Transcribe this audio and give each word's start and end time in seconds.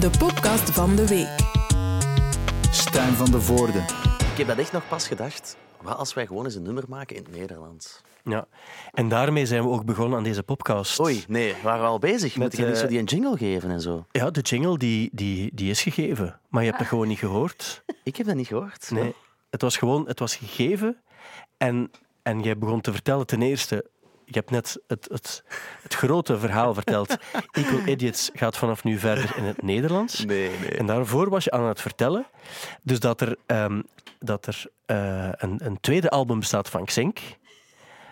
de 0.00 0.10
podcast 0.18 0.70
van 0.70 0.96
de 0.96 1.06
week. 1.06 1.36
Stijn 2.70 3.12
van 3.12 3.30
de 3.30 3.40
Voorde. 3.40 3.78
Ik 4.32 4.36
heb 4.36 4.46
dat 4.46 4.58
echt 4.58 4.72
nog 4.72 4.88
pas 4.88 5.08
gedacht. 5.08 5.56
Wat 5.82 5.96
als 5.96 6.14
wij 6.14 6.26
gewoon 6.26 6.44
eens 6.44 6.54
een 6.54 6.62
nummer 6.62 6.84
maken 6.88 7.16
in 7.16 7.22
het 7.22 7.36
Nederlands? 7.36 8.00
Ja, 8.24 8.46
en 8.92 9.08
daarmee 9.08 9.46
zijn 9.46 9.62
we 9.62 9.68
ook 9.68 9.84
begonnen 9.84 10.18
aan 10.18 10.24
deze 10.24 10.42
podcast. 10.42 11.00
Oei, 11.00 11.24
nee, 11.28 11.54
we 11.54 11.60
waren 11.62 11.86
al 11.86 11.98
bezig. 11.98 12.36
Met, 12.36 12.48
Moet 12.48 12.56
je 12.56 12.66
niet 12.66 12.74
eh, 12.74 12.80
zo 12.80 12.86
die 12.86 12.98
een 12.98 13.04
jingle 13.04 13.36
geven 13.36 13.70
en 13.70 13.80
zo? 13.80 14.06
Ja, 14.10 14.30
de 14.30 14.40
jingle 14.40 14.78
die, 14.78 15.10
die, 15.12 15.50
die 15.54 15.70
is 15.70 15.82
gegeven, 15.82 16.40
maar 16.48 16.62
je 16.62 16.68
hebt 16.68 16.80
het 16.80 16.88
gewoon 16.88 17.08
niet 17.08 17.18
gehoord. 17.18 17.82
Ik 18.02 18.16
heb 18.16 18.26
dat 18.26 18.36
niet 18.36 18.46
gehoord. 18.46 18.90
Nee, 18.90 19.14
het 19.50 19.62
was 19.62 19.76
gewoon 19.76 20.06
het 20.06 20.18
was 20.18 20.36
gegeven 20.36 20.96
en, 21.56 21.90
en 22.22 22.40
jij 22.40 22.58
begon 22.58 22.80
te 22.80 22.92
vertellen 22.92 23.26
ten 23.26 23.42
eerste. 23.42 23.90
Je 24.30 24.34
hebt 24.34 24.50
net 24.50 24.78
het, 24.86 25.06
het, 25.10 25.42
het 25.82 25.94
grote 25.94 26.38
verhaal 26.38 26.74
verteld. 26.74 27.16
Equal 27.52 27.86
Idiots 27.86 28.30
gaat 28.32 28.56
vanaf 28.56 28.84
nu 28.84 28.98
verder 28.98 29.36
in 29.36 29.44
het 29.44 29.62
Nederlands. 29.62 30.24
Nee, 30.24 30.50
nee. 30.60 30.70
En 30.70 30.86
daarvoor 30.86 31.28
was 31.30 31.44
je 31.44 31.50
aan 31.50 31.64
het 31.64 31.80
vertellen 31.80 32.26
dus 32.82 33.00
dat 33.00 33.20
er, 33.20 33.36
ehm, 33.46 33.82
dat 34.18 34.46
er 34.46 34.64
eh, 34.86 35.28
een, 35.32 35.60
een 35.64 35.80
tweede 35.80 36.10
album 36.10 36.38
bestaat 36.38 36.68
van 36.68 36.84
Xink, 36.84 37.18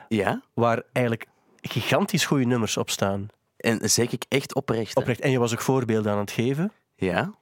Ja? 0.09 0.43
waar 0.55 0.83
eigenlijk 0.93 1.27
gigantisch 1.61 2.25
goede 2.25 2.45
nummers 2.45 2.77
op 2.77 2.91
staan. 2.91 3.27
En 3.57 3.91
zeg 3.91 4.11
ik 4.13 4.25
echt 4.29 4.55
oprecht. 4.55 4.95
hè? 4.95 5.01
Oprecht. 5.01 5.21
En 5.21 5.31
je 5.31 5.39
was 5.39 5.53
ook 5.53 5.61
voorbeelden 5.61 6.13
aan 6.13 6.19
het 6.19 6.31
geven. 6.31 6.73
Ja? 6.95 7.33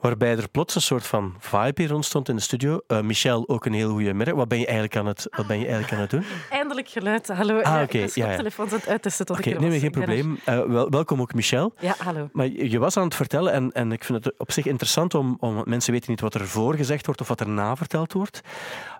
Waarbij 0.00 0.36
er 0.36 0.48
plots 0.48 0.74
een 0.74 0.80
soort 0.80 1.06
van 1.06 1.34
vibe 1.38 1.82
hier 1.82 1.94
ontstond 1.94 2.28
in 2.28 2.36
de 2.36 2.42
studio. 2.42 2.80
Eh, 2.86 3.00
Michel, 3.00 3.48
ook 3.48 3.64
een 3.66 3.72
heel 3.72 3.90
goede 3.90 4.14
middag. 4.14 4.34
Wat 4.34 4.48
ben 4.48 4.58
je 4.58 4.64
eigenlijk 4.64 4.96
aan 4.96 5.06
het, 5.06 5.26
wat 5.36 5.46
ben 5.46 5.58
je 5.58 5.64
eigenlijk 5.64 5.92
aan 5.94 6.00
het 6.00 6.10
doen? 6.10 6.24
Eindelijk 6.50 6.88
geluid. 6.88 7.28
Hallo. 7.28 7.60
Ah, 7.60 7.82
oké, 7.82 7.98
ja, 7.98 8.08
ja. 8.14 8.36
telefoons 8.36 8.72
aan 8.72 8.78
het 8.78 8.88
uittesten 8.88 9.26
tot 9.26 9.38
Oké, 9.38 9.50
ik 9.50 9.60
nee, 9.60 9.70
was. 9.70 9.78
geen 9.78 9.90
probleem. 9.90 10.38
Eh, 10.44 10.62
wel, 10.62 10.90
welkom 10.90 11.20
ook 11.20 11.34
Michel. 11.34 11.74
Ja, 11.78 11.94
hallo. 11.98 12.28
Maar 12.32 12.46
je 12.46 12.78
was 12.78 12.96
aan 12.96 13.04
het 13.04 13.14
vertellen 13.14 13.52
en, 13.52 13.72
en 13.72 13.92
ik 13.92 14.04
vind 14.04 14.24
het 14.24 14.38
op 14.38 14.52
zich 14.52 14.66
interessant 14.66 15.14
om, 15.14 15.36
om 15.40 15.62
mensen 15.64 15.92
weten 15.92 16.10
niet 16.10 16.20
wat 16.20 16.34
er 16.34 16.48
voor 16.48 16.74
gezegd 16.74 17.06
wordt 17.06 17.20
of 17.20 17.28
wat 17.28 17.40
er 17.40 17.48
na 17.48 17.76
verteld 17.76 18.12
wordt. 18.12 18.40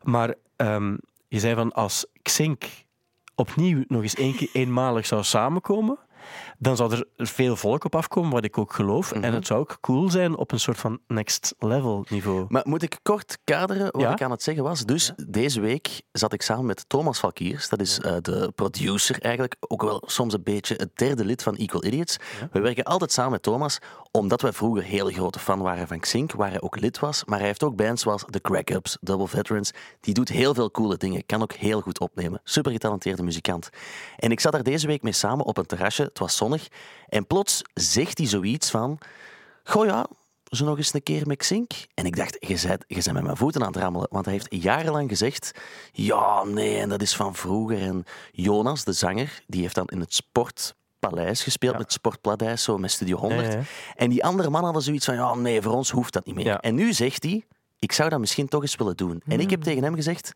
Maar 0.03 0.35
ehm, 0.57 0.97
je 1.29 1.39
zei 1.39 1.55
van 1.55 1.73
als 1.73 2.07
Xink 2.23 2.65
opnieuw 3.35 3.85
nog 3.89 4.03
eens 4.03 4.15
één 4.15 4.35
keer 4.37 4.49
eenmalig 4.53 5.07
zou 5.07 5.23
samenkomen, 5.23 5.99
dan 6.59 6.77
zou 6.77 6.93
er 6.93 7.07
veel 7.17 7.57
volk 7.57 7.85
op 7.85 7.95
afkomen, 7.95 8.31
wat 8.31 8.45
ik 8.45 8.59
ook 8.59 8.73
geloof. 8.73 9.13
En 9.13 9.33
het 9.35 9.47
zou 9.47 9.61
ook 9.61 9.79
cool 9.81 10.11
zijn 10.11 10.37
op 10.37 10.53
een 10.53 10.61
soort 10.61 10.79
van 10.79 10.99
next 11.07 11.55
level 11.59 12.05
niveau. 12.09 12.45
Maar 12.49 12.63
moet 12.65 12.83
ik 12.83 12.99
kort 13.03 13.39
kaderen 13.45 13.89
wat 13.93 14.01
Ja. 14.03 14.13
ik 14.13 14.23
aan 14.23 14.31
het 14.31 14.43
zeggen 14.43 14.65
was? 14.65 14.85
Dus 14.85 15.13
deze 15.27 15.61
week 15.61 16.03
zat 16.13 16.33
ik 16.33 16.43
samen 16.43 16.67
met 16.67 16.85
Thomas 16.89 17.19
Valkiers. 17.19 17.69
Dat 17.69 17.81
is 17.81 18.01
eh, 18.01 18.17
de 18.23 18.53
producer 18.55 19.21
eigenlijk. 19.21 19.57
Ook 19.61 19.83
wel 19.83 20.03
soms 20.07 20.35
een 20.35 20.43
beetje 20.43 20.75
het 20.75 20.91
derde 20.95 21.25
lid 21.25 21.43
van 21.43 21.55
Equal 21.57 21.85
Idiots. 21.85 22.17
We 22.53 22.61
werken 22.61 22.85
altijd 22.85 23.13
samen 23.13 23.31
met 23.33 23.43
Thomas, 23.43 23.79
omdat 24.11 24.41
wij 24.41 24.53
vroeger 24.53 24.83
hele 24.83 25.13
grote 25.13 25.39
fan 25.39 25.61
waren 25.61 25.89
van 25.89 26.01
Xink, 26.01 26.33
waar 26.33 26.51
hij 26.51 26.61
ook 26.61 26.81
lid 26.81 26.99
was. 26.99 27.25
Maar 27.25 27.39
hij 27.39 27.47
heeft 27.47 27.63
ook 27.63 27.77
bands 27.77 28.03
zoals 28.03 28.25
The 28.31 28.41
Crack-Ups, 28.41 28.97
Double 29.01 29.27
Veterans. 29.29 29.71
Die 30.01 30.15
doet 30.15 30.29
heel 30.29 30.55
veel 30.55 30.71
coole 30.71 30.97
dingen. 30.97 31.27
Kan 31.27 31.43
ook 31.43 31.53
heel 31.53 31.81
goed 31.81 32.01
opnemen. 32.01 32.41
Super 32.45 32.73
getalenteerde 32.73 33.23
muzikant. 33.23 33.69
En 34.17 34.31
ik 34.31 34.41
zat 34.41 34.53
daar 34.53 34.63
deze 34.63 34.87
week 34.87 35.03
mee 35.03 35.13
samen 35.13 35.45
op 35.45 35.57
een 35.57 35.67
terrasje. 35.67 36.11
Het 36.17 36.25
was 36.27 36.37
zonnig. 36.37 36.69
En 37.09 37.27
plots 37.27 37.63
zegt 37.75 38.19
hij 38.19 38.27
zoiets 38.27 38.71
van... 38.71 38.99
Goh 39.65 39.87
ja, 39.87 40.07
zo 40.45 40.65
nog 40.65 40.77
eens 40.77 40.95
een 40.95 41.03
keer 41.03 41.27
met 41.27 41.37
Xink. 41.37 41.73
En 41.95 42.07
ik 42.07 42.17
dacht, 42.17 42.37
je 42.41 42.61
bent, 42.67 42.85
je 42.87 42.95
bent 42.95 43.13
met 43.13 43.23
mijn 43.23 43.37
voeten 43.37 43.61
aan 43.61 43.73
het 43.73 43.77
rammelen. 43.77 44.09
Want 44.11 44.25
hij 44.25 44.35
heeft 44.35 44.63
jarenlang 44.63 45.09
gezegd... 45.09 45.51
Ja, 45.93 46.45
nee, 46.45 46.79
en 46.79 46.89
dat 46.89 47.03
is 47.03 47.17
van 47.17 47.35
vroeger. 47.35 47.83
En 47.83 48.05
Jonas, 48.33 48.85
de 48.85 48.93
zanger, 48.93 49.43
die 49.47 49.61
heeft 49.61 49.75
dan 49.75 49.87
in 49.87 50.01
het 50.01 50.15
Sportpaleis 50.15 51.43
gespeeld. 51.43 51.73
Met 51.73 51.83
het 51.83 51.93
Sportpladijs, 51.93 52.63
zo 52.63 52.79
met 52.79 52.91
Studio 52.91 53.17
100. 53.17 53.53
Ja, 53.53 53.59
ja. 53.59 53.65
En 53.95 54.11
die 54.11 54.25
andere 54.25 54.51
mannen 54.51 54.65
hadden 54.65 54.83
zoiets 54.83 55.05
van... 55.05 55.15
Ja, 55.15 55.35
nee, 55.35 55.63
voor 55.63 55.73
ons 55.73 55.91
hoeft 55.91 56.13
dat 56.13 56.27
niet 56.27 56.35
meer. 56.35 56.45
Ja. 56.45 56.61
En 56.61 56.75
nu 56.75 56.93
zegt 56.93 57.23
hij... 57.23 57.45
Ik 57.79 57.93
zou 57.93 58.09
dat 58.09 58.21
misschien 58.21 58.49
toch 58.49 58.63
eens 58.63 58.77
willen 58.77 58.97
doen. 58.97 59.23
En 59.27 59.41
ik 59.41 59.51
heb 59.51 59.63
tegen 59.63 59.83
hem 59.83 59.95
gezegd... 59.95 60.33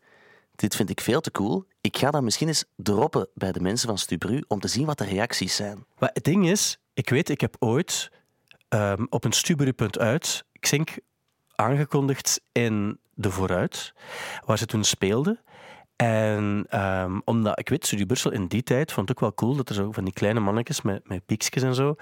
Dit 0.55 0.75
vind 0.75 0.89
ik 0.89 1.01
veel 1.01 1.21
te 1.21 1.31
cool. 1.31 1.65
Ik 1.81 1.97
ga 1.97 2.11
dat 2.11 2.21
misschien 2.21 2.47
eens 2.47 2.65
droppen 2.75 3.27
bij 3.33 3.51
de 3.51 3.59
mensen 3.59 3.87
van 3.87 3.97
Stubru 3.97 4.43
om 4.47 4.59
te 4.59 4.67
zien 4.67 4.85
wat 4.85 4.97
de 4.97 5.05
reacties 5.05 5.55
zijn. 5.55 5.85
Maar 5.97 6.09
het 6.13 6.23
ding 6.23 6.49
is, 6.49 6.77
ik 6.93 7.09
weet, 7.09 7.29
ik 7.29 7.41
heb 7.41 7.55
ooit 7.59 8.11
ehm, 8.67 9.05
op 9.09 9.23
een 9.23 9.31
Stuberi.uit 9.31 9.99
uit 9.99 10.45
Xink 10.59 10.97
aangekondigd 11.55 12.41
in 12.51 12.99
de 13.13 13.31
Vooruit, 13.31 13.93
waar 14.45 14.57
ze 14.57 14.65
toen 14.65 14.83
speelden. 14.83 15.39
En 15.95 16.65
ehm, 16.69 17.19
omdat 17.25 17.59
ik 17.59 17.69
weet, 17.69 17.85
Studio 17.85 18.05
Brussel 18.05 18.31
in 18.31 18.47
die 18.47 18.63
tijd 18.63 18.91
vond 18.91 19.09
ik 19.09 19.15
ook 19.15 19.21
wel 19.21 19.33
cool 19.33 19.55
dat 19.55 19.69
er 19.69 19.75
zo 19.75 19.91
van 19.91 20.03
die 20.03 20.13
kleine 20.13 20.39
mannetjes 20.39 20.81
met, 20.81 21.07
met 21.07 21.25
piekjes 21.25 21.63
en 21.63 21.75
zo, 21.75 21.95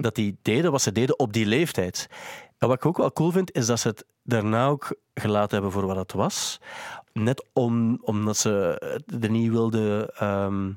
dat 0.00 0.14
die 0.14 0.36
deden 0.42 0.70
wat 0.70 0.82
ze 0.82 0.92
deden 0.92 1.18
op 1.18 1.32
die 1.32 1.46
leeftijd. 1.46 2.08
En 2.58 2.68
wat 2.68 2.76
ik 2.76 2.86
ook 2.86 2.96
wel 2.96 3.12
cool 3.12 3.30
vind, 3.30 3.52
is 3.52 3.66
dat 3.66 3.80
ze 3.80 3.88
het 3.88 4.04
daarna 4.22 4.66
ook 4.66 4.96
gelaten 5.14 5.52
hebben 5.52 5.72
voor 5.72 5.86
wat 5.86 5.96
het 5.96 6.12
was. 6.12 6.60
Net 7.12 7.44
om, 7.52 7.98
omdat 8.02 8.36
ze 8.36 8.78
er 9.20 9.30
niet 9.30 9.50
wilden 9.50 10.14
ehm, 10.16 10.70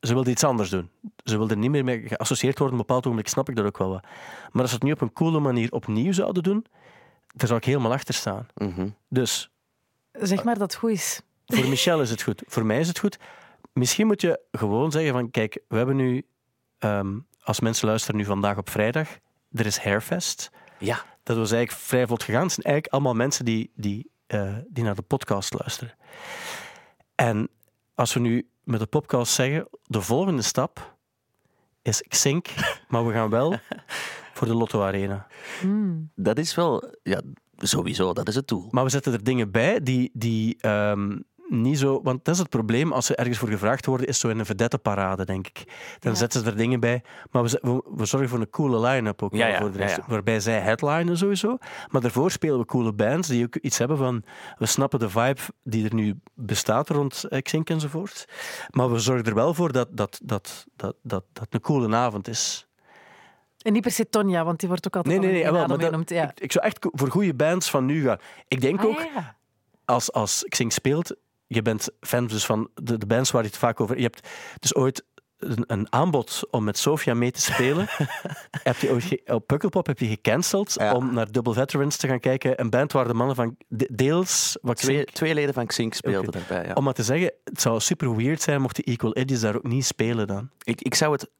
ze 0.00 0.14
wilde 0.14 0.30
iets 0.30 0.44
anders 0.44 0.70
doen. 0.70 0.90
Ze 1.24 1.36
wilde 1.36 1.56
niet 1.56 1.70
meer 1.70 1.84
mee 1.84 2.08
geassocieerd 2.08 2.58
worden. 2.58 2.74
Op 2.76 2.80
een 2.80 2.86
bepaald 2.86 3.04
ogenblik 3.06 3.28
snap 3.28 3.48
ik 3.48 3.56
dat 3.56 3.66
ook 3.66 3.78
wel 3.78 3.88
wat. 3.88 4.02
Maar 4.52 4.62
als 4.62 4.70
ze 4.70 4.76
het 4.76 4.84
nu 4.84 4.92
op 4.92 5.00
een 5.00 5.12
coole 5.12 5.40
manier 5.40 5.72
opnieuw 5.72 6.12
zouden 6.12 6.42
doen, 6.42 6.66
daar 7.34 7.46
zou 7.46 7.58
ik 7.58 7.64
helemaal 7.64 7.92
achter 7.92 8.14
staan. 8.14 8.46
Mhm. 8.54 8.88
Dus 9.08 9.50
Zeg 10.12 10.44
maar 10.44 10.54
dat 10.58 10.72
het 10.72 10.80
goed 10.80 10.90
is. 10.90 11.20
voor 11.46 11.68
Michel 11.68 12.00
is 12.00 12.10
het 12.10 12.22
goed. 12.22 12.42
Voor 12.46 12.66
mij 12.66 12.78
is 12.78 12.88
het 12.88 12.98
goed. 12.98 13.18
Misschien 13.72 14.06
moet 14.06 14.20
je 14.20 14.40
gewoon 14.52 14.90
zeggen 14.90 15.12
van, 15.12 15.30
kijk, 15.30 15.60
we 15.68 15.76
hebben 15.76 15.96
nu, 15.96 16.26
ehm, 16.78 17.18
als 17.42 17.60
mensen 17.60 17.88
luisteren 17.88 18.16
nu 18.16 18.24
vandaag 18.24 18.56
op 18.56 18.70
vrijdag, 18.70 19.08
er 19.52 19.66
is 19.66 19.78
Hairfest. 19.78 20.50
Ja, 20.78 21.04
Dat 21.22 21.36
was 21.36 21.50
eigenlijk 21.52 21.82
vrij 21.82 22.06
vlot 22.06 22.22
gegaan. 22.22 22.42
Het 22.42 22.52
zijn 22.52 22.66
eigenlijk 22.66 22.94
allemaal 22.94 23.14
mensen 23.14 23.44
die, 23.44 23.70
die, 23.74 24.10
eh, 24.26 24.56
die 24.68 24.84
naar 24.84 24.94
de 24.94 25.02
podcast 25.02 25.54
luisteren. 25.54 25.94
En 27.14 27.48
als 27.94 28.14
we 28.14 28.20
nu 28.20 28.48
met 28.64 28.80
de 28.80 28.86
podcast 28.86 29.32
zeggen, 29.32 29.68
de 29.84 30.00
volgende 30.00 30.42
stap 30.42 30.96
is 31.82 32.02
Xink, 32.08 32.48
maar 32.88 33.06
we 33.06 33.12
gaan 33.12 33.30
wel 33.30 33.58
voor 34.34 34.46
de 34.46 34.54
Lotto 34.54 34.82
Arena. 34.82 35.26
dat 36.14 36.38
is 36.38 36.54
wel... 36.54 36.94
Ja, 37.02 37.20
sowieso, 37.56 38.12
dat 38.12 38.28
is 38.28 38.34
het 38.34 38.48
doel. 38.48 38.68
Maar 38.70 38.84
we 38.84 38.90
zetten 38.90 39.12
er 39.12 39.24
dingen 39.24 39.50
bij 39.50 39.82
die, 39.82 40.10
die 40.12 40.56
ehm, 40.60 41.18
niet 41.48 41.78
zo... 41.78 42.00
Want 42.02 42.24
dat 42.24 42.34
is 42.34 42.40
het 42.40 42.48
probleem, 42.50 42.92
als 42.92 43.06
ze 43.06 43.14
ergens 43.16 43.38
voor 43.38 43.48
gevraagd 43.48 43.86
worden, 43.86 44.06
is 44.06 44.18
zo 44.20 44.28
in 44.28 44.38
een 44.38 44.46
vedettenparade, 44.46 45.24
denk 45.24 45.46
ik. 45.46 45.64
Dan 45.98 46.12
Ja. 46.12 46.18
zetten 46.18 46.40
ze 46.42 46.46
er 46.50 46.56
dingen 46.56 46.80
bij. 46.80 47.02
Maar 47.30 47.42
we, 47.42 47.58
we, 47.62 47.82
we 47.96 48.04
zorgen 48.04 48.28
voor 48.28 48.40
een 48.40 48.50
coole 48.50 48.80
line-up 48.88 49.22
ook 49.22 49.32
Ja, 49.32 49.38
wel 49.38 49.48
ja, 49.48 49.58
voor 49.58 49.70
de 49.72 49.78
rest. 49.78 49.98
Waarbij 50.06 50.40
zij 50.40 50.60
headlinen 50.60 51.16
sowieso. 51.18 51.56
Maar 51.90 52.00
daarvoor 52.00 52.30
spelen 52.30 52.58
we 52.58 52.64
coole 52.64 52.92
bands 52.92 53.28
die 53.28 53.44
ook 53.44 53.56
iets 53.56 53.78
hebben 53.78 53.96
van... 53.96 54.22
We 54.58 54.66
snappen 54.66 54.98
de 54.98 55.10
vibe 55.10 55.40
die 55.62 55.84
er 55.88 55.94
nu 55.94 56.20
bestaat 56.34 56.88
rond 56.88 57.24
eh, 57.24 57.42
Xink 57.42 57.70
enzovoort. 57.70 58.24
Maar 58.70 58.92
we 58.92 58.98
zorgen 58.98 59.24
er 59.24 59.34
wel 59.34 59.54
voor 59.54 59.72
dat 59.72 59.88
dat, 59.96 60.20
dat, 60.24 60.66
dat, 60.76 60.96
dat, 61.02 61.24
dat 61.32 61.46
een 61.50 61.60
coole 61.60 61.96
avond 61.96 62.28
is. 62.28 62.62
En 63.58 63.72
niet 63.72 63.82
per 63.82 63.90
se 63.90 64.08
Tonja, 64.08 64.44
want 64.44 64.58
die 64.60 64.68
wordt 64.68 64.86
ook 64.86 64.96
altijd 64.96 65.20
Nee, 65.20 65.24
nee, 65.30 65.38
nee. 65.42 65.48
adem 65.48 65.68
maar 65.68 65.78
dat- 65.78 65.86
genoemd. 65.88 66.10
Ja. 66.10 66.30
ik, 66.30 66.40
ik 66.40 66.52
zou 66.52 66.64
echt 66.64 66.86
voor 66.92 67.10
goede 67.10 67.34
bands 67.34 67.70
van 67.70 67.84
nu 67.84 68.02
gaan. 68.04 68.18
Ik 68.48 68.60
denk 68.60 68.78
Ah, 68.80 68.84
ook... 68.86 68.98
ja, 68.98 69.08
ja. 69.14 69.36
als, 69.84 70.12
als 70.12 70.44
Xing 70.48 70.72
speelt, 70.72 71.16
je 71.48 71.62
bent 71.62 71.88
fan 72.00 72.26
dus 72.26 72.46
van 72.46 72.70
de, 72.74 72.98
de 72.98 73.06
bands 73.06 73.30
waar 73.30 73.42
je 73.42 73.48
het 73.48 73.58
vaak 73.58 73.80
over... 73.80 73.96
Je 73.96 74.02
hebt 74.02 74.28
dus 74.58 74.74
ooit 74.74 75.04
een, 75.38 75.64
een 75.66 75.92
aanbod 75.92 76.42
om 76.50 76.64
met 76.64 76.78
Sofia 76.78 77.14
mee 77.14 77.30
te 77.30 77.40
spelen. 77.40 77.86
heb 78.62 78.76
je 78.76 79.20
op 79.26 79.46
Pukkelpop 79.46 79.86
heb 79.86 79.98
je 79.98 80.06
gecanceld 80.06 80.74
Ja. 80.74 80.94
om 80.94 81.14
naar 81.14 81.30
Double 81.32 81.52
Veterans 81.52 81.96
te 81.96 82.06
gaan 82.08 82.20
kijken. 82.20 82.60
Een 82.60 82.70
band 82.70 82.92
waar 82.92 83.06
de 83.08 83.14
mannen 83.14 83.36
van 83.36 83.56
de- 83.68 83.88
deels... 83.92 84.58
Wat 84.62 84.76
Twee, 84.76 85.04
twee 85.04 85.34
leden 85.34 85.54
van 85.54 85.66
Xink 85.66 85.94
speelden 85.94 86.32
daarbij. 86.32 86.66
Ja. 86.66 86.72
Om 86.72 86.84
maar 86.84 86.94
te 86.94 87.02
zeggen, 87.02 87.32
het 87.44 87.60
zou 87.60 87.80
super 87.80 88.16
weird 88.16 88.42
zijn 88.42 88.60
mochten 88.60 88.84
Equal 88.84 89.18
Idiots 89.18 89.42
daar 89.42 89.56
ook 89.56 89.62
niet 89.68 89.84
spelen 89.84 90.26
dan. 90.26 90.50
Ik, 90.62 90.80
ik 90.80 90.94
zou 90.94 91.12
het 91.12 91.30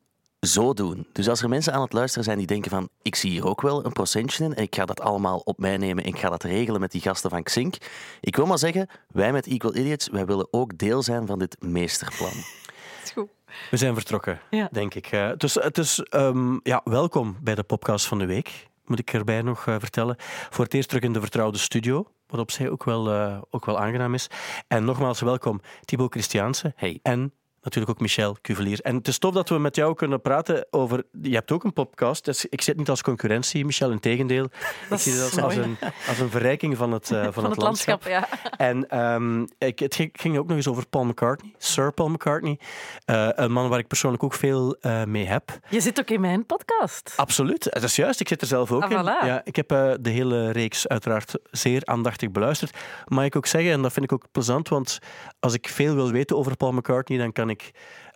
zo 0.40 0.72
doen. 0.74 1.06
Dus 1.12 1.28
als 1.28 1.42
er 1.42 1.48
mensen 1.48 1.72
aan 1.72 1.82
het 1.82 1.92
luisteren 1.92 2.24
zijn 2.24 2.38
die 2.38 2.46
denken 2.46 2.70
van 2.70 2.88
ik 3.02 3.14
zie 3.14 3.30
hier 3.30 3.46
ook 3.46 3.60
wel 3.60 3.84
een 3.84 3.92
procentje 3.92 4.44
in 4.44 4.54
en 4.54 4.62
ik 4.62 4.74
ga 4.74 4.84
dat 4.84 5.00
allemaal 5.00 5.38
op 5.38 5.58
mij 5.58 5.76
nemen 5.76 6.04
en 6.04 6.10
ik 6.10 6.18
ga 6.18 6.28
dat 6.30 6.42
regelen 6.42 6.80
met 6.80 6.90
die 6.90 7.00
gasten 7.00 7.30
van 7.30 7.42
Xink. 7.42 7.76
Ik 8.20 8.36
wil 8.36 8.46
maar 8.46 8.58
zeggen, 8.58 8.88
wij 9.08 9.32
met 9.32 9.46
Equal 9.46 9.76
Idiots, 9.76 10.08
wij 10.08 10.26
willen 10.26 10.48
ook 10.50 10.78
deel 10.78 11.02
zijn 11.02 11.26
van 11.26 11.38
dit 11.38 11.56
meesterplan. 11.60 12.32
Is 13.04 13.10
goed. 13.14 13.28
We 13.70 13.76
zijn 13.76 13.94
vertrokken, 13.94 14.40
Ja. 14.50 14.68
denk 14.72 14.94
ik. 14.94 15.06
Eh, 15.06 15.30
dus 15.36 15.54
het 15.54 15.78
is 15.78 15.98
ehm, 16.00 16.58
ja, 16.62 16.80
welkom 16.84 17.36
bij 17.40 17.54
de 17.54 17.62
podcast 17.62 18.06
van 18.06 18.18
de 18.18 18.26
week. 18.26 18.66
Moet 18.84 18.98
ik 18.98 19.12
erbij 19.12 19.42
nog 19.42 19.66
eh, 19.66 19.76
vertellen. 19.78 20.16
Voor 20.50 20.64
het 20.64 20.74
eerst 20.74 20.88
terug 20.88 21.02
in 21.04 21.12
de 21.12 21.20
vertrouwde 21.20 21.58
studio. 21.58 22.06
Wat 22.26 22.40
op 22.40 22.50
zich 22.50 22.68
ook 22.68 22.84
wel, 22.84 23.10
eh, 23.10 23.38
ook 23.50 23.64
wel 23.64 23.78
aangenaam 23.78 24.14
is. 24.14 24.26
En 24.68 24.84
nogmaals 24.84 25.20
welkom 25.20 25.60
Thibaut 25.84 26.12
Christiaanse. 26.12 26.72
Hey. 26.76 26.98
En 27.02 27.32
natuurlijk 27.74 27.96
ook 27.96 28.00
Michel 28.00 28.36
Cuvelier. 28.42 28.80
En 28.82 28.96
het 28.96 29.08
is 29.08 29.18
tof 29.18 29.34
dat 29.34 29.48
we 29.48 29.58
met 29.58 29.76
jou 29.76 29.94
kunnen 29.94 30.20
praten 30.20 30.66
over... 30.70 31.04
Je 31.22 31.34
hebt 31.34 31.52
ook 31.52 31.64
een 31.64 31.72
podcast. 31.72 32.24
Dus 32.24 32.46
ik 32.46 32.62
zit 32.62 32.76
niet 32.76 32.88
als 32.88 33.02
concurrentie, 33.02 33.64
Michel, 33.64 33.90
in 33.90 34.00
tegendeel. 34.00 34.44
Ik 34.90 34.98
zie 34.98 35.12
het 35.12 35.42
als, 35.42 35.56
een, 35.56 35.76
als 36.08 36.18
een 36.18 36.30
verrijking 36.30 36.76
van 36.76 36.92
het, 36.92 37.10
eh, 37.10 37.22
van, 37.24 37.32
Van 37.32 37.44
het 37.44 37.56
landschap, 37.56 38.02
ja. 38.06 38.28
En 38.56 38.88
ehm, 38.88 39.46
ik, 39.58 39.78
het 39.78 39.94
ging, 40.12 40.38
ook 40.38 40.46
nog 40.46 40.56
eens 40.56 40.68
over 40.68 40.86
Paul 40.86 41.04
McCartney, 41.04 41.54
Sir 41.58 41.92
Paul 41.92 42.08
McCartney. 42.08 42.58
Eh, 43.04 43.28
een 43.34 43.52
man 43.52 43.68
waar 43.68 43.78
ik 43.78 43.86
persoonlijk 43.86 44.22
ook 44.22 44.34
veel 44.34 44.76
eh, 44.80 45.04
mee 45.04 45.26
heb. 45.26 45.58
Je 45.68 45.80
zit 45.80 46.00
ook 46.00 46.10
in 46.10 46.20
mijn 46.20 46.46
podcast. 46.46 47.12
Absoluut, 47.16 47.64
dat 47.72 47.82
is 47.82 47.96
juist. 47.96 48.20
Ik 48.20 48.28
zit 48.28 48.40
er 48.40 48.46
zelf 48.46 48.72
ook 48.72 48.82
Ah, 48.82 48.90
in. 48.90 48.98
voilà. 48.98 49.26
Ja, 49.26 49.40
ik 49.44 49.56
heb 49.56 49.68
de 50.00 50.10
hele 50.10 50.50
reeks 50.50 50.88
uiteraard 50.88 51.38
zeer 51.50 51.82
aandachtig 51.84 52.30
beluisterd. 52.30 52.76
Mag 53.04 53.24
ik 53.24 53.36
ook 53.36 53.46
zeggen, 53.46 53.72
en 53.72 53.82
dat 53.82 53.92
vind 53.92 54.04
ik 54.04 54.12
ook 54.12 54.24
plezant, 54.32 54.68
want 54.68 54.98
als 55.40 55.54
ik 55.54 55.68
veel 55.68 55.94
wil 55.94 56.10
weten 56.10 56.36
over 56.36 56.56
Paul 56.56 56.72
McCartney, 56.72 57.18
dan 57.18 57.32
kan 57.32 57.50
ik 57.50 57.57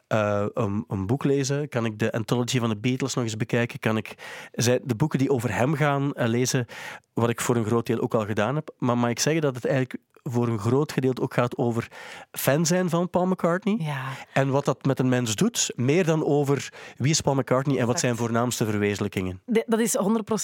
eh, 0.06 0.46
een, 0.54 1.06
boek 1.06 1.24
lezen, 1.24 1.68
kan 1.68 1.84
ik 1.84 1.98
de 1.98 2.12
anthology 2.12 2.58
van 2.58 2.68
de 2.68 2.76
Beatles 2.76 3.14
nog 3.14 3.24
eens 3.24 3.36
bekijken, 3.36 3.78
kan 3.78 3.96
ik 3.96 4.14
zij- 4.52 4.80
de 4.84 4.94
boeken 4.94 5.18
die 5.18 5.30
over 5.30 5.54
hem 5.54 5.74
gaan 5.74 6.12
eh, 6.14 6.26
lezen, 6.28 6.66
wat 7.14 7.28
ik 7.28 7.40
voor 7.40 7.56
een 7.56 7.64
groot 7.64 7.86
deel 7.86 8.00
ook 8.00 8.14
al 8.14 8.26
gedaan 8.26 8.54
heb. 8.54 8.74
Maar 8.78 8.98
mag 8.98 9.10
ik 9.10 9.18
zeggen 9.18 9.42
dat 9.42 9.54
het 9.54 9.64
eigenlijk 9.64 9.96
voor 10.22 10.48
een 10.48 10.58
groot 10.58 10.92
gedeelte 10.92 11.22
ook 11.22 11.34
gaat 11.34 11.56
over 11.56 11.88
fan 12.30 12.66
zijn 12.66 12.88
van 12.90 13.10
Paul 13.10 13.26
McCartney? 13.26 13.76
Ja. 13.78 14.02
En 14.32 14.48
wat 14.50 14.64
dat 14.64 14.84
met 14.84 14.98
een 14.98 15.08
mens 15.08 15.34
doet, 15.34 15.72
meer 15.76 16.04
dan 16.04 16.24
over 16.24 16.72
wie 16.96 17.10
is 17.10 17.20
Paul 17.20 17.34
McCartney 17.36 17.78
en 17.78 17.86
wat 17.86 18.00
zijn 18.00 18.16
voornaamste 18.16 18.64
verwezenlijkingen. 18.64 19.40
Dat 19.66 19.78
is 19.80 19.96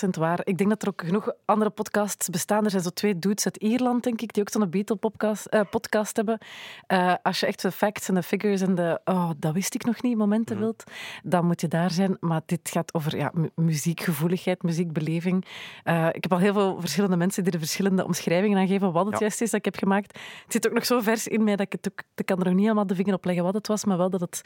100% 0.07 0.09
waar. 0.19 0.41
Ik 0.45 0.59
denk 0.59 0.71
dat 0.71 0.83
er 0.83 0.89
ook 0.89 1.03
genoeg 1.05 1.33
andere 1.45 1.71
podcasts 1.71 2.29
bestaan. 2.29 2.65
Er 2.65 2.71
zijn 2.71 2.83
zo 2.83 2.91
twee 2.91 3.19
dudes 3.19 3.45
uit 3.45 3.57
Ierland, 3.57 4.03
denk 4.05 4.21
ik, 4.21 4.33
die 4.33 4.43
ook 4.43 4.49
zo'n 4.51 4.71
Beatle-podcast 4.71 5.47
eh, 5.47 5.61
podcast 5.71 6.17
hebben. 6.17 6.39
Eh, 6.87 7.15
als 7.23 7.41
je 7.41 7.47
echt 7.47 7.63
de 7.63 7.73
facts 7.73 8.09
en 8.09 8.15
de 8.15 8.23
figures 8.23 8.61
en 8.61 8.75
de 8.75 9.01
oh, 9.05 9.31
dat 9.37 9.53
wist 9.53 9.75
ik 9.75 9.85
nog 9.85 10.03
niet 10.03 10.17
momenten 10.17 10.57
Mhm. 10.57 10.65
wilt, 10.65 10.85
dan 11.23 11.47
moet 11.47 11.61
je 11.61 11.69
daar 11.69 11.91
zijn. 11.91 12.17
Maar 12.21 12.41
dit 12.47 12.61
gaat 12.73 12.95
over 12.95 13.17
ja, 13.17 13.31
mu- 13.35 13.49
muziekgevoeligheid, 13.55 14.63
muziekbeleving. 14.63 15.45
Eh, 15.85 16.07
ik 16.13 16.23
heb 16.23 16.33
al 16.33 16.39
heel 16.39 16.53
veel 16.53 16.81
verschillende 16.81 17.17
mensen 17.17 17.45
die 17.45 17.53
er 17.53 17.59
verschillende 17.59 18.05
omschrijvingen 18.05 18.59
aan 18.59 18.67
geven 18.67 18.93
wat 18.93 19.05
het 19.05 19.15
Ja. 19.15 19.21
juist 19.21 19.41
is 19.41 19.51
dat 19.51 19.67
heb 19.70 19.76
gemaakt. 19.76 20.19
Het 20.43 20.53
zit 20.53 20.67
ook 20.67 20.73
nog 20.75 20.87
zo 20.87 21.00
vers 21.00 21.26
in 21.26 21.44
mij 21.44 21.56
dat 21.56 21.67
ik 21.67 21.73
het 21.73 21.88
ook... 21.93 22.03
Ik 22.15 22.26
kan 22.26 22.38
er 22.38 22.44
nog 22.44 22.55
niet 22.55 22.62
helemaal 22.62 22.87
de 22.87 22.94
vinger 22.94 23.15
op 23.15 23.25
leggen 23.25 23.44
wat 23.44 23.55
het 23.55 23.67
was, 23.67 23.85
maar 23.85 23.97
wel 23.97 24.11
dat 24.11 24.20
het 24.20 24.43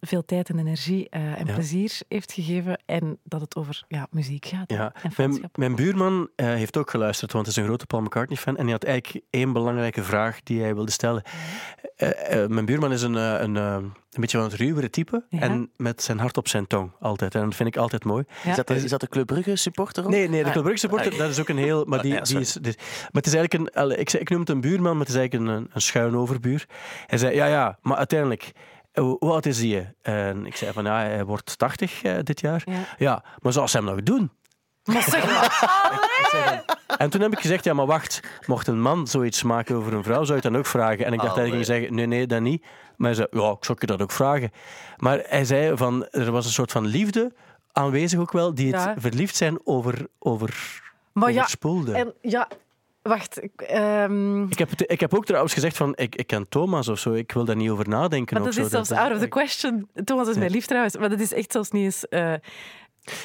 veel 0.00 0.24
tijd 0.24 0.48
en 0.48 0.58
energie 0.58 1.08
eh, 1.08 1.40
en 1.40 1.46
Ja. 1.46 1.54
plezier 1.54 2.00
heeft 2.08 2.32
gegeven 2.32 2.82
en 2.86 3.18
dat 3.22 3.40
het 3.40 3.56
over 3.56 3.84
ja, 3.88 4.06
muziek 4.10 4.46
gaat 4.46 4.70
Ja, 4.70 4.92
en 5.02 5.12
mijn, 5.16 5.50
mijn 5.54 5.74
buurman 5.74 6.28
eh, 6.36 6.46
heeft 6.46 6.76
ook 6.76 6.90
geluisterd, 6.90 7.32
want 7.32 7.46
hij 7.46 7.54
is 7.54 7.60
een 7.60 7.66
grote 7.68 7.86
Paul 7.86 8.02
McCartney-fan. 8.02 8.56
En 8.56 8.62
hij 8.62 8.72
had 8.72 8.84
eigenlijk 8.84 9.24
één 9.30 9.52
belangrijke 9.52 10.02
vraag 10.02 10.42
die 10.42 10.60
hij 10.60 10.74
wilde 10.74 10.90
stellen. 10.90 11.22
Eh, 11.96 12.46
mijn 12.46 12.64
buurman 12.64 12.92
is 12.92 13.02
een, 13.02 13.14
een, 13.14 13.92
een 14.10 14.20
beetje 14.20 14.38
van 14.38 14.46
het 14.46 14.56
ruwere 14.56 14.90
type. 14.90 15.24
Ja. 15.28 15.40
En 15.40 15.70
met 15.76 16.02
zijn 16.02 16.18
hart 16.18 16.36
op 16.36 16.48
zijn 16.48 16.66
tong, 16.66 16.92
altijd. 17.00 17.34
En 17.34 17.44
dat 17.44 17.54
vind 17.54 17.68
ik 17.68 17.76
altijd 17.76 18.04
mooi. 18.04 18.24
Ja. 18.44 18.50
Is, 18.50 18.56
dat 18.56 18.66
de, 18.66 18.74
is 18.74 18.90
dat 18.90 19.00
de 19.00 19.08
Club 19.08 19.26
Brugge 19.26 19.56
supporter 19.56 20.04
ook? 20.04 20.10
Nee, 20.10 20.28
nee, 20.28 20.40
de 20.40 20.46
Ah, 20.46 20.50
Club 20.52 20.62
Brugge 20.64 20.80
supporter, 20.80 21.12
ah, 21.12 21.18
dat 21.18 21.30
is 21.30 21.40
ook 21.40 21.48
een 21.48 21.58
heel... 21.58 21.84
Maar, 21.84 22.02
die, 22.02 22.12
ja, 22.12 22.20
die 22.20 22.38
is, 22.40 22.54
maar 22.60 22.72
het 23.12 23.26
is 23.26 23.34
eigenlijk 23.34 23.74
een... 23.76 23.98
Ik, 23.98 24.10
zei- 24.10 24.22
ik 24.22 24.30
noem 24.30 24.40
het 24.40 24.48
een 24.48 24.60
buurman, 24.60 24.90
maar 24.92 25.00
het 25.06 25.08
is 25.08 25.14
eigenlijk 25.14 25.50
een, 25.50 25.70
een 25.72 25.80
schuin 25.80 26.16
overbuur. 26.16 26.66
Hij 27.06 27.18
zei, 27.18 27.34
ja, 27.34 27.46
ja, 27.46 27.78
maar 27.82 27.96
uiteindelijk... 27.96 28.52
eh, 28.92 29.02
Hoe 29.04 29.18
oud 29.18 29.46
is 29.46 29.60
hij? 29.60 29.94
En 30.02 30.46
ik 30.46 30.56
zei 30.56 30.72
van, 30.72 30.84
ja, 30.84 30.98
hij 30.98 31.24
wordt 31.24 31.58
80 31.58 32.02
eh, 32.02 32.16
dit 32.22 32.40
jaar. 32.40 32.62
Ja. 32.64 32.74
Ja, 32.98 33.24
maar 33.38 33.52
zou 33.52 33.66
ze 33.66 33.76
hem 33.76 33.86
nog 33.86 34.02
doen? 34.02 34.30
Maar 34.92 35.02
zeg 35.02 35.26
maar. 35.26 36.64
En 36.98 37.10
toen 37.10 37.20
heb 37.20 37.32
ik 37.32 37.40
gezegd, 37.40 37.64
ja, 37.64 37.72
maar 37.74 37.86
wacht, 37.86 38.20
mocht 38.46 38.66
een 38.66 38.80
man 38.80 39.06
zoiets 39.06 39.42
maken 39.42 39.76
over 39.76 39.92
een 39.92 40.02
vrouw, 40.02 40.16
zou 40.24 40.26
je 40.28 40.34
het 40.34 40.42
dan 40.42 40.56
ook 40.56 40.66
vragen? 40.66 41.04
En 41.04 41.12
ik 41.12 41.18
dacht 41.20 41.34
dat 41.34 41.44
hij 41.44 41.50
ging 41.50 41.64
zeggen, 41.64 41.94
nee, 41.94 42.06
nee, 42.06 42.26
dat 42.26 42.40
niet. 42.40 42.62
Maar 42.96 43.06
hij 43.06 43.14
zei, 43.14 43.26
ja, 43.30 43.50
ik 43.50 43.64
zou 43.64 43.78
je 43.80 43.86
dat 43.86 44.02
ook 44.02 44.10
vragen. 44.12 44.50
Maar 44.96 45.20
hij 45.26 45.44
zei 45.44 45.76
van, 45.76 46.06
er 46.10 46.30
was 46.30 46.44
een 46.44 46.52
soort 46.52 46.72
van 46.72 46.86
liefde 46.86 47.32
aanwezig 47.72 48.18
ook 48.20 48.32
wel, 48.32 48.54
die 48.54 48.72
het 48.72 48.82
Ja. 48.82 48.94
verliefd 48.98 49.36
zijn 49.36 49.58
over, 49.64 50.06
over, 50.18 50.80
Maar 51.12 51.32
ja, 51.32 51.36
overspoelde. 51.38 51.92
en 51.92 52.14
ja, 52.20 52.48
wacht. 53.02 53.42
Ik, 53.42 53.60
ehm, 53.60 54.42
Ik 54.50 54.58
heb, 54.58 54.70
het- 54.70 54.90
ik 54.90 55.00
heb 55.00 55.14
ook 55.14 55.24
trouwens 55.24 55.54
gezegd 55.54 55.76
van, 55.76 55.92
ik, 55.96 56.14
ik 56.14 56.26
ken 56.26 56.48
Thomas 56.48 56.88
of 56.88 56.98
zo, 56.98 57.12
ik 57.12 57.32
wil 57.32 57.44
daar 57.44 57.56
niet 57.56 57.70
over 57.70 57.88
nadenken. 57.88 58.34
maar 58.36 58.44
dat 58.44 58.54
zo. 58.54 58.60
is 58.62 58.70
zelfs 58.70 58.90
out 58.92 59.12
of 59.12 59.18
the 59.18 59.28
question. 59.28 59.88
Thomas 60.04 60.28
is 60.28 60.36
mijn 60.36 60.50
lief 60.50 60.66
trouwens, 60.66 60.96
maar 60.96 61.08
dat 61.08 61.20
is 61.20 61.32
echt 61.32 61.52
zelfs 61.52 61.70
niet 61.70 61.84
eens... 61.84 62.08
eh, 62.08 62.32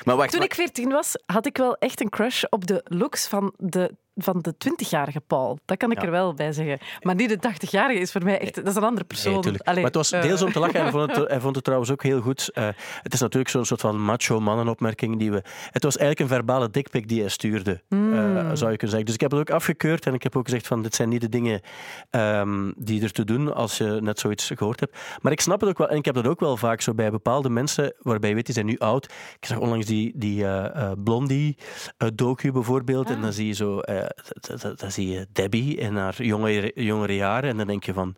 Maar 0.03 0.15
wacht, 0.15 0.31
Toen 0.31 0.41
ik 0.41 0.53
14 0.53 0.89
was, 0.89 1.11
had 1.25 1.45
ik 1.45 1.57
wel 1.57 1.75
echt 1.75 2.01
een 2.01 2.09
crush 2.09 2.43
op 2.49 2.67
de 2.67 2.81
looks 2.83 3.27
van 3.27 3.53
de, 3.57 3.95
van 4.15 4.39
de 4.41 4.53
20-jarige 4.57 5.19
Paul. 5.19 5.59
Dat 5.65 5.77
kan 5.77 5.91
ik 5.91 5.97
Ja. 5.97 6.03
er 6.03 6.11
wel 6.11 6.33
bij 6.33 6.51
zeggen. 6.51 6.79
Maar 7.01 7.15
niet 7.15 7.29
de 7.29 7.37
80-jarige 7.51 7.99
is 7.99 8.11
voor 8.11 8.23
mij 8.23 8.39
echt... 8.39 8.55
Dat 8.55 8.67
is 8.67 8.75
een 8.75 8.83
andere 8.83 9.05
persoon. 9.05 9.39
Nee. 9.39 9.59
Allee, 9.59 9.75
maar 9.75 9.85
het 9.85 9.95
was 9.95 10.11
eh, 10.11 10.21
deels 10.21 10.41
om 10.41 10.51
te 10.51 10.59
lachen 10.59 10.75
en 10.75 10.81
hij 10.81 10.91
vond 10.91 11.15
het, 11.15 11.29
hij 11.29 11.39
vond 11.39 11.55
het 11.55 11.63
trouwens 11.63 11.91
ook 11.91 12.03
heel 12.03 12.21
goed. 12.21 12.49
Eh, 12.53 12.67
het 13.01 13.13
is 13.13 13.19
natuurlijk 13.19 13.51
zo'n 13.51 13.65
soort 13.65 13.81
van 13.81 14.01
macho 14.03 14.39
mannenopmerking 14.39 15.19
die 15.19 15.31
we... 15.31 15.41
Het 15.71 15.83
was 15.83 15.97
eigenlijk 15.97 16.29
een 16.29 16.35
verbale 16.35 16.69
dikpik 16.69 17.07
die 17.07 17.19
hij 17.19 17.29
stuurde, 17.29 17.81
Hmm. 17.89 18.13
eh, 18.13 18.49
zou 18.53 18.71
je 18.71 18.77
kunnen 18.77 18.79
zeggen. 18.79 19.05
Dus 19.05 19.13
ik 19.13 19.21
heb 19.21 19.31
het 19.31 19.39
ook 19.39 19.49
afgekeurd 19.49 20.05
en 20.05 20.13
ik 20.13 20.23
heb 20.23 20.35
ook 20.35 20.45
gezegd 20.45 20.67
van 20.67 20.81
dit 20.81 20.95
zijn 20.95 21.09
niet 21.09 21.21
de 21.21 21.29
dingen 21.29 21.61
ehm, 22.09 22.71
die 22.77 23.03
er 23.03 23.11
te 23.11 23.23
doen 23.23 23.53
als 23.53 23.77
je 23.77 23.97
net 24.01 24.19
zoiets 24.19 24.51
gehoord 24.55 24.79
hebt. 24.79 24.97
Maar 25.21 25.31
ik 25.31 25.41
snap 25.41 25.59
het 25.59 25.69
ook 25.69 25.77
wel 25.77 25.89
en 25.89 25.97
ik 25.97 26.05
heb 26.05 26.15
dat 26.15 26.27
ook 26.27 26.39
wel 26.39 26.57
vaak 26.57 26.81
zo 26.81 26.93
bij 26.93 27.11
bepaalde 27.11 27.49
mensen 27.49 27.93
waarbij 27.99 28.29
je 28.29 28.35
weet, 28.35 28.45
die 28.45 28.53
zijn 28.53 28.65
nu 28.65 28.77
oud. 28.77 29.05
Ik 29.39 29.45
zag 29.45 29.57
onlangs 29.57 29.85
die, 29.85 30.11
die 30.15 30.43
eh, 30.45 30.65
eh, 30.83 30.91
Blondie 31.03 31.57
eh, 31.97 32.07
docu 32.15 32.51
bijvoorbeeld 32.51 33.09
en 33.09 33.15
Ah. 33.15 33.21
dan 33.21 33.33
zie 33.33 33.47
je 33.47 33.53
zo... 33.53 33.79
eh, 34.03 34.23
d- 34.23 34.47
d- 34.47 34.61
d- 34.61 34.79
dan 34.79 34.91
zie 34.91 35.07
je 35.07 35.27
Debbie 35.31 35.77
in 35.77 35.95
haar 35.95 36.23
jongere, 36.23 36.71
jongere 36.75 37.15
jaren 37.15 37.49
en 37.49 37.57
dan 37.57 37.67
denk 37.67 37.83
je 37.83 37.93
van, 37.93 38.15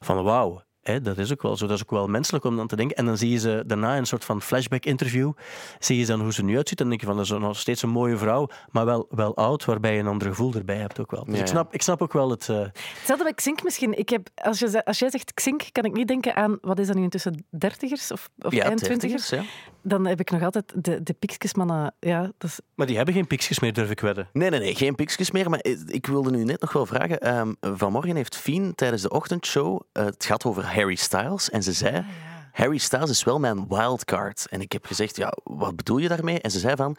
van 0.00 0.22
wauw. 0.22 0.62
Hè, 0.86 1.00
dat 1.00 1.18
is 1.18 1.32
ook 1.32 1.42
wel 1.42 1.56
zo. 1.56 1.66
Dat 1.66 1.76
is 1.76 1.82
ook 1.82 1.90
wel 1.90 2.06
menselijk 2.06 2.44
om 2.44 2.56
dan 2.56 2.66
te 2.66 2.76
denken. 2.76 2.96
En 2.96 3.04
dan 3.06 3.16
zie 3.18 3.30
je 3.30 3.38
ze 3.38 3.64
daarna 3.66 3.92
in 3.92 3.98
een 3.98 4.06
soort 4.06 4.24
van 4.24 4.42
flashback-interview. 4.42 5.32
Zie 5.78 5.98
je 5.98 6.06
dan 6.06 6.20
hoe 6.20 6.32
ze 6.32 6.42
nu 6.44 6.56
uitziet. 6.56 6.80
En 6.80 6.88
dan 6.88 6.98
denk 6.98 7.00
je 7.00 7.06
van, 7.06 7.16
dat 7.16 7.24
is 7.24 7.30
nog 7.46 7.58
steeds 7.58 7.82
een 7.82 7.88
mooie 7.88 8.16
vrouw, 8.16 8.48
maar 8.70 8.84
wel, 8.84 9.06
wel 9.10 9.36
oud, 9.36 9.64
waarbij 9.64 9.94
je 9.94 10.00
een 10.00 10.06
ander 10.06 10.28
gevoel 10.28 10.54
erbij 10.54 10.76
hebt 10.76 11.00
ook 11.00 11.10
wel. 11.10 11.24
Dus 11.24 11.34
Ja, 11.34 11.40
ik, 11.40 11.46
snap, 11.46 11.74
ik 11.74 11.82
snap 11.82 12.02
ook 12.02 12.12
wel 12.12 12.30
het... 12.30 12.48
eh, 12.48 12.58
Hetzelfde 12.96 13.24
bij 13.24 13.34
Xink 13.34 13.62
misschien. 13.62 13.98
Ik 13.98 14.08
heb, 14.08 14.28
als, 14.34 14.58
je, 14.58 14.84
als 14.84 14.98
jij 14.98 15.10
zegt 15.10 15.34
Xink, 15.34 15.62
kan 15.72 15.84
ik 15.84 15.92
niet 15.92 16.08
denken 16.08 16.34
aan... 16.34 16.58
Wat 16.60 16.78
is 16.78 16.86
dat 16.86 16.96
nu 16.96 17.02
intussen? 17.02 17.44
Dertigers 17.50 18.12
of, 18.12 18.28
of 18.38 18.52
ja, 18.52 18.74
twintigers? 18.74 19.28
ja. 19.28 19.42
Dan 19.82 20.06
heb 20.06 20.20
ik 20.20 20.30
nog 20.30 20.42
altijd 20.42 20.72
de, 20.84 21.02
de 21.02 21.12
piekskesmannen. 21.12 21.94
Ja, 22.00 22.20
dat 22.20 22.50
is, 22.50 22.60
maar 22.74 22.86
die 22.86 22.96
hebben 22.96 23.14
geen 23.14 23.26
piksjes 23.26 23.60
meer, 23.60 23.72
durf 23.72 23.90
ik 23.90 24.00
wedden. 24.00 24.28
Nee, 24.32 24.50
nee, 24.50 24.60
nee, 24.60 24.74
geen 24.74 24.94
piksjes 24.94 25.30
meer. 25.30 25.50
Maar 25.50 25.58
ik- 25.62 26.06
wilde 26.06 26.30
nu 26.30 26.44
net 26.44 26.60
nog 26.60 26.72
wel 26.72 26.86
vragen. 26.86 27.18
ehm, 27.20 27.52
vanmorgen 27.60 28.16
heeft 28.16 28.36
Fien 28.36 28.74
tijdens 28.74 29.02
de 29.02 29.08
ochtendshow 29.10 29.80
het 29.92 30.24
gaat 30.24 30.44
over 30.44 30.72
Harry 30.76 30.94
Styles. 30.94 31.50
En 31.50 31.62
ze 31.62 31.72
zei, 31.72 32.04
Harry 32.52 32.78
Styles 32.78 33.10
is 33.10 33.24
wel 33.24 33.38
mijn 33.38 33.68
wildcard. 33.68 34.46
En 34.50 34.60
ik 34.60 34.72
heb 34.72 34.86
gezegd, 34.86 35.16
ja, 35.16 35.32
wat 35.44 35.76
bedoel 35.76 35.98
je 35.98 36.08
daarmee? 36.08 36.40
En 36.40 36.50
ze 36.50 36.58
zei 36.58 36.76
van, 36.76 36.96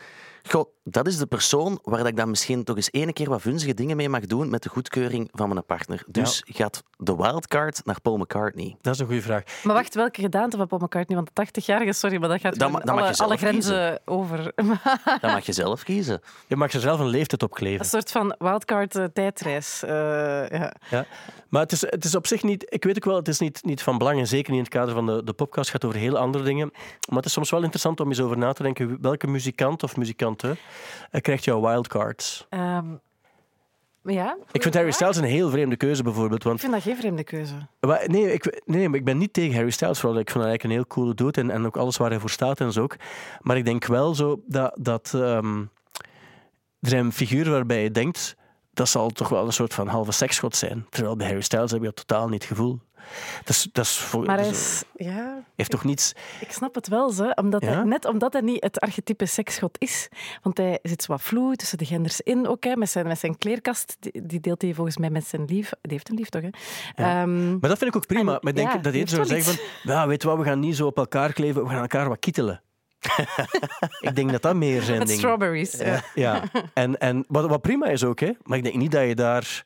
goh, 0.51 0.65
dat 0.83 1.07
is 1.07 1.17
de 1.17 1.25
persoon 1.25 1.79
waar 1.83 1.97
dat 1.97 2.07
ik 2.07 2.15
dan 2.17 2.29
misschien 2.29 2.63
toch 2.63 2.75
eens 2.75 2.91
ene 2.91 3.13
keer 3.13 3.29
wat 3.29 3.41
vunzige 3.41 3.73
dingen 3.73 3.97
mee 3.97 4.09
mag 4.09 4.21
doen 4.25 4.49
met 4.49 4.63
de 4.63 4.69
goedkeuring 4.69 5.29
van 5.31 5.49
mijn 5.49 5.65
partner. 5.65 6.03
Dus 6.07 6.43
gaat 6.45 6.83
de 6.97 7.15
wildcard 7.15 7.81
naar 7.85 8.01
Paul 8.01 8.17
McCartney. 8.17 8.75
Dat 8.81 8.93
is 8.93 8.99
een 8.99 9.05
goede 9.05 9.21
vraag. 9.21 9.43
Maar 9.63 9.73
wacht, 9.75 9.95
welke 9.95 10.21
gedaante 10.21 10.57
van 10.57 10.67
Paul 10.67 10.81
McCartney? 10.81 11.17
Want 11.17 11.29
de 11.33 11.61
80-jarige, 11.61 11.93
sorry, 11.93 12.17
maar 12.19 12.29
dat 12.29 12.39
gaat 12.41 12.59
Dan 12.59 12.83
alle, 12.83 13.37
grenzen 13.37 13.99
over. 14.05 14.51
Dan 15.21 15.31
mag 15.31 15.45
je 15.45 15.53
zelf 15.53 15.83
kiezen. 15.83 16.21
Je 16.47 16.55
mag 16.55 16.71
er 16.73 16.79
zelf 16.79 16.99
een 16.99 17.07
leeftijd 17.07 17.43
op 17.43 17.51
Een 17.51 17.57
kleven. 17.57 17.85
soort 17.85 18.11
van 18.11 18.35
wildcard 18.39 18.95
eh, 18.95 19.03
tijdreis. 19.13 19.83
eh, 19.83 19.89
ja. 20.49 20.73
Ja. 20.89 21.05
Maar 21.49 21.61
het 21.61 21.71
is, 21.71 21.81
het 21.81 22.05
is 22.05 22.15
op 22.15 22.27
zich 22.27 22.43
niet... 22.43 22.65
Ik 22.69 22.83
weet 22.83 22.95
ook 22.95 23.05
wel, 23.05 23.15
het 23.15 23.27
is 23.27 23.39
niet, 23.39 23.63
niet 23.63 23.81
van 23.81 23.97
belang. 23.97 24.19
En 24.19 24.27
zeker 24.27 24.51
niet 24.51 24.59
in 24.59 24.65
het 24.65 24.73
kader 24.73 24.93
van 24.93 25.05
de, 25.05 25.23
de 25.23 25.33
podcast. 25.33 25.71
Het 25.71 25.81
gaat 25.81 25.89
over 25.89 25.99
heel 26.01 26.17
andere 26.17 26.43
dingen. 26.43 26.69
Maar 27.07 27.17
het 27.17 27.25
is 27.25 27.31
soms 27.33 27.49
wel 27.49 27.59
interessant 27.61 27.99
om 27.99 28.07
eens 28.07 28.19
over 28.19 28.37
na 28.37 28.53
te 28.53 28.63
denken. 28.63 28.97
Welke 29.01 29.27
muzikant 29.27 29.83
of 29.83 29.97
muzikante 29.97 30.36
eh, 30.43 31.21
krijgt 31.21 31.43
jouw 31.43 31.61
wildcards? 31.61 32.45
Ehm, 32.49 32.85
ja, 34.03 34.37
Ik 34.51 34.61
vind 34.61 34.73
Harry 34.73 34.91
Styles 34.91 35.17
een 35.17 35.23
heel 35.23 35.49
vreemde 35.49 35.75
keuze 35.75 36.03
bijvoorbeeld. 36.03 36.39
Ik 36.39 36.47
Want, 36.47 36.59
vind 36.59 36.71
dat 36.71 36.81
geen 36.81 36.97
vreemde 36.97 37.23
keuze. 37.23 37.53
maar 37.79 38.03
nee, 38.05 38.33
ik, 38.33 38.61
nee, 38.65 38.89
maar 38.89 38.99
ik 38.99 39.05
ben 39.05 39.17
niet 39.17 39.33
tegen 39.33 39.55
Harry 39.55 39.69
Styles. 39.69 39.99
Vooral, 39.99 40.19
ik 40.19 40.29
vind 40.29 40.43
hem 40.43 40.49
eigenlijk 40.49 40.63
een 40.63 40.83
heel 40.83 40.95
coole 40.97 41.13
dude. 41.13 41.41
En, 41.41 41.51
en 41.51 41.65
ook 41.65 41.77
alles 41.77 41.97
waar 41.97 42.09
hij 42.09 42.19
voor 42.19 42.29
staat 42.29 42.59
en 42.59 42.71
zo 42.71 42.81
ook. 42.81 42.95
Maar 43.41 43.57
ik 43.57 43.65
denk 43.65 43.85
wel 43.85 44.15
zo 44.15 44.41
dat... 44.45 44.77
dat 44.79 45.11
ehm, 45.15 45.59
er 46.79 46.89
zijn 46.89 47.11
figuren 47.11 47.51
waarbij 47.51 47.83
je 47.83 47.91
denkt... 47.91 48.35
Dat 48.73 48.89
zal 48.89 49.09
toch 49.09 49.29
wel 49.29 49.45
een 49.45 49.53
soort 49.53 49.73
van 49.73 49.87
halve 49.87 50.11
seksschot 50.11 50.55
zijn. 50.55 50.85
Terwijl 50.89 51.15
bij 51.15 51.27
Harry 51.27 51.41
Styles 51.41 51.71
heb 51.71 51.79
je 51.79 51.85
dat 51.85 51.95
totaal 51.95 52.27
niet 52.27 52.41
het 52.41 52.51
gevoel. 52.51 52.79
Dat 53.39 53.49
is, 53.55 53.67
dat 53.71 53.85
is 53.85 53.97
voor, 53.97 54.25
Maar 54.25 54.37
hij 54.39 54.47
is- 54.49 54.83
is, 54.95 55.05
ja, 55.05 55.43
heeft 55.55 55.69
toch 55.71 55.83
niets... 55.83 56.13
ik 56.39 56.51
snap 56.51 56.75
het 56.75 56.87
wel, 56.87 57.09
zo, 57.09 57.29
omdat 57.29 57.63
Ja? 57.63 57.69
hij, 57.73 57.83
net 57.83 58.05
omdat 58.05 58.33
hij 58.33 58.41
niet 58.41 58.63
het 58.63 58.79
archetype 58.79 59.25
seksschot 59.25 59.75
is. 59.79 60.07
Want 60.41 60.57
hij 60.57 60.79
zit 60.81 61.03
zo 61.03 61.11
wat 61.11 61.21
vloei 61.21 61.55
tussen 61.55 61.77
de 61.77 61.85
genders 61.85 62.21
in 62.21 62.47
ook. 62.47 62.63
Hè, 62.63 62.75
met, 62.75 62.89
zijn, 62.89 63.07
met 63.07 63.19
zijn 63.19 63.37
kleerkast, 63.37 63.97
die, 63.99 64.25
die 64.25 64.39
deelt 64.39 64.61
hij 64.61 64.73
volgens 64.73 64.97
mij 64.97 65.09
met 65.09 65.27
zijn 65.27 65.45
lief. 65.45 65.69
Die 65.81 65.91
heeft 65.91 66.09
een 66.09 66.15
lief, 66.15 66.29
toch? 66.29 66.41
Hè? 66.41 66.49
Ja. 67.03 67.21
Ehm, 67.21 67.49
Maar 67.59 67.69
dat 67.69 67.77
vind 67.77 67.89
ik 67.89 67.95
ook 67.95 68.07
prima. 68.07 68.33
En, 68.33 68.39
maar 68.41 68.51
ik 68.51 68.55
denk 68.55 68.71
ja, 68.71 68.77
dat 68.77 68.93
hij 68.93 69.05
wel 69.15 69.25
zeggen 69.25 69.53
van... 69.53 69.63
Ja, 69.93 70.07
weet 70.07 70.23
wat, 70.23 70.37
we 70.37 70.43
gaan 70.43 70.59
niet 70.59 70.75
zo 70.75 70.85
op 70.87 70.97
elkaar 70.97 71.33
kleven. 71.33 71.63
We 71.63 71.69
gaan 71.69 71.81
elkaar 71.81 72.09
wat 72.09 72.19
kietelen. 72.19 72.61
ik 73.99 74.15
denk 74.15 74.31
dat 74.31 74.41
dat 74.41 74.55
meer 74.55 74.81
zijn 74.81 74.97
met 74.97 75.07
ding. 75.07 75.19
strawberries. 75.19 75.71
Ja. 75.77 76.03
Ja, 76.15 76.43
en, 76.73 76.97
en 76.99 77.25
wat, 77.27 77.49
wat 77.49 77.61
prima 77.61 77.85
is 77.87 78.03
ook, 78.03 78.19
hè. 78.19 78.31
Maar 78.43 78.57
ik 78.57 78.63
denk 78.63 78.75
niet 78.75 78.91
dat 78.91 79.07
je 79.07 79.15
daar... 79.15 79.63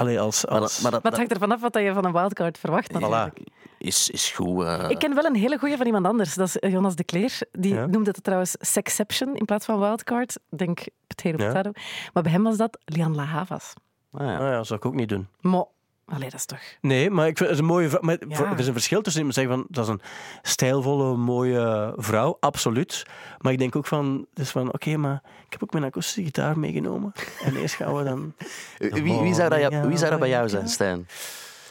Allee, 0.00 0.20
als... 0.20 0.44
Maar, 0.46 0.60
als 0.60 0.72
dat, 0.74 0.82
maar, 0.82 0.90
dat, 0.90 1.02
Maar 1.02 1.10
het 1.12 1.20
hangt 1.20 1.32
ervan 1.34 1.52
af 1.52 1.60
wat 1.60 1.74
je 1.74 1.92
van 1.92 2.04
een 2.04 2.12
wildcard 2.12 2.58
verwacht. 2.58 2.92
Voilà. 2.92 3.42
is, 3.78 4.10
is 4.10 4.30
goed. 4.30 4.62
eh. 4.64 4.84
Ik 4.90 4.98
ken 4.98 5.14
wel 5.14 5.24
een 5.24 5.34
hele 5.34 5.58
goeie 5.58 5.76
van 5.76 5.86
iemand 5.86 6.06
anders. 6.06 6.34
Dat 6.34 6.46
is 6.46 6.58
eh, 6.58 6.70
Jonas 6.72 6.94
de 6.96 7.04
Kleer. 7.04 7.38
Die 7.52 7.74
Ja. 7.74 7.86
noemde 7.86 8.10
het 8.10 8.22
trouwens 8.24 8.54
Sexception 8.60 9.36
in 9.36 9.44
plaats 9.44 9.64
van 9.66 9.78
Wildcard. 9.80 10.36
Ik 10.50 10.58
Denk 10.58 10.80
potato 11.06 11.42
Ja. 11.42 11.46
potato. 11.48 11.70
Maar 12.12 12.22
bij 12.22 12.32
hem 12.32 12.42
was 12.42 12.56
dat 12.56 12.78
Lian 12.84 13.14
La 13.14 13.24
Havas. 13.24 13.72
Ah, 14.12 14.20
ja. 14.26 14.38
Nou 14.38 14.44
ja, 14.50 14.56
dat 14.56 14.66
zou 14.66 14.78
ik 14.78 14.84
ook 14.86 14.94
niet 14.94 15.08
doen. 15.08 15.28
Maar, 15.40 15.64
allee, 16.10 16.30
dat 16.30 16.38
is 16.38 16.44
toch... 16.44 16.58
Nee, 16.80 17.10
maar 17.10 17.26
ik 17.26 17.36
vind 17.36 17.48
het 17.50 17.58
is 17.58 17.64
een 17.64 17.70
mooie 17.70 17.88
vrouw. 17.88 18.00
Maar 18.02 18.16
Ja. 18.28 18.36
voor- 18.36 18.46
er 18.46 18.58
is 18.58 18.66
een 18.66 18.72
verschil 18.72 19.00
tussen 19.02 19.20
iemand 19.20 19.38
zeggen 19.38 19.54
van 19.54 19.66
dat 19.70 19.84
is 19.84 19.90
een 19.90 20.00
stijlvolle, 20.42 21.16
mooie 21.16 21.92
vrouw, 21.96 22.36
absoluut. 22.40 23.02
Maar 23.38 23.52
ik 23.52 23.58
denk 23.58 23.76
ook 23.76 23.86
van, 23.86 24.26
dus 24.34 24.50
van 24.50 24.72
oké, 24.72 24.96
maar 24.96 25.22
ik 25.46 25.52
heb 25.52 25.62
ook 25.62 25.72
mijn 25.72 25.84
akoestische 25.84 26.22
gitaar 26.22 26.58
meegenomen. 26.58 27.12
En 27.44 27.56
eerst 27.56 27.74
gaan 27.74 27.96
we 27.96 28.04
dan. 28.04 28.34
Wie, 29.02 29.20
wie, 29.20 29.34
zou 29.34 29.48
dat, 29.48 29.60
jou- 29.60 29.88
wie 29.88 29.96
zou 29.98 30.10
dat 30.10 30.20
bij 30.20 30.28
jou 30.28 30.48
zijn, 30.48 30.68
Stijn? 30.68 31.08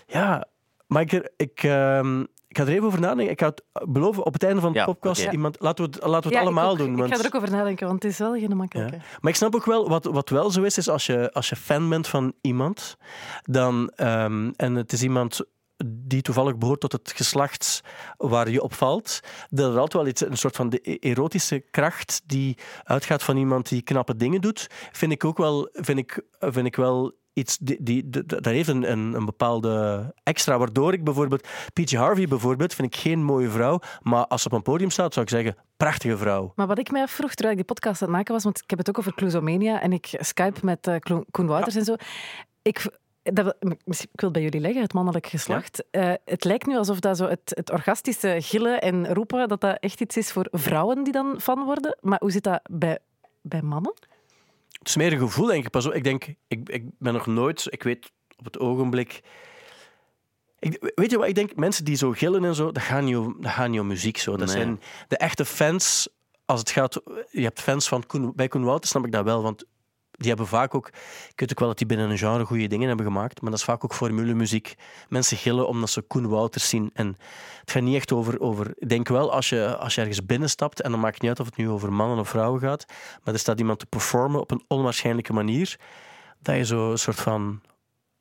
Ja, 0.07 0.45
maar 0.87 1.01
ik, 1.01 1.31
ik, 1.37 1.63
ehm, 1.63 2.23
ik 2.49 2.57
ga 2.57 2.63
er 2.63 2.69
even 2.69 2.85
over 2.85 2.99
nadenken. 2.99 3.31
Ik 3.31 3.39
ga 3.39 3.45
het 3.45 3.63
beloven 3.89 4.25
op 4.25 4.33
het 4.33 4.43
einde 4.43 4.61
van 4.61 4.71
de 4.73 4.79
Ja, 4.79 4.85
podcast 4.85 5.27
iemand. 5.31 5.57
Laten 5.59 5.85
we 5.85 5.91
het, 5.91 5.99
laten 6.05 6.21
we 6.21 6.27
het 6.27 6.33
Ja, 6.37 6.41
allemaal 6.41 6.65
ik 6.65 6.71
ook. 6.71 6.77
doen. 6.77 6.91
Ik 6.91 6.97
Want, 6.97 7.11
ga 7.13 7.19
er 7.19 7.25
ook 7.25 7.35
over 7.35 7.51
nadenken, 7.51 7.87
want 7.87 8.03
het 8.03 8.11
is 8.11 8.17
wel 8.17 8.33
geen 8.33 8.57
makkelijke. 8.57 8.97
maar 9.21 9.31
ik 9.31 9.37
snap 9.37 9.55
ook 9.55 9.65
wel, 9.65 9.89
wat, 9.89 10.05
wat 10.05 10.29
wel 10.29 10.51
zo 10.51 10.61
is, 10.61 10.77
is 10.77 10.89
als 10.89 11.05
je, 11.05 11.31
als 11.33 11.49
je 11.49 11.55
fan 11.55 11.89
bent 11.89 12.07
van 12.07 12.33
iemand, 12.41 12.97
dan, 13.43 13.91
ehm, 13.95 14.51
en 14.55 14.75
het 14.75 14.91
is 14.91 15.03
iemand 15.03 15.41
die 15.85 16.21
toevallig 16.21 16.57
behoort 16.57 16.79
tot 16.79 16.91
het 16.91 17.11
geslacht 17.15 17.81
waar 18.17 18.49
je 18.49 18.61
opvalt, 18.63 19.19
dat 19.49 19.71
er 19.73 19.79
altijd 19.79 20.03
wel 20.03 20.07
iets, 20.11 20.21
een 20.25 20.37
soort 20.37 20.55
van 20.55 20.69
de 20.69 20.79
e- 20.83 20.97
erotische 20.99 21.59
kracht 21.71 22.21
die 22.25 22.57
uitgaat 22.83 23.23
van 23.23 23.37
iemand 23.37 23.69
die 23.69 23.81
knappe 23.81 24.15
dingen 24.15 24.41
doet, 24.41 24.67
vind 24.91 25.11
ik 25.11 25.25
ook 25.25 25.37
wel, 25.37 25.69
vind 25.73 25.99
ik, 25.99 26.21
vind 26.39 26.65
ik 26.65 26.75
wel 26.75 27.17
iets, 27.33 27.57
die, 27.57 27.83
die, 27.83 28.09
dat 28.25 28.45
heeft 28.45 28.69
een, 28.69 28.91
een, 28.91 29.13
een 29.13 29.25
bepaalde 29.25 30.13
extra, 30.23 30.57
waardoor 30.57 30.93
ik 30.93 31.03
bijvoorbeeld, 31.03 31.47
P.J. 31.73 31.95
Harvey 31.95 32.27
bijvoorbeeld, 32.27 32.73
vind 32.73 32.95
ik 32.95 32.99
geen 32.99 33.23
mooie 33.23 33.49
vrouw, 33.49 33.79
maar 34.01 34.27
als 34.27 34.41
ze 34.41 34.47
op 34.47 34.53
een 34.53 34.61
podium 34.61 34.89
staat, 34.89 35.13
zou 35.13 35.25
ik 35.25 35.31
zeggen, 35.31 35.55
prachtige 35.77 36.17
vrouw. 36.17 36.51
Maar 36.55 36.67
wat 36.67 36.79
ik 36.79 36.91
mij 36.91 37.01
afvroeg 37.01 37.29
terwijl 37.33 37.57
ik 37.57 37.65
die 37.65 37.75
podcast 37.75 38.01
aan 38.01 38.07
het 38.07 38.17
maken 38.17 38.33
was, 38.33 38.43
want 38.43 38.61
ik 38.63 38.69
heb 38.69 38.79
het 38.79 38.89
ook 38.89 38.97
over 38.97 39.15
Clusomania 39.15 39.81
en 39.81 39.93
ik 39.93 40.07
Skype 40.19 40.59
met 40.65 40.97
Klo- 40.99 41.23
Koen 41.31 41.47
Wouters 41.47 41.75
en 41.75 41.85
zo. 41.85 41.95
Ik, 42.61 42.97
dat, 43.23 43.55
ik 43.83 44.21
wil 44.21 44.31
bij 44.31 44.41
jullie 44.41 44.59
leggen, 44.59 44.81
het 44.81 44.93
mannelijk 44.93 45.27
geslacht. 45.27 45.83
Eh, 45.91 46.13
het 46.25 46.43
lijkt 46.43 46.65
nu 46.65 46.77
alsof 46.77 46.99
dat 46.99 47.17
zo 47.17 47.27
het, 47.27 47.51
het 47.55 47.71
orgastische 47.71 48.37
gillen 48.39 48.81
en 48.81 49.13
roepen, 49.13 49.47
dat 49.47 49.61
dat 49.61 49.77
echt 49.79 50.01
iets 50.01 50.17
is 50.17 50.31
voor 50.31 50.47
vrouwen 50.51 51.03
die 51.03 51.13
dan 51.13 51.39
fan 51.41 51.63
worden. 51.63 51.97
Maar 52.01 52.19
hoe 52.19 52.31
zit 52.31 52.43
dat 52.43 52.59
bij, 52.71 52.99
bij 53.41 53.61
mannen? 53.61 53.93
Het 54.79 54.87
is 54.87 54.95
meer 54.95 55.13
een 55.13 55.19
gevoel, 55.19 55.45
denk 55.45 55.65
ik. 55.65 55.69
Pas 55.71 55.85
op, 55.85 55.93
ik 55.93 56.03
denk, 56.03 56.25
ik, 56.47 56.69
ik 56.69 56.83
ben 56.99 57.13
nog 57.13 57.25
nooit, 57.25 57.67
ik 57.69 57.83
weet 57.83 58.11
op 58.37 58.45
het 58.45 58.59
ogenblik. 58.59 59.21
Ik, 60.59 60.91
weet 60.95 61.11
je 61.11 61.17
wat 61.17 61.27
ik 61.27 61.35
denk? 61.35 61.55
Mensen 61.55 61.85
die 61.85 61.95
zo 61.95 62.11
gillen 62.11 62.45
en 62.45 62.55
zo, 62.55 62.71
dat 62.71 62.83
gaat 62.83 63.03
niet 63.03 63.15
om, 63.17 63.37
dat 63.39 63.51
gaat 63.51 63.69
niet 63.69 63.79
om 63.79 63.87
muziek. 63.87 64.17
Zo. 64.17 64.31
Dat 64.37 64.47
Nee. 64.47 64.55
zijn 64.57 64.81
de 65.07 65.17
echte 65.17 65.45
fans. 65.45 66.07
Als 66.45 66.59
het 66.59 66.69
gaat, 66.69 67.01
je 67.31 67.41
hebt 67.41 67.61
fans 67.61 67.87
van 67.87 68.05
Koen, 68.05 68.31
bij 68.35 68.47
Koen 68.47 68.63
Wouters, 68.63 68.91
snap 68.91 69.05
ik 69.05 69.11
dat 69.11 69.23
wel. 69.23 69.41
Want 69.41 69.65
die 70.19 70.27
hebben 70.27 70.47
vaak 70.47 70.75
ook, 70.75 70.87
ik 71.29 71.39
weet 71.39 71.51
ook 71.51 71.59
wel 71.59 71.67
dat 71.67 71.77
die 71.77 71.87
binnen 71.87 72.09
een 72.09 72.17
genre 72.17 72.45
goede 72.45 72.67
dingen 72.67 72.87
hebben 72.87 73.05
gemaakt, 73.05 73.41
maar 73.41 73.51
dat 73.51 73.59
is 73.59 73.65
vaak 73.65 73.83
ook 73.83 73.93
formulemuziek. 73.93 74.75
Mensen 75.09 75.37
gillen 75.37 75.67
omdat 75.67 75.89
ze 75.89 76.01
Koen 76.01 76.27
Wouters 76.27 76.69
zien. 76.69 76.89
En 76.93 77.17
het 77.59 77.71
gaat 77.71 77.83
niet 77.83 77.95
echt 77.95 78.11
over, 78.11 78.39
over 78.39 78.73
ik 78.77 78.89
denk 78.89 79.07
wel, 79.07 79.31
als 79.31 79.49
je, 79.49 79.77
als 79.77 79.95
je 79.95 80.01
ergens 80.01 80.25
binnenstapt, 80.25 80.81
en 80.81 80.91
dan 80.91 80.99
maakt 80.99 81.13
het 81.13 81.21
niet 81.21 81.31
uit 81.31 81.39
of 81.39 81.45
het 81.45 81.57
nu 81.57 81.69
over 81.69 81.93
mannen 81.93 82.19
of 82.19 82.29
vrouwen 82.29 82.59
gaat, 82.59 82.85
maar 83.23 83.33
er 83.33 83.39
staat 83.39 83.59
iemand 83.59 83.79
te 83.79 83.85
performen 83.85 84.41
op 84.41 84.51
een 84.51 84.63
onwaarschijnlijke 84.67 85.33
manier, 85.33 85.79
dat 86.41 86.55
je 86.55 86.65
zo 86.65 86.91
een 86.91 86.97
soort 86.97 87.19
van, 87.19 87.61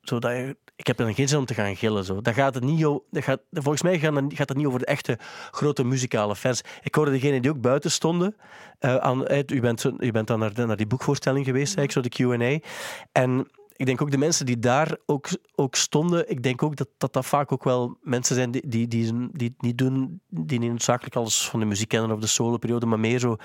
zo 0.08 0.18
dat 0.18 0.32
je, 0.32 0.56
ik 0.76 0.86
heb 0.86 0.96
dan 0.96 1.14
geen 1.14 1.28
zin 1.28 1.38
om 1.38 1.44
te 1.44 1.54
gaan 1.54 1.76
gillen. 1.76 2.04
Zo. 2.04 2.20
Dat 2.20 2.34
gaat 2.34 2.54
het 2.54 2.64
niet, 2.64 2.80
dat 3.10 3.24
gaat, 3.24 3.40
volgens 3.50 3.82
mij 3.82 3.98
gaat 3.98 4.48
het, 4.48 4.56
niet 4.56 4.66
over 4.66 4.78
de 4.78 4.86
echte 4.86 5.18
grote 5.50 5.84
muzikale 5.84 6.36
fans. 6.36 6.60
Ik 6.82 6.94
hoorde 6.94 7.10
degenen 7.10 7.42
die 7.42 7.50
ook 7.50 7.60
buiten 7.60 7.90
stonden. 7.90 8.36
eh, 8.78 8.96
aan, 8.96 9.24
u, 9.46 9.60
bent, 9.60 9.84
u 9.98 10.10
bent 10.10 10.26
dan 10.26 10.38
naar, 10.38 10.52
naar 10.54 10.76
die 10.76 10.86
boekvoorstelling 10.86 11.44
geweest, 11.44 11.78
ik, 11.78 11.92
zo 11.92 12.00
de 12.00 12.08
Q&A. 12.08 12.68
En 13.12 13.46
ik 13.78 13.86
denk 13.86 14.02
ook 14.02 14.10
de 14.10 14.18
mensen 14.18 14.46
die 14.46 14.58
daar 14.58 14.96
ook, 15.06 15.28
ook 15.54 15.74
stonden, 15.74 16.30
ik 16.30 16.42
denk 16.42 16.62
ook 16.62 16.76
dat, 16.76 16.88
dat 16.96 17.12
dat 17.12 17.26
vaak 17.26 17.52
ook 17.52 17.64
wel 17.64 17.96
mensen 18.02 18.34
zijn 18.34 18.50
die, 18.50 18.68
die, 18.68 18.88
die, 18.88 19.12
die 19.32 19.48
het 19.48 19.62
niet 19.62 19.78
doen, 19.78 20.20
die 20.28 20.58
niet 20.58 20.70
noodzakelijk 20.70 21.16
alles 21.16 21.48
van 21.48 21.60
de 21.60 21.66
muziek 21.66 21.88
kennen 21.88 22.10
of 22.10 22.20
de 22.20 22.26
soloperiode, 22.26 22.86
maar 22.86 23.00
meer 23.00 23.18
zo 23.18 23.36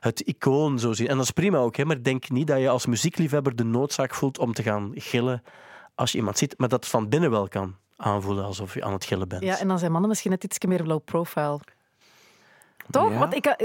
het 0.00 0.20
icoon 0.20 0.78
zo 0.78 0.92
zien. 0.92 1.08
En 1.08 1.16
dat 1.16 1.24
is 1.24 1.30
prima 1.30 1.58
ook, 1.58 1.76
hè, 1.76 1.84
maar 1.84 1.96
ik 1.96 2.04
denk 2.04 2.30
niet 2.30 2.46
dat 2.46 2.60
je 2.60 2.68
als 2.68 2.86
muziekliefhebber 2.86 3.56
de 3.56 3.64
noodzaak 3.64 4.14
voelt 4.14 4.38
om 4.38 4.52
te 4.52 4.62
gaan 4.62 4.90
gillen 4.94 5.42
als 5.94 6.12
je 6.12 6.18
iemand 6.18 6.38
ziet, 6.38 6.58
maar 6.58 6.68
dat 6.68 6.86
van 6.86 7.08
binnen 7.08 7.30
wel 7.30 7.48
kan 7.48 7.76
aanvoelen 7.96 8.44
alsof 8.44 8.74
je 8.74 8.84
aan 8.84 8.92
het 8.92 9.04
gillen 9.04 9.28
bent. 9.28 9.42
Ja, 9.42 9.58
en 9.58 9.68
dan 9.68 9.78
zijn 9.78 9.90
mannen 9.92 10.10
misschien 10.10 10.30
net 10.30 10.44
iets 10.44 10.58
meer 10.66 10.82
low 10.82 11.04
profile. 11.04 11.60
Toch? 12.90 13.10
Ja, 13.10 13.18
Want 13.18 13.34
ik, 13.34 13.44
ja. 13.44 13.56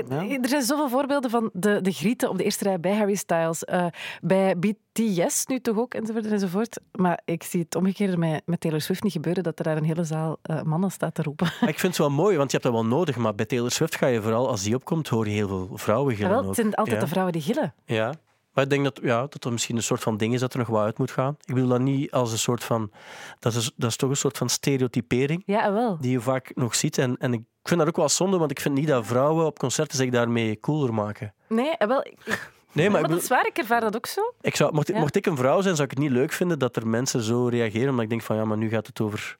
er 0.41 0.49
zijn 0.49 0.61
zoveel 0.61 0.89
voorbeelden 0.89 1.29
van 1.29 1.49
de, 1.53 1.81
de 1.81 1.91
grieten 1.91 2.29
op 2.29 2.37
de 2.37 2.43
eerste 2.43 2.63
rij 2.63 2.79
bij 2.79 2.95
Harry 2.95 3.15
Styles, 3.15 3.63
eh, 3.65 3.85
bij 4.21 4.55
BTS 4.57 5.45
nu 5.45 5.59
toch 5.59 5.77
ook, 5.77 5.93
enzovoort 5.93 6.25
enzovoort. 6.25 6.79
Maar 6.91 7.21
ik 7.25 7.43
zie 7.43 7.61
het 7.61 7.75
omgekeerde 7.75 8.17
met, 8.17 8.41
met 8.45 8.59
Taylor 8.59 8.81
Swift 8.81 9.03
niet 9.03 9.11
gebeuren, 9.11 9.43
dat 9.43 9.57
er 9.59 9.65
daar 9.65 9.77
een 9.77 9.83
hele 9.83 10.03
zaal 10.03 10.37
eh, 10.41 10.61
mannen 10.61 10.91
staat 10.91 11.13
te 11.13 11.21
roepen. 11.21 11.47
Maar 11.61 11.69
ik 11.69 11.79
vind 11.79 11.97
het 11.97 12.07
wel 12.07 12.15
mooi, 12.15 12.37
want 12.37 12.51
je 12.51 12.57
hebt 12.57 12.69
dat 12.73 12.81
wel 12.81 12.91
nodig. 12.91 13.15
Maar 13.17 13.35
bij 13.35 13.45
Taylor 13.45 13.71
Swift 13.71 13.95
ga 13.95 14.07
je 14.07 14.21
vooral, 14.21 14.47
als 14.47 14.63
die 14.63 14.75
opkomt, 14.75 15.07
hoor 15.07 15.25
je 15.27 15.33
heel 15.33 15.47
veel 15.47 15.69
vrouwen 15.73 16.11
Ja, 16.11 16.17
gillen 16.17 16.31
wel, 16.31 16.41
ook. 16.41 16.47
het 16.47 16.55
zijn 16.55 16.75
altijd 16.75 16.95
ja. 16.95 17.01
de 17.01 17.07
vrouwen 17.07 17.33
die 17.33 17.41
gillen. 17.41 17.73
Ja. 17.85 18.13
Maar 18.57 18.65
ik 18.65 18.71
denk 18.71 18.83
dat, 18.83 18.99
ja, 19.03 19.21
dat 19.29 19.43
er 19.45 19.51
misschien 19.51 19.75
een 19.75 19.83
soort 19.83 20.01
van 20.01 20.17
ding 20.17 20.33
is 20.33 20.39
dat 20.39 20.53
er 20.53 20.59
nog 20.59 20.67
wat 20.67 20.83
uit 20.83 20.97
moet 20.97 21.11
gaan. 21.11 21.37
Ik 21.45 21.53
bedoel 21.53 21.69
dat 21.69 21.79
niet 21.79 22.11
als 22.11 22.31
een 22.31 22.37
soort 22.37 22.63
van... 22.63 22.91
Dat 23.39 23.53
is, 23.53 23.71
dat 23.75 23.89
is 23.89 23.95
toch 23.95 24.09
een 24.09 24.15
soort 24.17 24.37
van 24.37 24.49
stereotypering 24.49 25.43
Ja, 25.45 25.73
wel. 25.73 25.97
die 26.01 26.11
je 26.11 26.21
vaak 26.21 26.51
nog 26.55 26.75
ziet. 26.75 26.97
En, 26.97 27.17
en 27.17 27.33
ik 27.33 27.41
vind 27.63 27.79
dat 27.79 27.89
ook 27.89 27.95
wel 27.95 28.09
zonde, 28.09 28.37
want 28.37 28.51
ik 28.51 28.59
vind 28.59 28.75
niet 28.75 28.87
dat 28.87 29.05
vrouwen 29.05 29.45
op 29.45 29.59
concerten 29.59 29.97
zich 29.97 30.09
daarmee 30.09 30.59
cooler 30.59 30.93
maken. 30.93 31.33
Nee, 31.47 31.69
eh, 31.77 31.87
wel. 31.87 31.99
ik- 32.05 32.51
Nee, 32.71 32.89
maar, 32.89 33.01
maar 33.01 33.09
ik, 33.09 33.15
dat 33.15 33.23
is 33.23 33.29
waar, 33.29 33.47
ik 33.47 33.57
ervaar 33.57 33.81
dat 33.81 33.95
ook 33.95 34.05
zo. 34.05 34.33
ik 34.41 34.55
zou, 34.55 34.73
mocht, 34.73 34.87
Ja. 34.87 34.99
mocht 34.99 35.15
ik 35.15 35.25
een 35.25 35.37
vrouw 35.37 35.61
zijn, 35.61 35.75
zou 35.75 35.87
ik 35.89 35.93
het 35.97 36.03
niet 36.03 36.11
leuk 36.17 36.31
vinden 36.31 36.59
dat 36.59 36.75
er 36.75 36.87
mensen 36.87 37.21
zo 37.21 37.47
reageren. 37.47 37.89
Omdat 37.89 38.03
ik 38.03 38.09
denk 38.09 38.21
van, 38.21 38.35
ja, 38.35 38.45
maar 38.45 38.57
nu 38.57 38.69
gaat 38.69 38.87
het 38.87 39.01
over... 39.01 39.37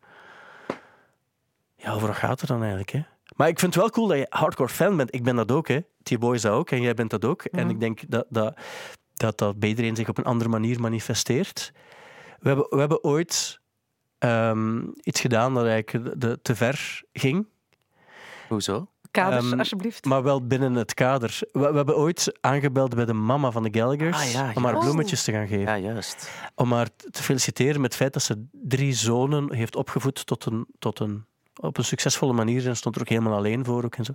Ja, 1.75 1.93
over 1.93 2.07
wat 2.07 2.17
gaat 2.17 2.39
het 2.39 2.49
dan 2.49 2.59
eigenlijk, 2.59 2.89
hè? 2.91 3.01
Maar 3.35 3.47
ik 3.47 3.59
vind 3.59 3.73
het 3.73 3.83
wel 3.83 3.91
cool 3.91 4.07
dat 4.07 4.17
je 4.17 4.25
hardcore 4.29 4.69
fan 4.69 4.97
bent. 4.97 5.13
Ik 5.15 5.23
ben 5.23 5.35
dat 5.35 5.51
ook, 5.51 5.67
hè. 5.67 5.79
T-Boy 6.03 6.35
is 6.35 6.41
dat 6.41 6.51
ook 6.53 6.71
en 6.71 6.81
jij 6.81 6.93
bent 6.93 7.09
dat 7.09 7.25
ook. 7.25 7.43
En 7.43 7.61
Mhm. 7.65 7.69
ik 7.69 7.79
denk 7.79 7.99
dat 8.07 8.25
dat, 8.29 8.57
dat 9.17 9.37
dat 9.37 9.59
bij 9.59 9.69
iedereen 9.69 9.95
zich 9.95 10.09
op 10.09 10.17
een 10.17 10.23
andere 10.23 10.49
manier 10.49 10.79
manifesteert. 10.79 11.71
We 12.39 12.47
hebben, 12.47 12.65
we 12.69 12.79
hebben 12.79 13.03
ooit 13.03 13.59
ehm, 14.17 14.81
iets 15.01 15.21
gedaan 15.21 15.53
dat 15.53 15.65
eigenlijk 15.65 16.05
de, 16.05 16.17
de- 16.27 16.39
te 16.41 16.55
ver 16.55 17.01
ging. 17.13 17.47
Hoezo? 18.47 18.87
Kaders, 19.11 19.49
Ehm, 19.49 19.59
alsjeblieft. 19.59 20.05
Maar 20.05 20.23
wel 20.23 20.47
binnen 20.47 20.73
het 20.73 20.93
kader. 20.93 21.39
We, 21.51 21.59
we 21.59 21.75
hebben 21.75 21.97
ooit 21.97 22.37
aangebeld 22.41 22.95
bij 22.95 23.05
de 23.05 23.13
mama 23.13 23.51
van 23.51 23.63
de 23.63 23.79
Gallagher's 23.79 24.25
Ah, 24.25 24.31
ja, 24.31 24.51
om 24.55 24.63
haar 24.65 24.77
bloemetjes 24.79 25.23
te 25.23 25.31
gaan 25.31 25.47
geven. 25.47 25.63
Ja, 25.63 25.77
juist. 25.77 26.31
Om 26.55 26.71
haar 26.71 26.87
te 27.11 27.23
feliciteren 27.23 27.81
met 27.81 27.83
het 27.91 27.95
feit 28.01 28.13
dat 28.13 28.21
ze 28.23 28.45
drie 28.51 28.93
zonen 28.93 29.53
heeft 29.53 29.75
opgevoed 29.75 30.25
tot 30.25 30.45
een, 30.45 30.67
tot 30.79 30.99
een, 30.99 31.25
op 31.55 31.77
een 31.77 31.83
succesvolle 31.85 32.33
manier. 32.33 32.67
En 32.67 32.75
stond 32.77 32.95
er 32.95 33.01
ook 33.01 33.09
helemaal 33.09 33.35
alleen 33.37 33.65
voor. 33.65 33.83
Ook 33.83 33.95
en 33.95 34.05
zo. 34.05 34.13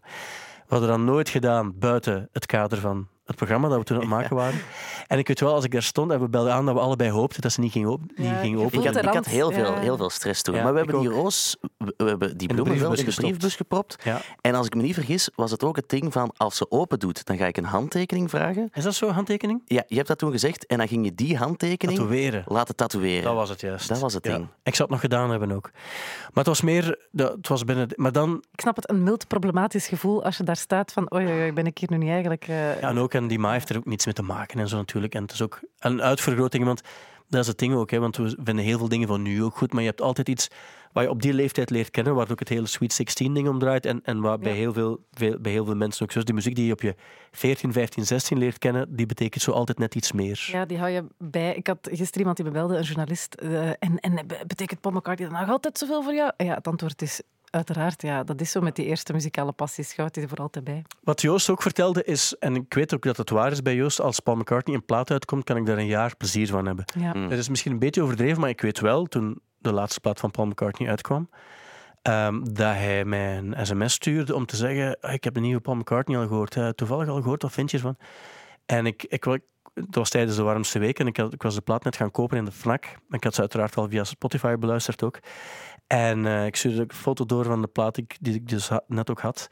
We 0.66 0.78
hadden 0.78 0.88
dat 0.88 0.98
nooit 0.98 1.28
gedaan 1.28 1.78
buiten 1.78 2.28
het 2.32 2.46
kader 2.46 2.78
van 2.78 3.08
het 3.24 3.36
programma 3.36 3.68
dat 3.68 3.78
we 3.78 3.84
toen 3.84 3.96
aan 3.96 4.02
het 4.02 4.10
maken 4.12 4.36
waren. 4.36 4.60
En 5.06 5.18
ik 5.18 5.28
weet 5.28 5.40
wel, 5.40 5.54
als 5.54 5.64
ik 5.64 5.70
daar 5.72 5.82
stond 5.82 6.10
en 6.10 6.20
we 6.20 6.28
belden 6.28 6.52
aan 6.52 6.66
dat 6.66 6.74
we 6.74 6.80
allebei 6.80 7.10
hoopten 7.10 7.40
dat 7.42 7.52
ze 7.52 7.60
niet 7.60 7.72
ging, 7.72 7.86
op, 7.86 8.00
niet 8.00 8.26
Ja, 8.28 8.34
ging 8.40 8.56
openen. 8.58 8.84
Ik 8.86 8.94
had, 8.94 9.04
ik 9.06 9.12
had 9.12 9.24
heel, 9.26 9.50
veel, 9.52 9.72
ja. 9.72 9.78
heel 9.78 9.96
veel 9.96 10.10
stress 10.10 10.42
toen. 10.42 10.54
Ja, 10.54 10.62
maar 10.62 10.72
we 10.72 10.78
hebben 10.78 11.00
die 11.00 11.08
ook. 11.10 11.14
roos, 11.16 11.56
we 11.78 11.92
hebben 12.04 12.36
die 12.36 12.48
bloemen 12.48 12.78
wel 12.78 12.92
in 12.94 13.04
de 13.04 13.12
briefbus 13.14 13.56
gepropt. 13.56 13.96
Ja. 14.04 14.20
En 14.40 14.54
als 14.54 14.66
ik 14.66 14.74
me 14.74 14.82
niet 14.82 14.94
vergis, 14.94 15.30
was 15.34 15.50
het 15.50 15.64
ook 15.64 15.76
het 15.76 15.88
ding 15.88 16.12
van 16.12 16.32
als 16.36 16.56
ze 16.56 16.70
open 16.70 16.98
doet, 16.98 17.24
dan 17.24 17.36
ga 17.36 17.46
ik 17.46 17.56
een 17.56 17.64
handtekening 17.64 18.30
vragen. 18.30 18.70
Is 18.72 18.84
dat 18.84 18.94
zo, 18.94 19.08
handtekening? 19.10 19.62
Ja, 19.66 19.82
je 19.86 19.96
hebt 19.96 20.08
dat 20.08 20.18
toen 20.18 20.30
gezegd. 20.30 20.66
En 20.66 20.78
dan 20.78 20.88
ging 20.88 21.04
je 21.04 21.14
die 21.14 21.36
handtekening 21.36 21.98
Tatoeëren. 21.98 22.42
laten 22.46 22.76
tatoeëren. 22.76 23.22
Dat 23.24 23.34
was 23.34 23.48
het 23.48 23.60
juist. 23.60 23.88
Dat 23.88 23.98
was 23.98 24.14
het 24.14 24.24
Ja. 24.26 24.34
ding. 24.34 24.46
Ik 24.62 24.74
zou 24.74 24.82
het 24.82 24.90
nog 24.90 25.00
gedaan 25.00 25.30
hebben 25.30 25.52
ook. 25.52 25.70
Maar 25.72 26.30
het 26.34 26.46
was 26.46 26.60
meer... 26.60 26.98
dat- 27.10 27.32
Het 27.32 27.48
was 27.48 27.64
binnen... 27.64 27.88
Maar 27.94 28.12
dan... 28.12 28.44
Ik 28.52 28.60
snap 28.60 28.76
het, 28.76 28.90
een 28.90 29.02
mild 29.02 29.26
problematisch 29.28 29.86
gevoel 29.86 30.24
als 30.24 30.36
je 30.36 30.42
daar 30.44 30.56
staat 30.56 30.92
van 30.92 31.14
oei, 31.14 31.26
oei, 31.26 31.52
ben 31.52 31.66
ik 31.66 31.78
hier 31.78 31.90
nu 31.90 31.96
niet 31.96 32.10
eigenlijk... 32.10 32.48
eh, 32.48 32.80
Ja, 32.80 32.88
en 32.88 32.98
ook 32.98 33.11
en 33.14 33.26
die 33.28 33.38
ma 33.38 33.52
heeft 33.52 33.68
er 33.68 33.76
ook 33.76 33.84
niets 33.86 34.04
mee 34.04 34.14
te 34.14 34.22
maken 34.22 34.60
en 34.60 34.68
zo 34.68 34.76
natuurlijk. 34.76 35.14
En 35.14 35.22
het 35.22 35.32
is 35.32 35.42
ook 35.42 35.60
een 35.78 36.02
uitvergroting, 36.02 36.64
want 36.64 36.80
dat 37.28 37.40
is 37.40 37.46
het 37.46 37.58
ding 37.58 37.74
ook. 37.74 37.90
Hè, 37.90 37.98
want 37.98 38.16
we 38.16 38.36
vinden 38.44 38.64
heel 38.64 38.78
veel 38.78 38.88
dingen 38.88 39.08
van 39.08 39.22
nu 39.22 39.42
ook 39.44 39.56
goed, 39.56 39.72
maar 39.72 39.82
je 39.82 39.88
hebt 39.88 40.00
altijd 40.00 40.28
iets 40.28 40.48
wat 40.92 41.02
je 41.04 41.10
op 41.10 41.22
die 41.22 41.32
leeftijd 41.32 41.70
leert 41.70 41.90
kennen, 41.90 42.14
waar 42.14 42.30
ook 42.30 42.38
het 42.38 42.48
hele 42.48 42.66
Sweet 42.66 42.92
16 42.92 43.34
ding 43.34 43.48
om 43.48 43.58
draait. 43.58 43.86
En, 43.86 44.00
en 44.04 44.20
waar 44.20 44.38
bij, 44.38 44.52
heel 44.52 44.72
veel, 44.72 45.04
veel- 45.12 45.38
bij 45.40 45.52
heel 45.52 45.64
veel 45.64 45.74
mensen 45.74 46.02
ook 46.04 46.12
zo 46.12 46.18
is. 46.18 46.24
Die 46.24 46.34
muziek 46.34 46.54
die 46.54 46.66
je 46.66 46.72
op 46.72 46.80
je 46.80 46.94
14, 47.30 47.72
15, 47.72 48.06
16 48.06 48.38
leert 48.38 48.58
kennen, 48.58 48.96
die 48.96 49.06
betekent 49.06 49.42
zo 49.42 49.50
altijd 49.50 49.78
net 49.78 49.94
iets 49.94 50.12
meer. 50.12 50.48
Ja, 50.52 50.64
die 50.64 50.78
hou 50.78 50.90
je 50.90 51.04
bij. 51.18 51.54
Ik 51.54 51.66
had 51.66 51.78
gisteren 51.82 52.18
iemand 52.18 52.36
die 52.36 52.46
me 52.46 52.52
belde, 52.52 52.76
een 52.76 52.82
journalist. 52.82 53.34
eh, 53.34 53.68
en, 53.68 53.98
en 54.00 54.26
be- 54.26 54.42
betekent 54.46 54.80
Paul 54.80 54.94
McCartney 54.94 55.28
dan 55.28 55.40
nog 55.40 55.48
altijd 55.50 55.78
zoveel 55.78 56.02
voor 56.02 56.14
jou? 56.14 56.32
Ja, 56.36 56.54
het 56.54 56.66
antwoord 56.68 57.02
is 57.02 57.20
uiteraard 57.52 58.02
ja. 58.02 58.24
Dat 58.24 58.40
is 58.40 58.50
zo 58.50 58.60
met 58.60 58.76
die 58.76 58.86
eerste 58.86 59.12
muzikale 59.12 59.52
passies. 59.52 59.96
Houdt 59.96 60.14
die 60.14 60.22
er 60.22 60.28
voor 60.28 60.38
altijd 60.38 60.64
bij. 60.64 60.84
Wat 61.02 61.20
Joost 61.20 61.50
ook 61.50 61.62
vertelde 61.62 62.04
is, 62.04 62.36
en 62.38 62.54
ik 62.54 62.74
weet 62.74 62.94
ook 62.94 63.02
dat 63.02 63.16
het 63.16 63.30
waar 63.30 63.52
is 63.52 63.62
bij 63.62 63.74
Joost, 63.74 64.00
als 64.00 64.20
Paul 64.20 64.36
McCartney 64.36 64.76
een 64.76 64.84
plaat 64.84 65.10
uitkomt, 65.10 65.44
kan 65.44 65.56
ik 65.56 65.66
daar 65.66 65.78
een 65.78 65.86
jaar 65.86 66.16
plezier 66.16 66.48
van 66.48 66.66
hebben. 66.66 66.84
Ja. 66.98 67.12
Mm. 67.14 67.28
Dat 67.28 67.38
is 67.38 67.48
misschien 67.48 67.72
een 67.72 67.78
beetje 67.78 68.02
overdreven, 68.02 68.40
maar 68.40 68.48
ik 68.50 68.60
weet 68.60 68.80
wel, 68.80 69.06
toen 69.06 69.40
de 69.58 69.72
laatste 69.72 70.00
plaat 70.00 70.20
van 70.20 70.30
Paul 70.30 70.46
McCartney 70.46 70.88
uitkwam, 70.88 71.30
ehm, 72.02 72.44
dat 72.44 72.74
hij 72.74 73.04
mij 73.04 73.36
een 73.36 73.54
sms 73.66 73.92
stuurde 73.92 74.34
om 74.34 74.46
te 74.46 74.56
zeggen 74.56 75.00
"Ah, 75.00 75.12
ik 75.12 75.24
heb 75.24 75.34
de 75.34 75.40
nieuwe 75.40 75.60
Paul 75.60 75.76
McCartney 75.76 76.18
al 76.18 76.26
gehoord. 76.26 76.56
Eh, 76.56 76.68
toevallig 76.68 77.08
al 77.08 77.20
gehoord, 77.20 77.42
wat 77.42 77.52
vind 77.52 77.70
je 77.70 77.76
ervan? 77.76 77.96
En 78.66 78.86
ik, 78.86 79.04
ik, 79.04 79.24
was 79.90 80.10
tijdens 80.10 80.36
de 80.36 80.42
warmste 80.42 80.78
week 80.78 80.98
en 80.98 81.06
ik, 81.06 81.16
had, 81.16 81.32
ik 81.32 81.42
was 81.42 81.54
de 81.54 81.60
plaat 81.60 81.84
net 81.84 81.96
gaan 81.96 82.10
kopen 82.10 82.36
in 82.36 82.44
de 82.44 82.52
FNAC. 82.52 82.98
Ik 83.10 83.24
had 83.24 83.34
ze 83.34 83.40
uiteraard 83.40 83.76
al 83.76 83.88
via 83.88 84.04
Spotify 84.04 84.56
beluisterd 84.56 85.02
ook. 85.02 85.18
En 85.92 86.26
eh, 86.26 86.46
ik 86.46 86.56
stuurde 86.56 86.80
een 86.80 86.92
foto 86.92 87.26
door 87.26 87.44
van 87.44 87.60
de 87.60 87.68
plaat 87.68 87.94
die 88.20 88.34
ik, 88.34 88.48
dus 88.48 88.70
net 88.86 89.10
ook 89.10 89.20
had. 89.20 89.48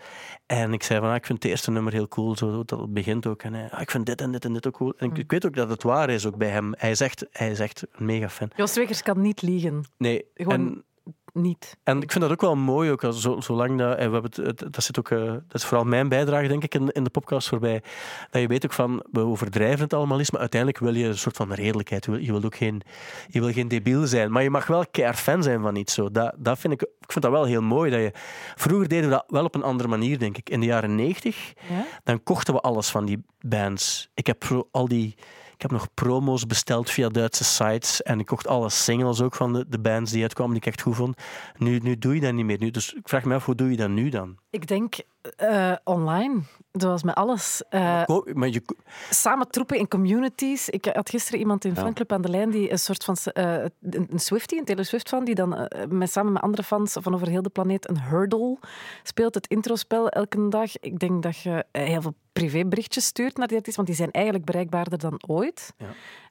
En 0.47 0.73
ik 0.73 0.83
zei 0.83 1.01
van, 1.01 1.09
ah, 1.09 1.15
ik 1.15 1.27
vind 1.27 1.43
het 1.43 1.51
eerste 1.51 1.71
nummer 1.71 1.93
heel 1.93 2.09
cool, 2.09 2.37
zo 2.37 2.65
dat 2.65 2.81
het 2.81 2.93
begint 2.93 3.27
ook. 3.27 3.43
En 3.43 3.71
ah, 3.71 3.81
ik 3.81 3.91
vind 3.91 4.07
dit 4.07 4.21
en 4.21 4.33
dit 4.33 4.45
en 4.45 4.53
dit 4.53 4.67
ook 4.67 4.73
cool. 4.73 4.95
En 4.97 5.11
ik, 5.11 5.19
ik 5.19 5.31
weet 5.31 5.47
ook 5.47 5.55
dat 5.55 5.71
het 5.71 5.83
waar 5.83 6.11
is 6.11 6.27
ook 6.27 6.37
bij 6.37 6.49
hem. 6.49 6.75
Hij 6.77 6.91
is 6.91 7.01
echt, 7.01 7.27
hij 7.31 7.51
is 7.51 7.61
echt 7.61 7.87
een 7.93 8.05
mega 8.05 8.29
fan. 8.29 8.51
Joost 8.57 8.75
Wekers 8.75 9.03
kan 9.03 9.21
niet 9.21 9.43
liegen. 9.43 9.85
Nee, 9.99 10.25
Gewoon 10.35 10.67
en, 10.67 10.85
niet. 11.33 11.77
en 11.83 12.03
ik 12.03 12.11
vind 12.11 12.25
dat 12.25 12.33
ook 12.33 12.41
wel 12.41 12.57
mooi, 12.57 12.91
ook, 12.91 13.05
als, 13.05 13.21
zo, 13.21 13.41
zolang 13.41 13.79
dat, 13.79 13.99
en 13.99 14.07
we 14.07 14.13
hebben 14.21 14.47
het, 14.47 14.73
dat, 14.73 14.85
zit 14.85 14.99
ook, 14.99 15.11
eh, 15.11 15.25
dat 15.25 15.55
is 15.55 15.65
vooral 15.65 15.85
mijn 15.87 16.09
bijdrage, 16.09 16.49
denk 16.49 16.65
ik, 16.65 16.75
in, 16.75 16.89
in 16.89 17.05
de 17.05 17.11
podcast 17.11 17.49
voorbij. 17.49 17.83
Dat 18.31 18.41
je 18.41 18.49
weet 18.49 18.65
ook 18.65 18.73
van, 18.73 19.03
we 19.13 19.21
overdrijven 19.21 19.81
het 19.81 19.93
allemaal 19.93 20.19
eens, 20.19 20.31
maar 20.31 20.41
uiteindelijk 20.41 20.81
wil 20.81 20.95
je 20.95 21.07
een 21.07 21.19
soort 21.19 21.37
van 21.37 21.53
redelijkheid. 21.53 22.05
Je 22.05 22.11
wil, 22.11 22.21
je 22.21 22.33
wil 22.33 22.45
ook 22.45 22.57
geen, 22.57 22.83
je 23.29 23.41
wil 23.41 23.53
geen 23.53 23.69
debiel 23.69 24.07
zijn, 24.07 24.33
maar 24.33 24.43
je 24.43 24.51
mag 24.51 24.67
wel 24.67 24.85
keihard 24.91 25.19
fan 25.19 25.43
zijn 25.43 25.61
van 25.61 25.77
iets. 25.77 25.95
Zo. 25.95 26.11
Dat, 26.11 26.35
dat 26.37 26.59
vind 26.59 26.73
ik, 26.73 26.83
ik 26.83 27.13
vind 27.13 27.25
dat 27.25 27.33
wel 27.33 27.45
heel 27.45 27.63
mooi. 27.63 27.91
Dat 27.91 28.01
je, 28.01 28.13
vroeger 28.55 28.89
deden 28.89 29.09
we 29.09 29.15
dat 29.15 29.25
wel 29.29 29.45
op 29.45 29.55
een 29.55 29.63
andere 29.63 29.89
manier, 29.89 30.19
denk 30.19 30.37
ik. 30.37 30.51
In 30.51 30.61
de 30.61 30.67
jaren 30.67 30.95
negentig, 30.95 31.53
Ja? 31.69 31.87
dan 32.05 32.23
kochten 32.23 32.55
we 32.55 32.61
alles 32.61 32.89
van 32.89 33.05
die 33.05 33.25
bands. 33.41 34.11
Ik 34.15 34.27
heb 34.27 34.45
zo 34.45 34.69
al 34.71 34.89
die... 34.89 35.15
Ik 35.61 35.71
heb 35.71 35.79
nog 35.79 35.95
promo's 35.95 36.47
besteld 36.47 36.91
via 36.91 37.09
Duitse 37.09 37.45
sites. 37.45 38.03
En 38.03 38.21
ik 38.21 38.27
kocht 38.27 38.47
alle 38.47 38.71
singles 38.71 39.21
ook 39.21 39.35
van 39.35 39.53
de, 39.53 39.65
de 39.69 39.79
bands 39.79 40.13
die 40.13 40.23
uitkwamen, 40.23 40.53
die 40.53 40.63
ik 40.63 40.69
echt 40.69 40.81
goed 40.81 40.97
vond. 40.97 41.17
Nu, 41.57 41.79
nu 41.79 41.99
doe 41.99 42.15
je 42.15 42.21
dat 42.21 42.33
niet 42.33 42.45
meer. 42.45 42.59
Nu, 42.59 42.71
dus 42.71 42.95
ik 42.95 43.09
vraag 43.09 43.25
me 43.25 43.35
af, 43.35 43.45
hoe 43.45 43.55
doe 43.55 43.71
je 43.71 43.77
dat 43.77 43.89
nu 43.89 44.09
dan? 44.09 44.37
Ik 44.51 44.67
denk 44.67 44.95
eh, 45.37 45.73
online, 45.85 46.41
zoals 46.73 47.03
met 47.03 47.15
alles. 47.15 47.63
Eh, 47.69 48.03
Maar 48.33 48.49
je, 48.49 48.63
samen 49.11 49.51
troepen 49.51 49.79
in 49.79 49.89
communities. 49.89 50.69
Ik 50.69 50.85
had 50.85 51.11
gisteren 51.11 51.41
iemand 51.41 51.65
in 51.65 51.77
fanclub 51.77 52.13
aan 52.13 52.23
de 52.23 52.29
lijn 52.29 52.51
die 52.51 52.71
een 52.71 52.79
soort 52.79 53.05
van 53.05 53.17
eh, 53.33 53.65
een 53.81 54.19
Swiftie, 54.19 54.59
een 54.59 54.65
Taylor 54.65 54.85
Swift 54.85 55.09
fan, 55.09 55.25
die 55.25 55.35
dan 55.35 55.69
met, 55.89 56.11
samen 56.11 56.33
met 56.33 56.43
andere 56.43 56.63
fans 56.63 56.97
van 57.01 57.15
over 57.15 57.29
heel 57.29 57.43
de 57.43 57.49
planeet 57.49 57.89
een 57.89 58.01
hurdle 58.01 58.59
speelt, 59.03 59.35
het 59.35 59.47
introspel 59.47 60.09
elke 60.09 60.49
dag. 60.49 60.79
Ik 60.79 60.99
denk 60.99 61.23
dat 61.23 61.39
je 61.39 61.65
heel 61.73 62.03
veel 62.03 62.15
privéberichtjes 62.33 63.05
stuurt 63.05 63.37
naar 63.37 63.49
die 63.49 63.57
artiest, 63.57 63.77
want 63.77 63.89
die 63.89 63.97
zijn 63.97 64.11
eigenlijk 64.11 64.45
bereikbaarder 64.45 64.99
dan 64.99 65.21
ooit. 65.27 65.75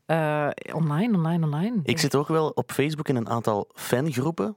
Eh, 0.05 0.49
online, 0.73 1.17
online, 1.17 1.45
online. 1.45 1.79
Ik 1.83 1.99
zit 1.99 2.15
ook 2.15 2.27
wel 2.27 2.49
op 2.49 2.71
Facebook 2.71 3.07
in 3.09 3.15
een 3.15 3.29
aantal 3.29 3.69
fangroepen, 3.73 4.55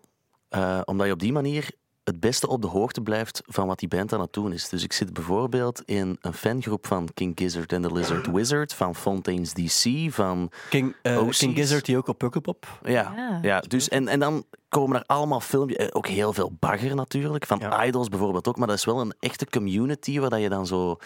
eh, 0.48 0.80
omdat 0.84 1.06
je 1.06 1.12
op 1.12 1.18
die 1.18 1.32
manier 1.32 1.70
het 2.04 2.20
beste 2.20 2.48
op 2.48 2.62
de 2.62 2.68
hoogte 2.68 3.00
blijft 3.00 3.42
van 3.46 3.66
wat 3.66 3.78
die 3.78 3.88
band 3.88 4.12
aan 4.12 4.20
het 4.20 4.32
doen 4.32 4.52
is. 4.52 4.68
Dus 4.68 4.82
ik 4.82 4.92
zit 4.92 5.12
bijvoorbeeld 5.12 5.82
in 5.84 6.16
een 6.20 6.32
fangroep 6.32 6.86
van 6.86 7.08
King 7.14 7.32
Gizzard 7.38 7.72
and 7.72 7.82
the 7.82 7.92
Lizard 7.92 8.26
Wizard, 8.36 8.74
van 8.74 8.94
Fontaine's 8.94 9.52
DC, 9.52 10.12
van... 10.12 10.50
King, 10.70 10.94
eh, 11.02 11.26
OC's. 11.26 11.38
King 11.38 11.56
Gizzard, 11.56 11.84
die 11.84 11.96
ook 11.96 12.08
op 12.08 12.18
Pukkelpop. 12.18 12.78
Ja, 12.84 13.12
Ja. 13.16 13.38
ja. 13.42 13.60
dus, 13.60 13.88
en, 13.88 14.08
en 14.08 14.20
dan 14.20 14.44
komen 14.68 14.96
er 14.96 15.04
allemaal 15.06 15.40
filmpjes, 15.40 15.78
eh, 15.78 15.86
ook 15.92 16.06
heel 16.06 16.32
veel 16.32 16.52
bagger 16.58 16.94
natuurlijk, 16.94 17.46
van 17.46 17.58
Ja. 17.58 17.84
idols 17.84 18.08
bijvoorbeeld 18.08 18.48
ook, 18.48 18.56
maar 18.56 18.66
dat 18.68 18.76
is 18.76 18.84
wel 18.84 19.00
een 19.00 19.14
echte 19.18 19.46
community 19.46 20.18
waar 20.20 20.30
dat 20.30 20.40
je 20.40 20.48
dan 20.48 20.66
zo 20.66 20.96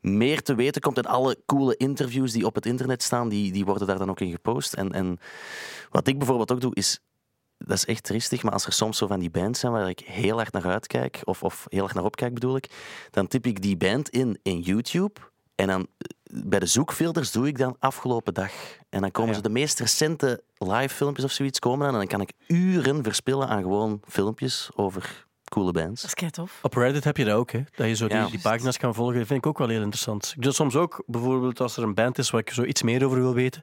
meer 0.00 0.42
te 0.42 0.54
weten 0.54 0.80
komt 0.80 0.96
en 0.98 1.06
alle 1.06 1.38
coole 1.46 1.76
interviews 1.76 2.32
die 2.32 2.46
op 2.46 2.54
het 2.54 2.66
internet 2.66 3.02
staan, 3.02 3.28
die, 3.28 3.52
die 3.52 3.64
worden 3.64 3.86
daar 3.86 3.98
dan 3.98 4.10
ook 4.10 4.20
in 4.20 4.30
gepost. 4.30 4.72
En, 4.74 4.92
en 4.92 5.18
wat 5.90 6.06
ik 6.06 6.18
bijvoorbeeld 6.18 6.52
ook 6.52 6.60
doe, 6.60 6.74
is 6.74 7.00
dat 7.58 7.76
is 7.76 7.84
echt 7.84 8.02
tristig, 8.02 8.42
maar 8.42 8.52
als 8.52 8.66
er 8.66 8.72
soms 8.72 8.98
zo 8.98 9.06
van 9.06 9.18
die 9.20 9.30
bands 9.30 9.60
zijn 9.60 9.72
waar 9.72 9.88
ik 9.88 10.00
heel 10.00 10.36
hard 10.36 10.52
naar 10.52 10.66
uitkijk, 10.66 11.20
of, 11.24 11.42
of 11.42 11.66
heel 11.68 11.82
erg 11.84 11.94
naar 11.94 12.04
opkijk 12.04 12.34
bedoel 12.34 12.56
ik, 12.56 12.70
dan 13.10 13.26
typ 13.26 13.46
ik 13.46 13.62
die 13.62 13.76
band 13.76 14.08
in 14.08 14.38
in 14.42 14.60
YouTube 14.60 15.20
en 15.54 15.66
dan 15.66 15.80
eh, 15.98 16.08
bij 16.44 16.58
de 16.58 16.66
zoekfilters 16.66 17.32
doe 17.32 17.46
ik 17.46 17.58
dan 17.58 17.76
afgelopen 17.78 18.34
dag. 18.34 18.52
En 18.88 19.00
dan 19.00 19.10
komen 19.10 19.30
Ah, 19.30 19.36
ja. 19.36 19.42
ze 19.42 19.48
de 19.52 19.58
meest 19.60 19.80
recente 19.80 20.42
live 20.58 20.94
filmpjes 20.94 21.24
of 21.24 21.30
zoiets 21.32 21.58
komen 21.58 21.84
dan, 21.84 21.92
en 21.92 21.98
dan 21.98 22.08
kan 22.08 22.20
ik 22.20 22.32
uren 22.46 23.02
verspillen 23.02 23.48
aan 23.48 23.62
gewoon 23.62 24.00
filmpjes 24.08 24.70
over 24.74 25.25
coole 25.48 25.72
bands. 25.72 26.00
Dat 26.00 26.10
is 26.10 26.14
kei 26.14 26.30
tof. 26.30 26.58
Op 26.62 26.74
Reddit 26.74 27.04
heb 27.04 27.16
je 27.16 27.24
dat 27.24 27.34
ook, 27.34 27.50
hè? 27.50 27.60
dat 27.76 27.86
je 27.86 27.94
zo 27.94 28.06
die, 28.08 28.16
Ja. 28.16 28.26
die 28.26 28.40
pagina's 28.40 28.76
kan 28.78 28.94
volgen. 28.94 29.18
Dat 29.18 29.26
vind 29.26 29.38
ik 29.38 29.46
ook 29.46 29.58
wel 29.58 29.68
heel 29.68 29.80
interessant. 29.80 30.24
Ik 30.26 30.34
doe 30.34 30.44
dat 30.44 30.54
soms 30.54 30.76
ook, 30.76 31.02
bijvoorbeeld 31.06 31.60
als 31.60 31.76
er 31.76 31.82
een 31.82 31.94
band 31.94 32.18
is 32.18 32.30
waar 32.30 32.40
ik 32.40 32.50
zo 32.50 32.62
iets 32.64 32.82
meer 32.82 33.04
over 33.04 33.20
wil 33.20 33.34
weten, 33.34 33.62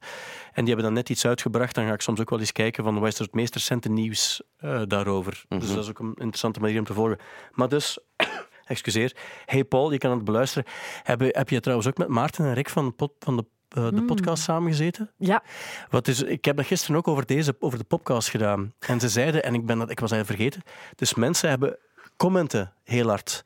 en 0.53 0.65
die 0.65 0.65
hebben 0.67 0.83
dan 0.85 0.93
net 0.93 1.09
iets 1.09 1.25
uitgebracht, 1.25 1.75
dan 1.75 1.85
ga 1.87 1.93
ik 1.93 2.01
soms 2.01 2.19
ook 2.19 2.29
wel 2.29 2.39
eens 2.39 2.51
kijken 2.51 2.83
van 2.83 2.99
wat 2.99 3.07
is 3.11 3.19
er 3.19 3.25
het 3.25 3.33
meest 3.33 3.53
recente 3.53 3.89
nieuws 3.89 4.41
eh, 4.57 4.81
daarover. 4.87 5.43
Dus 5.47 5.63
Mhm. 5.65 5.73
dat 5.75 5.83
is 5.83 5.89
ook 5.89 5.99
een 5.99 6.13
interessante 6.15 6.59
manier 6.59 6.79
om 6.79 6.85
te 6.85 6.93
volgen. 6.93 7.17
Maar 7.51 7.69
dus, 7.69 7.97
excuseer. 8.65 9.15
Hey 9.45 9.63
Paul, 9.63 9.91
je 9.91 9.97
kan 9.97 10.11
het 10.11 10.23
beluisteren. 10.23 10.71
Heb, 11.03 11.21
je- 11.21 11.35
heb 11.37 11.49
je 11.49 11.59
trouwens 11.59 11.87
ook 11.89 11.97
met 11.97 12.07
Maarten 12.07 12.45
en 12.45 12.53
Rick 12.53 12.69
van 12.69 12.85
de, 12.85 12.91
pod- 12.91 13.13
van 13.19 13.37
de, 13.37 13.45
eh, 13.73 13.87
de 13.93 14.03
podcast 14.03 14.43
samengezeten? 14.43 15.11
Ja, 15.17 15.43
Wat 15.89 16.07
is, 16.07 16.21
ik 16.23 16.45
heb 16.45 16.57
dat 16.57 16.65
gisteren 16.65 16.95
ook 16.97 17.07
over, 17.07 17.25
deze, 17.25 17.55
over 17.59 17.77
de 17.77 17.83
podcast 17.83 18.29
gedaan. 18.29 18.73
En 18.79 18.99
ze 18.99 19.09
zeiden, 19.09 19.43
en 19.43 19.53
ik, 19.53 19.65
ben 19.65 19.77
dat, 19.79 19.89
ik 19.89 19.99
was 19.99 20.09
dat 20.09 20.25
vergeten, 20.25 20.61
dus 20.95 21.13
mensen 21.13 21.49
hebben 21.49 21.77
commenten 22.17 22.73
heel 22.83 23.07
hard. 23.07 23.43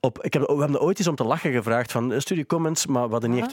Op, 0.00 0.22
ik 0.24 0.32
heb, 0.32 0.42
we 0.42 0.48
hebben 0.48 0.72
dat 0.72 0.80
ooit 0.80 0.98
eens 0.98 1.08
om 1.08 1.14
te 1.16 1.24
lachen 1.24 1.52
gevraagd 1.52 1.92
van 1.92 2.12
eh, 2.12 2.18
stuur 2.18 2.36
je 2.36 2.46
comments, 2.46 2.86
maar 2.86 3.04
we 3.06 3.12
hadden 3.12 3.30
niet 3.30 3.52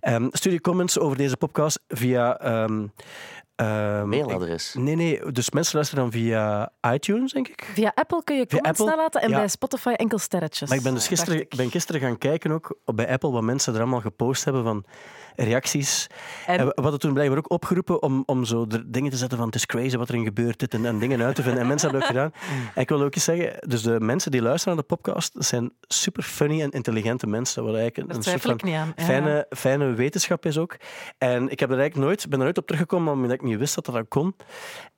een... 0.00 0.14
Um, 0.14 0.28
stuur 0.32 0.52
je 0.52 0.60
comments 0.60 0.98
over 0.98 1.16
deze 1.16 1.36
podcast 1.36 1.80
via... 1.88 2.38
ehm, 2.38 2.86
ehm, 3.54 4.08
Mailadres. 4.08 4.74
ik- 4.74 4.80
nee, 4.82 4.96
nee, 4.96 5.32
dus 5.32 5.50
mensen 5.50 5.74
luisteren 5.74 6.04
dan 6.04 6.12
via 6.12 6.72
iTunes, 6.92 7.32
denk 7.32 7.48
ik. 7.48 7.70
via 7.74 7.92
Apple 7.94 8.24
kun 8.24 8.36
je 8.36 8.44
Via 8.48 8.56
comments 8.58 8.80
Apple? 8.80 8.96
nalaten 8.96 9.20
en 9.22 9.28
Ja. 9.30 9.36
bij 9.36 9.48
Spotify 9.48 9.88
enkel 9.88 10.18
sterretjes. 10.18 10.68
Maar 10.68 10.78
ik 10.78 10.84
ben 10.84 10.94
dus 10.94 11.08
gisteren, 11.08 11.46
ben 11.56 11.70
gisteren 11.70 12.00
gaan 12.00 12.18
kijken 12.18 12.50
ook 12.50 12.78
op- 12.84 12.96
bij 12.96 13.08
Apple 13.08 13.30
wat 13.30 13.42
mensen 13.42 13.74
er 13.74 13.80
allemaal 13.80 14.00
gepost 14.00 14.44
hebben 14.44 14.64
van 14.64 14.84
reacties. 15.36 16.06
En- 16.46 16.58
En 16.58 16.66
we 16.66 16.72
hadden 16.82 17.00
toen 17.00 17.12
blijkbaar 17.12 17.38
ook 17.38 17.50
opgeroepen 17.50 18.02
om, 18.02 18.22
om 18.26 18.44
zo 18.44 18.66
er 18.68 18.82
dingen 18.92 19.10
te 19.10 19.16
zetten 19.16 19.38
van 19.38 19.46
het 19.46 19.54
is 19.56 19.66
crazy 19.66 19.96
wat 19.96 20.08
erin 20.08 20.24
gebeurt 20.24 20.58
dit 20.58 20.74
en, 20.74 20.86
en 20.86 20.98
dingen 20.98 21.22
uit 21.22 21.34
te 21.34 21.42
vinden. 21.42 21.60
En 21.60 21.66
mensen 21.66 21.90
hebben 21.90 22.08
dat 22.08 22.16
ook 22.18 22.30
gedaan. 22.30 22.50
En 22.74 22.80
ik 22.82 22.88
wil 22.88 23.02
ook 23.02 23.14
eens 23.14 23.24
zeggen, 23.24 23.68
dus 23.68 23.82
de 23.82 24.00
mensen 24.00 24.30
die 24.30 24.42
luisteren 24.42 24.74
naar 24.76 24.84
de 24.88 24.94
podcast 24.96 25.34
dat 25.34 25.44
zijn 25.44 25.72
super 25.82 26.22
funny 26.22 26.62
en 26.62 26.70
intelligente 26.70 27.26
mensen. 27.26 27.64
Wat 27.64 27.74
eigenlijk 27.74 28.14
een 28.14 28.22
soort 28.22 28.40
van 28.40 28.50
niet 28.64 28.74
aan. 28.74 28.92
Ja. 28.96 29.04
fijne, 29.04 29.46
fijne 29.50 29.94
wetenschap 29.94 30.46
is 30.46 30.58
ook. 30.58 30.76
En 31.18 31.48
ik 31.48 31.60
heb 31.60 31.70
er 31.70 31.78
eigenlijk 31.78 32.06
nooit, 32.08 32.28
ben 32.28 32.38
er 32.38 32.44
nooit 32.44 32.58
op 32.58 32.66
teruggekomen 32.66 33.12
omdat 33.12 33.30
ik 33.30 33.42
niet 33.42 33.58
wist 33.58 33.74
dat 33.74 33.84
dat 33.84 33.94
dat 33.94 34.08
kon. 34.08 34.34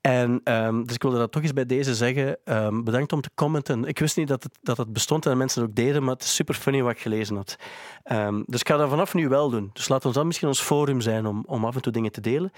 En, 0.00 0.40
ehm, 0.44 0.82
dus 0.84 0.94
ik 0.94 1.02
wilde 1.02 1.18
dat 1.18 1.32
toch 1.32 1.42
eens 1.42 1.52
bij 1.52 1.66
deze 1.66 1.94
zeggen. 1.94 2.36
Ehm, 2.44 2.82
bedankt 2.82 3.12
om 3.12 3.20
te 3.20 3.30
commenten. 3.34 3.84
Ik 3.84 3.98
wist 3.98 4.16
niet 4.16 4.28
dat 4.28 4.42
het, 4.42 4.58
dat 4.62 4.76
het 4.76 4.92
bestond 4.92 5.24
en 5.24 5.30
dat 5.30 5.38
mensen 5.38 5.60
het 5.60 5.70
ook 5.70 5.76
deden, 5.76 6.02
maar 6.04 6.14
het 6.14 6.22
is 6.22 6.34
super 6.34 6.54
funny 6.54 6.82
wat 6.82 6.92
ik 6.92 6.98
gelezen 7.00 7.36
had. 7.36 7.56
Ehm, 8.02 8.42
dus 8.46 8.60
ik 8.60 8.68
ga 8.68 8.76
dat 8.76 8.88
vanaf 8.88 9.14
nu 9.14 9.28
wel 9.28 9.50
doen. 9.50 9.70
Dus 9.72 9.88
laat 9.88 10.04
ons 10.04 10.14
dat 10.14 10.23
misschien 10.26 10.48
ons 10.48 10.60
forum 10.60 11.00
zijn 11.00 11.26
om, 11.26 11.42
om 11.46 11.64
af 11.64 11.74
en 11.74 11.82
toe 11.82 11.92
dingen 11.92 12.12
te 12.12 12.20
delen. 12.20 12.52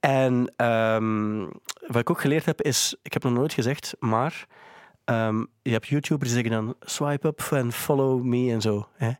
En 0.00 0.52
ehm, 0.56 1.40
wat 1.86 1.96
ik 2.00 2.10
ook 2.10 2.20
geleerd 2.20 2.44
heb 2.44 2.62
is, 2.62 2.96
ik 3.02 3.12
heb 3.12 3.22
nog 3.22 3.32
nooit 3.32 3.52
gezegd, 3.52 3.94
maar 3.98 4.46
ehm, 5.04 5.44
je 5.62 5.72
hebt 5.72 5.86
YouTubers 5.86 6.32
die 6.32 6.42
zeggen 6.42 6.64
dan 6.64 6.74
swipe 6.80 7.26
up 7.26 7.40
en 7.50 7.72
follow 7.72 8.22
me 8.22 8.52
en 8.52 8.60
zo. 8.60 8.88
Hè? 8.94 9.10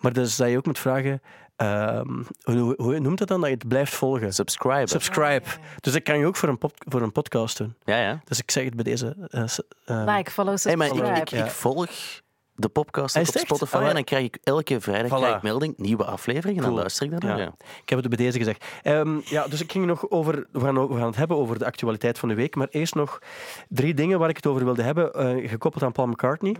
Maar 0.00 0.12
dus 0.12 0.36
dat 0.36 0.48
je 0.50 0.56
ook 0.56 0.66
moet 0.66 0.78
vragen, 0.78 1.22
ehm, 1.56 2.22
hoe, 2.42 2.74
hoe 2.76 2.98
noemt 2.98 3.18
dat 3.18 3.28
dan, 3.28 3.40
dat 3.40 3.48
je 3.48 3.54
het 3.54 3.68
blijft 3.68 3.94
volgen? 3.94 4.32
Subscribe. 4.32 4.88
Subscribe. 4.88 5.44
Dus 5.80 5.92
dat 5.92 6.02
kan 6.02 6.18
je 6.18 6.26
ook 6.26 6.36
voor 6.36 6.48
een, 6.48 6.58
pod- 6.58 6.84
voor 6.88 7.02
een 7.02 7.12
podcast 7.12 7.56
doen. 7.58 7.74
Ja, 7.84 7.98
ja. 8.00 8.20
Dus 8.24 8.38
ik 8.38 8.50
zeg 8.50 8.64
het 8.64 8.74
bij 8.74 8.84
deze. 8.84 9.16
ehm, 9.84 10.10
Like, 10.10 10.30
follow, 10.30 10.56
Hey, 10.62 10.76
maar 10.76 10.86
subscribe. 10.86 11.20
ik, 11.20 11.30
ik, 11.30 11.44
ik 11.44 11.50
volg 11.50 11.88
de 12.62 12.68
podcast 12.68 13.16
op? 13.16 13.26
Spotify 13.26 13.76
Ah, 13.76 13.88
en 13.88 13.94
dan 13.94 14.04
krijg 14.04 14.24
ik 14.24 14.38
elke 14.42 14.80
vrijdag 14.80 15.10
Voilà. 15.18 15.20
krijg 15.22 15.36
ik 15.36 15.42
melding, 15.42 15.74
nieuwe 15.76 16.04
aflevering 16.04 16.56
en 16.58 16.64
dan 16.64 16.72
luister 16.74 17.04
ik 17.04 17.10
daarnaar. 17.10 17.38
Ja. 17.38 17.44
Ja. 17.44 17.54
Ik 17.82 17.88
heb 17.88 17.98
het 17.98 18.08
bij 18.08 18.16
deze 18.24 18.38
gezegd. 18.38 18.64
Ehm, 18.82 19.18
ja, 19.24 19.46
dus 19.46 19.60
ik 19.60 19.72
ging 19.72 19.86
nog 19.86 20.10
over. 20.10 20.46
We 20.52 20.60
gaan, 20.60 20.88
we 20.88 20.94
gaan 20.96 21.06
het 21.06 21.16
hebben 21.16 21.36
over 21.36 21.58
de 21.58 21.64
actualiteit 21.66 22.18
van 22.18 22.28
de 22.28 22.34
week. 22.34 22.54
Maar 22.54 22.68
eerst 22.70 22.94
nog 22.94 23.18
drie 23.68 23.94
dingen 23.94 24.18
waar 24.18 24.28
ik 24.28 24.36
het 24.36 24.46
over 24.46 24.64
wilde 24.64 24.82
hebben. 24.82 25.12
eh, 25.14 25.48
gekoppeld 25.50 25.82
aan 25.84 25.92
Paul 25.92 26.06
McCartney. 26.08 26.56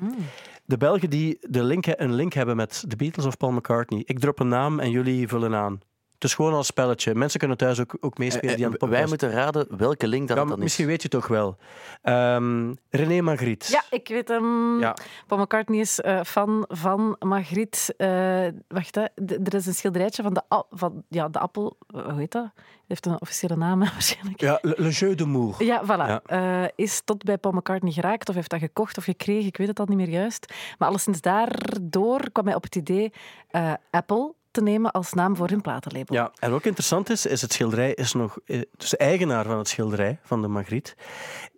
De 0.65 0.77
Belgen 0.77 1.11
die 1.11 1.39
de 1.41 1.63
link, 1.63 1.85
een 1.87 2.15
link 2.15 2.33
hebben 2.33 2.57
met 2.57 2.85
de 2.89 2.97
Beatles 2.97 3.27
of 3.27 3.37
Paul 3.37 3.53
McCartney. 3.53 4.03
Ik 4.05 4.19
drop 4.19 4.41
een 4.41 4.49
naam 4.49 4.81
en 4.81 4.91
jullie 4.91 5.29
vullen 5.29 5.55
aan. 5.55 5.81
Het 6.23 6.31
is 6.31 6.37
gewoon 6.37 6.53
als 6.55 6.67
spelletje. 6.67 7.15
Mensen 7.15 7.39
kunnen 7.39 7.57
thuis 7.57 7.81
ook, 7.81 7.97
ook 8.01 8.19
meespelen 8.19 8.57
die 8.57 8.65
aan 8.65 8.71
de 8.71 8.79
Eh, 8.79 8.89
podcast. 8.89 9.01
Wij 9.01 9.09
moeten 9.09 9.31
raden 9.31 9.67
welke 9.79 10.07
link 10.07 10.29
dat 10.29 10.37
Ja, 10.37 10.45
dan 10.45 10.57
is. 10.57 10.63
misschien 10.63 10.87
weet 10.87 11.03
je 11.03 11.09
het 11.11 11.21
toch 11.21 11.27
wel. 11.29 11.57
Ehm, 12.03 12.75
René 12.91 13.21
Magritte. 13.21 13.73
Ja, 13.73 13.83
ik 13.91 14.09
weet 14.09 14.29
hem. 14.29 14.79
Ja. 14.81 14.97
Paul 15.27 15.41
McCartney 15.41 15.79
is 15.81 16.01
eh, 16.01 16.21
fan 16.25 16.65
van 16.69 17.17
Magritte. 17.19 17.95
Eh, 17.97 18.61
wacht, 18.69 18.95
hè. 18.95 19.05
D- 19.27 19.47
er 19.49 19.55
is 19.55 19.67
een 19.67 19.75
schilderijtje 19.75 20.23
van 20.23 20.35
de, 20.35 20.43
van, 20.71 21.03
ja, 21.09 21.29
de 21.29 21.39
appel. 21.39 21.77
eh, 21.95 22.03
Hoe 22.05 22.19
heet 22.19 22.33
dat? 22.33 22.51
heeft 22.87 23.07
een 23.07 23.21
officiële 23.21 23.57
naam 23.57 23.79
waarschijnlijk. 23.93 24.41
Ja, 24.41 24.59
Le, 24.63 24.75
Le 24.79 24.89
Jeu 24.89 25.15
de 25.15 25.27
Mour. 25.27 25.65
Ja, 25.65 25.83
voilà. 25.85 25.87
Ja. 25.87 26.21
Eh, 26.27 26.69
is 26.77 27.01
tot 27.05 27.25
bij 27.25 27.39
Paul 27.39 27.55
McCartney 27.55 27.93
geraakt 27.93 28.29
of 28.29 28.35
heeft 28.35 28.51
dat 28.51 28.61
gekocht 28.61 28.99
of 28.99 29.05
gekregen, 29.05 29.47
ik 29.47 29.57
weet 29.57 29.69
het 29.69 29.79
al 29.81 29.87
niet 29.89 29.97
meer 29.97 30.09
juist. 30.09 30.53
Maar 30.79 30.89
alleszins 30.89 31.21
daardoor 31.21 32.31
kwam 32.33 32.47
hij 32.47 32.55
op 32.55 32.63
het 32.63 32.77
idee, 32.77 33.13
eh, 33.51 33.73
Apple 33.91 34.35
te 34.53 34.63
nemen 34.63 34.91
als 34.91 35.13
naam 35.13 35.37
voor 35.37 35.49
hun 35.49 35.61
platenlabel. 35.61 36.15
Ja, 36.15 36.33
en 36.39 36.53
ook 36.53 36.65
interessant 36.65 37.11
is, 37.11 37.27
is 37.27 37.43
het 37.43 37.53
schilderij 37.53 37.93
is 37.93 38.13
nog... 38.13 38.39
eh, 38.45 38.61
Dus 38.77 38.91
de 38.91 38.97
eigenaar 38.97 39.45
van 39.45 39.59
het 39.59 39.69
schilderij, 39.69 40.19
van 40.23 40.43
de 40.43 40.49
Magritte, 40.49 40.95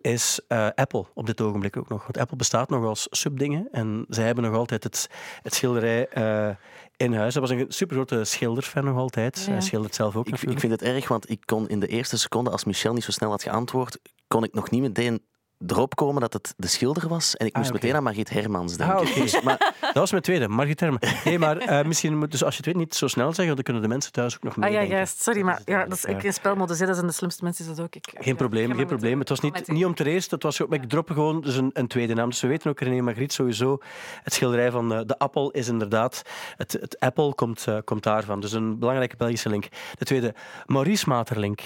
is 0.01 0.39
eh, 0.47 0.67
Apple 0.75 1.05
op 1.13 1.25
dit 1.25 1.41
ogenblik 1.41 1.77
ook 1.77 1.89
nog. 1.89 2.01
Want 2.01 2.17
Apple 2.17 2.37
bestaat 2.37 2.69
nog 2.69 2.85
als 2.85 3.07
subdingen 3.09 3.67
en 3.71 4.05
zij 4.09 4.25
hebben 4.25 4.43
nog 4.43 4.55
altijd 4.55 4.83
het, 4.83 5.09
het 5.41 5.53
schilderij 5.53 6.07
eh, 6.07 6.55
in 6.97 7.13
huis. 7.13 7.33
Hij 7.33 7.41
was 7.41 7.51
een 7.51 7.65
supergrote 7.67 8.23
schilderfan 8.23 8.83
nog 8.85 8.97
altijd. 8.97 9.43
Ja. 9.45 9.51
Hij 9.51 9.61
schildert 9.61 9.95
zelf 9.95 10.15
ook 10.15 10.27
Ik, 10.27 10.41
ik 10.41 10.59
vind 10.59 10.71
het 10.71 10.81
erg, 10.81 11.07
want 11.07 11.29
ik 11.29 11.41
kon 11.45 11.67
in 11.67 11.79
de 11.79 11.87
eerste 11.87 12.17
seconde, 12.17 12.49
als 12.49 12.63
Michel 12.63 12.93
niet 12.93 13.03
zo 13.03 13.11
snel 13.11 13.29
had 13.29 13.43
geantwoord, 13.43 13.99
kon 14.27 14.43
ik 14.43 14.53
nog 14.53 14.69
niet 14.69 14.81
meteen 14.81 15.21
erop 15.67 15.95
komen 15.95 16.21
dat 16.21 16.33
het 16.33 16.53
de 16.57 16.67
schilder 16.67 17.07
was. 17.07 17.35
En 17.35 17.45
ik 17.45 17.53
Ah, 17.55 17.59
moest 17.61 17.73
meteen 17.73 17.95
aan 17.95 18.03
Margriet 18.03 18.29
Hermans 18.29 18.77
denken. 18.77 18.95
Ah, 18.95 19.01
oké. 19.09 19.19
Dus, 19.21 19.41
maar 19.41 19.57
Dat 19.81 19.93
was 19.93 20.11
mijn 20.11 20.23
tweede, 20.23 20.47
Margriet 20.47 20.79
Hermen. 20.79 20.99
Nee, 21.25 21.39
maar 21.39 21.57
eh, 21.57 21.85
misschien 21.85 22.17
moet 22.17 22.31
dus 22.31 22.43
als 22.43 22.51
je 22.57 22.57
het 22.57 22.65
weet 22.65 22.75
niet 22.83 22.95
zo 22.95 23.07
snel 23.07 23.33
zeggen, 23.33 23.55
dan 23.55 23.63
kunnen 23.63 23.81
de 23.81 23.87
mensen 23.87 24.11
thuis 24.11 24.35
ook 24.35 24.43
nog 24.43 24.53
Ah 24.57 24.63
ja, 24.63 24.69
meedenken. 24.69 24.95
juist. 24.95 25.21
Sorry, 25.21 25.41
maar 25.41 25.61
ja, 25.65 25.85
dat 25.85 25.97
is, 25.97 26.05
ik 26.05 26.21
Ja. 26.21 26.31
spelmodus, 26.31 26.77
dat 26.77 26.95
zijn 26.95 27.07
de 27.07 27.13
slimste 27.13 27.43
mensen, 27.43 27.65
is 27.69 27.75
dat 27.75 27.85
ook 27.85 27.95
ik. 27.95 28.13
Geen 28.13 28.35
probleem, 28.35 28.73
geen 28.75 28.85
probleem. 28.85 29.19
Het 29.19 29.29
was 29.29 29.39
niet, 29.39 29.67
niet 29.67 29.85
om 29.85 29.95
te 29.95 30.09
eerst, 30.09 30.31
het 30.31 30.43
was, 30.43 30.59
ik 30.59 30.89
drop 30.89 31.09
gewoon 31.09 31.41
dus 31.41 31.55
een, 31.55 31.69
een 31.73 31.87
tweede 31.87 32.13
naam. 32.13 32.29
Dus 32.29 32.41
we 32.41 32.47
weten 32.47 32.69
ook, 32.69 32.79
René 32.79 33.01
Magritte 33.01 33.33
sowieso. 33.35 33.77
Het 34.23 34.33
schilderij 34.33 34.71
van 34.71 34.93
eh, 34.93 34.99
de 35.05 35.17
appel 35.17 35.51
is 35.51 35.67
inderdaad... 35.67 36.21
Het, 36.57 36.71
het 36.71 36.99
Apple 36.99 37.33
komt, 37.35 37.67
eh, 37.67 37.77
komt 37.83 38.03
daarvan. 38.03 38.39
Dus 38.39 38.51
een 38.51 38.79
belangrijke 38.79 39.15
Belgische 39.15 39.49
link. 39.49 39.67
De 39.97 40.05
tweede, 40.05 40.33
Maurice 40.65 41.09
Materlink. 41.09 41.61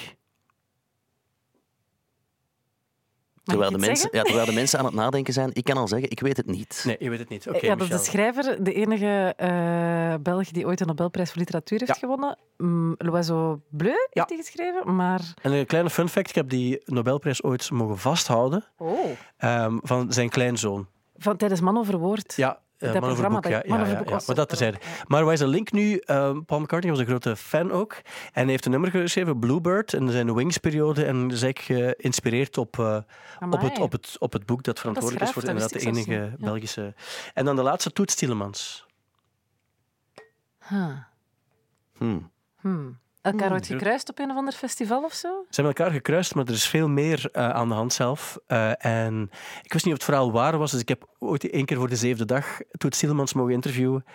Terwijl, 3.49 3.71
de 3.71 3.77
mensen, 3.77 4.09
ja, 4.12 4.23
terwijl 4.23 4.45
de 4.45 4.51
mensen 4.53 4.79
aan 4.79 4.85
het 4.85 4.93
nadenken 4.93 5.33
zijn, 5.33 5.49
ik 5.53 5.63
kan 5.63 5.77
al 5.77 5.88
zeggen, 5.88 6.09
ik 6.09 6.19
weet 6.19 6.38
het 6.38 6.45
niet. 6.45 6.83
Nee, 6.85 6.95
je 6.99 7.09
weet 7.09 7.19
het 7.19 7.29
niet. 7.29 7.47
Oké, 7.49 7.65
ja, 7.65 7.75
dat 7.75 7.88
is 7.89 7.93
de 7.97 8.03
schrijver, 8.03 8.63
de 8.63 8.73
enige 8.73 9.33
eh 9.38 10.13
Belg 10.21 10.51
die 10.51 10.65
ooit 10.65 10.79
een 10.79 10.88
Nobelprijs 10.88 11.29
voor 11.29 11.38
literatuur 11.39 11.79
heeft 11.79 11.91
Ja. 11.93 11.99
gewonnen. 11.99 12.38
Mm, 12.57 12.95
L'Oiseau 12.97 13.59
Bleu 13.69 13.93
heeft 14.09 14.29
hij 14.29 14.38
geschreven, 14.38 14.95
maar... 14.95 15.21
En 15.41 15.51
een 15.51 15.65
kleine 15.65 15.89
fun 15.89 16.09
fact, 16.09 16.29
ik 16.29 16.35
heb 16.35 16.49
die 16.49 16.81
Nobelprijs 16.85 17.43
ooit 17.43 17.71
mogen 17.71 17.97
vasthouden 17.97 18.65
Oh. 18.77 18.99
ehm, 19.38 19.77
van 19.81 20.13
zijn 20.13 20.29
kleinzoon. 20.29 20.88
Van, 21.17 21.38
tijdens 21.38 21.62
Man 21.62 21.77
over 21.77 21.97
Woord. 21.97 22.33
Ja, 22.35 22.59
Dat 22.80 22.94
Man 22.94 23.04
over 23.04 23.08
programma 23.13 23.39
Boek, 23.39 23.52
dat- 23.52 23.52
ja, 23.52 23.78
ja, 23.78 23.86
ja, 23.88 24.04
Maar 24.10 24.22
dat 24.26 24.36
dat 24.36 24.48
terzijde. 24.50 24.78
Maar 25.08 25.24
waar 25.24 25.34
is 25.34 25.39
de 25.39 25.48
link 25.48 25.72
nu? 25.72 25.98
Ehm, 25.98 26.42
Paul 26.42 26.60
McCartney 26.62 26.92
was 26.92 27.00
een 27.02 27.08
grote 27.08 27.36
fan 27.36 27.72
ook. 27.72 27.94
En 27.94 28.42
hij 28.42 28.46
heeft 28.46 28.65
een 28.65 28.72
nummer 28.72 28.92
geschreven, 28.92 29.39
Bluebird, 29.39 29.94
in 29.94 30.10
zijn 30.12 30.34
Wings-periode. 30.34 31.06
En 31.06 31.32
is 31.32 31.42
eigenlijk 31.42 31.96
geïnspireerd 31.98 32.58
op, 32.58 32.80
eh, 32.80 32.98
op, 33.39 33.62
het, 33.62 33.80
op, 33.80 33.92
het, 33.92 34.15
op 34.20 34.34
het 34.34 34.46
boek 34.46 34.63
dat 34.63 34.80
verantwoordelijk 34.80 35.26
is 35.26 35.32
voor 35.34 35.42
dat 35.42 35.52
inderdaad 35.52 35.82
de 35.82 35.88
enige. 36.13 36.36
Belgische... 36.46 36.94
En 37.34 37.46
dan 37.46 37.56
de 37.56 37.62
laatste, 37.62 37.92
Toets 37.94 38.15
Tielemans. 38.15 38.86
Huh. 40.68 40.86
Hmm. 41.98 42.32
Hmm. 42.60 43.00
Elkaar 43.21 43.45
Hmm. 43.47 43.55
ooit 43.55 43.67
gekruist 43.67 44.10
op 44.10 44.19
een 44.19 44.29
of 44.29 44.38
ander 44.38 44.53
festival 44.53 45.03
of 45.03 45.13
zo? 45.13 45.27
Ze 45.27 45.62
hebben 45.62 45.75
elkaar 45.75 45.93
gekruist, 45.93 46.36
maar 46.36 46.45
er 46.45 46.53
is 46.53 46.67
veel 46.67 46.88
meer 46.88 47.29
eh, 47.32 47.49
aan 47.49 47.67
de 47.67 47.73
hand 47.73 47.93
zelf. 47.93 48.38
Eh, 48.47 48.86
en 48.86 49.29
ik 49.63 49.73
wist 49.73 49.86
niet 49.86 49.93
of 49.93 49.99
het 49.99 50.10
verhaal 50.10 50.32
waar 50.32 50.58
was, 50.58 50.71
dus 50.71 50.82
ik 50.82 50.89
heb 50.89 51.08
ooit 51.19 51.49
één 51.49 51.65
keer 51.65 51.77
voor 51.77 51.89
de 51.89 51.95
zevende 51.95 52.25
dag 52.25 52.60
Toet 52.71 52.95
Stielemans 52.95 53.34
mogen 53.34 53.53
interviewen. 53.53 54.05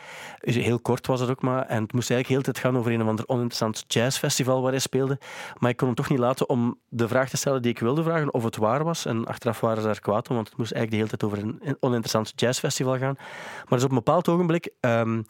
Dus 0.40 0.54
heel 0.54 0.80
kort 0.80 1.06
was 1.06 1.20
het 1.20 1.30
ook 1.30 1.42
maar. 1.42 1.66
En 1.66 1.82
het 1.82 1.92
moest 1.92 2.10
eigenlijk 2.10 2.28
heel 2.28 2.38
de 2.38 2.44
tijd 2.44 2.58
gaan 2.58 2.78
over 2.78 2.92
een 2.92 3.02
of 3.02 3.08
ander 3.08 3.28
oninteressant 3.28 3.84
jazzfestival 3.86 4.62
waar 4.62 4.70
hij 4.70 4.80
speelde. 4.80 5.18
Maar 5.58 5.70
ik 5.70 5.76
kon 5.76 5.86
hem 5.86 5.96
toch 5.96 6.08
niet 6.08 6.18
laten 6.18 6.48
om 6.48 6.78
de 6.88 7.08
vraag 7.08 7.28
te 7.28 7.36
stellen 7.36 7.62
die 7.62 7.70
ik 7.70 7.78
wilde 7.78 8.02
vragen, 8.02 8.34
of 8.34 8.44
het 8.44 8.56
waar 8.56 8.84
was. 8.84 9.06
En 9.06 9.26
achteraf 9.26 9.60
waren 9.60 9.80
ze 9.80 9.86
daar 9.86 10.00
kwaad 10.00 10.28
om, 10.28 10.34
want 10.34 10.48
het 10.48 10.56
moest 10.56 10.72
eigenlijk 10.72 10.90
de 11.02 11.08
hele 11.08 11.18
tijd 11.18 11.32
over 11.32 11.48
een 11.48 11.68
een 11.68 11.76
oninteressant 11.80 12.32
jazzfestival 12.36 12.98
gaan. 12.98 13.14
Maar 13.54 13.64
dus 13.68 13.84
op 13.84 13.88
een 13.88 13.96
bepaald 13.96 14.28
ogenblik... 14.28 14.72
ehm 14.80 15.20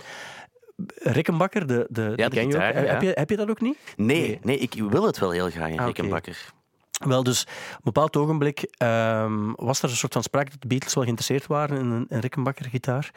Rickenbacker, 0.95 1.67
de, 1.67 1.87
de, 1.91 2.13
Ja, 2.17 2.29
je 2.31 2.41
gitaar, 2.41 2.85
ja. 2.85 2.91
heb, 2.93 3.03
je, 3.03 3.11
heb 3.15 3.31
je 3.31 3.37
dat 3.37 3.49
ook 3.51 3.61
niet? 3.61 3.77
Nee, 3.97 4.39
nee, 4.43 4.59
ik 4.59 4.75
wil 4.89 5.07
het 5.07 5.19
wel 5.19 5.31
heel 5.31 5.51
graag, 5.51 5.71
een 5.71 5.79
Ah. 7.01 7.09
Wel, 7.09 7.23
dus 7.23 7.43
op 7.43 7.49
een 7.73 7.81
bepaald 7.83 8.17
ogenblik 8.17 8.63
ehm, 8.77 9.53
was 9.55 9.83
er 9.83 9.89
een 9.91 9.97
soort 9.97 10.13
van 10.13 10.23
sprake 10.23 10.51
dat 10.51 10.61
de 10.61 10.67
Beatles 10.67 10.95
wel 10.95 11.03
geïnteresseerd 11.05 11.47
waren 11.47 11.79
in 11.79 11.87
een, 11.91 12.07
een 12.09 12.21
Rickenbacker-gitaar. 12.21 13.11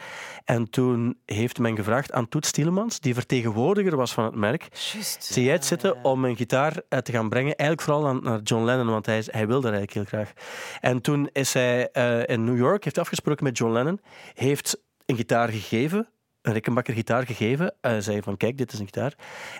En 0.45 0.69
toen 0.69 1.17
heeft 1.25 1.59
men 1.59 1.75
gevraagd 1.75 2.11
aan 2.11 2.27
Toet 2.29 2.45
Stielemans, 2.45 2.99
die 2.99 3.13
vertegenwoordiger 3.13 3.95
was 3.95 4.13
van 4.13 4.23
het 4.25 4.35
merk, 4.35 4.67
Juist. 4.93 5.23
zie 5.23 5.43
jij 5.43 5.53
het 5.53 5.65
zitten 5.65 6.03
om 6.03 6.25
een 6.25 6.35
gitaar 6.35 6.73
te 7.03 7.11
gaan 7.11 7.29
brengen? 7.29 7.55
Eigenlijk 7.55 7.81
vooral 7.89 8.07
aan, 8.07 8.19
naar 8.23 8.39
John 8.41 8.63
Lennon, 8.65 8.87
want 8.89 9.05
hij, 9.05 9.17
is- 9.17 9.31
hij 9.31 9.47
wilde 9.47 9.69
dat 9.69 9.77
eigenlijk 9.77 10.09
heel 10.11 10.19
graag. 10.19 10.33
En 10.81 11.01
toen 11.01 11.29
is 11.31 11.53
hij 11.53 11.91
eh, 11.91 12.35
in 12.35 12.43
New 12.43 12.57
York, 12.57 12.83
heeft 12.83 12.97
afgesproken 12.97 13.43
met 13.43 13.57
John 13.57 13.71
Lennon, 13.73 13.99
heeft 14.33 14.81
een 15.05 15.15
gitaar 15.15 15.49
gegeven, 15.49 16.07
Rickenbacker 16.53 16.93
gitaar 16.93 17.25
gegeven. 17.25 17.73
Hij 17.81 18.01
zei 18.01 18.21
van, 18.21 18.37
kijk, 18.37 18.57
dit 18.57 18.73
is 18.73 18.79
een 18.79 18.85
gitaar. 18.85 19.13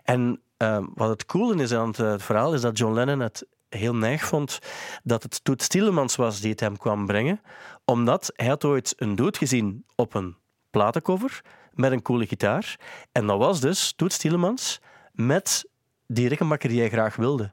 En 0.04 0.42
ehm, 0.58 0.86
wat 0.94 1.10
het 1.10 1.26
coole 1.26 1.62
is 1.62 1.74
aan 1.74 1.88
het, 1.88 2.00
eh, 2.00 2.12
het 2.12 2.24
verhaal, 2.24 2.54
is 2.54 2.62
dat 2.62 2.78
John 2.78 2.94
Lennon 2.94 3.20
het 3.20 3.46
heel 3.70 3.96
neig 3.96 4.26
vond 4.26 4.60
dat 5.04 5.24
het 5.24 5.44
Toet 5.44 5.62
Stielemans 5.62 6.16
was 6.16 6.42
die 6.42 6.52
het 6.52 6.60
hem 6.60 6.78
kwam 6.78 7.06
brengen, 7.06 7.42
omdat 7.86 8.32
hij 8.36 8.48
had 8.48 8.66
ooit 8.66 8.94
een 8.98 9.16
dude 9.16 9.38
gezien 9.38 9.86
op 9.96 10.14
een 10.14 10.36
platencover 10.70 11.42
met 11.74 11.92
een 11.92 12.02
coole 12.02 12.26
gitaar. 12.26 12.80
En 13.12 13.28
dat 13.28 13.38
was 13.38 13.60
dus 13.60 13.94
Toet 13.96 14.14
Stielemans 14.14 14.82
met 15.12 15.70
die 16.08 16.28
Rickenbacker 16.28 16.70
die 16.70 16.80
hij 16.80 16.90
graag 16.90 17.16
wilde. 17.16 17.52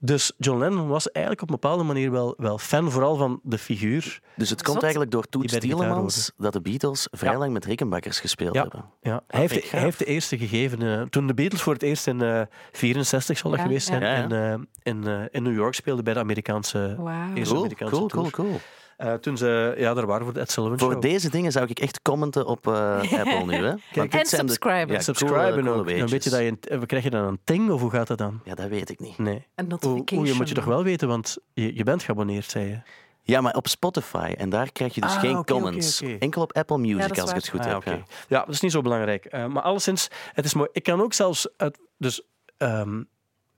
Dus 0.00 0.32
John 0.38 0.58
Lennon 0.58 0.88
was 0.88 1.10
eigenlijk 1.10 1.42
op 1.44 1.50
een 1.50 1.58
bepaalde 1.60 1.82
manier 1.84 2.10
wel, 2.10 2.34
wel 2.36 2.58
fan, 2.58 2.90
vooral 2.90 3.16
van 3.16 3.40
de 3.42 3.58
figuur. 3.58 4.20
Dus 4.36 4.50
het 4.50 4.58
komt 4.62 4.72
Zot. 4.74 4.82
eigenlijk 4.82 5.12
door 5.12 5.22
Toet 5.28 5.40
Die 5.42 5.50
bij 5.50 5.60
de 5.60 5.66
gitaar 5.66 5.80
Stielemans 5.82 6.32
dat 6.36 6.52
de 6.52 6.60
Beatles 6.60 7.08
vrij 7.10 7.32
Ja. 7.32 7.38
lang 7.38 7.52
met 7.52 7.64
Rickenbackers 7.64 8.20
gespeeld 8.20 8.54
Ja. 8.54 8.60
hebben. 8.62 8.84
Ja, 9.00 9.22
hij, 9.28 9.40
heeft, 9.40 9.52
hij 9.52 9.62
gaaf. 9.62 9.80
heeft 9.80 9.98
de 9.98 10.04
eerste 10.04 10.38
gegeven. 10.38 10.82
eh, 10.82 11.02
toen 11.02 11.26
de 11.26 11.34
Beatles 11.34 11.62
voor 11.62 11.72
het 11.72 11.82
eerst 11.82 12.06
in 12.06 12.18
1964 12.18 13.38
zal 13.38 13.50
dat 13.50 13.58
Ja, 13.60 13.66
geweest 13.66 13.88
ja. 13.88 13.98
zijn, 13.98 14.28
Ja, 14.28 14.36
ja. 14.36 14.52
In, 14.52 14.62
eh, 14.82 14.92
in, 14.92 15.06
eh, 15.06 15.22
in 15.30 15.42
New 15.42 15.54
York 15.54 15.74
speelden 15.74 16.04
bij 16.04 16.14
de 16.14 16.20
Amerikaanse. 16.20 16.92
Cool, 16.96 17.08
Amerikaanse 17.08 17.94
cool, 17.94 18.06
tour. 18.08 18.30
cool, 18.30 18.30
cool. 18.30 18.60
Eh, 18.96 19.12
toen 19.14 19.36
ze 19.36 19.74
ja, 19.76 19.94
daar 19.94 20.06
waren 20.06 20.24
voor 20.24 20.34
de 20.34 20.40
Ed 20.40 20.50
Sullivan 20.50 20.78
Voor 20.78 20.92
Show. 20.92 21.02
deze 21.02 21.30
dingen 21.30 21.52
zou 21.52 21.66
ik 21.68 21.78
echt 21.78 22.02
commenten 22.02 22.46
op 22.46 22.66
eh, 22.66 22.96
Apple 23.20 23.44
nu. 23.46 23.54
Hè? 23.64 23.74
Dit 23.92 24.14
En 24.14 24.26
zijn 24.26 24.46
de- 24.46 24.52
subscriben. 24.52 24.94
Ja, 24.94 25.00
Subscriben 25.00 25.36
coole- 25.36 25.52
coole 25.54 25.68
ook. 25.70 25.76
Dan 25.76 25.84
weet 25.84 26.10
weetjes. 26.10 26.24
je 26.24 26.30
dat 26.30 26.40
je, 26.40 26.46
een- 26.70 26.80
eh, 26.80 26.86
krijg 26.86 27.04
je 27.04 27.10
dan 27.10 27.24
een 27.24 27.38
ting 27.44 27.70
of 27.70 27.80
hoe 27.80 27.90
gaat 27.90 28.06
dat 28.06 28.18
dan? 28.18 28.40
Ja, 28.44 28.54
dat 28.54 28.68
weet 28.68 28.90
ik 28.90 29.00
niet. 29.00 29.18
Nee. 29.18 29.46
Een 29.54 29.68
notification. 29.68 30.18
oeh, 30.20 30.28
je 30.28 30.34
moet 30.34 30.48
je 30.48 30.54
toch 30.54 30.64
wel 30.64 30.84
weten, 30.84 31.08
want 31.08 31.36
je, 31.52 31.76
je 31.76 31.84
bent 31.84 32.02
geabonneerd, 32.02 32.50
zei 32.50 32.68
je. 32.68 32.78
Ja, 33.26 33.40
maar 33.40 33.54
op 33.54 33.68
Spotify. 33.68 34.34
En 34.36 34.48
daar 34.50 34.72
krijg 34.72 34.94
je 34.94 35.00
dus 35.00 35.14
Ah, 35.14 35.20
geen 35.20 35.44
comments. 35.44 36.02
Enkel 36.18 36.42
op 36.42 36.52
Apple 36.52 36.78
Music, 36.78 37.14
Ja, 37.14 37.20
als 37.22 37.30
ik 37.30 37.36
het 37.36 37.48
goed 37.48 37.60
Ah, 37.60 37.66
heb. 37.66 37.76
oké. 37.76 37.90
ja. 37.90 38.02
Ja, 38.28 38.38
dat 38.44 38.54
is 38.54 38.60
niet 38.60 38.72
zo 38.72 38.82
belangrijk. 38.82 39.24
Eh, 39.24 39.46
maar 39.46 39.62
alleszins, 39.62 40.08
het 40.32 40.44
is 40.44 40.54
mooi. 40.54 40.68
Ik 40.72 40.82
kan 40.82 41.00
ook 41.02 41.12
zelfs... 41.12 41.48
uit- 41.56 41.78
dus, 41.98 42.22
ehm, 42.56 43.02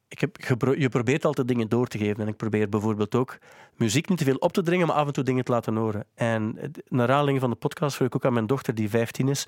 ik 0.09 0.19
heb 0.19 0.37
je 0.77 0.89
probeert 0.89 1.25
altijd 1.25 1.49
dingen 1.49 1.69
door 1.69 1.87
te 1.87 1.99
geven. 1.99 2.23
En 2.23 2.29
ik 2.29 2.37
probeer 2.37 2.69
bijvoorbeeld 2.69 3.15
ook 3.15 3.39
muziek 3.77 4.09
niet 4.09 4.19
te 4.19 4.25
veel 4.25 4.37
op 4.37 4.53
te 4.53 4.63
dringen, 4.63 4.87
maar 4.87 4.97
af 4.97 5.07
en 5.07 5.13
toe 5.13 5.25
dingen 5.25 5.45
te 5.45 5.53
laten 5.53 5.77
horen. 5.77 6.05
En 6.15 6.59
naar 6.89 7.09
aanleiding 7.09 7.41
van 7.41 7.51
de 7.51 7.57
podcast 7.57 7.97
vroeg 7.97 8.09
ik 8.09 8.15
ook 8.15 8.25
aan 8.25 8.33
mijn 8.33 8.47
dochter, 8.47 8.75
die 8.75 8.89
15 8.91 9.29
is... 9.29 9.47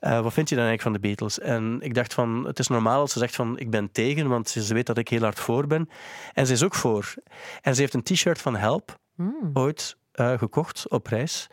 eh, 0.00 0.20
wat 0.20 0.32
vind 0.32 0.48
je 0.48 0.56
dan 0.56 0.64
eigenlijk 0.64 0.82
van 0.82 0.92
de 0.92 1.08
Beatles? 1.08 1.38
En 1.38 1.78
ik 1.80 1.94
dacht 1.94 2.14
van, 2.14 2.44
het 2.46 2.58
is 2.58 2.68
normaal 2.68 3.00
als 3.00 3.12
ze 3.12 3.18
zegt 3.18 3.34
van, 3.34 3.58
ik 3.58 3.70
ben 3.70 3.92
tegen, 3.92 4.28
want 4.28 4.48
ze 4.48 4.64
ze 4.64 4.74
weet 4.74 4.86
dat 4.86 4.98
ik 4.98 5.08
heel 5.08 5.22
hard 5.22 5.40
voor 5.40 5.66
ben. 5.66 5.88
En 6.32 6.46
ze 6.46 6.52
is 6.52 6.62
ook 6.62 6.74
voor. 6.74 7.14
En 7.60 7.74
ze 7.74 7.80
heeft 7.80 7.94
een 7.94 8.02
t-shirt 8.02 8.40
van 8.40 8.56
Help, 8.56 8.98
Hmm. 9.16 9.50
ooit 9.52 9.96
eh, 10.14 10.38
gekocht 10.38 10.88
op 10.88 11.06
reis. 11.06 11.46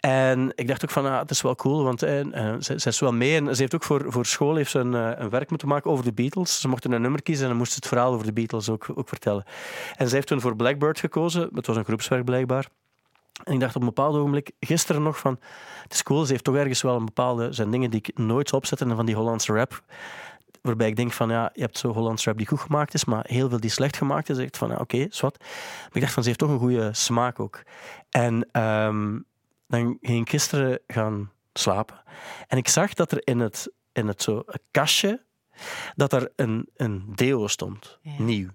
En 0.00 0.52
ik 0.54 0.68
dacht 0.68 0.84
ook 0.84 0.90
van, 0.90 1.06
ah, 1.06 1.18
het 1.18 1.30
is 1.30 1.42
wel 1.42 1.54
cool, 1.54 1.84
want 1.84 2.02
eh, 2.02 2.52
eh, 2.52 2.60
ze, 2.60 2.74
is 2.74 3.00
wel 3.00 3.12
mee. 3.12 3.36
En 3.36 3.54
ze 3.54 3.60
heeft 3.60 3.74
ook 3.74 3.82
voor, 3.82 4.04
voor 4.08 4.26
school 4.26 4.54
heeft 4.54 4.70
ze 4.70 4.78
een, 4.78 4.92
een 4.92 5.30
werk 5.30 5.50
moeten 5.50 5.68
maken 5.68 5.90
over 5.90 6.04
de 6.04 6.12
Beatles. 6.12 6.60
Ze 6.60 6.68
mochten 6.68 6.92
een 6.92 7.02
nummer 7.02 7.22
kiezen 7.22 7.42
en 7.42 7.48
dan 7.48 7.58
moest 7.58 7.72
ze 7.72 7.78
het 7.78 7.88
verhaal 7.88 8.12
over 8.12 8.26
de 8.26 8.32
Beatles 8.32 8.68
ook, 8.68 8.86
ook 8.94 9.08
vertellen. 9.08 9.44
En 9.96 10.08
ze 10.08 10.14
heeft 10.14 10.26
toen 10.26 10.40
voor 10.40 10.56
Blackbird 10.56 11.00
gekozen. 11.00 11.48
Het 11.54 11.66
was 11.66 11.76
een 11.76 11.84
groepswerk 11.84 12.24
blijkbaar. 12.24 12.68
En 13.44 13.52
ik 13.52 13.60
dacht 13.60 13.74
op 13.76 13.80
een 13.80 13.86
bepaald 13.86 14.16
ogenblik, 14.16 14.50
gisteren 14.60 15.02
nog, 15.02 15.18
van 15.18 15.38
het 15.82 15.92
is 15.92 16.02
cool, 16.02 16.24
ze 16.24 16.32
heeft 16.32 16.44
toch 16.44 16.56
ergens 16.56 16.82
wel 16.82 16.96
een 16.96 17.04
bepaalde, 17.04 17.52
zijn 17.52 17.70
dingen 17.70 17.90
die 17.90 18.00
ik 18.02 18.18
nooit 18.18 18.48
zou 18.48 18.60
opzetten 18.60 18.90
en 18.90 18.96
van 18.96 19.06
die 19.06 19.14
Hollandse 19.14 19.52
rap. 19.52 19.82
Waarbij 20.62 20.88
ik 20.88 20.96
denk 20.96 21.12
van, 21.12 21.30
ja, 21.30 21.50
je 21.54 21.60
hebt 21.60 21.78
zo 21.78 21.92
Hollandse 21.92 22.28
rap 22.28 22.38
die 22.38 22.46
goed 22.46 22.60
gemaakt 22.60 22.94
is, 22.94 23.04
maar 23.04 23.24
heel 23.28 23.48
veel 23.48 23.60
die 23.60 23.70
slecht 23.70 23.96
gemaakt 23.96 24.28
is. 24.28 24.36
Ik 24.38 24.42
dacht 24.42 24.56
van, 24.56 24.68
ja, 24.68 24.76
oké, 24.76 24.96
is 24.96 25.20
wat. 25.20 25.36
Maar 25.38 25.90
ik 25.92 26.00
dacht 26.00 26.12
van, 26.12 26.22
ze 26.22 26.28
heeft 26.28 26.40
toch 26.40 26.50
een 26.50 26.58
goede 26.58 26.94
smaak 26.94 27.40
ook. 27.40 27.62
En 28.10 28.48
ehm, 28.52 29.18
dan 29.68 29.98
ging 30.00 30.20
ik 30.20 30.30
gisteren 30.30 30.78
gaan 30.86 31.30
slapen. 31.52 32.02
En 32.46 32.58
ik 32.58 32.68
zag 32.68 32.94
dat 32.94 33.12
er 33.12 33.20
in 33.24 33.38
het, 33.40 33.72
in 33.92 34.06
het 34.06 34.22
zo, 34.22 34.42
een 34.46 34.60
kastje, 34.70 35.22
dat 35.96 36.12
er 36.12 36.32
een, 36.36 36.68
een 36.76 37.02
deo 37.14 37.46
stond, 37.46 37.98
Ja. 38.02 38.12
nieuw. 38.18 38.48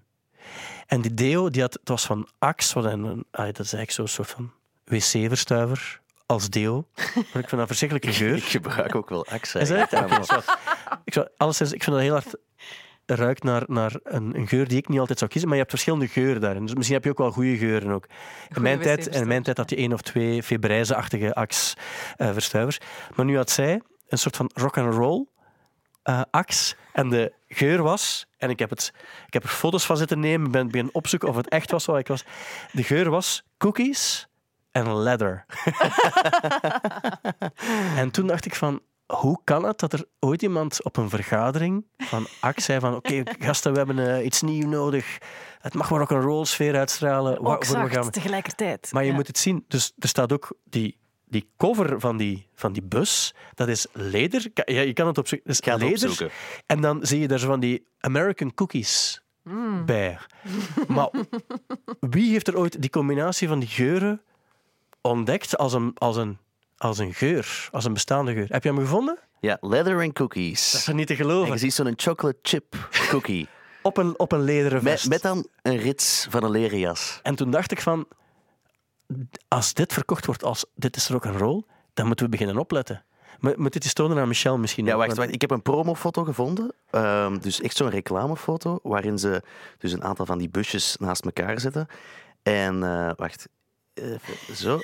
En 0.86 1.00
die 1.00 1.14
deo, 1.14 1.50
die 1.50 1.62
had, 1.62 1.72
het 1.72 1.88
was 1.88 2.06
van 2.06 2.28
Axe, 2.38 2.74
wat 2.80 2.92
een, 2.92 3.04
een, 3.04 3.24
ah, 3.30 3.44
dat 3.46 3.58
is 3.58 3.72
eigenlijk 3.72 3.90
zo'n 3.90 4.06
soort 4.06 4.30
van 4.30 4.52
wc-verstuiver 4.84 6.00
als 6.26 6.50
deo. 6.50 6.88
Maar 7.14 7.42
ik 7.42 7.48
vind 7.48 7.50
dat 7.50 7.66
verschrikkelijke 7.66 8.12
geur. 8.22 8.36
Ik 8.36 8.42
gebruik 8.42 8.94
ook 8.94 9.08
wel 9.08 9.26
Axe. 9.26 9.58
Is 9.58 9.68
dat? 9.68 9.90
Ja, 9.90 10.04
ik 11.04 11.12
zou, 11.12 11.28
alleszins, 11.36 11.72
ik 11.72 11.82
vind 11.82 11.96
dat 11.96 12.04
heel 12.04 12.12
hard 12.12 12.34
ruikt 13.06 13.42
naar, 13.42 13.62
naar 13.66 13.92
een, 14.02 14.36
een 14.36 14.48
geur 14.48 14.68
die 14.68 14.78
ik 14.78 14.88
niet 14.88 14.98
altijd 14.98 15.18
zou 15.18 15.30
kiezen. 15.30 15.48
Maar 15.48 15.58
je 15.58 15.64
hebt 15.64 15.76
verschillende 15.76 16.08
geuren 16.12 16.40
daarin. 16.40 16.66
Dus 16.66 16.74
misschien 16.74 16.96
heb 16.96 17.04
je 17.04 17.10
ook 17.10 17.18
wel 17.18 17.30
goede 17.30 17.56
geuren 17.56 17.90
ook. 17.90 18.06
In 18.54 18.62
mijn, 18.62 18.80
tijd, 18.80 19.06
in 19.06 19.26
mijn 19.26 19.42
tijd 19.42 19.56
had 19.56 19.70
je 19.70 19.76
één 19.76 19.92
of 19.92 20.00
twee 20.00 20.42
Febreze-achtige 20.42 21.34
Axe-verstuivers. 21.34 22.78
maar 23.14 23.26
nu 23.26 23.36
had 23.36 23.50
zij 23.50 23.82
een 24.08 24.18
soort 24.18 24.36
van 24.36 24.50
rock 24.54 24.78
and 24.78 24.94
roll 24.94 25.26
eh 26.02 26.20
Axe. 26.30 26.74
En 26.92 27.08
de 27.08 27.32
geur 27.48 27.82
was, 27.82 28.26
en 28.38 28.50
ik 28.50 28.58
heb, 28.58 28.70
het, 28.70 28.92
ik 29.26 29.32
heb 29.32 29.42
er 29.42 29.48
foto's 29.48 29.86
van 29.86 29.96
zitten 29.96 30.20
nemen, 30.20 30.50
ben 30.50 30.66
beginnen 30.66 30.94
opzoeken 30.94 31.28
of 31.28 31.36
het 31.36 31.48
echt 31.48 31.70
was 31.70 31.84
wat 31.84 31.98
ik 31.98 32.06
was. 32.06 32.24
De 32.72 32.82
geur 32.82 33.10
was 33.10 33.42
cookies 33.58 34.28
en 34.76 34.96
leather. 35.02 35.44
en 37.96 38.10
toen 38.10 38.26
dacht 38.26 38.44
ik 38.46 38.54
van, 38.54 38.80
hoe 39.06 39.40
kan 39.44 39.64
het 39.64 39.78
dat 39.78 39.92
er 39.92 40.04
ooit 40.20 40.42
iemand 40.42 40.84
op 40.84 40.96
een 40.96 41.08
vergadering 41.08 41.84
van 41.96 42.26
Axe 42.40 42.64
zei 42.64 42.80
van 42.80 42.94
oké, 42.94 43.22
gasten, 43.38 43.72
we 43.72 43.78
hebben 43.78 43.98
eh, 44.16 44.24
iets 44.24 44.42
nieuws 44.42 44.64
nodig. 44.64 45.18
Het 45.60 45.74
mag 45.74 45.90
maar 45.90 46.00
ook 46.00 46.10
een 46.10 46.20
roll 46.20 46.44
sfeer 46.44 46.76
uitstralen. 46.76 47.44
Ook 47.46 47.64
zacht 47.64 47.92
gaan- 47.92 48.10
tegelijkertijd. 48.10 48.88
maar 48.92 49.02
je 49.02 49.08
Ja. 49.08 49.14
moet 49.14 49.26
het 49.26 49.38
zien. 49.38 49.64
Dus 49.68 49.92
er 49.98 50.08
staat 50.08 50.32
ook 50.32 50.56
die, 50.64 50.98
die 51.24 51.48
cover 51.56 52.00
van 52.00 52.16
die, 52.16 52.48
van 52.54 52.72
die 52.72 52.82
bus. 52.82 53.34
Dat 53.54 53.68
is 53.68 53.86
leder. 53.92 54.46
Ja, 54.64 54.80
je 54.80 54.92
kan 54.92 55.06
het 55.06 55.18
opzoeken. 55.18 55.46
Dat 55.46 55.56
is 55.60 55.66
ga 55.66 55.72
het 55.72 55.82
leder. 55.82 56.08
opzoeken. 56.08 56.36
En 56.66 56.80
dan 56.80 56.98
zie 57.06 57.20
je 57.20 57.28
daar 57.28 57.38
zo 57.38 57.46
van 57.46 57.60
die 57.60 57.86
American 58.00 58.54
cookies 58.54 59.20
bij. 59.84 60.18
Maar 60.88 61.10
wie 62.00 62.30
heeft 62.30 62.48
er 62.48 62.58
ooit 62.58 62.80
die 62.80 62.90
combinatie 62.90 63.48
van 63.48 63.58
die 63.58 63.68
geuren 63.68 64.22
ontdekt 65.08 65.56
als 65.56 65.72
een, 65.72 65.90
als 65.94 66.16
een, 66.16 66.38
als 66.76 66.98
een 66.98 67.14
geur? 67.14 67.68
Als 67.72 67.84
een 67.84 67.92
bestaande 67.92 68.32
geur? 68.32 68.46
Heb 68.48 68.62
je 68.62 68.68
hem 68.68 68.78
gevonden? 68.78 69.18
Ja, 69.40 69.56
leather 69.60 69.94
and 69.94 70.04
Dat 70.04 70.12
cookies. 70.14 70.74
is 70.74 70.84
toch 70.84 70.94
niet 70.94 71.06
te 71.06 71.12
En 71.12 71.18
je 71.18 71.24
geloven? 71.24 71.58
ziet 71.58 71.72
zo'n 71.74 71.92
chocolate 71.96 72.38
chip 72.42 72.74
cookie. 73.08 73.48
Op 73.82 73.96
een, 73.96 74.18
op 74.18 74.32
een 74.32 74.42
lederen 74.42 74.82
met, 74.84 74.92
vest. 74.92 75.08
met 75.08 75.22
dan 75.22 75.46
een 75.62 75.76
rits 75.76 76.26
van 76.30 76.44
een 76.44 76.50
leren 76.50 76.78
jas. 76.78 77.20
En 77.22 77.34
toen 77.34 77.50
dacht 77.50 77.70
ik 77.72 77.80
van, 77.80 78.06
als 79.48 79.74
dit 79.74 79.92
verkocht 79.92 80.26
wordt 80.26 80.44
als 80.44 80.64
dit 80.74 80.96
is 80.96 81.08
er 81.08 81.14
ook 81.14 81.24
een 81.24 81.38
rol, 81.38 81.66
dan 81.94 82.06
moeten 82.06 82.24
we 82.24 82.30
beginnen 82.30 82.56
opletten. 82.58 83.04
Mo- 83.38 83.52
Moet 83.56 83.72
dit 83.72 83.84
eens 83.84 83.92
tonen 83.92 84.18
aan 84.18 84.28
Michel 84.28 84.58
misschien? 84.58 84.84
Ja, 84.84 84.96
wacht, 84.96 85.16
wacht. 85.16 85.32
Ik 85.32 85.40
heb 85.40 85.50
een 85.50 85.62
promofoto 85.62 86.24
gevonden. 86.24 86.72
Ehm, 86.90 87.38
dus 87.38 87.60
echt 87.60 87.76
zo'n 87.76 87.90
reclamefoto, 87.90 88.78
waarin 88.82 89.18
ze 89.18 89.42
dus 89.78 89.92
een 89.92 90.04
aantal 90.04 90.26
van 90.26 90.38
die 90.38 90.48
busjes 90.48 90.96
naast 90.98 91.24
elkaar 91.24 91.60
zetten. 91.60 91.86
En 92.42 92.82
eh, 92.82 93.10
wacht, 93.16 93.48
even 93.96 94.56
zo. 94.56 94.80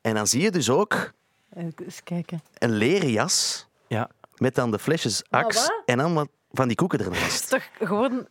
En 0.00 0.14
dan 0.14 0.26
zie 0.26 0.42
je 0.42 0.50
dus 0.50 0.70
ook 0.70 1.12
Eens 1.54 2.02
kijken. 2.04 2.42
een 2.58 2.70
leren 2.72 3.10
jas 3.10 3.66
Ja. 3.86 4.10
met 4.36 4.54
dan 4.54 4.70
de 4.70 4.78
flesjes 4.78 5.22
Axe 5.30 5.60
wat? 5.60 5.82
en 5.86 5.98
dan 5.98 6.14
wat 6.14 6.28
van 6.52 6.68
die 6.68 6.76
koeken 6.76 6.98
Dat 6.98 7.06
is 7.10 7.14
ernaast. 7.16 7.48
toch 7.48 7.62
gewoon 7.80 8.28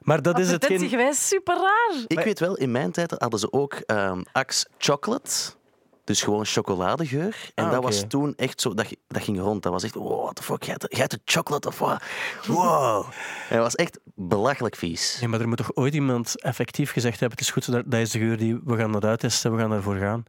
Maar 0.00 0.22
dat 0.22 0.38
is 0.38 0.50
hetgeen... 0.50 0.54
advertentiegewijs 0.76 1.28
super 1.28 1.56
raar. 1.56 2.04
Ik 2.06 2.20
weet 2.20 2.38
wel, 2.38 2.56
in 2.56 2.70
mijn 2.70 2.92
tijd 2.92 3.10
hadden 3.18 3.40
ze 3.40 3.52
ook 3.52 3.74
ehm 3.74 4.22
Axe 4.32 4.66
Chocolate. 4.78 5.30
Dus 6.10 6.22
gewoon 6.22 6.44
chocoladegeur. 6.44 7.36
En 7.54 7.64
Ah, 7.64 7.70
dat 7.70 7.82
was 7.82 8.04
toen 8.08 8.34
echt 8.36 8.60
zo, 8.60 8.74
dat, 8.74 8.86
dat 9.08 9.22
ging 9.22 9.40
rond. 9.40 9.62
Dat 9.62 9.72
was 9.72 9.82
echt, 9.84 9.94
wow, 9.94 10.22
what 10.22 10.34
the 10.36 10.42
fuck, 10.42 10.62
jij 10.62 10.76
hebt- 10.88 11.10
de 11.10 11.20
chocolate 11.24 11.68
of 11.68 11.78
wat? 11.78 12.02
Wow. 12.46 13.04
En 13.48 13.56
dat 13.56 13.64
was 13.64 13.74
echt 13.74 13.98
belachelijk 14.14 14.76
vies. 14.76 15.16
Nee, 15.20 15.28
maar 15.28 15.40
er 15.40 15.48
moet 15.48 15.56
toch 15.56 15.74
ooit 15.74 15.94
iemand 15.94 16.40
effectief 16.42 16.92
gezegd 16.92 17.20
hebben: 17.20 17.38
het 17.38 17.46
is 17.46 17.52
goed, 17.52 17.72
dat, 17.72 17.82
dat 17.86 18.00
is 18.00 18.10
de 18.10 18.18
geur 18.18 18.36
die 18.36 18.60
we 18.64 18.76
gaan 18.76 18.92
dat 18.92 19.04
uittesten, 19.04 19.52
we 19.54 19.58
gaan 19.60 19.72
ervoor 19.72 19.96
gaan. 19.96 20.22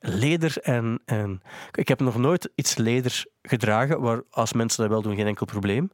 Leder 0.00 0.56
en, 0.62 1.00
en. 1.04 1.42
Ik 1.72 1.88
heb 1.88 2.00
nog 2.00 2.16
nooit 2.16 2.50
iets 2.54 2.76
leder 2.76 3.24
gedragen, 3.42 4.00
waar 4.00 4.22
als 4.30 4.52
mensen 4.52 4.80
dat 4.82 4.90
wel 4.90 5.02
doen, 5.02 5.16
geen 5.16 5.26
enkel 5.26 5.46
probleem. 5.46 5.90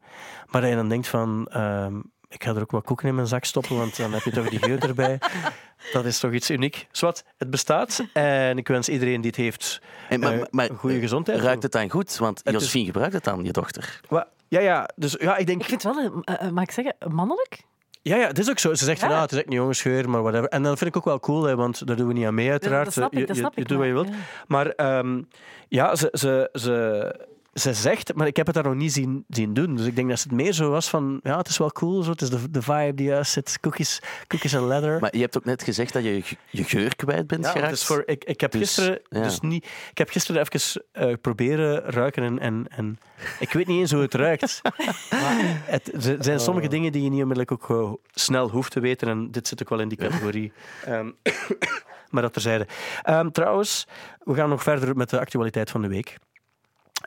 Maar 0.46 0.60
dat 0.60 0.70
je 0.70 0.76
dan 0.76 0.88
denkt 0.88 1.08
van. 1.08 1.46
ehm, 1.50 2.00
ik 2.28 2.44
ga 2.44 2.54
er 2.54 2.60
ook 2.60 2.70
wat 2.70 2.84
koeken 2.84 3.08
in 3.08 3.14
mijn 3.14 3.26
zak 3.26 3.44
stoppen, 3.44 3.76
want 3.76 3.96
dan 3.96 4.12
heb 4.12 4.22
je 4.22 4.30
toch 4.30 4.48
die 4.48 4.58
geur 4.58 4.82
erbij. 4.82 5.18
Dat 5.92 6.04
is 6.04 6.18
toch 6.18 6.32
iets 6.32 6.50
uniek. 6.50 6.86
Zwat, 6.92 7.24
het 7.36 7.50
bestaat 7.50 8.04
en 8.12 8.58
ik 8.58 8.68
wens 8.68 8.88
iedereen 8.88 9.20
die 9.20 9.30
het 9.30 9.40
heeft 9.40 9.80
En, 10.08 10.20
maar, 10.20 10.32
eh, 10.32 10.38
maar, 10.38 10.48
maar 10.50 10.70
een 10.70 10.76
goede 10.76 10.98
gezondheid. 11.00 11.40
ruikt 11.40 11.62
het 11.62 11.72
dan 11.72 11.90
goed? 11.90 12.16
Want 12.16 12.40
Het 12.44 12.60
is- 12.62 12.70
gebruikt 12.72 13.12
het 13.12 13.24
dan, 13.24 13.44
je 13.44 13.52
dochter. 13.52 14.00
Ja, 14.48 14.60
ja, 14.60 14.88
dus 14.96 15.16
ja, 15.20 15.36
ik 15.36 15.46
denk. 15.46 15.60
Ik 15.60 15.66
vind 15.68 15.82
het 15.82 15.94
wel, 15.94 16.22
eh, 16.24 16.46
eh, 16.46 16.50
mag 16.52 16.62
ik 16.62 16.70
zeggen, 16.70 16.94
mannelijk? 17.08 17.62
Ja, 18.02 18.16
ja, 18.16 18.26
het 18.26 18.38
is 18.38 18.50
ook 18.50 18.58
zo. 18.58 18.74
Ze 18.74 18.84
zegt 18.84 19.00
van, 19.00 19.08
Ja. 19.08 19.14
ah, 19.16 19.20
het 19.22 19.32
is 19.32 19.38
echt 19.38 19.46
een 19.46 19.52
jongensgeur, 19.54 20.10
maar 20.10 20.22
whatever. 20.22 20.48
En 20.48 20.62
dat 20.62 20.78
vind 20.78 20.90
ik 20.90 20.96
ook 20.96 21.04
wel 21.04 21.20
cool, 21.20 21.42
hè, 21.44 21.56
want 21.56 21.86
daar 21.86 21.96
doen 21.96 22.06
we 22.06 22.12
niet 22.12 22.26
aan 22.26 22.34
mee, 22.34 22.50
uiteraard. 22.50 22.84
dat 22.84 22.92
snap 22.94 23.12
ik, 23.12 23.18
je, 23.18 23.26
doet 23.64 23.76
wat 23.78 23.86
je 23.86 23.92
wilt. 23.92 24.08
ja. 24.08 24.14
Maar 24.46 24.66
ehm, 24.66 25.22
ja, 25.68 25.96
ze, 25.96 26.08
ze, 26.12 26.48
ze, 26.52 27.26
ze 27.52 27.74
zegt, 27.74 28.14
maar 28.14 28.26
ik 28.26 28.36
heb 28.36 28.46
het 28.46 28.54
daar 28.54 28.64
nog 28.64 28.74
niet 28.74 28.92
zien, 28.92 29.24
zien 29.28 29.54
doen. 29.54 29.76
Dus 29.76 29.86
ik 29.86 29.96
denk 29.96 30.08
dat 30.08 30.22
het 30.22 30.32
meer 30.32 30.52
zo 30.52 30.70
was 30.70 30.88
van, 30.88 31.20
ja, 31.22 31.36
het 31.36 31.48
is 31.48 31.58
wel 31.58 31.72
cool, 31.72 32.02
zo. 32.02 32.10
het 32.10 32.22
is 32.22 32.30
de, 32.30 32.50
de 32.50 32.62
vibe 32.62 32.94
die 32.94 33.06
juist 33.06 33.32
zit, 33.32 33.58
cookies, 33.60 34.02
cookies 34.26 34.52
en 34.52 34.66
leather. 34.66 35.00
Maar 35.00 35.16
je 35.16 35.20
hebt 35.20 35.36
ook 35.36 35.44
net 35.44 35.62
gezegd 35.62 35.92
dat 35.92 36.04
je 36.04 36.22
je, 36.50 36.64
geur 36.64 36.96
kwijt 36.96 37.26
bent 37.26 37.44
ja, 37.44 37.50
geraakt. 37.50 37.84
voor, 37.84 38.02
ik, 38.06 38.24
ik, 38.24 38.40
heb 38.40 38.52
Dus, 38.52 38.60
gisteren, 38.60 39.00
ja. 39.08 39.22
dus 39.22 39.40
niet, 39.40 39.64
ik 39.90 39.98
heb 39.98 40.10
gisteren 40.10 40.40
even 40.42 40.84
eh, 40.92 41.12
proberen 41.20 41.80
ruiken 41.80 42.22
en, 42.22 42.38
en, 42.38 42.66
en 42.68 42.98
ik 43.40 43.52
weet 43.52 43.66
niet 43.66 43.80
eens 43.80 43.92
hoe 43.92 44.02
het 44.02 44.14
ruikt. 44.14 44.60
maar 45.22 45.62
het, 45.64 46.06
er 46.06 46.16
zijn 46.20 46.40
sommige 46.40 46.68
dingen 46.68 46.92
die 46.92 47.02
je 47.02 47.10
niet 47.10 47.22
onmiddellijk 47.22 47.52
ook 47.52 47.70
eh, 47.70 47.92
snel 48.10 48.50
hoeft 48.50 48.72
te 48.72 48.80
weten 48.80 49.08
en 49.08 49.30
dit 49.30 49.48
zit 49.48 49.62
ook 49.62 49.68
wel 49.68 49.80
in 49.80 49.88
die 49.88 49.98
categorie. 49.98 50.52
Ehm, 50.84 51.10
maar 52.10 52.22
dat 52.22 52.32
terzijde. 52.32 52.66
Ehm, 53.02 53.30
trouwens, 53.30 53.86
we 54.18 54.34
gaan 54.34 54.48
nog 54.48 54.62
verder 54.62 54.96
met 54.96 55.10
de 55.10 55.20
actualiteit 55.20 55.70
van 55.70 55.82
de 55.82 55.88
week. 55.88 56.16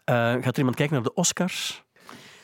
Eh, 0.03 0.15
gaat 0.15 0.45
er 0.45 0.57
iemand 0.57 0.75
kijken 0.75 0.95
naar 0.95 1.03
de 1.03 1.13
Oscars? 1.13 1.83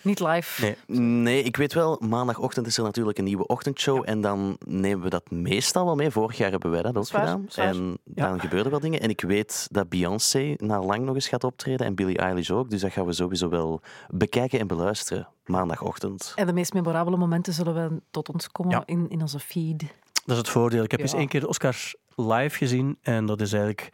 Niet 0.01 0.19
live. 0.19 0.75
Nee. 0.87 0.99
Nee, 0.99 1.43
ik 1.43 1.55
weet 1.57 1.73
wel, 1.73 2.01
maandagochtend 2.05 2.67
is 2.67 2.77
er 2.77 2.83
natuurlijk 2.83 3.17
een 3.17 3.23
nieuwe 3.23 3.47
ochtendshow. 3.47 4.03
En 4.05 4.21
dan 4.21 4.57
nemen 4.65 5.03
we 5.03 5.09
dat 5.09 5.31
meestal 5.31 5.85
wel 5.85 5.95
mee. 5.95 6.09
Vorig 6.11 6.37
jaar 6.37 6.51
hebben 6.51 6.71
wij 6.71 6.81
dat 6.81 6.97
ook 6.97 7.07
gedaan. 7.07 7.45
zwaar. 7.49 7.65
En 7.67 7.97
dan 8.05 8.39
gebeuren 8.39 8.71
wel 8.71 8.79
dingen. 8.79 8.99
En 8.99 9.09
ik 9.09 9.21
weet 9.21 9.67
dat 9.71 9.89
Beyoncé 9.89 10.53
na 10.57 10.81
lang 10.81 11.03
nog 11.05 11.15
eens 11.15 11.27
gaat 11.27 11.43
optreden. 11.43 11.85
En 11.85 11.95
Billie 11.95 12.17
Eilish 12.17 12.49
ook. 12.49 12.69
Dus 12.69 12.81
dat 12.81 12.91
gaan 12.91 13.05
we 13.05 13.13
sowieso 13.13 13.49
wel 13.49 13.81
bekijken 14.09 14.59
en 14.59 14.67
beluisteren. 14.67 15.27
Maandagochtend. 15.45 16.31
En 16.35 16.45
de 16.47 16.53
meest 16.53 16.73
memorabele 16.73 17.17
momenten 17.17 17.53
zullen 17.53 17.73
we 17.73 18.01
tot 18.11 18.29
ons 18.29 18.51
komen 18.51 18.71
Ja. 18.71 18.83
in, 18.85 19.09
in 19.09 19.21
onze 19.21 19.39
feed. 19.39 19.79
Dat 19.79 19.87
is 20.31 20.37
het 20.37 20.49
voordeel. 20.49 20.83
Ik 20.83 20.91
heb 20.91 20.99
Ja. 20.99 21.05
eens 21.05 21.15
één 21.15 21.27
keer 21.27 21.39
de 21.39 21.47
Oscars 21.47 21.95
live 22.17 22.57
gezien 22.57 22.97
en 23.01 23.25
dat 23.25 23.41
is 23.41 23.53
eigenlijk 23.53 23.89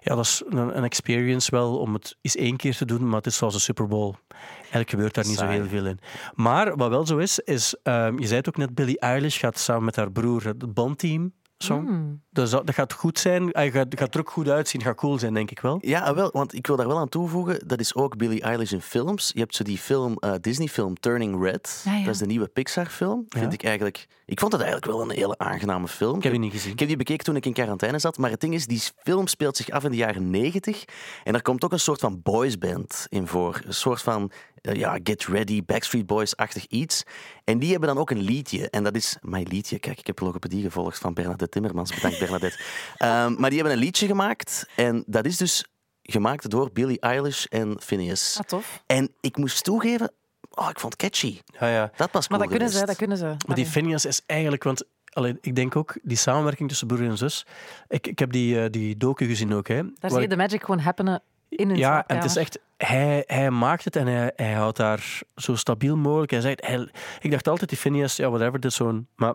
ja, 0.00 0.14
dat 0.14 0.24
is 0.24 0.42
een, 0.48 0.76
een 0.76 0.84
experience 0.84 1.50
wel 1.50 1.78
om 1.78 1.92
het 1.92 2.16
eens 2.22 2.36
één 2.36 2.56
keer 2.56 2.76
te 2.76 2.84
doen, 2.84 3.06
maar 3.06 3.16
het 3.16 3.26
is 3.26 3.36
zoals 3.36 3.54
een 3.54 3.60
Super 3.60 3.86
Bowl. 3.86 4.14
Eigenlijk 4.60 4.90
gebeurt 4.90 5.14
daar 5.14 5.26
niet 5.26 5.38
zo 5.38 5.46
heel 5.46 5.66
veel 5.66 5.86
in. 5.86 5.98
Maar 6.34 6.76
wat 6.76 6.88
wel 6.88 7.06
zo 7.06 7.16
is, 7.16 7.38
is 7.38 7.76
ehm, 7.82 8.18
je 8.18 8.26
zei 8.26 8.38
het 8.38 8.48
ook 8.48 8.56
net, 8.56 8.74
Billie 8.74 8.98
Eilish 8.98 9.40
gaat 9.40 9.58
samen 9.58 9.84
met 9.84 9.96
haar 9.96 10.12
broer 10.12 10.44
het 10.44 10.74
bandteam 10.74 11.32
song. 11.58 11.86
Hmm. 11.86 12.22
Dus 12.30 12.50
dat, 12.50 12.66
dat 12.66 12.74
gaat 12.74 12.92
goed 12.92 13.18
zijn. 13.18 13.48
Hij 13.50 13.70
gaat, 13.70 13.86
gaat 13.98 14.14
er 14.14 14.20
ook 14.20 14.30
goed 14.30 14.48
uitzien, 14.48 14.82
gaat 14.82 14.96
cool 14.96 15.18
zijn, 15.18 15.34
denk 15.34 15.50
ik 15.50 15.60
wel. 15.60 15.78
Ja, 15.80 16.14
wel, 16.14 16.30
want 16.32 16.54
ik 16.54 16.66
wil 16.66 16.76
daar 16.76 16.86
wel 16.86 16.98
aan 16.98 17.08
toevoegen. 17.08 17.68
Dat 17.68 17.80
is 17.80 17.94
ook 17.94 18.16
Billie 18.16 18.42
Eilish 18.42 18.72
in 18.72 18.80
films. 18.80 19.30
Je 19.34 19.40
hebt 19.40 19.54
zo 19.54 19.64
die 19.64 19.78
film, 19.78 20.16
eh, 20.16 20.32
Disney-film 20.40 20.94
Turning 20.94 21.42
Red. 21.42 21.82
Ja, 21.84 21.94
ja. 21.94 22.04
Dat 22.04 22.14
is 22.14 22.20
de 22.20 22.26
nieuwe 22.26 22.46
Pixar-film. 22.46 23.24
Ja. 23.28 23.40
Vind 23.40 23.52
ik 23.52 23.64
eigenlijk. 23.64 24.06
Ik 24.24 24.40
vond 24.40 24.52
het 24.52 24.60
eigenlijk 24.60 24.92
wel 24.92 25.02
een 25.02 25.16
hele 25.16 25.38
aangename 25.38 25.88
film. 25.88 26.16
Ik 26.16 26.22
heb 26.22 26.32
die 26.32 26.40
niet 26.40 26.52
gezien. 26.52 26.72
Ik 26.72 26.78
heb 26.78 26.88
die 26.88 26.96
bekeken 26.96 27.24
toen 27.24 27.36
ik 27.36 27.46
in 27.46 27.52
quarantaine 27.52 27.98
zat. 27.98 28.18
Maar 28.18 28.30
het 28.30 28.40
ding 28.40 28.54
is, 28.54 28.66
die 28.66 28.82
film 29.02 29.26
speelt 29.26 29.56
zich 29.56 29.70
af 29.70 29.84
in 29.84 29.90
de 29.90 29.96
jaren 29.96 30.30
negentig. 30.30 30.84
En 31.24 31.34
er 31.34 31.42
komt 31.42 31.64
ook 31.64 31.72
een 31.72 31.80
soort 31.80 32.00
van 32.00 32.20
boysband 32.22 33.06
in 33.08 33.26
voor. 33.26 33.60
Een 33.64 33.74
soort 33.74 34.02
van 34.02 34.30
ja, 34.60 34.98
Get 35.02 35.24
Ready, 35.24 35.64
Backstreet 35.64 36.06
Boys-achtig 36.06 36.66
iets. 36.66 37.02
En 37.44 37.58
die 37.58 37.70
hebben 37.70 37.88
dan 37.88 37.98
ook 37.98 38.10
een 38.10 38.20
liedje. 38.22 38.70
En 38.70 38.84
dat 38.84 38.94
is 38.96 39.16
mijn 39.20 39.46
liedje. 39.48 39.78
Kijk, 39.78 39.98
ik 39.98 40.06
heb 40.06 40.20
logopedie 40.20 40.62
gevolgd 40.62 40.98
van 40.98 41.14
Bernadette 41.14 41.48
Timmermans. 41.48 41.94
Bedankt, 41.94 42.18
Bernadette. 42.18 42.58
Ehm, 42.96 43.34
maar 43.38 43.50
die 43.50 43.58
hebben 43.58 43.76
een 43.78 43.84
liedje 43.84 44.06
gemaakt. 44.06 44.68
En 44.76 45.04
dat 45.06 45.24
is 45.26 45.36
dus 45.36 45.64
gemaakt 46.02 46.50
door 46.50 46.70
Billie 46.72 47.00
Eilish 47.00 47.44
en 47.44 47.76
Phineas. 47.80 48.36
Ah, 48.40 48.46
tof. 48.46 48.82
En 48.86 49.12
ik 49.20 49.36
moest 49.36 49.64
toegeven, 49.64 50.12
oh, 50.50 50.68
ik 50.70 50.80
vond 50.80 50.92
het 50.92 51.02
catchy. 51.02 51.40
Ja, 51.60 51.68
ja. 51.68 51.90
Dat 51.96 52.10
was 52.12 52.26
cool 52.26 52.38
Maar 52.38 52.48
dat 52.48 52.56
kunnen 52.58 52.74
ze, 52.78 52.86
dat 52.86 52.96
kunnen 52.96 53.16
ze. 53.16 53.34
Maar 53.46 53.56
die. 53.56 53.66
Phineas 53.66 54.04
is 54.04 54.22
eigenlijk, 54.26 54.62
want 54.64 54.84
allee, 55.12 55.38
ik 55.40 55.54
denk 55.56 55.76
ook, 55.76 55.96
die 56.02 56.16
samenwerking 56.16 56.68
tussen 56.68 56.86
broer 56.86 57.02
en 57.04 57.16
zus. 57.18 57.46
Ik, 57.88 58.06
ik 58.06 58.18
heb 58.18 58.32
die, 58.32 58.60
eh, 58.62 58.70
die 58.70 58.96
docu 58.96 59.26
gezien 59.26 59.54
ook. 59.54 59.68
Hè, 59.68 59.82
Daar 59.82 60.10
zie 60.10 60.18
je 60.18 60.24
ik- 60.24 60.30
de 60.30 60.36
magic 60.36 60.60
gewoon 60.60 60.80
happenen 60.80 61.22
in 61.48 61.76
Ja, 61.76 62.06
en 62.06 62.16
het 62.16 62.24
is 62.24 62.36
echt, 62.36 62.58
hij, 62.76 63.24
hij 63.26 63.50
maakt 63.50 63.84
het 63.84 63.96
en 63.96 64.06
hij, 64.06 64.32
hij 64.36 64.52
houdt 64.52 64.76
daar 64.76 65.20
zo 65.36 65.54
stabiel 65.54 65.96
mogelijk. 65.96 66.30
Hij 66.30 66.40
zegt, 66.40 66.66
hij, 66.66 66.88
ik 67.20 67.30
dacht 67.30 67.48
altijd, 67.48 67.70
die 67.70 67.78
Phineas, 67.78 68.16
ja, 68.16 68.28
whatever, 68.28 68.60
dit 68.60 68.70
is 68.70 68.76
zo'n. 68.76 69.08
Maar 69.16 69.34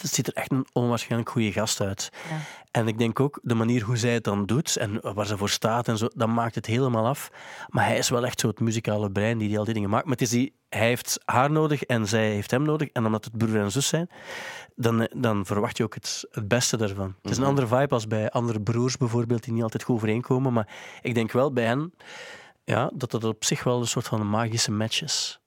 het 0.00 0.10
ziet 0.12 0.26
er 0.26 0.34
echt 0.34 0.52
een 0.52 0.66
onwaarschijnlijk 0.72 1.30
goede 1.30 1.52
gast 1.52 1.80
uit. 1.80 2.10
Ja. 2.28 2.36
En 2.78 2.88
ik 2.88 2.98
denk 2.98 3.20
ook 3.20 3.38
de 3.42 3.54
manier 3.54 3.82
hoe 3.82 3.96
zij 3.96 4.12
het 4.12 4.24
dan 4.24 4.46
doet 4.46 4.76
en 4.76 5.14
waar 5.14 5.26
ze 5.26 5.36
voor 5.36 5.48
staat 5.48 5.88
en 5.88 5.98
zo, 5.98 6.08
dat 6.14 6.28
maakt 6.28 6.54
het 6.54 6.66
helemaal 6.66 7.06
af. 7.06 7.30
Maar 7.68 7.86
hij 7.86 7.98
is 7.98 8.08
wel 8.08 8.26
echt 8.26 8.40
zo 8.40 8.48
het 8.48 8.60
muzikale 8.60 9.10
brein 9.10 9.38
die, 9.38 9.48
die 9.48 9.58
al 9.58 9.64
die 9.64 9.74
dingen 9.74 9.90
maakt. 9.90 10.04
Maar 10.04 10.12
het 10.12 10.22
is 10.22 10.30
die, 10.30 10.54
hij 10.68 10.86
heeft 10.86 11.20
haar 11.24 11.50
nodig 11.50 11.82
en 11.82 12.06
zij 12.06 12.30
heeft 12.30 12.50
hem 12.50 12.62
nodig. 12.62 12.88
En 12.88 13.06
omdat 13.06 13.24
het 13.24 13.36
broer 13.38 13.60
en 13.60 13.70
zus 13.70 13.88
zijn, 13.88 14.10
dan, 14.76 15.08
dan 15.16 15.46
verwacht 15.46 15.76
je 15.76 15.84
ook 15.84 15.94
het, 15.94 16.24
het 16.30 16.48
beste 16.48 16.76
daarvan. 16.76 17.14
Het 17.22 17.30
is 17.30 17.36
een 17.36 17.44
andere 17.44 17.66
vibe 17.66 17.94
als 17.94 18.06
bij 18.06 18.30
andere 18.30 18.60
broers 18.60 18.96
bijvoorbeeld, 18.96 19.44
die 19.44 19.52
niet 19.52 19.62
altijd 19.62 19.82
goed 19.82 19.94
overeenkomen. 19.94 20.52
Maar 20.52 20.68
ik 21.02 21.14
denk 21.14 21.32
wel 21.32 21.52
bij 21.52 21.64
hen 21.64 21.94
ja, 22.64 22.90
dat 22.94 23.10
dat 23.10 23.24
op 23.24 23.44
zich 23.44 23.64
wel 23.64 23.80
een 23.80 23.86
soort 23.86 24.06
van 24.06 24.28
magische 24.28 24.72
match 24.72 25.02
is. 25.02 25.40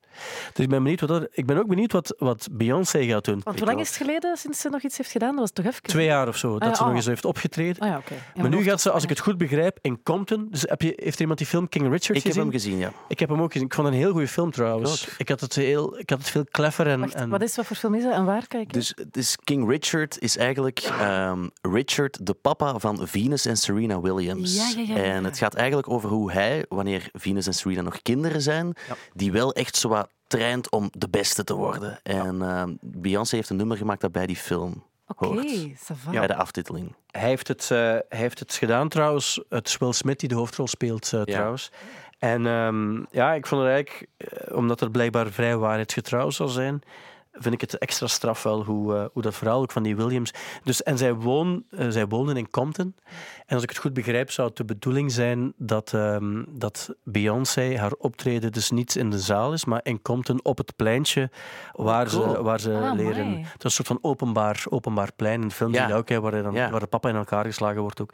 Dus 0.54 0.64
ik 0.64 0.70
ben, 0.70 0.84
benieuwd 0.84 1.00
wat 1.00 1.10
dat, 1.10 1.28
ik 1.32 1.46
ben 1.46 1.58
ook 1.58 1.68
benieuwd 1.68 1.92
wat, 1.92 2.16
wat 2.18 2.48
Beyoncé 2.52 3.04
gaat 3.04 3.26
doen. 3.26 3.42
Want 3.44 3.58
hoe 3.60 3.68
lang 3.68 3.80
is 3.80 3.88
het 3.88 3.98
geleden 3.98 4.38
sinds 4.38 4.60
ze 4.60 4.70
nog 4.70 4.82
iets 4.82 4.98
heeft 4.98 5.12
gedaan? 5.12 5.32
Dat 5.32 5.40
was 5.40 5.52
toch 5.52 5.66
even? 5.66 5.82
Twee 5.84 6.06
jaar 6.06 6.28
of 6.28 6.38
zo, 6.38 6.60
dat 6.60 6.70
ja, 6.70 6.76
ze 6.76 6.82
nog 6.82 6.92
oh. 6.92 6.98
eens 6.98 7.06
heeft 7.06 7.26
opgetreden. 7.26 7.82
Ah 7.82 7.88
ja, 7.90 8.02
maar 8.42 8.50
nu 8.50 8.64
gaat 8.64 8.82
ze, 8.82 8.92
als 8.92 9.04
ik 9.04 9.10
het 9.10 9.20
goed 9.20 9.38
begrijp, 9.38 9.78
in 9.82 10.04
Compton. 10.04 10.48
Dus 10.52 10.62
heb 10.62 10.82
je, 10.82 10.94
heeft 10.96 11.16
er 11.16 11.22
iemand 11.22 11.38
die 11.38 11.48
film 11.48 11.70
King 11.70 11.84
Richard 11.84 12.10
Ik 12.10 12.16
heb 12.16 12.24
gezien? 12.24 12.42
hem 12.42 12.52
gezien, 12.52 12.78
ja. 12.78 12.92
Ik 13.08 13.20
heb 13.20 13.30
hem 13.30 13.42
ook 13.42 13.52
gezien. 13.52 13.68
Ik 13.68 13.74
vond 13.74 13.88
het 13.88 13.96
een 13.96 14.02
heel 14.02 14.12
goede 14.12 14.28
film 14.28 14.52
trouwens. 14.52 15.08
Ik. 15.08 15.14
Ik 15.18 15.30
had 15.30 15.40
het, 15.40 15.56
heel, 15.56 16.00
ik 16.00 16.10
had 16.10 16.20
het 16.20 16.30
veel 16.30 16.46
clever 16.52 16.88
en... 16.88 17.00
Wacht, 17.00 17.14
en 17.14 17.30
wat, 17.30 17.42
is, 17.42 17.56
wat 17.56 17.66
voor 17.66 17.76
film 17.76 17.96
is 17.96 18.04
dat 18.04 18.14
en 18.14 18.26
waar 18.26 18.48
kijken? 18.48 18.74
Dus, 18.74 18.94
dus 19.12 19.38
King 19.44 19.70
Richard 19.70 20.20
is 20.20 20.38
eigenlijk 20.38 20.80
ehm, 20.80 21.48
Richard, 21.62 22.26
de 22.26 22.34
papa 22.34 22.80
van 22.80 23.08
Venus 23.08 23.46
en 23.46 23.58
Serena 23.58 24.02
Williams. 24.02 24.56
Ja, 24.56 24.82
ja, 24.82 24.88
ja, 24.88 24.98
ja, 24.98 25.14
En 25.14 25.24
het 25.24 25.38
gaat 25.38 25.54
eigenlijk 25.54 25.90
over 25.90 26.10
hoe 26.10 26.32
hij, 26.32 26.66
wanneer 26.70 27.10
Venus 27.14 27.48
en 27.48 27.54
Serena 27.54 27.82
nog 27.82 28.02
kinderen 28.02 28.42
zijn, 28.42 28.74
Ja. 28.88 28.96
die 29.14 29.32
wel 29.32 29.54
echt 29.54 29.76
zo 29.76 29.90
wat 29.90 30.10
traint 30.32 30.70
om 30.70 30.90
de 30.92 31.10
beste 31.10 31.44
te 31.44 31.54
worden. 31.54 32.00
En 32.04 32.42
ehm, 32.42 32.76
Beyoncé 32.82 33.36
heeft 33.36 33.50
een 33.50 33.56
nummer 33.56 33.78
gemaakt 33.78 34.02
dat 34.02 34.12
bij 34.12 34.26
die 34.26 34.36
film 34.36 34.84
Oké, 35.08 35.26
hoort. 35.26 35.52
va. 35.76 36.12
Bij 36.12 36.28
de 36.28 36.36
aftiteling. 36.36 36.96
Hij 37.12 37.28
heeft, 37.28 37.48
het, 37.48 37.62
eh, 37.72 37.78
hij 37.78 38.04
heeft 38.10 38.40
het 38.40 38.54
gedaan 38.54 38.90
trouwens. 38.90 39.44
Het 39.50 39.68
is 39.68 39.78
Will 39.78 39.92
Smith 39.92 40.20
die 40.20 40.30
de 40.30 40.36
hoofdrol 40.36 40.68
speelt 40.68 41.14
eh, 41.14 41.22
trouwens. 41.22 41.72
En 42.20 42.46
ehm, 42.48 43.04
ja, 43.12 43.34
ik 43.34 43.48
vond 43.48 43.62
het 43.62 43.72
eigenlijk, 43.72 44.08
omdat 44.52 44.80
het 44.80 44.92
blijkbaar 44.92 45.32
vrij 45.32 45.58
waarheidsgetrouw 45.58 46.30
zal 46.30 46.48
zijn, 46.48 46.82
vind 47.32 47.54
ik 47.54 47.62
het 47.62 47.78
extra 47.78 48.08
straf 48.08 48.44
wel 48.44 48.64
hoe, 48.64 48.96
eh, 48.96 49.06
hoe 49.14 49.22
dat 49.22 49.36
verhaal 49.36 49.62
ook 49.62 49.72
van 49.72 49.84
die 49.84 49.96
Williams. 49.96 50.34
Dus, 50.64 50.84
en 50.84 50.98
zij, 50.98 51.14
woon, 51.14 51.64
eh, 51.70 51.86
zij 51.90 52.08
woonden 52.08 52.38
in 52.38 52.50
Compton. 52.50 52.96
En 53.46 53.54
als 53.56 53.64
ik 53.64 53.70
het 53.70 53.78
goed 53.78 53.94
begrijp, 53.94 54.32
zou 54.32 54.48
het 54.48 54.58
de 54.58 54.66
bedoeling 54.66 55.12
zijn 55.12 55.54
dat, 55.58 55.94
ehm, 55.94 56.44
dat 56.50 56.90
Beyoncé 57.04 57.78
haar 57.78 57.92
optreden 57.92 58.52
dus 58.52 58.72
niet 58.72 58.96
in 58.96 59.10
de 59.10 59.20
zaal 59.20 59.54
is, 59.54 59.66
maar 59.66 59.80
in 59.84 60.02
Compton 60.02 60.40
op 60.44 60.58
het 60.58 60.76
pleintje 60.76 61.30
waar 61.72 62.08
cool. 62.10 62.30
ze, 62.36 62.42
waar 62.44 62.60
ze 62.60 62.74
Ah, 62.74 62.94
leren. 62.94 63.26
amai. 63.26 63.38
Het 63.44 63.58
is 63.58 63.64
een 63.64 63.72
soort 63.72 63.88
van 63.88 64.00
openbaar, 64.02 64.64
openbaar 64.70 65.10
plein. 65.16 65.42
In 65.42 65.48
de 65.48 65.54
film 65.54 65.74
Ja. 65.74 65.88
dat 65.88 65.98
ook, 65.98 66.10
hè, 66.10 66.20
waar, 66.22 66.32
hij 66.32 66.42
dan, 66.42 66.54
Ja. 66.54 66.70
waar 66.70 66.80
de 66.80 66.88
papa 66.88 67.10
in 67.10 67.16
elkaar 67.16 67.46
geslagen 67.46 67.82
wordt 67.82 68.02
ook. 68.02 68.14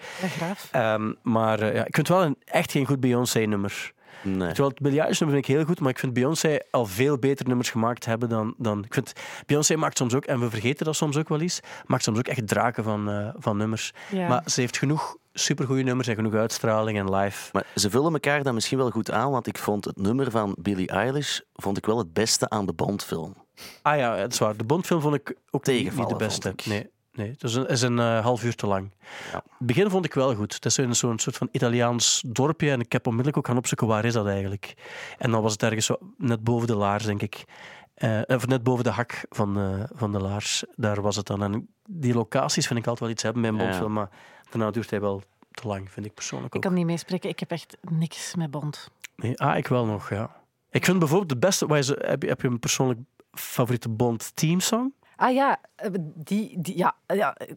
Ehm, 0.71 1.13
maar 1.21 1.59
eh, 1.59 1.73
ja, 1.73 1.85
ik 1.85 1.95
vind 1.95 2.07
het 2.07 2.17
wel 2.17 2.25
een, 2.25 2.37
echt 2.45 2.71
geen 2.71 2.85
goed 2.85 2.99
Beyoncé-nummer. 2.99 3.95
Nee. 4.23 4.47
Terwijl 4.47 4.69
het 4.69 4.79
Billie 4.79 4.99
Eilish 4.99 5.19
nummer 5.19 5.37
vind 5.37 5.49
ik 5.49 5.55
heel 5.55 5.65
goed, 5.65 5.79
maar 5.79 5.89
ik 5.89 5.99
vind 5.99 6.13
Beyoncé 6.13 6.59
al 6.71 6.85
veel 6.85 7.17
beter 7.17 7.47
nummers 7.47 7.69
gemaakt 7.69 8.05
hebben 8.05 8.29
dan... 8.29 8.53
dan 8.57 8.83
ik 8.83 8.93
vind, 8.93 9.13
Beyoncé 9.45 9.75
maakt 9.75 9.97
soms 9.97 10.13
ook, 10.13 10.25
en 10.25 10.39
we 10.39 10.49
vergeten 10.49 10.85
dat 10.85 10.95
soms 10.95 11.17
ook 11.17 11.29
wel 11.29 11.41
eens, 11.41 11.59
maakt 11.85 12.03
soms 12.03 12.17
ook 12.17 12.27
echt 12.27 12.47
draken 12.47 12.83
van, 12.83 13.09
eh, 13.09 13.29
van 13.37 13.57
nummers. 13.57 13.93
Ja. 14.11 14.27
Maar 14.27 14.41
ze 14.45 14.59
heeft 14.61 14.77
genoeg 14.77 15.17
supergoeie 15.33 15.83
nummers 15.83 16.07
en 16.07 16.15
genoeg 16.15 16.33
uitstraling 16.33 16.97
en 16.97 17.15
live. 17.15 17.49
Maar 17.53 17.65
ze 17.75 17.89
vullen 17.89 18.13
elkaar 18.13 18.43
dan 18.43 18.53
misschien 18.53 18.77
wel 18.77 18.89
goed 18.89 19.11
aan, 19.11 19.31
want 19.31 19.47
ik 19.47 19.57
vond 19.57 19.85
het 19.85 19.97
nummer 19.97 20.31
van 20.31 20.55
Billie 20.59 20.87
Eilish 20.87 21.39
vond 21.53 21.77
ik 21.77 21.85
wel 21.85 21.97
het 21.97 22.13
beste 22.13 22.49
aan 22.49 22.65
de 22.65 22.73
Bondfilm. 22.73 23.35
Ah 23.81 23.97
ja, 23.97 24.15
het 24.15 24.33
is 24.33 24.39
waar. 24.39 24.57
De 24.57 24.63
Bondfilm 24.63 25.01
vond 25.01 25.15
ik 25.15 25.35
ook 25.49 25.65
niet, 25.65 25.95
de 25.95 26.15
beste. 26.15 26.41
vond 26.41 26.59
ik. 26.59 26.65
Nee, 26.65 26.89
nee, 27.17 27.29
het 27.31 27.43
is 27.43 27.53
een, 27.55 27.67
is 27.67 27.81
een 27.81 27.99
eh, 27.99 28.19
half 28.23 28.43
uur 28.43 28.55
te 28.55 28.67
lang. 28.67 28.91
Ja. 29.31 29.43
Het 29.57 29.67
begin 29.67 29.89
vond 29.89 30.05
ik 30.05 30.13
wel 30.13 30.35
goed. 30.35 30.53
Het 30.53 30.65
is 30.65 30.77
in 30.77 30.95
zo'n 30.95 31.19
soort 31.19 31.37
van 31.37 31.49
Italiaans 31.51 32.23
dorpje 32.27 32.71
en 32.71 32.79
ik 32.79 32.91
heb 32.91 33.05
onmiddellijk 33.05 33.37
ook 33.37 33.47
gaan 33.47 33.57
opzoeken 33.57 33.87
waar 33.87 34.05
is 34.05 34.13
dat 34.13 34.27
eigenlijk. 34.27 34.73
En 35.17 35.31
dan 35.31 35.41
was 35.41 35.51
het 35.51 35.63
ergens 35.63 35.85
zo 35.85 35.97
net 36.17 36.43
boven 36.43 36.67
de 36.67 36.75
laars, 36.75 37.03
denk 37.05 37.21
ik. 37.21 37.45
Eh, 37.93 38.21
of 38.25 38.47
net 38.47 38.63
boven 38.63 38.83
de 38.83 38.89
hak 38.89 39.25
van, 39.29 39.57
eh, 39.57 39.83
van 39.93 40.11
de 40.11 40.19
laars. 40.19 40.63
Daar 40.75 41.01
was 41.01 41.15
het 41.15 41.25
dan. 41.25 41.43
En 41.43 41.67
die 41.89 42.13
locaties 42.13 42.67
vind 42.67 42.79
ik 42.79 42.87
altijd 42.87 43.03
wel 43.03 43.09
iets 43.13 43.23
hebben 43.23 43.41
bij 43.41 43.51
een 43.51 43.57
Ja. 43.57 43.63
Bondfilm, 43.63 43.93
maar 43.93 44.09
daarna 44.49 44.71
duurt 44.71 44.89
hij 44.89 45.01
wel 45.01 45.23
te 45.51 45.67
lang, 45.67 45.91
vind 45.91 46.05
ik 46.05 46.13
persoonlijk 46.13 46.49
Ik 46.49 46.55
ook. 46.55 46.65
kan 46.65 46.73
niet 46.73 46.85
meespreken. 46.85 47.29
Ik 47.29 47.39
heb 47.39 47.51
echt 47.51 47.77
niks 47.81 48.35
met 48.35 48.51
Bond. 48.51 48.89
Nee, 49.15 49.39
ah, 49.39 49.57
ik 49.57 49.67
wel 49.67 49.85
nog, 49.85 50.09
ja. 50.09 50.35
Ik 50.69 50.85
vind 50.85 50.99
bijvoorbeeld 50.99 51.29
de 51.29 51.37
beste... 51.37 51.65
Heb 51.97 52.21
je, 52.23 52.27
heb 52.27 52.41
je 52.41 52.47
een 52.47 52.59
persoonlijk 52.59 52.99
favoriete 53.31 53.89
Bond 53.89 54.31
teamsong? 54.35 54.93
Ah 55.19 55.33
ja, 55.33 55.57
eh, 55.75 55.89
die, 56.15 56.61
die, 56.61 56.77
ja, 56.77 56.95
ja 57.07 57.33
eh, 57.35 57.53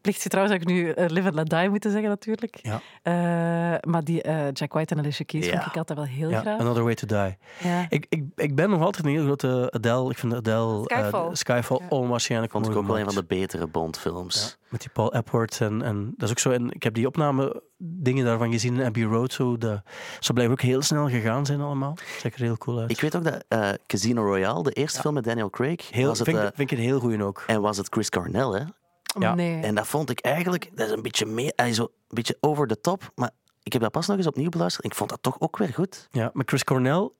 plicht 0.00 0.30
trouwens 0.30 0.58
dat 0.58 0.68
ik 0.68 0.74
nu 0.74 0.90
eh, 0.90 1.08
Live 1.08 1.26
and 1.26 1.34
Let 1.34 1.50
Die 1.50 1.68
moeten 1.70 1.90
zeggen 1.90 2.08
natuurlijk. 2.08 2.58
Ja. 2.62 2.80
Eh, 3.02 3.12
maar 3.90 4.04
die 4.04 4.22
eh, 4.22 4.50
Jack 4.52 4.72
White 4.72 4.94
en 4.94 5.00
Alicia 5.00 5.24
Keys 5.24 5.46
Ja. 5.46 5.52
vond 5.52 5.66
ik 5.66 5.76
altijd 5.76 5.98
wel 5.98 6.06
heel 6.08 6.30
Ja, 6.30 6.40
graag. 6.40 6.58
Another 6.60 6.82
Way 6.84 6.94
to 6.94 7.06
Die. 7.06 7.36
Ja. 7.70 7.86
Ik, 7.88 8.06
ik, 8.08 8.24
ik 8.36 8.54
ben 8.54 8.70
nog 8.70 8.80
altijd 8.82 9.04
een 9.04 9.10
heel 9.10 9.24
grote 9.24 9.68
Adele. 9.70 10.10
Ik 10.10 10.18
vind 10.18 10.34
Adele... 10.34 10.82
Skyfall. 10.84 11.24
eh, 11.26 11.32
Skyfall 11.32 11.78
Ja. 11.80 11.86
onwaarschijnlijk 11.88 12.52
Vond 12.52 12.68
ik 12.68 12.76
ook 12.76 12.86
wel 12.86 12.98
een 12.98 13.04
van 13.04 13.14
de 13.14 13.24
betere 13.24 13.66
Bondfilms. 13.66 14.58
Met 14.74 14.82
die 14.82 14.92
Paul 14.92 15.14
Epworth 15.14 15.60
en, 15.60 15.82
en 15.82 16.04
dat 16.16 16.22
is 16.24 16.30
ook 16.30 16.38
zo. 16.38 16.50
En 16.50 16.70
ik 16.70 16.82
heb 16.82 16.94
die 16.94 17.06
opname 17.06 17.62
dingen 17.78 18.24
daarvan 18.24 18.50
gezien 18.52 18.74
in 18.74 18.86
Abbey 18.86 19.02
Road. 19.02 19.32
Zo, 19.32 19.58
de, 19.58 19.82
ze 20.20 20.32
blijven 20.32 20.52
ook 20.54 20.60
heel 20.60 20.82
snel 20.82 21.08
gegaan 21.08 21.46
zijn 21.46 21.60
allemaal. 21.60 21.96
Zeker 22.20 22.40
heel 22.40 22.56
cool 22.58 22.78
uit. 22.80 22.90
Ik 22.90 23.00
weet 23.00 23.16
ook 23.16 23.24
dat 23.24 23.44
eh, 23.48 23.68
Casino 23.86 24.22
Royale, 24.24 24.62
de 24.62 24.70
eerste 24.72 25.00
film 25.00 25.14
met 25.14 25.24
Daniel 25.24 25.50
Craig, 25.50 25.90
heel, 25.90 26.08
was 26.08 26.18
het, 26.18 26.28
vind, 26.28 26.40
ik- 26.40 26.44
eh, 26.50 26.56
vind 26.56 26.70
ik 26.70 26.78
een 26.78 26.84
heel 26.84 27.00
goeie 27.00 27.22
ook. 27.24 27.44
en 27.46 27.60
was 27.60 27.76
het 27.76 27.86
Chris 27.90 28.08
Cornell, 28.10 28.46
hè? 28.60 28.64
Ja. 29.18 29.34
Nee. 29.34 29.62
En 29.62 29.74
dat 29.74 29.86
vond 29.86 30.10
ik 30.10 30.20
eigenlijk, 30.20 30.70
dat 30.74 30.86
is 30.86 30.92
een 30.92 31.02
beetje 31.02 31.26
meer, 31.26 31.52
zo 31.72 31.82
een 31.82 31.88
beetje 32.08 32.36
over 32.40 32.66
the 32.66 32.80
top, 32.80 33.10
maar 33.14 33.30
ik 33.62 33.72
heb 33.72 33.82
dat 33.82 33.90
pas 33.90 34.06
nog 34.06 34.16
eens 34.16 34.26
opnieuw 34.26 34.48
beluisterd. 34.48 34.84
Ik 34.86 34.94
vond 34.94 35.10
dat 35.10 35.22
toch 35.22 35.36
ook 35.40 35.56
weer 35.58 35.72
goed. 35.74 36.08
Ja, 36.10 36.30
maar 36.32 36.44
Chris 36.46 36.64
Cornell, 36.64 37.10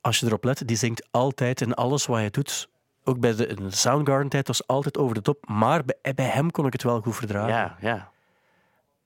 als 0.00 0.18
je 0.20 0.26
erop 0.26 0.44
let, 0.44 0.62
die 0.68 0.76
zingt 0.76 1.06
altijd 1.10 1.60
in 1.60 1.74
alles 1.74 2.06
wat 2.06 2.16
hij 2.18 2.30
doet. 2.30 2.68
Ook 3.10 3.20
bij 3.20 3.34
de, 3.34 3.56
Soundgarden-tijd 3.68 4.46
was 4.46 4.66
altijd 4.66 4.98
over 4.98 5.14
de 5.14 5.22
top. 5.22 5.48
Maar 5.48 5.84
bij, 5.84 6.14
bij 6.14 6.24
hem 6.24 6.50
kon 6.50 6.66
ik 6.66 6.72
het 6.72 6.82
wel 6.82 7.00
goed 7.00 7.16
verdragen. 7.16 7.54
Ja, 7.54 7.76
ja. 7.80 8.10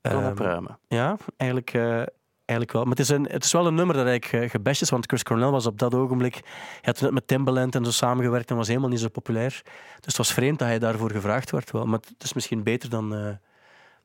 Ehm. 0.00 0.64
Ja, 0.88 1.16
eigenlijk, 1.36 1.74
eh, 1.74 2.02
eigenlijk 2.44 2.72
wel. 2.72 2.82
Maar 2.82 2.90
het 2.90 3.00
is, 3.00 3.08
een, 3.08 3.28
het 3.30 3.44
is 3.44 3.52
wel 3.52 3.66
een 3.66 3.74
nummer 3.74 3.96
dat 3.96 4.06
eigenlijk 4.06 4.44
eh, 4.44 4.50
gebashed 4.50 4.82
is, 4.82 4.90
want 4.90 5.06
Chris 5.06 5.22
Cornell 5.22 5.50
was 5.50 5.66
op 5.66 5.78
dat 5.78 5.94
ogenblik... 5.94 6.34
Hij 6.34 6.42
had 6.82 7.00
net 7.00 7.10
met 7.10 7.26
Timbaland 7.26 7.74
en 7.74 7.84
zo 7.84 7.90
samengewerkt 7.90 8.50
en 8.50 8.56
was 8.56 8.68
helemaal 8.68 8.88
niet 8.88 9.00
zo 9.00 9.08
populair. 9.08 9.60
Dus 9.94 10.06
het 10.06 10.16
was 10.16 10.32
vreemd 10.32 10.58
dat 10.58 10.68
hij 10.68 10.78
daarvoor 10.78 11.10
gevraagd 11.10 11.50
werd. 11.50 11.70
Wel. 11.70 11.84
Maar 11.84 11.98
het 11.98 12.22
is 12.22 12.32
misschien 12.32 12.62
beter 12.62 12.90
dan, 12.90 13.14
eh, 13.14 13.30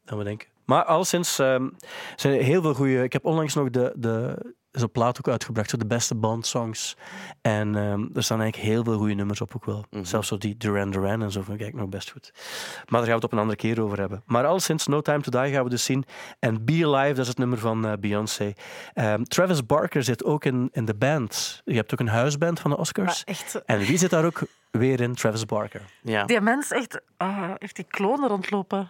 dan 0.05 0.17
we 0.17 0.23
denken. 0.23 0.47
Maar 0.65 0.83
alleszins 0.83 1.39
ehm 1.39 1.69
zijn 2.15 2.37
er 2.37 2.43
heel 2.43 2.61
veel 2.61 2.73
goede... 2.73 3.03
Ik 3.03 3.13
heb 3.13 3.25
onlangs 3.25 3.53
nog 3.53 3.69
de, 3.69 3.93
de, 3.95 4.37
zo'n 4.79 4.91
plaat 4.91 5.17
ook 5.17 5.27
uitgebracht, 5.27 5.69
zo 5.69 5.77
de 5.77 5.85
beste 5.85 6.15
Bond-songs. 6.15 6.97
En 7.41 7.75
ehm, 7.75 8.05
er 8.13 8.23
staan 8.23 8.41
eigenlijk 8.41 8.71
heel 8.71 8.83
veel 8.83 8.97
goede 8.97 9.13
nummers 9.13 9.41
op 9.41 9.51
ook 9.55 9.65
wel. 9.65 9.85
Mhm. 9.89 10.03
Zelfs 10.03 10.27
zo 10.27 10.37
die 10.37 10.57
Duran 10.57 10.91
Duran 10.91 11.21
en 11.21 11.31
zo 11.31 11.41
vind 11.41 11.59
ik 11.59 11.61
eigenlijk 11.61 11.75
nog 11.75 11.89
best 11.89 12.11
goed. 12.11 12.31
Maar 12.33 12.83
daar 12.85 12.99
gaan 12.99 13.05
we 13.07 13.13
het 13.13 13.23
op 13.23 13.31
een 13.31 13.39
andere 13.39 13.57
keer 13.57 13.81
over 13.81 13.99
hebben. 13.99 14.23
Maar 14.25 14.45
al 14.45 14.59
sinds 14.59 14.87
No 14.87 15.01
Time 15.01 15.21
To 15.21 15.41
Die 15.41 15.53
gaan 15.53 15.63
we 15.63 15.69
dus 15.69 15.83
zien. 15.83 16.05
En 16.39 16.65
Be 16.65 16.81
Alive, 16.85 17.13
dat 17.13 17.17
is 17.17 17.27
het 17.27 17.37
nummer 17.37 17.57
van 17.57 17.85
eh, 17.85 17.93
Beyoncé. 17.99 18.53
Ehm, 18.93 19.23
Travis 19.23 19.65
Barker 19.65 20.03
zit 20.03 20.23
ook 20.23 20.45
in, 20.45 20.69
in 20.71 20.85
de 20.85 20.95
band. 20.95 21.61
Je 21.65 21.75
hebt 21.75 21.93
ook 21.93 21.99
een 21.99 22.07
huisband 22.07 22.59
van 22.59 22.71
de 22.71 22.77
Oscars. 22.77 23.23
Maar 23.25 23.35
echt, 23.35 23.63
En 23.65 23.79
wie 23.79 23.97
zit 23.97 24.09
daar 24.09 24.25
ook 24.25 24.41
weer 24.71 25.01
in? 25.01 25.15
Travis 25.15 25.45
Barker. 25.45 25.81
Ja. 26.01 26.25
die 26.25 26.41
mens 26.41 26.71
echt, 26.71 27.01
ah, 27.17 27.51
heeft 27.57 27.75
die 27.75 27.85
klonen 27.87 28.29
rondlopen. 28.29 28.87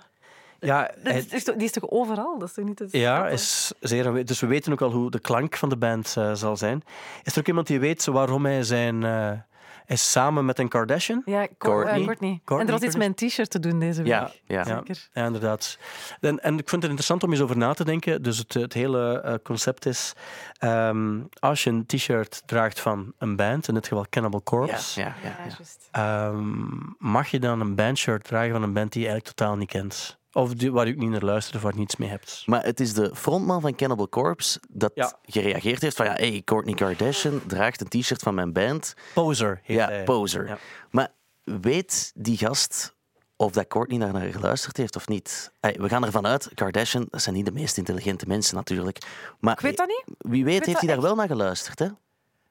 Ja, 0.60 0.82
Dat 0.82 0.96
hij- 1.04 1.18
is, 1.18 1.28
is 1.28 1.44
toch- 1.44 1.56
die 1.56 1.64
is 1.66 1.72
toch 1.72 1.90
overal? 1.90 2.40
Dat 2.40 2.48
is 2.48 2.54
toch 2.54 2.66
niet 2.66 2.78
te 2.78 2.88
Ja, 2.92 3.28
is 3.28 3.72
zeer. 3.80 4.26
Dus 4.26 4.40
we 4.40 4.48
weten 4.48 4.72
ook 4.72 4.82
al 4.82 4.92
hoe 4.92 5.12
de 5.12 5.20
klank 5.20 5.56
van 5.58 5.70
de 5.70 5.78
band 5.78 6.16
eh, 6.18 6.34
zal 6.34 6.58
zijn. 6.58 6.84
Is 7.24 7.34
er 7.34 7.40
ook 7.40 7.48
iemand 7.48 7.68
die 7.68 7.80
weet 7.80 8.06
waarom 8.06 8.46
hij 8.46 8.64
zijn... 8.64 9.04
eh, 9.04 9.32
is 9.86 10.12
samen 10.12 10.46
met 10.46 10.60
een 10.60 10.68
Kardashian? 10.68 11.22
Ja, 11.26 11.48
Courtney. 11.58 12.00
eh, 12.00 12.06
Courtney. 12.06 12.42
Courtney 12.46 12.60
En 12.60 12.66
er 12.66 12.72
was 12.72 12.82
iets 12.82 12.96
met 12.96 13.08
een 13.22 13.28
t-shirt 13.30 13.50
te 13.50 13.60
doen 13.60 13.80
deze 13.80 14.02
week. 14.02 14.12
Ja, 14.12 14.32
ja. 14.46 14.64
Zeker. 14.64 15.10
Ja, 15.14 15.26
inderdaad. 15.26 15.78
En, 16.20 16.40
en 16.44 16.54
ik 16.58 16.70
vind 16.70 16.82
het 16.82 16.84
interessant 16.84 17.24
om 17.24 17.32
eens 17.32 17.42
over 17.42 17.58
na 17.58 17.74
te 17.74 17.84
denken. 17.86 18.22
Dus 18.24 18.38
het, 18.38 18.54
het 18.54 18.74
hele 18.74 19.22
eh, 19.22 19.34
concept 19.44 19.86
is... 19.86 20.14
ehm, 20.60 21.20
als 21.40 21.64
je 21.64 21.70
een 21.70 21.86
t-shirt 21.86 22.42
draagt 22.46 22.80
van 22.80 23.14
een 23.18 23.36
band, 23.36 23.68
in 23.68 23.74
dit 23.74 23.88
geval 23.88 24.06
Cannibal 24.10 24.44
Corpse... 24.44 25.00
ja, 25.00 25.16
ja, 25.24 25.36
Ja, 25.92 26.28
ehm, 26.28 26.68
mag 26.98 27.28
je 27.28 27.40
dan 27.40 27.60
een 27.62 27.76
bandshirt 27.76 28.24
dragen 28.24 28.52
van 28.52 28.64
een 28.64 28.74
band 28.74 28.92
die 28.92 29.02
je 29.02 29.08
eigenlijk 29.08 29.38
totaal 29.38 29.56
niet 29.58 29.70
kent? 29.70 30.18
Of 30.32 30.54
die, 30.54 30.72
waar 30.72 30.88
je 30.88 30.94
ook 30.94 31.00
niet 31.00 31.10
naar 31.10 31.24
luistert 31.24 31.56
of 31.56 31.62
waar 31.62 31.74
je 31.74 31.80
niets 31.80 31.96
mee 31.96 32.10
hebt? 32.10 32.44
Maar 32.46 32.64
het 32.64 32.80
is 32.80 32.94
de 32.94 33.12
frontman 33.16 33.62
van 33.62 33.76
Cannibal 33.76 34.10
Corpse 34.10 34.60
dat 34.70 34.92
Ja. 34.94 35.14
gereageerd 35.24 35.82
heeft 35.82 35.96
van 35.96 36.06
ja, 36.06 36.14
hey, 36.14 36.42
Kourtney 36.46 36.74
Kardashian 36.76 37.42
draagt 37.48 37.82
een 37.82 37.88
t-shirt 38.02 38.22
van 38.22 38.36
mijn 38.36 38.54
band. 38.54 38.94
Poser 39.14 39.60
heet 39.64 39.78
Ja, 39.78 39.88
hij. 39.88 40.04
poser. 40.04 40.48
Ja. 40.48 40.58
Maar 40.92 41.08
weet 41.44 42.12
die 42.16 42.38
gast 42.38 42.96
of 43.36 43.52
dat 43.52 43.68
Courtney 43.68 44.00
daar 44.00 44.14
naar 44.14 44.32
geluisterd 44.32 44.78
heeft 44.78 44.96
of 44.96 45.08
niet? 45.08 45.52
Hey, 45.60 45.76
we 45.80 45.90
gaan 45.90 46.06
ervan 46.06 46.26
uit, 46.28 46.50
Kardashian, 46.54 47.08
dat 47.10 47.22
zijn 47.22 47.36
niet 47.36 47.46
de 47.46 47.52
meest 47.52 47.78
intelligente 47.78 48.26
mensen 48.28 48.56
natuurlijk. 48.56 48.98
Maar 49.40 49.54
Ik 49.54 49.60
weet 49.60 49.78
dat 49.78 49.88
niet. 49.88 50.04
wie 50.18 50.44
weet 50.44 50.54
weet 50.58 50.66
heeft 50.66 50.80
hij 50.80 50.88
daar 50.90 51.02
wel 51.02 51.16
naar 51.16 51.28
geluisterd, 51.28 51.80
hè? 51.80 51.88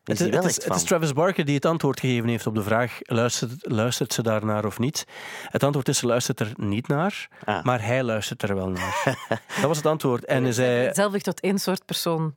Het, 0.09 0.44
is, 0.44 0.64
het? 0.64 0.87
Travis 0.87 1.12
Barker 1.12 1.44
die 1.44 1.55
het 1.55 1.64
antwoord 1.66 2.01
gegeven 2.01 2.29
heeft 2.29 2.47
op 2.47 2.55
de 2.55 2.62
vraag: 2.62 2.99
luistert, 3.03 3.53
luistert 3.61 4.12
ze 4.12 4.23
daarnaar 4.23 4.64
of 4.64 4.79
niet? 4.79 5.07
Het 5.42 5.62
antwoord 5.62 5.88
is: 5.88 5.99
ze 5.99 6.07
luistert 6.07 6.40
er 6.40 6.53
niet 6.57 6.88
naar, 6.88 7.29
Ah. 7.44 7.64
maar 7.64 7.85
hij 7.85 8.03
luistert 8.03 8.42
er 8.42 8.55
wel 8.55 8.68
naar. 8.68 9.03
dat 9.61 9.66
was 9.66 9.77
het 9.77 9.87
antwoord. 9.87 10.25
En 10.25 10.42
hij 10.42 10.53
zei: 10.53 10.94
Zelf 10.94 11.18
tot 11.18 11.40
één 11.40 11.59
soort 11.59 11.85
persoon. 11.85 12.35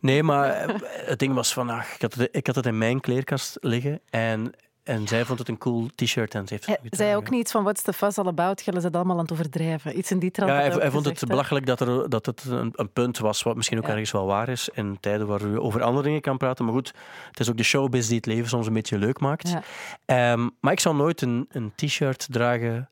Nee, 0.00 0.22
maar 0.22 0.74
het 1.10 1.18
ding 1.18 1.34
was 1.34 1.52
van: 1.52 1.70
ach, 1.70 1.94
ik, 1.94 2.00
had 2.00 2.14
het, 2.14 2.28
ik 2.32 2.46
had 2.46 2.56
het 2.56 2.66
in 2.66 2.78
mijn 2.78 3.00
kleerkast 3.00 3.56
liggen 3.60 4.00
en 4.10 4.52
en 4.90 5.08
zij 5.08 5.24
vond 5.24 5.38
het 5.38 5.48
een 5.48 5.58
cool 5.58 5.88
t-shirt 5.94 6.34
en 6.34 6.46
ze 6.46 6.52
heeft 6.54 6.66
het 6.66 6.66
Hij 6.66 6.74
gedragen. 6.74 6.96
zei 6.96 7.16
ook 7.16 7.30
niet 7.30 7.50
van 7.50 7.62
what's 7.62 7.82
the 7.82 7.92
fuss 7.92 8.18
all 8.18 8.26
about, 8.26 8.58
jullie 8.64 8.80
zijn 8.80 8.92
het 8.92 8.96
allemaal 8.96 9.16
aan 9.16 9.22
het 9.22 9.32
overdrijven. 9.32 9.98
Iets 9.98 10.10
in 10.10 10.18
die 10.18 10.30
trant. 10.30 10.50
Ja, 10.50 10.78
hij, 10.78 10.90
vond 10.90 11.04
het 11.04 11.24
belachelijk 11.26 11.66
dat, 11.66 11.80
er, 11.80 12.08
dat 12.10 12.26
het 12.26 12.44
een, 12.44 12.72
een 12.74 12.92
punt 12.92 13.18
was, 13.18 13.42
wat 13.42 13.56
misschien 13.56 13.78
ook 13.78 13.84
Ja. 13.84 13.90
ergens 13.90 14.10
wel 14.12 14.26
waar 14.26 14.48
is, 14.48 14.68
in 14.72 14.96
tijden 15.00 15.26
waar 15.26 15.48
je 15.48 15.60
over 15.60 15.82
andere 15.82 16.02
dingen 16.04 16.20
kan 16.20 16.36
praten. 16.36 16.64
Maar 16.64 16.74
goed, 16.74 16.92
het 17.28 17.40
is 17.40 17.50
ook 17.50 17.56
de 17.56 17.62
showbiz 17.62 18.06
die 18.06 18.16
het 18.16 18.26
leven 18.26 18.48
soms 18.48 18.66
een 18.66 18.72
beetje 18.72 18.98
leuk 18.98 19.20
maakt. 19.20 19.48
Ja. 19.48 19.62
Ehm, 20.04 20.48
maar 20.60 20.72
ik 20.72 20.80
zou 20.80 20.96
nooit 20.96 21.22
een, 21.22 21.46
een 21.50 21.72
t-shirt 21.74 22.26
dragen 22.30 22.88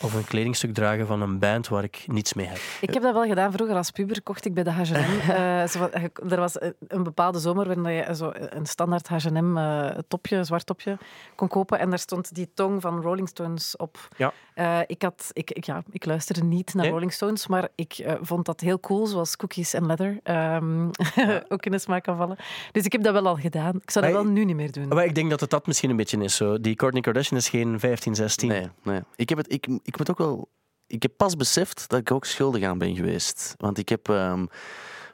of 0.00 0.14
een 0.14 0.24
kledingstuk 0.24 0.74
dragen 0.74 1.06
van 1.06 1.22
een 1.22 1.38
band 1.38 1.68
waar 1.68 1.84
ik 1.84 2.04
niets 2.06 2.34
mee 2.34 2.46
heb. 2.46 2.58
Ik 2.80 2.94
heb 2.94 3.02
dat 3.02 3.12
wel 3.14 3.26
gedaan 3.26 3.52
vroeger 3.52 3.76
als 3.76 3.90
puber. 3.90 4.22
Kocht 4.22 4.44
ik 4.44 4.54
bij 4.54 4.62
de 4.64 4.70
H&M. 4.70 4.94
eh, 5.30 5.74
er 6.32 6.36
was 6.40 6.60
een- 6.60 7.02
bepaalde 7.02 7.38
zomer 7.38 7.66
waarin 7.66 7.94
je 7.94 8.14
zo 8.14 8.30
een 8.34 8.66
standaard 8.66 9.08
H&M 9.08 9.56
eh, 9.56 9.88
topje, 10.08 10.44
zwart 10.44 10.66
topje, 10.66 10.98
kon 11.34 11.48
kopen. 11.48 11.78
En 11.78 11.90
daar 11.90 11.98
stond 11.98 12.34
die 12.34 12.50
tong 12.54 12.80
van 12.80 13.00
Rolling 13.02 13.28
Stones 13.28 13.76
op. 13.76 14.08
Ja. 14.16 14.32
Eh, 14.54 14.80
ik, 14.86 15.02
had, 15.02 15.30
ik, 15.32 15.50
ik, 15.50 15.64
ja, 15.64 15.82
ik 15.90 16.04
luisterde 16.04 16.44
niet 16.44 16.74
naar 16.74 16.82
Nee? 16.82 16.92
Rolling 16.92 17.12
Stones, 17.12 17.46
maar 17.46 17.68
ik 17.74 18.04
vond 18.20 18.46
dat 18.46 18.60
heel 18.60 18.80
cool, 18.80 19.06
zoals 19.06 19.36
cookies 19.36 19.74
en 19.74 19.86
leather 19.86 20.20
ehm, 20.22 20.88
ook 21.48 21.64
in 21.64 21.70
de 21.72 21.78
smaak 21.78 22.02
kan 22.02 22.16
vallen. 22.16 22.36
Dus 22.72 22.84
ik 22.84 22.92
heb 22.92 23.02
dat 23.02 23.12
wel 23.12 23.26
al 23.26 23.36
gedaan. 23.36 23.74
Ik 23.82 23.90
zou 23.90 24.04
dat 24.04 24.14
wel 24.14 24.24
nu 24.24 24.44
niet 24.44 24.56
meer 24.56 24.72
doen. 24.72 24.88
Maar 24.88 25.04
ik 25.04 25.14
denk 25.14 25.30
dat 25.30 25.40
het 25.40 25.50
dat 25.50 25.66
misschien 25.66 25.90
een 25.90 25.96
beetje 25.96 26.22
is. 26.22 26.36
Zo. 26.36 26.60
Die 26.60 26.74
Kourtney 26.76 27.02
Kardashian 27.02 27.38
is 27.38 27.48
geen 27.48 27.80
15, 27.80 28.14
16. 28.14 28.48
Nee, 28.48 28.68
nee. 28.82 29.00
Ik, 29.16 29.28
heb 29.28 29.38
het, 29.38 29.52
ik, 29.52 29.68
ik 29.88 29.98
moet 29.98 30.10
ook 30.10 30.18
wel... 30.18 30.48
Ik 30.86 31.02
heb 31.02 31.12
pas 31.16 31.36
beseft 31.36 31.88
dat 31.88 31.98
ik 31.98 32.10
ook 32.10 32.24
schuldig 32.24 32.64
aan 32.64 32.78
ben 32.78 32.96
geweest. 32.96 33.54
Want 33.56 33.78
ik 33.78 33.88
heb... 33.88 34.08
ehm, 34.08 34.46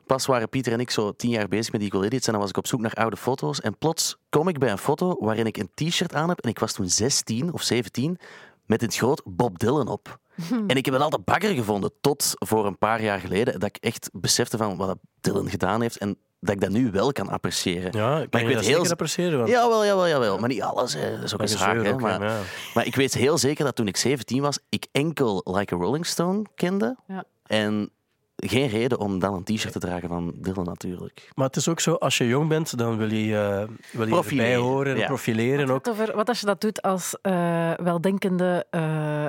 pas 0.07 0.27
waren 0.27 0.49
Pieter 0.49 0.73
en 0.73 0.81
ik 0.81 0.91
zo 0.91 1.13
tien 1.13 1.31
jaar 1.31 1.49
bezig 1.49 1.73
met 1.73 1.83
Equal 1.83 2.05
Idiots 2.05 2.27
en 2.27 2.33
dan 2.33 2.41
was 2.41 2.51
ik 2.51 2.57
op 2.57 2.67
zoek 2.67 2.81
naar 2.81 2.95
oude 2.95 3.17
foto's. 3.17 3.61
En 3.61 3.79
plots 3.79 4.17
kom 4.29 4.49
ik 4.49 4.59
bij 4.59 4.71
een 4.71 4.79
foto 4.79 5.17
waarin 5.19 5.47
ik 5.47 5.57
een 5.57 5.71
t-shirt 5.75 6.15
aan 6.15 6.29
heb 6.29 6.41
en 6.41 6.51
ik 6.51 6.59
was 6.59 6.73
toen 6.73 6.89
16 6.89 7.53
of 7.53 7.63
17 7.63 8.19
met 8.67 8.81
het 8.81 8.97
groot 8.97 9.23
Bob 9.25 9.59
Dylan 9.59 9.89
op. 9.89 10.19
En 10.67 10.77
ik 10.77 10.85
heb 10.85 10.95
het 10.95 11.03
altijd 11.03 11.25
bakker 11.25 11.55
gevonden 11.55 11.91
tot 12.01 12.33
voor 12.35 12.67
een 12.67 12.79
paar 12.79 13.03
jaar 13.03 13.21
geleden 13.21 13.61
dat 13.61 13.69
ik 13.69 13.77
echt 13.77 14.11
besefte 14.13 14.57
van 14.57 14.77
wat 14.77 14.99
Dylan 15.21 15.51
gedaan 15.51 15.81
heeft 15.81 15.99
en 15.99 16.19
dat 16.45 16.55
ik 16.55 16.61
dat 16.61 16.71
nu 16.71 16.91
wel 16.91 17.13
kan 17.13 17.29
appreciëren. 17.29 17.93
Ja, 17.93 18.21
ik 18.21 18.31
kan 18.31 18.41
je 18.41 18.47
weet 18.47 18.57
dat 18.57 18.65
heel- 18.65 18.75
zeker 18.77 18.91
appreciëren. 18.91 19.39
Want 19.39 19.51
Jawel, 19.51 19.85
jawel, 19.85 20.09
jawel. 20.09 20.39
Maar 20.39 20.49
niet 20.49 20.63
alles. 20.63 20.95
Hè. 20.95 21.11
Dat 21.15 21.23
is 21.23 21.33
ook 21.33 21.41
dat 21.41 21.51
een 21.51 21.59
zaak. 21.59 21.87
ook, 21.87 22.01
Maar, 22.01 22.23
ja. 22.23 22.39
maar 22.75 22.87
ik 22.87 22.95
weet 22.97 23.15
heel 23.15 23.39
zeker 23.39 23.65
dat 23.65 23.77
toen 23.77 23.87
ik 23.89 23.97
17 23.97 24.43
was, 24.43 24.59
ik 24.69 24.87
enkel 24.93 25.41
Like 25.45 25.75
a 25.75 25.79
Rolling 25.79 26.07
Stone 26.07 26.43
kende. 26.55 26.97
Ja. 27.07 27.25
En 27.47 27.91
geen 28.37 28.69
reden 28.69 28.99
om 28.99 29.19
dan 29.19 29.35
een 29.35 29.45
t-shirt 29.45 29.73
te 29.73 29.79
dragen 29.79 30.09
van 30.09 30.33
Dylan 30.37 30.65
natuurlijk. 30.65 31.31
Maar 31.35 31.47
het 31.47 31.57
is 31.57 31.69
ook 31.69 31.81
zo, 31.81 31.95
als 31.95 32.19
je 32.19 32.27
jong 32.29 32.49
bent, 32.49 32.79
dan 32.79 32.97
wil 32.97 33.13
je 33.13 33.37
eh 33.37 33.65
wil 33.93 34.05
je 34.07 34.11
Profileren, 34.13 34.53
erbij 34.53 34.69
horen 34.69 34.93
en 34.93 34.99
ja. 34.99 35.07
profileren 35.07 35.71
ook. 35.71 35.85
Wat, 35.85 35.95
over, 35.95 36.17
wat 36.17 36.29
als 36.29 36.41
je 36.41 36.47
dat 36.47 36.61
doet 36.61 36.83
als 36.83 37.17
eh, 37.23 37.73
weldenkende 37.77 38.67
eh, 38.71 39.27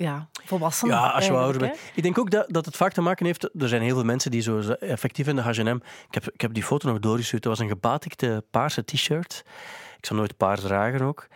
ja, 0.00 0.28
volwassene? 0.44 0.92
Ja, 0.92 1.08
als 1.08 1.26
je 1.26 1.32
ouder 1.32 1.60
bent. 1.60 1.78
Ik 1.94 2.02
denk 2.02 2.18
ook 2.18 2.30
dat, 2.30 2.44
dat 2.48 2.64
het 2.64 2.76
vaak 2.76 2.92
te 2.92 3.00
maken 3.00 3.26
heeft... 3.26 3.42
Er 3.42 3.68
zijn 3.68 3.82
heel 3.82 3.94
veel 3.94 4.04
mensen 4.04 4.30
die 4.30 4.40
zo 4.40 4.60
effectief 4.70 5.26
in 5.26 5.36
de 5.36 5.42
H&M... 5.42 5.80
Ik 6.08 6.14
heb, 6.14 6.30
ik 6.30 6.40
heb 6.40 6.54
die 6.54 6.62
foto 6.62 6.88
nog 6.88 6.98
doorgestuurd. 6.98 7.44
Het 7.44 7.52
was 7.52 7.62
een 7.62 7.72
gebatikte 7.72 8.44
paarse 8.50 8.84
t-shirt. 8.84 9.44
Ik 9.98 10.06
zou 10.06 10.18
nooit 10.18 10.36
paars 10.36 10.60
dragen 10.60 11.00
ook. 11.00 11.28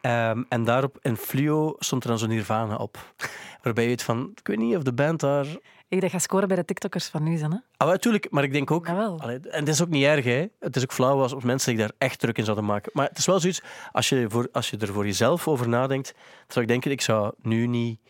Ehm, 0.00 0.42
en 0.48 0.64
daarop 0.64 0.98
in 1.00 1.16
fluo 1.16 1.74
stond 1.78 2.02
er 2.02 2.08
dan 2.08 2.18
zo'n 2.18 2.28
Nirvana 2.28 2.76
op. 2.76 3.14
Waarbij 3.62 3.82
je 3.82 3.88
weet 3.88 4.02
van... 4.02 4.30
Ik 4.34 4.46
weet 4.46 4.58
niet 4.58 4.76
of 4.76 4.82
de 4.82 4.92
band 4.92 5.20
daar... 5.20 5.46
Ik 5.92 6.00
dat 6.00 6.10
ga 6.10 6.18
scoren 6.18 6.48
bij 6.48 6.56
de 6.56 6.64
TikTokkers 6.64 7.06
van 7.06 7.22
nu, 7.22 7.36
zijn, 7.36 7.52
hè? 7.52 7.58
Ah, 7.76 7.88
natuurlijk, 7.88 8.30
maar 8.30 8.44
ik 8.44 8.52
denk 8.52 8.70
ook... 8.70 8.88
Allee, 8.88 9.40
en 9.40 9.58
het 9.58 9.68
is 9.68 9.82
ook 9.82 9.88
niet 9.88 10.04
erg, 10.04 10.24
hè. 10.24 10.46
Het 10.60 10.76
is 10.76 10.82
ook 10.82 10.92
flauw 10.92 11.20
als 11.20 11.34
mensen 11.34 11.70
zich 11.70 11.78
daar 11.80 11.92
echt 11.98 12.18
druk 12.18 12.38
in 12.38 12.44
zouden 12.44 12.64
maken. 12.64 12.90
Maar 12.94 13.08
het 13.08 13.18
is 13.18 13.26
wel 13.26 13.40
zoiets... 13.40 13.62
Als 13.92 14.08
je, 14.08 14.26
voor, 14.28 14.48
als 14.52 14.70
je 14.70 14.76
er 14.76 14.92
voor 14.92 15.06
jezelf 15.06 15.48
over 15.48 15.68
nadenkt, 15.68 16.12
dan 16.14 16.46
zou 16.48 16.64
ik 16.64 16.70
denken, 16.70 16.90
ik 16.90 17.00
zou 17.00 17.32
nu 17.42 17.66
niet... 17.66 18.00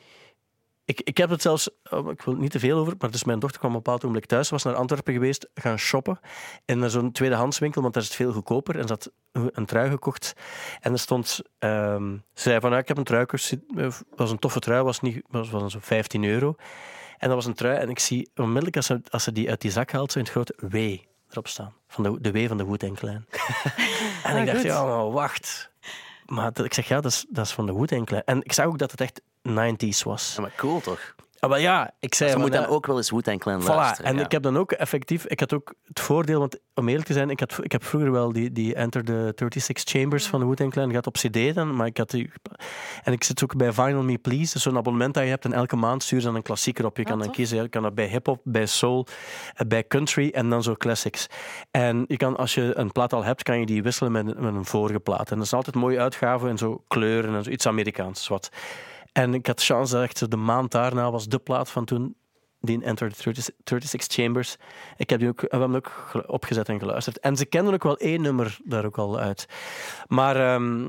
Ik, 0.85 1.01
ik 1.01 1.17
heb 1.17 1.31
het 1.31 1.43
zelfs... 1.43 1.71
oh, 1.91 2.11
Ik 2.11 2.23
wil 2.23 2.35
niet 2.35 2.51
te 2.51 2.59
veel 2.59 2.79
over, 2.79 2.95
maar 2.99 3.11
dus 3.11 3.25
mijn 3.25 3.39
dochter 3.39 3.59
kwam 3.59 3.71
op 3.71 3.77
een 3.77 3.83
bepaald 3.83 4.03
moment 4.03 4.29
thuis, 4.29 4.51
was 4.51 4.63
naar 4.63 4.75
Antwerpen 4.75 5.13
geweest, 5.13 5.49
gaan 5.55 5.79
shoppen. 5.79 6.21
En 6.65 6.79
naar 6.79 6.91
zo'n 6.91 7.13
tweedehandswinkel, 7.13 7.83
want 7.83 7.95
daar 7.95 8.03
is 8.03 8.09
het 8.09 8.19
veel 8.19 8.33
goedkoper. 8.33 8.79
En 8.79 8.87
ze 8.87 8.93
had 8.93 9.13
een 9.53 9.67
trui 9.67 9.91
gekocht. 9.91 10.33
En 10.81 10.93
er 10.93 10.99
stond... 10.99 11.41
ehm, 11.59 12.13
ze 12.35 12.43
zei 12.49 12.61
van, 12.61 12.73
ah, 12.73 12.79
ik 12.79 12.89
heb 12.89 12.97
een 12.97 13.05
trui 13.05 13.21
gekocht. 13.23 13.51
Het 13.75 14.05
was 14.17 14.31
een 14.31 14.39
toffe 14.39 14.61
trui, 14.61 14.83
was, 14.83 15.01
niet, 15.01 15.23
was, 15.31 15.51
was 15.51 15.73
zo'n 15.73 15.81
15 15.81 16.25
euro. 16.25 16.57
En 17.23 17.29
dat 17.29 17.37
was 17.37 17.47
een 17.47 17.55
trui. 17.55 17.77
En 17.79 17.89
ik 17.91 17.99
zie 17.99 18.31
onmiddellijk 18.37 18.77
als 18.77 18.87
ze, 18.87 19.01
als 19.11 19.23
ze 19.23 19.33
die 19.33 19.51
uit 19.51 19.61
die 19.61 19.71
zak 19.71 19.93
haalt, 19.93 20.13
zo 20.13 20.19
in 20.19 20.25
het 20.25 20.33
grote 20.33 20.55
W 20.59 20.75
erop 21.31 21.49
staan. 21.49 21.73
Van 21.89 22.03
de, 22.05 22.21
de 22.21 22.31
W 22.33 22.49
van 22.49 22.57
de 22.57 22.65
Wu-Tang 22.67 22.97
Clan. 22.99 23.15
en 24.25 24.37
ik 24.37 24.41
Ah, 24.41 24.45
dacht, 24.47 24.57
goed. 24.57 24.63
ja, 24.67 24.85
maar 24.85 25.11
wacht. 25.11 25.71
Maar 26.27 26.53
dat- 26.53 26.65
ik 26.65 26.75
zeg, 26.75 26.89
ja, 26.89 27.01
dat 27.01 27.11
is, 27.13 27.27
dat 27.29 27.47
is 27.47 27.53
van 27.53 27.67
de 27.67 27.75
Wu-Tang 27.75 28.07
Clan. 28.07 28.23
En 28.25 28.43
ik 28.43 28.53
zag 28.53 28.67
ook 28.67 28.79
dat 28.79 28.91
het 28.91 29.01
echt 29.01 29.21
90s 29.49 30.03
was. 30.05 30.33
Ja, 30.37 30.41
maar 30.43 30.53
cool 30.57 30.81
toch? 30.81 31.15
Ah, 31.43 31.51
maar 31.51 31.61
ja, 31.61 31.91
ik 32.01 32.15
zei... 32.15 32.31
Ze 32.31 32.39
moet 32.39 32.53
dan 32.53 32.61
ja, 32.61 32.67
ook 32.67 32.87
wel 32.87 32.97
eens 32.97 33.11
Wu-Tang 33.11 33.41
Clan 33.41 33.63
Voilà, 33.63 33.65
luisteren. 33.65 34.11
en 34.11 34.17
ja. 34.17 34.25
ik 34.25 34.31
heb 34.33 34.43
dan 34.43 34.57
ook 34.57 34.73
effectief, 34.73 35.27
ik 35.27 35.41
had 35.41 35.53
ook 35.53 35.75
het 35.85 36.01
voordeel, 36.01 36.39
want 36.39 36.59
om 36.75 36.89
eerlijk 36.89 37.07
te 37.07 37.13
zijn, 37.13 37.31
ik, 37.31 37.41
had, 37.41 37.59
ik 37.63 37.73
heb 37.73 37.85
vroeger 37.85 38.13
wel 38.13 38.33
die, 38.33 38.53
die 38.53 38.75
Enter 38.75 39.05
the 39.05 39.33
36 39.37 39.83
Chambers 39.85 40.27
van 40.27 40.41
de 40.41 40.47
Wu-Tang 40.47 40.73
Clan 40.73 40.89
gehad 40.89 41.07
op 41.07 41.15
CD 41.15 41.55
dan, 41.55 41.77
maar 41.77 41.87
ik 41.87 41.97
had 41.97 42.11
die, 42.11 42.31
en 43.03 43.13
ik 43.13 43.25
zit 43.25 43.43
ook 43.43 43.57
bij 43.57 43.73
Vinyl 43.73 44.03
Me 44.03 44.19
Please, 44.19 44.53
dus 44.53 44.63
zo'n 44.63 44.77
abonnement 44.77 45.15
dat 45.15 45.23
je 45.23 45.29
hebt 45.29 45.45
en 45.45 45.53
elke 45.53 45.77
maand 45.77 46.03
stuur 46.03 46.19
je 46.19 46.25
dan 46.25 46.35
een 46.35 46.43
klassieker 46.43 46.85
op. 46.85 46.97
Je 46.97 47.03
Ah, 47.03 47.09
kan 47.09 47.19
dan 47.19 47.27
tof. 47.27 47.37
kiezen, 47.37 47.63
je 47.63 47.69
kan 47.69 47.83
dat 47.83 47.95
bij 47.95 48.07
hip-hop, 48.07 48.41
bij 48.45 48.67
soul, 48.67 49.07
eh, 49.55 49.67
bij 49.67 49.87
country 49.87 50.29
en 50.35 50.49
dan 50.51 50.63
zo 50.63 50.75
classics. 50.75 51.27
En 51.71 52.05
je 52.09 52.17
kan, 52.17 52.37
als 52.37 52.55
je 52.55 52.73
een 52.75 52.93
plaat 52.93 53.13
al 53.13 53.25
hebt, 53.25 53.43
kan 53.43 53.59
je 53.61 53.67
die 53.67 53.83
wisselen 53.83 54.13
met, 54.13 54.25
met 54.41 54.55
een 54.55 54.65
vorige 54.65 55.01
plaat. 55.01 55.31
En 55.31 55.37
dat 55.37 55.47
is 55.47 55.53
altijd 55.53 55.77
mooie 55.77 56.01
uitgave 56.01 56.49
en 56.49 56.59
zo 56.59 56.85
kleuren 56.89 57.35
en 57.35 57.43
zo, 57.45 57.51
iets 57.51 57.67
Amerikaans, 57.67 58.29
wat. 58.29 58.49
En 59.13 59.35
ik 59.35 59.47
had 59.47 59.59
de 59.59 59.65
chance 59.65 59.95
dat 59.95 60.03
echt 60.03 60.31
de 60.31 60.37
maand 60.37 60.71
daarna 60.71 61.11
was 61.11 61.27
de 61.29 61.39
plaat 61.39 61.71
van 61.71 61.85
toen, 61.85 62.15
die 62.61 62.83
Enter 62.85 63.13
the 63.15 63.23
30 63.23 63.45
36 63.65 64.05
Chambers. 64.07 64.57
Ik 64.97 65.11
heb 65.11 65.19
die 65.21 65.29
ook, 65.29 65.41
we 65.41 65.47
hebben 65.51 65.75
ook 65.75 65.93
opgezet 66.27 66.69
en 66.69 66.79
geluisterd. 66.79 67.19
En 67.21 67.37
ze 67.37 67.45
kenden 67.47 67.75
ook 67.75 67.83
wel 67.83 67.97
één 67.97 68.21
nummer 68.23 68.59
daar 68.65 68.85
ook 68.85 68.99
al 68.99 69.19
uit. 69.19 69.47
Maar 70.09 70.37
ehm, 70.55 70.85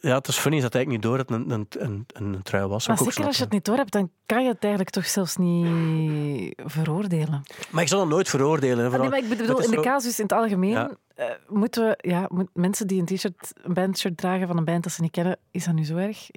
ja, 0.00 0.14
het 0.14 0.28
is 0.28 0.36
funny 0.36 0.60
dat 0.60 0.72
hij 0.72 0.84
eigenlijk 0.84 0.88
niet 0.88 1.02
door 1.02 1.16
dat 1.16 1.28
het 1.28 1.38
een, 1.50 1.66
een, 1.80 2.06
een, 2.12 2.34
een 2.34 2.42
trui 2.42 2.66
was. 2.66 2.88
Maar 2.88 2.98
zeker 2.98 3.24
als 3.24 3.36
je 3.36 3.42
het 3.42 3.52
niet 3.52 3.64
door 3.64 3.76
hebt, 3.76 3.92
dan 3.92 4.10
kan 4.26 4.42
je 4.42 4.48
het 4.48 4.60
eigenlijk 4.62 4.94
toch 4.94 5.06
zelfs 5.06 5.36
niet 5.36 6.52
veroordelen. 6.64 7.42
Maar 7.70 7.82
ik 7.82 7.88
zal 7.88 8.00
hem 8.00 8.08
nooit 8.08 8.28
veroordelen. 8.28 8.84
Ah, 8.84 8.90
vooral- 8.90 9.00
nee, 9.10 9.20
maar 9.22 9.30
ik 9.30 9.38
bedoel, 9.38 9.56
het 9.56 9.64
in 9.64 9.70
de 9.70 9.80
casus 9.80 10.18
in 10.18 10.22
het 10.24 10.32
algemeen, 10.32 10.70
Ja. 10.70 10.90
Eh, 11.20 11.30
moeten 11.48 11.86
we, 11.88 12.08
ja, 12.08 12.26
moet, 12.28 12.48
mensen 12.52 12.86
die 12.86 13.00
een 13.00 13.06
t-shirt, 13.06 13.52
een 13.62 13.74
bandshirt 13.74 14.16
dragen 14.16 14.46
van 14.46 14.56
een 14.56 14.64
band 14.64 14.82
dat 14.82 14.92
ze 14.92 15.02
niet 15.02 15.10
kennen, 15.10 15.38
is 15.50 15.64
dat 15.64 15.74
nu 15.74 15.84
zo 15.84 15.96
erg? 15.96 16.30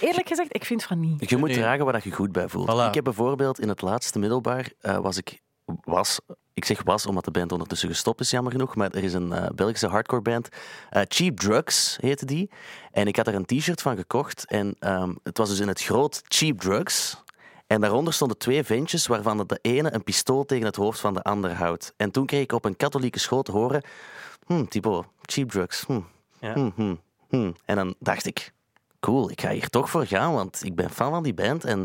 Eerlijk 0.00 0.28
gezegd, 0.28 0.54
ik 0.54 0.64
vind 0.64 0.84
van 0.84 1.00
niet. 1.00 1.30
Je 1.30 1.36
moet 1.36 1.48
Nee. 1.48 1.58
dragen 1.58 1.84
waar 1.84 2.00
je 2.04 2.12
goed 2.12 2.32
bij 2.32 2.48
voelt. 2.48 2.70
Voilà. 2.70 2.88
Ik 2.88 2.94
heb 2.94 3.04
bijvoorbeeld 3.04 3.60
in 3.60 3.68
het 3.68 3.82
laatste 3.82 4.18
middelbaar 4.18 4.72
eh, 4.80 4.98
was 4.98 5.16
ik 5.16 5.40
was 5.80 6.18
ik 6.54 6.64
zeg 6.64 6.82
was 6.82 7.06
omdat 7.06 7.24
de 7.24 7.30
band 7.30 7.52
ondertussen 7.52 7.88
gestopt 7.88 8.20
is 8.20 8.30
jammer 8.30 8.52
genoeg, 8.52 8.74
maar 8.76 8.90
er 8.90 9.04
is 9.04 9.14
een 9.14 9.32
eh, 9.32 9.50
Belgische 9.54 9.86
hardcore 9.86 10.22
band, 10.22 10.48
eh, 10.90 11.02
Cheap 11.08 11.36
Drugs 11.38 11.98
heette 12.00 12.24
die, 12.24 12.50
en 12.92 13.06
ik 13.06 13.16
had 13.16 13.26
er 13.26 13.34
een 13.34 13.44
t-shirt 13.44 13.82
van 13.82 13.96
gekocht 13.96 14.44
en 14.46 14.76
ehm, 14.78 15.14
het 15.22 15.38
was 15.38 15.48
dus 15.48 15.60
in 15.60 15.68
het 15.68 15.82
groot 15.82 16.22
Cheap 16.28 16.60
Drugs. 16.60 17.22
En 17.70 17.80
daaronder 17.80 18.12
stonden 18.12 18.38
twee 18.38 18.64
ventjes 18.64 19.06
waarvan 19.06 19.46
de 19.46 19.58
ene 19.62 19.92
een 19.94 20.04
pistool 20.04 20.44
tegen 20.44 20.66
het 20.66 20.76
hoofd 20.76 21.00
van 21.00 21.14
de 21.14 21.22
ander 21.22 21.54
houdt. 21.54 21.92
En 21.96 22.10
toen 22.10 22.26
kreeg 22.26 22.42
ik 22.42 22.52
op 22.52 22.64
een 22.64 22.76
katholieke 22.76 23.18
school 23.18 23.42
te 23.42 23.52
horen, 23.52 23.82
hm, 24.46 24.64
Thibaut, 24.64 25.06
cheap 25.22 25.50
drugs, 25.50 25.84
hm, 25.86 26.00
Ja. 26.40 26.52
hm, 26.52 26.70
hm, 26.74 26.94
hm. 27.28 27.52
En 27.64 27.76
dan 27.76 27.94
dacht 27.98 28.26
ik, 28.26 28.52
cool, 29.00 29.30
ik 29.30 29.40
ga 29.40 29.50
hier 29.50 29.68
toch 29.68 29.90
voor 29.90 30.06
gaan, 30.06 30.32
want 30.32 30.64
ik 30.64 30.74
ben 30.74 30.90
fan 30.90 31.10
van 31.10 31.22
die 31.22 31.34
band. 31.34 31.64
En 31.64 31.78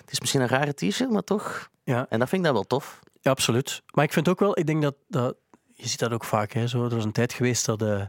het 0.00 0.12
is 0.12 0.20
misschien 0.20 0.40
een 0.40 0.48
rare 0.48 0.74
t-shirt, 0.74 1.10
maar 1.10 1.24
toch. 1.24 1.68
Ja. 1.84 2.06
En 2.08 2.18
dat 2.18 2.28
vind 2.28 2.40
ik 2.40 2.46
dan 2.46 2.54
wel 2.54 2.66
tof. 2.66 2.98
Ja, 3.20 3.30
absoluut. 3.30 3.82
Maar 3.94 4.04
ik 4.04 4.12
vind 4.12 4.28
ook 4.28 4.40
wel, 4.40 4.58
ik 4.58 4.66
denk 4.66 4.82
dat, 4.82 4.94
dat 5.08 5.36
je 5.74 5.88
ziet 5.88 5.98
dat 5.98 6.12
ook 6.12 6.24
vaak. 6.24 6.52
Hè, 6.52 6.66
zo, 6.66 6.84
er 6.84 6.94
was 6.94 7.04
een 7.04 7.12
tijd 7.12 7.32
geweest 7.32 7.66
dat, 7.66 7.82
eh, 7.82 8.02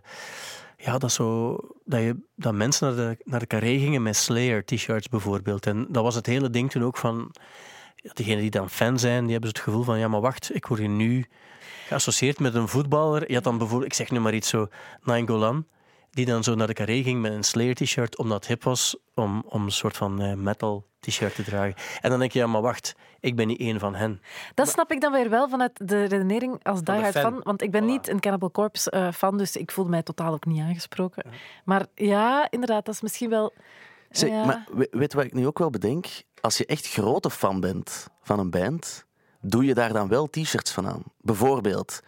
ja, 0.86 0.98
dat, 0.98 1.12
zo, 1.12 1.58
dat, 1.86 2.00
je, 2.00 2.16
dat 2.36 2.54
mensen 2.54 2.88
naar 2.88 3.08
de, 3.10 3.24
naar 3.24 3.40
de 3.40 3.48
carré 3.48 3.80
gingen 3.80 4.02
met 4.02 4.16
Slayer-t-shirts 4.16 5.10
bijvoorbeeld. 5.10 5.66
En 5.66 5.86
dat 5.90 6.04
was 6.04 6.16
het 6.16 6.26
hele 6.26 6.50
ding 6.50 6.72
toen 6.72 6.84
ook 6.84 6.98
van, 6.98 7.36
ja, 7.96 8.12
degenen 8.14 8.42
die 8.42 8.50
dan 8.50 8.70
fan 8.70 9.00
zijn, 9.00 9.24
die 9.24 9.32
hebben 9.32 9.50
het 9.50 9.60
gevoel 9.60 9.84
van, 9.84 10.00
ja, 10.00 10.08
maar 10.08 10.22
wacht, 10.22 10.56
ik 10.56 10.66
word 10.66 10.80
hier 10.80 10.90
nu 10.90 11.26
geassocieerd 11.88 12.40
met 12.40 12.56
een 12.56 12.68
voetballer. 12.68 13.28
Je 13.28 13.34
had 13.34 13.44
dan 13.44 13.58
bijvoorbeeld, 13.58 13.92
ik 13.92 13.98
zeg 13.98 14.12
nu 14.12 14.20
maar 14.20 14.34
iets 14.34 14.50
zo, 14.50 14.68
Nainggolan, 15.04 15.68
die 16.12 16.26
dan 16.26 16.44
zo 16.44 16.56
naar 16.56 16.68
de 16.68 16.74
carré 16.74 17.04
ging 17.04 17.22
met 17.22 17.32
een 17.32 17.44
Slayer-t-shirt, 17.44 18.18
omdat 18.18 18.38
het 18.38 18.48
hip 18.48 18.64
was 18.64 18.98
om, 19.14 19.44
om 19.48 19.64
een 19.64 19.72
soort 19.72 19.98
van 19.98 20.22
eh, 20.22 20.34
metal 20.34 20.88
t-shirt 21.04 21.36
te 21.36 21.44
dragen. 21.44 21.76
En 22.02 22.10
dan 22.10 22.20
denk 22.20 22.32
je, 22.32 22.40
ja, 22.40 22.48
maar 22.48 22.62
wacht, 22.62 22.96
ik 23.20 23.36
ben 23.36 23.48
niet 23.48 23.60
één 23.60 23.80
van 23.80 23.96
hen. 23.96 24.22
Dat 24.54 24.70
snap 24.70 24.92
ik 24.92 25.02
dan 25.02 25.12
weer 25.12 25.30
wel 25.30 25.50
vanuit 25.50 25.72
de 25.88 26.04
redenering 26.04 26.64
als 26.64 26.80
fan. 26.84 27.12
fan. 27.12 27.40
Want 27.44 27.62
ik 27.62 27.72
ben 27.72 27.84
Voilà. 27.84 27.86
niet 27.86 28.08
een 28.10 28.20
Cannibal 28.20 28.52
Corpse 28.52 28.90
eh, 28.92 29.12
fan, 29.12 29.38
dus 29.38 29.56
ik 29.56 29.72
voelde 29.72 29.90
mij 29.90 30.04
totaal 30.04 30.34
ook 30.34 30.46
niet 30.46 30.62
aangesproken. 30.62 31.24
Maar 31.66 31.86
ja, 31.96 32.48
inderdaad, 32.50 32.86
dat 32.86 32.94
is 32.94 33.02
misschien 33.02 33.30
wel... 33.30 33.54
Zeg, 34.10 34.30
ja. 34.30 34.46
Maar 34.46 34.66
we- 34.74 34.88
weet 34.92 35.14
wat 35.14 35.24
ik 35.24 35.34
nu 35.34 35.48
ook 35.48 35.60
wel 35.60 35.70
bedenk? 35.70 36.06
Als 36.42 36.58
je 36.58 36.66
echt 36.66 36.88
grote 36.88 37.30
fan 37.30 37.60
bent 37.60 38.08
van 38.22 38.40
een 38.40 38.50
band, 38.50 39.06
doe 39.42 39.66
je 39.66 39.74
daar 39.74 39.94
dan 39.94 40.08
wel 40.08 40.30
t-shirts 40.30 40.72
van 40.72 40.88
aan. 40.88 41.04
Bijvoorbeeld, 41.22 42.00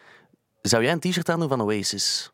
zou 0.61 0.83
jij 0.83 0.91
een 0.91 0.99
t-shirt 0.99 1.29
aandoen 1.29 1.49
van 1.49 1.61
Oasis? 1.61 2.31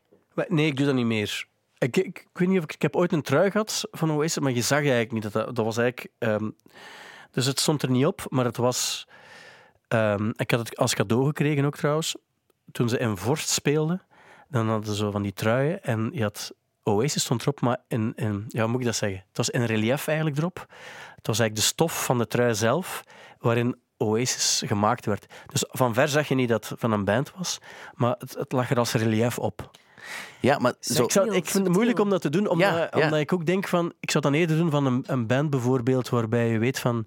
Nee, 0.47 0.65
ik 0.65 0.77
doe 0.77 0.85
dat 0.85 0.95
niet 0.95 1.05
meer. 1.05 1.47
Ik, 1.81 1.97
ik, 1.97 2.27
weet 2.33 2.47
niet 2.47 2.57
of 2.57 2.63
ik... 2.63 2.81
Heb 2.81 2.95
ooit 2.95 3.11
een 3.11 3.21
trui 3.21 3.51
gehad 3.51 3.87
van 3.91 4.11
Oasis, 4.11 4.39
maar 4.39 4.51
je 4.51 4.61
zag 4.61 4.77
eigenlijk 4.79 5.11
niet 5.11 5.23
dat 5.23 5.31
dat... 5.31 5.55
Dat 5.55 5.65
was 5.65 5.77
eigenlijk... 5.77 6.13
ehm, 6.17 6.49
dus 7.31 7.45
het 7.45 7.59
stond 7.59 7.81
er 7.81 7.89
niet 7.89 8.05
op, 8.05 8.25
maar 8.29 8.45
het 8.45 8.57
was... 8.57 9.07
ehm, 9.87 10.31
ik 10.35 10.51
had 10.51 10.59
het 10.59 10.77
als 10.77 10.95
cadeau 10.95 11.25
gekregen 11.25 11.65
ook 11.65 11.77
trouwens. 11.77 12.15
Toen 12.71 12.89
ze 12.89 12.97
in 12.97 13.17
Vorst 13.17 13.49
speelden, 13.49 14.01
dan 14.47 14.69
hadden 14.69 14.89
ze 14.89 14.95
zo 14.95 15.11
van 15.11 15.21
die 15.21 15.33
truien 15.33 15.83
en 15.83 16.09
je 16.13 16.21
had... 16.21 16.53
Oasis 16.83 17.21
stond 17.23 17.41
erop, 17.41 17.61
maar 17.61 17.77
in, 17.87 18.13
in... 18.15 18.45
Ja, 18.47 18.61
hoe 18.61 18.71
moet 18.71 18.79
ik 18.79 18.85
dat 18.85 18.95
zeggen? 18.95 19.23
Het 19.27 19.37
was 19.37 19.49
in 19.49 19.65
relief 19.65 20.07
eigenlijk 20.07 20.37
erop. 20.37 20.65
Het 21.15 21.27
was 21.27 21.39
eigenlijk 21.39 21.55
de 21.55 21.61
stof 21.73 22.05
van 22.05 22.17
de 22.17 22.27
trui 22.27 22.55
zelf, 22.55 23.03
waarin 23.39 23.75
Oasis 23.97 24.63
gemaakt 24.65 25.05
werd. 25.05 25.25
Dus 25.47 25.65
van 25.69 25.93
ver 25.93 26.07
zag 26.07 26.27
je 26.27 26.35
niet 26.35 26.49
dat 26.49 26.69
het 26.69 26.79
van 26.79 26.91
een 26.91 27.05
band 27.05 27.31
was, 27.37 27.57
maar 27.93 28.15
het, 28.17 28.33
het 28.33 28.51
lag 28.51 28.69
er 28.69 28.77
als 28.77 28.93
relief 28.93 29.39
op. 29.39 29.71
Ja, 30.39 30.59
maar 30.59 30.73
zo, 30.79 31.03
Ik, 31.03 31.11
zou, 31.11 31.35
ik 31.35 31.45
vind 31.45 31.63
het 31.65 31.73
moeilijk 31.73 31.99
om 31.99 32.09
dat 32.09 32.21
te 32.21 32.29
doen, 32.29 32.47
omdat, 32.47 32.67
Ja, 32.69 32.77
ja. 32.91 33.03
omdat 33.03 33.19
ik 33.19 33.33
ook 33.33 33.45
denk 33.45 33.67
van... 33.67 33.93
Ik 33.99 34.11
zou 34.11 34.23
dan 34.23 34.33
eerder 34.33 34.57
doen 34.57 34.69
van 34.69 34.85
een, 34.85 35.03
een 35.07 35.27
band 35.27 35.49
bijvoorbeeld, 35.49 36.09
waarbij 36.09 36.47
je 36.49 36.57
weet 36.59 36.79
van... 36.79 37.05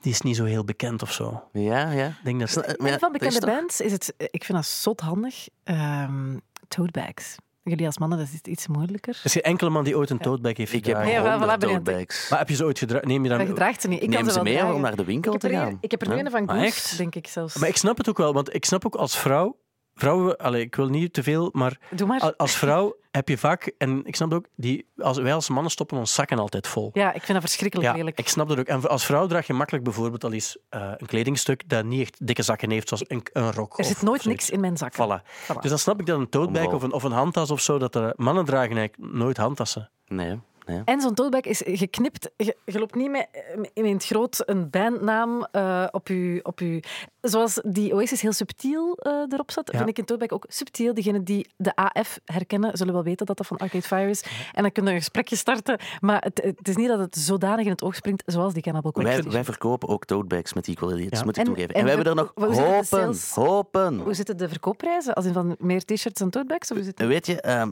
Die 0.00 0.12
is 0.12 0.20
niet 0.20 0.36
zo 0.36 0.44
heel 0.44 0.64
bekend 0.64 1.02
of 1.02 1.12
zo. 1.12 1.42
ja, 1.52 1.90
ja. 1.90 2.06
Ik 2.06 2.14
denk 2.24 2.40
dat... 2.40 2.78
Maar 2.78 2.90
ja, 2.90 2.98
van 2.98 3.14
er 3.14 3.22
is 3.22 3.28
bekende 3.34 3.46
bands 3.58 3.80
is 3.80 3.92
het, 3.92 4.14
ik 4.16 4.44
vind 4.44 4.58
dat 4.58 4.66
zot 4.66 5.00
handig, 5.00 5.46
ehm 5.64 6.36
tote 6.68 6.90
bags. 6.90 7.36
Jullie 7.62 7.86
als 7.86 7.98
mannen, 7.98 8.18
dat 8.18 8.28
is 8.32 8.40
iets 8.52 8.66
moeilijker. 8.66 9.14
Er 9.14 9.24
is 9.24 9.32
geen 9.32 9.42
enkele 9.42 9.70
man 9.70 9.84
die 9.84 9.96
ooit 9.96 10.10
een 10.10 10.18
tote 10.18 10.40
bag 10.42 10.56
heeft 10.56 10.72
Ik 10.72 10.84
heb 10.86 10.96
gedragen. 10.96 11.12
Ja, 11.12 11.22
wel, 11.22 11.38
honderd 11.38 11.56
voilà, 11.56 11.58
ben 11.60 11.68
je- 11.70 11.76
tote 11.78 11.90
bags. 11.96 12.28
Maar 12.30 12.38
heb 12.38 12.48
je 12.48 12.54
ze 12.54 12.64
ooit 12.64 12.78
gedragen? 12.78 13.08
Neem 13.08 13.22
je 13.22 13.28
dan... 13.28 13.38
Dat 13.38 13.46
gedraagt 13.46 13.80
ze 13.80 13.88
niet. 13.88 14.02
Ik 14.02 14.08
Neem 14.08 14.22
kan 14.22 14.30
ze 14.32 14.42
mee 14.42 14.56
dragen. 14.56 14.74
om 14.74 14.80
naar 14.80 14.96
de 14.96 15.04
winkel 15.04 15.32
heb 15.32 15.40
te 15.40 15.48
er, 15.48 15.54
gaan. 15.54 15.66
een, 15.68 15.78
ik 15.80 15.90
heb 15.90 16.02
er 16.02 16.08
nu 16.08 16.14
Ja. 16.16 16.24
een 16.24 16.30
van 16.30 16.48
Goose, 16.50 16.64
echt? 16.64 16.96
denk 16.98 17.14
ik 17.14 17.26
zelfs. 17.26 17.56
Maar 17.56 17.68
ik 17.68 17.76
snap 17.76 17.96
het 17.98 18.08
ook 18.08 18.18
wel, 18.18 18.32
want 18.32 18.54
ik 18.54 18.64
snap 18.64 18.86
ook 18.86 18.94
als 18.94 19.18
vrouw... 19.18 19.56
Vrouwen, 19.94 20.36
allee, 20.36 20.62
ik 20.62 20.74
wil 20.74 20.88
niet 20.88 21.12
te 21.12 21.22
veel, 21.22 21.48
maar 21.52 21.78
Doe 21.90 22.06
maar. 22.06 22.22
a- 22.22 22.34
als 22.36 22.56
vrouw 22.56 22.96
heb 23.10 23.28
je 23.28 23.38
vaak... 23.38 23.72
En 23.78 24.00
ik 24.04 24.16
snap 24.16 24.28
het 24.30 24.38
ook, 24.38 24.46
die, 24.56 24.86
als, 24.96 25.18
wij 25.18 25.34
als 25.34 25.48
mannen 25.48 25.70
stoppen 25.70 25.98
ons 25.98 26.14
zakken 26.14 26.38
altijd 26.38 26.66
vol. 26.66 26.90
Ja, 26.92 27.08
ik 27.12 27.22
vind 27.22 27.32
dat 27.32 27.40
verschrikkelijk 27.40 27.88
Ja, 27.90 27.96
lelijk. 27.96 28.18
ik 28.18 28.28
snap 28.28 28.48
dat 28.48 28.58
ook. 28.58 28.66
En 28.66 28.88
als 28.88 29.04
vrouw 29.04 29.26
draag 29.26 29.46
je 29.46 29.52
makkelijk 29.52 29.84
bijvoorbeeld 29.84 30.24
al 30.24 30.32
eens 30.32 30.58
eh, 30.68 30.92
een 30.96 31.06
kledingstuk 31.06 31.68
dat 31.68 31.84
niet 31.84 32.00
echt 32.00 32.26
dikke 32.26 32.42
zakken 32.42 32.70
heeft, 32.70 32.88
zoals 32.88 33.04
een, 33.06 33.26
een 33.32 33.52
rok. 33.52 33.72
Er 33.72 33.78
of- 33.78 33.86
zit 33.86 34.02
nooit 34.02 34.22
zoiets. 34.22 34.42
niks 34.42 34.50
in 34.50 34.60
mijn 34.60 34.76
zakken. 34.76 35.04
Voilà. 35.20 35.22
Voilà. 35.42 35.60
Dus 35.60 35.70
dan 35.70 35.78
snap 35.78 36.00
ik 36.00 36.06
dat 36.06 36.18
een 36.18 36.28
tote 36.28 36.50
bag 36.52 36.66
of 36.72 36.82
een, 36.82 36.92
of 36.92 37.02
een 37.02 37.12
handtas 37.12 37.50
of 37.50 37.60
zo, 37.60 37.78
dat 37.78 37.94
er, 37.94 38.12
mannen 38.16 38.44
dragen 38.44 38.76
eigenlijk 38.76 39.14
nooit 39.14 39.36
handtassen. 39.36 39.90
Nee, 40.06 40.40
nee. 40.66 40.82
En 40.84 41.00
zo'n 41.00 41.14
tote 41.14 41.30
bag 41.30 41.40
is 41.40 41.62
geknipt. 41.64 42.30
Je, 42.36 42.56
je 42.64 42.78
loopt 42.78 42.94
niet 42.94 43.10
met, 43.10 43.28
in 43.72 43.84
het 43.92 44.04
groot 44.04 44.42
een 44.46 44.70
bandnaam 44.70 45.46
eh, 45.52 45.86
op, 45.90 46.08
je, 46.08 46.40
op 46.42 46.58
je... 46.60 46.82
Zoals 47.20 47.60
die 47.66 47.94
Oasis 47.94 48.20
heel 48.20 48.32
subtiel 48.32 48.96
eh, 48.96 49.12
erop 49.28 49.50
zat, 49.50 49.70
Ja. 49.72 49.76
vind 49.78 49.90
ik 49.90 49.98
een 49.98 50.04
tote 50.04 50.20
bag 50.26 50.28
ook 50.38 50.44
subtiel. 50.48 50.94
Diegenen 50.94 51.24
die 51.24 51.46
de 51.56 51.74
AF 51.76 52.18
herkennen, 52.24 52.76
zullen 52.76 52.92
wel 52.94 53.02
weten 53.02 53.26
dat 53.26 53.36
dat 53.36 53.46
van 53.46 53.56
Arcade 53.56 53.82
Fire 53.86 54.10
is. 54.10 54.24
En 54.52 54.62
dan 54.62 54.72
kun 54.72 54.84
je 54.84 54.90
een 54.90 54.96
gesprekje 54.96 55.36
starten. 55.36 55.78
Maar 56.00 56.22
het, 56.22 56.40
het 56.42 56.68
is 56.68 56.76
niet 56.76 56.88
dat 56.88 56.98
het 56.98 57.16
zodanig 57.16 57.64
in 57.64 57.70
het 57.70 57.82
oog 57.82 57.94
springt, 57.94 58.22
zoals 58.26 58.52
die 58.52 58.62
Cannibal 58.62 58.92
Corpse. 58.92 59.22
Wij, 59.22 59.30
wij 59.32 59.44
verkopen 59.44 59.88
ook 59.88 60.04
tote 60.04 60.26
bags 60.26 60.52
met 60.52 60.68
Equal 60.68 60.92
Idiots, 60.92 61.18
Ja. 61.18 61.24
moet 61.24 61.36
ik 61.36 61.42
En- 61.42 61.44
toegeven. 61.44 61.74
en 61.74 61.80
En 61.80 61.82
we 61.86 61.88
hebben 61.92 62.06
er 62.08 62.14
nog 62.14 62.32
hopen, 62.34 62.84
sales? 62.84 63.30
hopen. 63.34 63.98
Hoe 63.98 64.14
zitten 64.14 64.36
de 64.36 64.48
verkoopprijzen? 64.48 65.14
Als 65.14 65.24
in 65.24 65.32
van 65.32 65.56
meer 65.58 65.84
t-shirts 65.84 66.18
dan 66.20 66.30
tote 66.30 66.46
bags? 66.46 66.70
Of 66.70 66.76
hoe 66.76 66.86
zit 66.86 66.98
het? 66.98 67.08
Weet 67.08 67.26
je, 67.26 67.40
ehm 67.40 67.70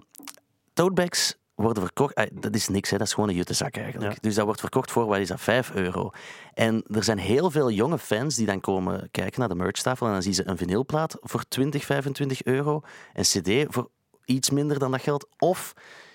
tote 0.72 0.92
bags 0.92 1.36
worden 1.54 1.82
verkocht... 1.82 2.14
ah, 2.14 2.26
dat 2.32 2.54
is 2.54 2.68
niks, 2.68 2.90
hè, 2.90 2.98
dat 2.98 3.06
is 3.06 3.12
gewoon 3.12 3.28
een 3.28 3.34
juttezak 3.34 3.76
eigenlijk. 3.76 4.12
Ja. 4.12 4.18
Dus 4.20 4.34
dat 4.34 4.44
wordt 4.44 4.60
verkocht 4.60 4.90
voor, 4.90 5.06
wat 5.06 5.18
is 5.18 5.28
dat, 5.28 5.40
5 5.40 5.74
euro. 5.74 6.10
En 6.54 6.84
er 6.86 7.04
zijn 7.04 7.18
heel 7.18 7.50
veel 7.50 7.70
jonge 7.70 7.98
fans 7.98 8.36
die 8.36 8.46
dan 8.46 8.60
komen 8.60 9.08
kijken 9.10 9.40
naar 9.40 9.48
de 9.48 9.54
merchtafel 9.54 10.06
en 10.06 10.12
dan 10.12 10.22
zien 10.22 10.34
ze 10.34 10.48
een 10.48 10.56
vinylplaat 10.56 11.16
voor 11.20 11.44
20, 11.48 11.84
25 11.84 12.44
euro, 12.44 12.80
een 13.12 13.22
cd 13.22 13.74
voor 13.74 13.90
iets 14.24 14.50
minder 14.50 14.78
dan 14.78 14.90
dat 14.90 15.02
geld, 15.02 15.28
of... 15.38 15.72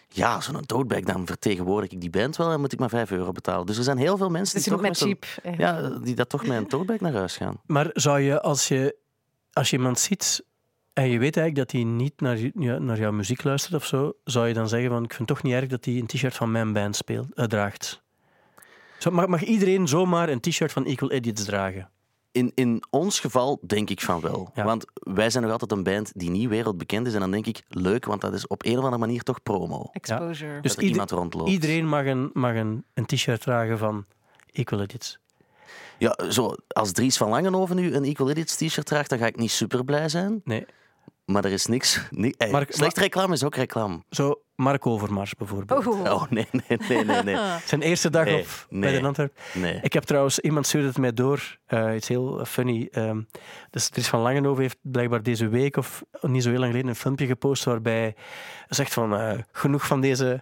Ja, 0.09 0.41
zo'n 0.41 0.65
tote 0.65 0.85
bag, 0.85 0.99
dan 0.99 1.25
vertegenwoordig 1.25 1.91
ik 1.91 2.01
die 2.01 2.09
band 2.09 2.35
wel 2.35 2.51
en 2.51 2.59
moet 2.59 2.73
ik 2.73 2.79
maar 2.79 2.89
5 2.89 3.11
euro 3.11 3.31
betalen. 3.31 3.65
Dus 3.65 3.77
er 3.77 3.83
zijn 3.83 3.97
heel 3.97 4.17
veel 4.17 4.29
mensen 4.29 4.61
die, 4.61 4.71
toch 4.71 4.81
met 4.81 4.97
cheap. 4.97 5.25
ja, 5.57 5.89
die 5.89 6.15
dat 6.15 6.29
toch 6.29 6.45
met 6.45 6.57
een 6.57 6.67
tote 6.67 6.85
bag 6.85 6.99
naar 6.99 7.13
huis 7.13 7.37
gaan. 7.37 7.61
Maar 7.65 7.89
zou 7.93 8.19
je, 8.19 8.41
als 8.41 8.67
je, 8.67 8.95
als 9.53 9.69
je 9.69 9.77
iemand 9.77 9.99
ziet 9.99 10.43
en 10.97 11.09
je 11.09 11.19
weet 11.19 11.37
eigenlijk 11.37 11.55
dat 11.55 11.71
hij 11.71 11.83
niet 11.91 12.21
naar, 12.21 12.37
naar 12.81 12.97
jouw 12.99 13.11
muziek 13.11 13.43
luistert 13.43 13.73
of 13.75 13.85
zo, 13.85 14.13
zou 14.23 14.47
je 14.47 14.53
dan 14.53 14.67
zeggen 14.67 14.89
van, 14.89 15.03
ik 15.03 15.13
vind 15.13 15.29
het 15.29 15.37
toch 15.37 15.43
niet 15.47 15.53
erg 15.53 15.67
dat 15.67 15.85
hij 15.85 15.93
een 15.95 16.05
t-shirt 16.05 16.35
van 16.35 16.51
mijn 16.51 16.73
band 16.73 16.95
speelt, 16.95 17.33
eh, 17.33 17.45
draagt? 17.45 18.01
Zo, 18.97 19.11
mag, 19.11 19.27
mag 19.27 19.43
iedereen 19.43 19.87
zomaar 19.87 20.29
een 20.29 20.39
t-shirt 20.39 20.71
van 20.71 20.85
Equal 20.85 21.11
Idiots 21.11 21.43
dragen? 21.43 21.89
In, 22.31 22.51
in 22.55 22.83
ons 22.89 23.19
geval 23.19 23.59
denk 23.67 23.89
ik 23.89 24.01
van 24.01 24.21
wel. 24.21 24.51
Ja. 24.53 24.63
Want 24.63 24.85
wij 24.93 25.29
zijn 25.29 25.43
nog 25.43 25.51
altijd 25.51 25.71
een 25.71 25.83
band 25.83 26.11
die 26.15 26.29
niet 26.29 26.49
wereldbekend 26.49 27.07
is. 27.07 27.13
En 27.13 27.19
dan 27.19 27.31
denk 27.31 27.45
ik, 27.45 27.63
leuk, 27.69 28.05
want 28.05 28.21
dat 28.21 28.33
is 28.33 28.47
op 28.47 28.65
een 28.65 28.77
of 28.77 28.83
andere 28.83 28.97
manier 28.97 29.23
toch 29.23 29.43
promo. 29.43 29.89
Exposure. 29.91 30.61
Dus 30.61 30.71
dat 30.71 30.71
er 30.71 30.71
ieder- 30.71 30.89
iemand 30.89 31.11
rondloopt. 31.11 31.49
Iedereen 31.49 31.87
mag 31.87 32.05
een, 32.05 32.29
mag 32.33 32.55
een, 32.55 32.83
een 32.93 33.05
t-shirt 33.05 33.41
dragen 33.41 33.77
van 33.77 34.05
Equal 34.51 34.81
Idiots. 34.81 35.19
Ja, 35.97 36.17
zo, 36.29 36.55
als 36.67 36.91
Dries 36.91 37.17
van 37.17 37.29
Langenhoven 37.29 37.75
nu 37.75 37.93
een 37.95 38.03
Equal 38.03 38.29
Idiots 38.29 38.55
t-shirt 38.55 38.85
draagt, 38.85 39.09
dan 39.09 39.19
ga 39.19 39.25
ik 39.25 39.35
niet 39.37 39.51
super 39.51 39.83
blij 39.83 40.09
zijn. 40.09 40.41
Nee, 40.43 40.65
Maar 41.25 41.45
er 41.45 41.51
is 41.51 41.65
niks... 41.65 42.01
ni- 42.09 42.33
slecht 42.69 42.97
reclame 42.97 43.33
is 43.33 43.43
ook 43.43 43.55
reclame. 43.55 44.03
zo 44.09 44.41
Mark 44.55 44.85
Overmars 44.85 45.33
bijvoorbeeld. 45.35 45.87
Oh. 45.87 46.01
Oh, 46.03 46.23
nee, 46.29 46.47
nee, 46.51 46.77
nee, 46.87 47.03
nee. 47.05 47.23
nee. 47.23 47.35
Zijn 47.65 47.81
eerste 47.81 48.09
dag 48.09 48.25
Nee, 48.25 48.39
op 48.39 48.47
bij 48.69 48.99
de 48.99 49.05
Antwerp. 49.05 49.39
nee. 49.53 49.79
Ik 49.81 49.93
heb 49.93 50.03
trouwens, 50.03 50.39
iemand 50.39 50.67
stuurde 50.67 50.87
het 50.87 50.97
mij 50.97 51.13
door, 51.13 51.57
eh 51.65 51.95
iets 51.95 52.07
heel 52.07 52.45
funny. 52.45 52.87
ehm 52.91 53.21
dus 53.69 53.89
Dries 53.89 54.07
van 54.07 54.19
Langenhoven 54.19 54.61
heeft 54.61 54.77
blijkbaar 54.81 55.23
deze 55.23 55.47
week, 55.47 55.77
of 55.77 56.03
niet 56.21 56.43
zo 56.43 56.49
heel 56.49 56.59
lang 56.59 56.69
geleden, 56.71 56.91
een 56.91 56.97
filmpje 56.99 57.25
gepost 57.25 57.63
waarbij 57.63 58.01
hij 58.01 58.15
zegt 58.69 58.93
van 58.93 59.15
eh, 59.15 59.37
genoeg 59.51 59.87
van 59.87 60.01
deze, 60.01 60.41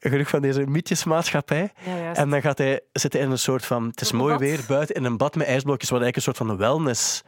genoeg 0.00 0.28
van 0.28 0.42
deze 0.42 0.66
mietjesmaatschappij. 0.66 1.72
Ja. 1.84 2.14
En 2.14 2.30
dan 2.30 2.40
gaat 2.40 2.58
hij 2.58 2.80
zitten 2.92 3.20
in 3.20 3.30
een 3.30 3.38
soort 3.38 3.64
van, 3.64 3.86
het 3.86 4.00
is 4.00 4.12
mooi 4.12 4.36
weer, 4.36 4.60
buiten 4.68 4.94
in 4.94 5.04
een 5.04 5.16
bad 5.16 5.34
met 5.34 5.46
ijsblokjes, 5.46 5.90
wat 5.90 6.00
eigenlijk 6.02 6.16
een 6.16 6.34
soort 6.34 6.48
van 6.48 6.56
wellness... 6.58 7.22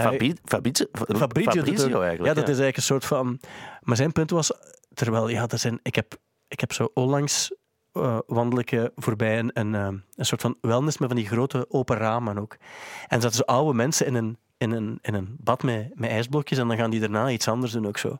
Fabrizio, 0.00 0.36
Fabrizio, 0.44 0.86
Fabrizio 0.92 2.00
eigenlijk. 2.00 2.24
Ja, 2.24 2.34
dat 2.34 2.48
is 2.48 2.58
eigenlijk 2.58 2.76
een 2.76 2.82
soort 2.82 3.04
van... 3.04 3.40
Maar 3.80 3.96
zijn 3.96 4.12
punt 4.12 4.30
was, 4.30 4.52
terwijl, 4.94 5.28
ja, 5.28 5.46
er 5.48 5.58
zijn, 5.58 5.78
ik, 5.82 5.94
heb, 5.94 6.14
ik 6.48 6.60
heb 6.60 6.72
zo 6.72 6.90
onlangs 6.94 7.52
wandel 8.26 8.58
ik 8.58 8.72
eh, 8.72 8.84
voorbij 8.96 9.38
een, 9.38 9.50
een, 9.54 9.74
eh, 9.74 9.86
een 10.16 10.26
soort 10.26 10.40
van 10.40 10.56
wellness 10.60 10.98
met 10.98 11.08
van 11.08 11.16
die 11.16 11.26
grote 11.26 11.66
open 11.68 11.96
ramen 11.96 12.38
ook. 12.38 12.56
En 13.08 13.20
zaten 13.20 13.36
zo 13.36 13.42
oude 13.42 13.74
mensen 13.74 14.06
in 14.06 14.14
een, 14.14 14.38
in 14.56 14.70
een, 14.70 14.98
in 15.02 15.14
een 15.14 15.36
bad 15.38 15.62
met, 15.62 15.90
met 15.94 16.10
ijsblokjes 16.10 16.58
en 16.58 16.68
dan 16.68 16.76
gaan 16.76 16.90
die 16.90 17.00
daarna 17.00 17.30
iets 17.30 17.48
anders 17.48 17.72
doen 17.72 17.86
ook 17.86 17.98
zo. 17.98 18.16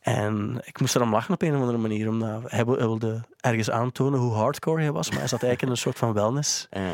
En 0.00 0.60
ik 0.64 0.80
moest 0.80 0.96
erom 0.96 1.10
lachen 1.10 1.34
op 1.34 1.42
een 1.42 1.54
of 1.54 1.60
andere 1.60 1.78
manier, 1.78 2.08
omdat 2.08 2.50
hij 2.50 2.64
wilde 2.64 3.24
ergens 3.40 3.70
aantonen 3.70 4.20
hoe 4.20 4.32
hardcore 4.32 4.82
hij 4.82 4.92
was, 4.92 5.10
maar 5.10 5.18
hij 5.18 5.28
zat 5.28 5.42
eigenlijk 5.42 5.62
in 5.62 5.70
een 5.70 5.82
soort 5.82 5.98
van 5.98 6.12
wellness. 6.12 6.66
Ja. 6.70 6.92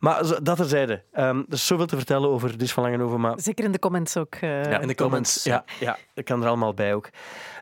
Maar 0.00 0.42
dat 0.42 0.56
terzijde. 0.56 1.02
Ehm 1.12 1.36
er 1.38 1.44
is 1.52 1.66
zoveel 1.66 1.86
te 1.86 1.96
vertellen 1.96 2.28
over 2.30 2.56
Dries 2.56 2.72
van 2.72 2.82
Langenhoven, 2.82 3.20
maar 3.20 3.40
Zeker 3.40 3.64
in 3.64 3.72
de 3.72 3.78
comments 3.78 4.16
ook. 4.16 4.34
eh, 4.34 4.64
Ja, 4.64 4.78
in 4.80 4.88
de 4.88 4.94
comments. 4.94 5.42
comments, 5.42 5.44
Ja, 5.44 5.64
ja, 5.80 5.96
dat 6.14 6.24
kan 6.24 6.42
er 6.42 6.48
allemaal 6.48 6.74
bij 6.74 6.94
ook. 6.94 7.08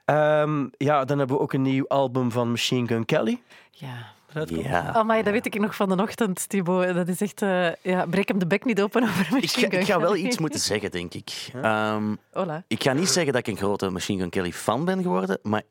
Ehm, 0.05 0.66
ja, 0.76 1.05
dan 1.05 1.18
hebben 1.18 1.37
we 1.37 1.43
ook 1.43 1.53
een 1.53 1.62
nieuw 1.62 1.87
album 1.89 2.30
van 2.30 2.51
Machine 2.51 2.87
Gun 2.87 3.05
Kelly. 3.05 3.41
ja. 3.70 4.14
Ja. 4.49 4.93
Amai, 4.93 5.22
dat 5.22 5.32
weet 5.32 5.47
ik 5.47 5.59
nog 5.61 5.74
van 5.76 5.89
de 5.97 6.03
ochtend, 6.03 6.49
Thibaut. 6.49 6.95
Dat 6.95 7.09
is 7.09 7.20
echt... 7.20 7.43
eh, 7.43 7.74
ja, 7.82 8.07
breek 8.07 8.28
hem 8.28 8.39
de 8.39 8.47
bek 8.47 8.64
niet 8.64 8.80
open 8.82 9.03
over 9.03 9.20
Ik, 9.26 9.30
Machine 9.30 9.49
ga, 9.66 9.70
Gun 9.70 9.80
ik 9.80 9.87
ga 9.87 10.01
wel 10.01 10.11
Kelly. 10.12 10.24
iets 10.26 10.39
moeten 10.39 10.61
zeggen, 10.61 10.91
denk 10.91 11.14
ik. 11.14 11.49
Ehm, 11.62 12.14
Hola. 12.32 12.64
Ik 12.68 12.82
ga 12.82 12.93
niet 12.93 13.09
zeggen 13.09 13.32
dat 13.32 13.47
ik 13.47 13.53
een 13.55 13.57
grote 13.61 13.91
Machine 13.91 14.20
Gun 14.20 14.30
Kelly 14.30 14.53
fan 14.53 14.84
ben 14.84 15.03
geworden, 15.03 15.39
maar 15.43 15.62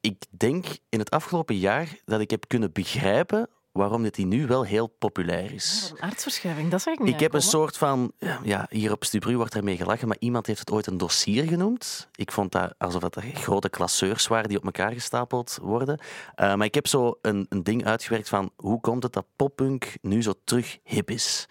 ik 0.00 0.22
denk 0.30 0.66
in 0.88 0.98
het 0.98 1.10
afgelopen 1.10 1.56
jaar 1.56 1.88
dat 2.04 2.20
ik 2.20 2.30
heb 2.30 2.44
kunnen 2.48 2.72
begrijpen 2.72 3.48
waarom 3.78 4.02
dit 4.02 4.14
die 4.14 4.26
nu 4.26 4.46
wel 4.46 4.64
heel 4.64 4.86
populair 4.86 5.52
is. 5.52 5.88
Wat 5.90 5.98
een 5.98 6.04
aardsverschuiving, 6.04 6.70
dat 6.70 6.82
zag 6.82 6.94
ik 6.94 7.00
niet 7.00 7.14
Ik 7.14 7.20
heb 7.20 7.34
een 7.34 7.42
soort 7.42 7.76
van, 7.76 8.12
ja, 8.42 8.66
hier 8.70 8.92
op 8.92 9.04
Stubru 9.04 9.36
wordt 9.36 9.54
ermee 9.54 9.76
gelachen, 9.76 10.08
maar 10.08 10.16
iemand 10.20 10.46
heeft 10.46 10.58
het 10.58 10.70
ooit 10.70 10.86
een 10.86 10.98
dossier 10.98 11.44
genoemd. 11.44 12.08
Ik 12.14 12.32
vond 12.32 12.52
dat 12.52 12.74
alsof 12.78 13.02
het 13.02 13.16
grote 13.32 13.68
klasseurs 13.68 14.26
waren 14.26 14.48
die 14.48 14.58
op 14.58 14.64
elkaar 14.64 14.92
gestapeld 14.92 15.58
worden. 15.62 15.98
Eh, 16.34 16.54
maar 16.54 16.66
ik 16.66 16.74
heb 16.74 16.86
zo 16.86 17.18
een, 17.22 17.46
een 17.48 17.62
ding 17.62 17.84
uitgewerkt 17.84 18.28
van 18.28 18.50
hoe 18.56 18.80
komt 18.80 19.02
het 19.02 19.12
dat 19.12 19.26
poppunk 19.36 19.96
nu 20.00 20.22
zo 20.22 20.32
terug 20.44 20.78
hip 20.82 21.10
is. 21.10 21.46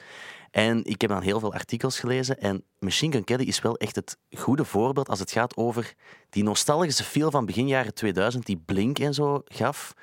En 0.51 0.85
ik 0.85 1.01
heb 1.01 1.09
dan 1.09 1.21
heel 1.21 1.39
veel 1.39 1.53
artikels 1.53 1.99
gelezen 1.99 2.39
en 2.39 2.63
Machine 2.79 3.13
Gun 3.13 3.23
Kelly 3.23 3.43
is 3.43 3.61
wel 3.61 3.77
echt 3.77 3.95
het 3.95 4.17
goede 4.31 4.65
voorbeeld 4.65 5.09
als 5.09 5.19
het 5.19 5.31
gaat 5.31 5.57
over 5.57 5.93
die 6.29 6.43
nostalgische 6.43 7.03
feel 7.03 7.31
van 7.31 7.45
begin 7.45 7.67
jaren 7.67 7.93
2000 7.93 8.45
die 8.45 8.63
Blink 8.65 8.99
en 8.99 9.13
zo 9.13 9.41
gaf, 9.45 9.93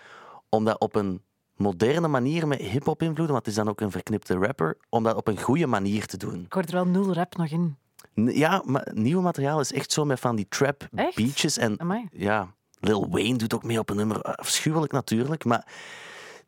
om 0.48 0.64
dat 0.64 0.80
op 0.80 0.94
een 0.94 1.22
moderne 1.60 2.08
manier 2.08 2.46
met 2.48 2.58
hip-hop 2.60 3.00
invloeden, 3.02 3.32
want 3.34 3.38
het 3.46 3.46
is 3.46 3.54
dan 3.54 3.68
ook 3.68 3.80
een 3.80 3.90
verknipte 3.90 4.34
rapper, 4.34 4.76
om 4.88 5.02
dat 5.02 5.16
op 5.16 5.28
een 5.28 5.40
goede 5.40 5.66
manier 5.66 6.06
te 6.06 6.16
doen. 6.16 6.44
Ik 6.44 6.52
hoor 6.52 6.62
er 6.62 6.72
wel 6.72 6.86
nul 6.86 7.12
rap 7.12 7.36
nog 7.36 7.48
in. 7.50 7.76
N- 8.20 8.28
Ja, 8.38 8.62
maar 8.64 8.88
nieuwe 8.94 9.22
materiaal 9.22 9.60
is 9.60 9.72
echt 9.72 9.92
zo 9.92 10.04
met 10.04 10.20
van 10.20 10.36
die 10.36 10.46
trap 10.48 10.88
Echt? 10.94 11.16
beaches 11.16 11.58
en 11.58 11.80
Amai. 11.80 12.08
ja, 12.12 12.54
Lil 12.80 13.08
Wayne 13.10 13.36
doet 13.36 13.54
ook 13.54 13.64
mee 13.64 13.78
op 13.78 13.90
een 13.90 13.96
nummer, 13.96 14.22
afschuwelijk 14.22 14.92
natuurlijk, 14.92 15.44
maar 15.44 15.66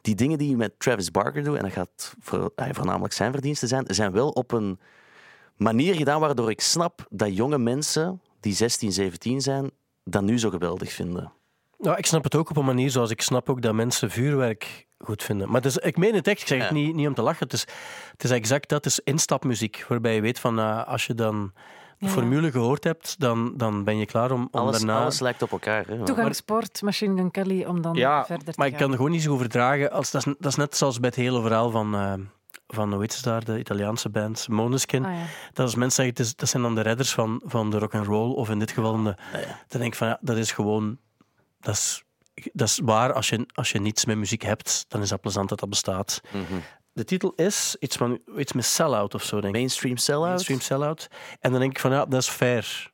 die 0.01 0.15
dingen 0.15 0.39
die 0.39 0.49
je 0.51 0.57
met 0.57 0.73
Travis 0.79 1.11
Barker 1.11 1.45
doet, 1.45 1.57
en 1.57 1.63
dat 1.63 1.73
gaat 1.73 2.15
voor, 2.21 2.53
eh, 2.57 2.69
voornamelijk 2.73 3.13
zijn 3.15 3.33
verdiensten 3.33 3.69
zijn, 3.69 3.85
zijn 3.89 4.13
wel 4.13 4.29
op 4.29 4.53
een 4.53 4.79
manier 5.57 5.95
gedaan 5.95 6.21
waardoor 6.21 6.51
ik 6.51 6.61
snap 6.61 7.07
dat 7.11 7.37
jonge 7.37 7.59
mensen 7.59 8.21
die 8.41 8.55
16, 8.55 8.93
17 8.93 9.41
zijn, 9.41 9.71
dat 10.05 10.23
nu 10.23 10.39
zo 10.39 10.51
geweldig 10.51 10.93
vinden. 10.93 11.33
Nou, 11.83 11.97
ik 11.97 12.07
snap 12.07 12.25
het 12.25 12.35
ook 12.35 12.51
op 12.51 12.57
een 12.57 12.65
manier 12.65 12.91
zoals 12.91 13.11
ik 13.11 13.23
snap 13.23 13.51
ook 13.51 13.63
dat 13.63 13.75
mensen 13.75 14.11
vuurwerk 14.11 14.87
goed 14.99 15.23
vinden. 15.23 15.51
Maar 15.51 15.61
dus, 15.61 15.77
ik 15.77 15.97
meen 15.97 16.15
het 16.15 16.27
echt, 16.27 16.41
ik 16.41 16.47
zeg 16.47 16.63
het 16.63 16.71
niet, 16.71 16.95
niet 16.95 17.09
om 17.09 17.15
te 17.15 17.23
lachen. 17.23 17.43
Het 17.45 17.53
is, 17.53 17.67
het 18.13 18.25
is 18.25 18.31
exact 18.31 18.69
dat, 18.69 18.85
het 18.85 18.93
is 18.93 19.01
instapmuziek. 19.05 19.85
Waarbij 19.89 20.15
je 20.15 20.21
weet 20.21 20.39
van, 20.39 20.59
eh, 20.59 20.87
als 20.87 21.07
je 21.07 21.15
dan 21.15 21.53
de 21.99 22.07
Ja. 22.07 22.13
formule 22.13 22.51
gehoord 22.51 22.85
hebt, 22.85 23.15
dan, 23.21 23.53
dan 23.57 23.85
ben 23.85 23.99
je 23.99 24.07
klaar 24.07 24.31
om, 24.31 24.49
om 24.51 24.61
Alles, 24.61 24.79
daarna... 24.79 25.01
alles 25.01 25.21
lijkt 25.21 25.43
op 25.43 25.53
elkaar. 25.53 25.87
Hè? 25.87 26.05
Toegangspoort, 26.05 26.83
Machine 26.83 27.17
Gun 27.17 27.31
Kelly, 27.31 27.65
om 27.65 27.83
dan 27.83 27.95
Ja, 27.95 28.25
verder 28.25 28.47
te 28.47 28.53
maar 28.57 28.67
ik 28.67 28.77
kan 28.77 28.91
er 28.91 28.97
gewoon 28.97 29.11
niet 29.11 29.23
zo 29.23 29.33
over 29.33 29.49
dragen. 29.49 29.91
Als, 29.91 30.11
dat, 30.11 30.27
is, 30.27 30.35
dat 30.39 30.51
is 30.51 30.57
net 30.57 30.77
zoals 30.77 31.01
bij 31.01 31.09
het 31.09 31.19
hele 31.19 31.41
verhaal 31.43 31.71
van... 31.71 31.95
eh, 31.95 32.13
van, 32.67 32.93
hoe 32.93 33.01
heet 33.01 33.13
ze 33.13 33.23
daar, 33.23 33.45
de 33.45 33.59
Italiaanse 33.59 34.09
band, 34.09 34.49
Måneskin. 34.49 35.05
Ah, 35.05 35.13
ja. 35.13 35.19
Dat 35.53 35.65
als 35.65 35.75
mensen 35.75 36.05
zeggen, 36.15 36.35
dat 36.37 36.49
zijn 36.49 36.63
dan 36.63 36.75
de 36.75 36.81
redders 36.81 37.13
van, 37.13 37.43
van 37.45 37.71
de 37.71 37.79
rock 37.79 37.95
and 37.95 38.07
roll 38.07 38.35
of 38.35 38.51
in 38.51 38.59
dit 38.59 38.71
geval 38.71 39.03
de, 39.03 39.15
dan 39.69 39.81
denk 39.81 39.85
ik 39.85 39.95
van, 39.95 40.09
ja, 40.09 40.19
dat 40.21 40.37
is 40.37 40.53
gewoon... 40.53 40.99
Dat 41.63 41.75
is, 41.75 42.03
dat 42.53 42.69
is 42.69 42.81
waar, 42.85 43.13
als 43.13 43.29
je, 43.29 43.47
als 43.55 43.71
je 43.71 43.81
niets 43.81 44.05
met 44.05 44.17
muziek 44.17 44.43
hebt, 44.43 44.85
dan 44.89 45.03
is 45.03 45.09
dat 45.09 45.21
plezant 45.21 45.49
dat 45.49 45.61
dat 45.61 45.69
bestaat. 45.69 46.21
Mhm. 46.31 46.61
De 46.93 47.05
titel 47.05 47.33
is 47.37 47.77
iets, 47.79 47.97
van, 47.97 48.21
iets 48.37 48.53
met 48.53 48.65
sell-out 48.65 49.15
of 49.15 49.23
zo, 49.23 49.41
denk 49.41 49.55
ik. 49.55 49.61
Mainstream 49.61 49.97
sellout. 49.97 50.27
Mainstream 50.27 50.61
sell-out. 50.61 51.09
En 51.41 51.51
dan 51.51 51.61
denk 51.61 51.73
ik 51.73 51.79
van, 51.79 51.91
ja, 51.91 52.05
dat 52.05 52.21
is 52.21 52.29
fair. 52.29 52.93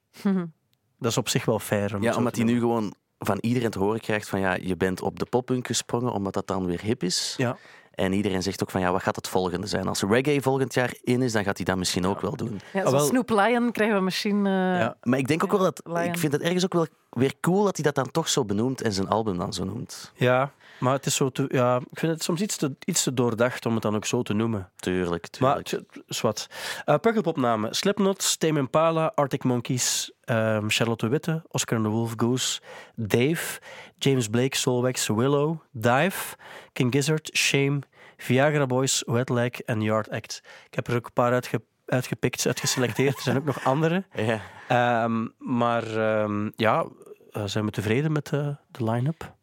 Dat 0.99 1.11
is 1.11 1.17
op 1.17 1.29
zich 1.29 1.45
wel 1.45 1.59
fair. 1.59 1.97
om 1.97 2.03
Ja, 2.03 2.17
omdat 2.17 2.37
hij 2.37 2.45
nu 2.45 2.59
gewoon 2.59 2.95
van 3.19 3.39
iedereen 3.41 3.71
te 3.71 3.79
horen 3.79 4.01
krijgt 4.01 4.29
van 4.29 4.41
ja, 4.41 4.55
je 4.55 4.77
bent 4.77 5.03
op 5.03 5.19
de 5.19 5.25
poppunk 5.25 5.67
gesprongen 5.67 6.13
omdat 6.13 6.35
dat 6.35 6.47
dan 6.47 6.67
weer 6.67 6.81
hip 6.81 7.03
is. 7.03 7.35
Ja. 7.37 7.57
En 7.99 8.13
iedereen 8.13 8.43
zegt 8.43 8.63
ook 8.63 8.71
van 8.71 8.81
ja, 8.81 8.93
wat 8.93 9.03
gaat 9.03 9.17
het 9.17 9.29
volgende 9.29 9.67
zijn? 9.67 9.89
Als 9.89 10.03
reggae 10.03 10.41
volgend 10.43 10.75
jaar 10.75 10.95
in 11.03 11.23
is, 11.23 11.33
dan 11.33 11.45
gaat 11.45 11.57
hij 11.57 11.65
dat 11.65 11.77
misschien 11.77 12.07
ook 12.07 12.21
wel 12.21 12.37
doen. 12.37 12.61
Ja, 12.73 12.83
Ah, 12.83 13.01
Snoop 13.03 13.31
Lion 13.31 13.73
krijgen 13.73 13.97
we 13.97 14.03
misschien... 14.03 14.47
eh, 14.47 14.53
Ja. 14.53 14.97
Maar 15.03 15.19
ik 15.19 15.29
denk 15.29 15.45
ook 15.45 15.51
wel 15.51 15.61
dat, 15.61 15.81
Lion. 15.85 16.03
ik 16.05 16.19
vind 16.19 16.33
het 16.33 16.43
ergens 16.43 16.65
ook 16.65 16.73
wel 16.73 16.87
weer 17.11 17.33
cool 17.41 17.65
dat 17.65 17.77
hij 17.77 17.85
dat 17.85 17.95
dan 17.95 18.11
toch 18.11 18.29
zo 18.29 18.45
benoemt 18.45 18.81
en 18.83 18.93
zijn 18.93 19.09
album 19.09 19.39
dan 19.39 19.53
zo 19.53 19.65
noemt. 19.65 20.13
Ja, 20.15 20.53
maar 20.81 20.93
het 20.93 21.07
is 21.07 21.15
zo 21.15 21.29
te, 21.31 21.45
ja, 21.49 21.77
ik 21.91 21.99
vind 21.99 22.13
het 22.13 22.23
soms 22.23 22.41
iets 22.41 22.57
te, 22.57 22.77
iets 22.85 23.03
te 23.03 23.15
doordacht 23.15 23.67
om 23.67 23.73
het 23.75 23.83
dan 23.83 23.95
ook 23.97 24.05
zo 24.05 24.23
te 24.23 24.33
noemen. 24.33 24.71
Tuurlijk, 24.77 25.29
Maar 25.41 25.63
tuurlijk. 25.63 25.95
het 25.95 26.03
is 26.09 26.21
wat. 26.21 26.47
Uh, 26.87 26.95
Pukkelpopnamen. 26.97 27.75
Slipknot, 27.75 28.39
Tame 28.41 28.59
Impala, 28.59 29.13
Arctic 29.15 29.45
Monkeys, 29.45 30.13
ehm, 30.29 30.69
Charlotte 30.69 31.05
de 31.05 31.11
Witte, 31.11 31.43
Oscar 31.49 31.83
the 31.83 31.89
Wolf 31.89 32.13
Goose, 32.17 32.61
Dave, 32.95 33.61
James 33.99 34.29
Blake, 34.29 34.57
Solwax, 34.57 35.07
Willow, 35.07 35.61
Dive, 35.73 36.37
King 36.73 36.93
Gizzard, 36.93 37.31
Shame, 37.33 37.81
Viagra 38.17 38.67
Boys, 38.67 39.03
Wet 39.07 39.29
Leg 39.29 39.61
en 39.61 39.81
Yard 39.81 40.11
Act. 40.11 40.43
Ik 40.67 40.75
heb 40.75 40.87
er 40.87 40.97
ook 40.97 41.07
een 41.07 41.13
paar 41.13 41.33
uitge, 41.33 41.63
uitgepikt, 41.87 42.47
uitgeselecteerd. 42.47 43.17
Er 43.17 43.23
zijn 43.23 43.37
ook 43.37 43.45
nog 43.45 43.65
andere. 43.65 44.05
Ja. 44.15 44.41
Ehm, 44.69 45.27
maar 45.39 45.97
ehm, 45.97 46.51
ja, 46.57 46.87
eh, 47.31 47.43
zijn 47.45 47.65
we 47.65 47.71
tevreden 47.71 48.13
met 48.13 48.27
de, 48.27 48.57
de 48.71 48.85
line-up? 48.85 49.35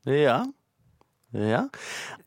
Ja. 0.00 0.52
ja. 1.30 1.70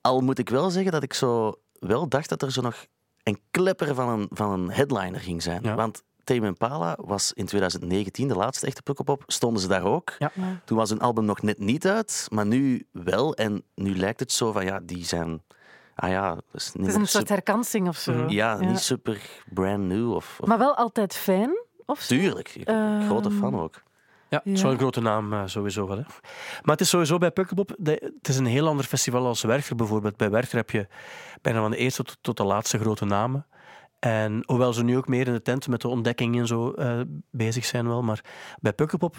Al 0.01 0.21
moet 0.21 0.39
ik 0.39 0.49
wel 0.49 0.69
zeggen 0.69 0.91
dat 0.91 1.03
ik 1.03 1.13
zo 1.13 1.59
wel 1.79 2.07
dacht 2.09 2.29
dat 2.29 2.41
er 2.41 2.51
zo 2.51 2.61
nog 2.61 2.85
een 3.23 3.39
klepper 3.51 3.95
van 3.95 4.09
een, 4.09 4.27
van 4.29 4.51
een 4.51 4.71
headliner 4.71 5.19
ging 5.19 5.41
zijn. 5.41 5.63
Ja. 5.63 5.75
Want 5.75 6.03
Tame 6.27 6.45
Impala 6.47 6.97
was 7.01 7.33
in 7.33 7.45
2019 7.45 8.27
de 8.27 8.35
laatste 8.35 8.65
echte 8.65 8.81
Pukkelpop. 8.81 9.23
Stonden 9.27 9.61
ze 9.61 9.67
daar 9.67 9.83
ook. 9.83 10.13
Ja. 10.19 10.31
Toen 10.65 10.77
was 10.77 10.89
hun 10.89 10.99
album 10.99 11.25
nog 11.25 11.41
net 11.41 11.59
niet 11.59 11.87
uit, 11.87 12.27
maar 12.31 12.45
nu 12.45 12.87
wel. 12.91 13.35
En 13.35 13.63
nu 13.75 13.97
lijkt 13.97 14.19
het 14.19 14.31
zo 14.31 14.51
van, 14.51 14.65
ja, 14.65 14.79
die 14.83 15.05
zijn... 15.05 15.41
Ah 15.95 16.09
ja, 16.09 16.35
dat 16.35 16.43
is 16.51 16.71
niet 16.73 16.85
Het 16.85 16.95
is 16.95 17.01
een 17.01 17.07
soort 17.07 17.29
herkansing 17.29 17.87
of 17.87 17.97
zo. 17.97 18.11
Ja, 18.11 18.25
Ja. 18.27 18.55
niet 18.59 18.79
super 18.79 19.21
brand 19.53 19.83
new. 19.83 20.13
Of, 20.13 20.37
of- 20.39 20.47
Maar 20.47 20.57
wel 20.57 20.75
altijd 20.75 21.15
fijn, 21.15 21.57
of 21.85 21.99
zo? 22.01 22.15
Tuurlijk, 22.15 22.55
ik 22.55 22.65
ben 22.65 22.75
een 22.75 23.05
grote 23.05 23.29
Ehm, 23.29 23.37
fan 23.37 23.59
ook. 23.59 23.81
Ja, 24.29 24.37
het 24.43 24.53
is 24.53 24.57
Ja. 24.57 24.63
wel 24.63 24.71
een 24.71 24.77
grote 24.79 25.01
naam 25.01 25.33
eh, 25.33 25.41
sowieso 25.45 25.87
wel. 25.87 25.97
Hè. 25.97 26.03
Maar 26.61 26.71
het 26.75 26.81
is 26.81 26.89
sowieso 26.89 27.17
bij 27.17 27.31
Pukkelpop, 27.31 27.69
het 27.83 28.27
is 28.29 28.37
een 28.37 28.45
heel 28.45 28.67
ander 28.67 28.85
festival 28.85 29.25
als 29.25 29.41
Werchter 29.41 29.75
bijvoorbeeld. 29.75 30.17
Bij 30.17 30.29
Werchter 30.29 30.57
heb 30.57 30.69
je 30.69 30.87
bijna 31.41 31.59
van 31.61 31.71
de 31.71 31.77
eerste 31.77 32.03
tot 32.21 32.37
de 32.37 32.43
laatste 32.43 32.79
grote 32.79 33.05
namen. 33.05 33.45
En 33.99 34.43
hoewel 34.45 34.73
ze 34.73 34.83
nu 34.83 34.97
ook 34.97 35.07
meer 35.07 35.27
in 35.27 35.33
de 35.33 35.41
tent 35.41 35.67
met 35.67 35.81
de 35.81 35.87
ontdekking 35.87 36.37
en 36.37 36.47
zo 36.47 36.71
eh, 36.71 37.01
bezig 37.31 37.65
zijn 37.65 37.87
wel, 37.87 38.03
maar 38.03 38.23
bij 38.59 38.73
Pukkelpop 38.73 39.15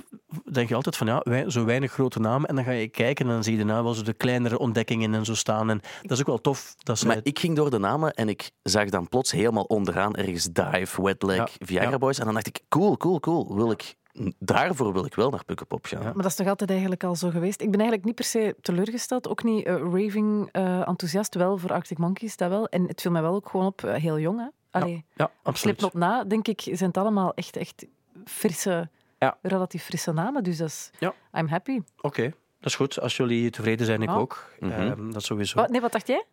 denk 0.53 0.69
je 0.69 0.75
altijd 0.75 0.97
van 0.97 1.07
ja, 1.07 1.21
wij, 1.25 1.51
zo 1.51 1.65
weinig 1.65 1.93
grote 1.93 2.21
namen. 2.21 2.49
En 2.49 2.55
dan 2.55 2.65
ga 2.65 2.71
je 2.71 2.89
kijken 2.89 3.27
en 3.27 3.33
dan 3.33 3.43
zie 3.43 3.53
je 3.53 3.59
daarna 3.59 3.83
wel 3.83 3.95
zo 3.95 4.03
de 4.03 4.13
kleinere 4.13 4.59
ontdekkingen 4.59 5.15
en 5.15 5.25
zo 5.25 5.35
staan. 5.35 5.71
En 5.71 5.81
dat 6.03 6.11
is 6.11 6.21
ook 6.21 6.27
wel 6.27 6.41
tof. 6.41 6.75
Dat 6.79 6.99
ze, 6.99 7.07
Maar 7.07 7.21
ik 7.23 7.39
ging 7.39 7.57
door 7.57 7.71
de 7.71 7.79
namen 7.79 8.13
en 8.15 8.29
ik 8.29 8.51
zag 8.63 8.89
dan 8.89 9.09
plots 9.09 9.31
helemaal 9.31 9.65
onderaan 9.65 10.15
ergens 10.15 10.45
Dive, 10.53 11.03
Wet 11.03 11.23
Leg, 11.23 11.37
Ja, 11.37 11.67
Viagra 11.67 11.91
ja. 11.91 11.99
Boys. 11.99 12.19
En 12.19 12.25
dan 12.25 12.35
dacht 12.35 12.47
ik, 12.47 12.61
cool, 12.69 12.97
cool, 12.97 13.21
cool. 13.21 13.55
Wil 13.55 13.71
ik, 13.71 13.95
daarvoor 14.39 14.93
wil 14.93 15.05
ik 15.05 15.15
wel 15.15 15.31
naar 15.31 15.45
Pukkelpop 15.45 15.87
gaan. 15.87 16.01
Ja. 16.03 16.05
Maar 16.05 16.23
dat 16.23 16.31
is 16.31 16.35
toch 16.35 16.47
altijd 16.47 16.71
eigenlijk 16.71 17.05
al 17.05 17.17
zo 17.17 17.31
geweest. 17.31 17.61
Ik 17.61 17.71
ben 17.71 17.81
eigenlijk 17.81 18.05
niet 18.05 18.15
per 18.15 18.25
se 18.25 18.57
teleurgesteld, 18.61 19.29
ook 19.29 19.43
niet 19.43 19.65
eh, 19.65 19.75
raving 19.75 20.49
eh, 20.53 20.89
enthousiast, 20.89 21.35
wel 21.35 21.59
voor 21.59 21.73
Arctic 21.73 21.99
Monkeys, 21.99 22.37
dat 22.37 22.49
wel. 22.49 22.69
En 22.69 22.87
het 22.87 23.01
viel 23.01 23.11
mij 23.11 23.23
wel 23.23 23.35
ook 23.35 23.49
gewoon 23.49 23.67
op, 23.67 23.81
heel 23.81 24.19
jong, 24.19 24.39
hè. 24.39 24.47
Allee, 24.71 25.05
ja, 25.15 25.31
absoluut. 25.43 25.59
Slipknot 25.59 25.93
na, 26.03 26.25
denk 26.25 26.49
ik, 26.49 26.61
zijn 26.61 26.89
het 26.89 26.97
allemaal 26.97 27.35
echt, 27.35 27.57
echt 27.57 27.87
frisse, 28.25 28.89
Ja. 29.19 29.39
relatief 29.43 29.85
frisse 29.85 30.13
namen. 30.13 30.43
Dus 30.45 30.57
dat 30.57 30.69
is, 30.69 30.91
Ja. 30.99 31.15
I'm 31.33 31.49
happy. 31.49 31.81
Oké, 32.01 32.23
dat 32.23 32.71
is 32.71 32.75
goed. 32.75 33.01
Als 33.01 33.17
jullie 33.17 33.51
tevreden 33.51 33.87
zijn, 33.87 34.03
ik 34.03 34.09
Ja. 34.09 34.15
ook. 34.15 34.53
Mhm. 34.61 34.73
Ehm, 34.73 35.11
dat 35.11 35.23
sowieso. 35.23 35.57
Wat, 35.61 35.71
nee, 35.71 35.81
wat 35.81 35.93
dacht 35.93 36.07
jij? 36.07 36.25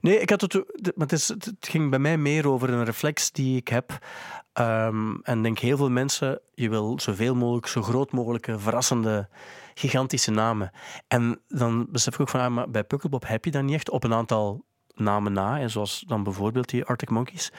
Nee, 0.00 0.18
ik 0.18 0.30
had 0.30 0.40
het, 0.40 0.54
maar 0.54 0.92
het, 0.96 1.12
is, 1.12 1.28
het 1.28 1.52
ging 1.60 1.90
bij 1.90 1.98
mij 1.98 2.16
meer 2.18 2.48
over 2.48 2.70
een 2.70 2.84
reflex 2.84 3.30
die 3.32 3.56
ik 3.56 3.68
heb. 3.68 3.98
Ehm, 4.52 5.14
en 5.22 5.36
ik 5.36 5.42
denk 5.42 5.58
heel 5.58 5.76
veel 5.76 5.90
mensen, 5.90 6.40
je 6.54 6.68
wil 6.68 7.00
zoveel 7.00 7.34
mogelijk, 7.34 7.66
zo 7.66 7.82
groot 7.82 8.12
mogelijke, 8.12 8.58
verrassende, 8.58 9.28
gigantische 9.74 10.30
namen. 10.30 10.70
En 11.08 11.40
dan 11.48 11.86
besef 11.90 12.14
ik 12.14 12.20
ook 12.20 12.28
van, 12.28 12.40
ah, 12.40 12.50
maar 12.50 12.70
bij 12.70 12.84
Pukkelpop 12.84 13.26
heb 13.26 13.44
je 13.44 13.50
dat 13.50 13.62
niet 13.62 13.74
echt 13.74 13.90
op 13.90 14.04
een 14.04 14.14
aantal 14.14 14.64
namen 14.98 15.32
na, 15.32 15.58
en 15.58 15.70
zoals 15.70 16.04
dan 16.06 16.22
bijvoorbeeld 16.22 16.68
die 16.68 16.84
Arctic 16.84 17.10
Monkeys. 17.10 17.50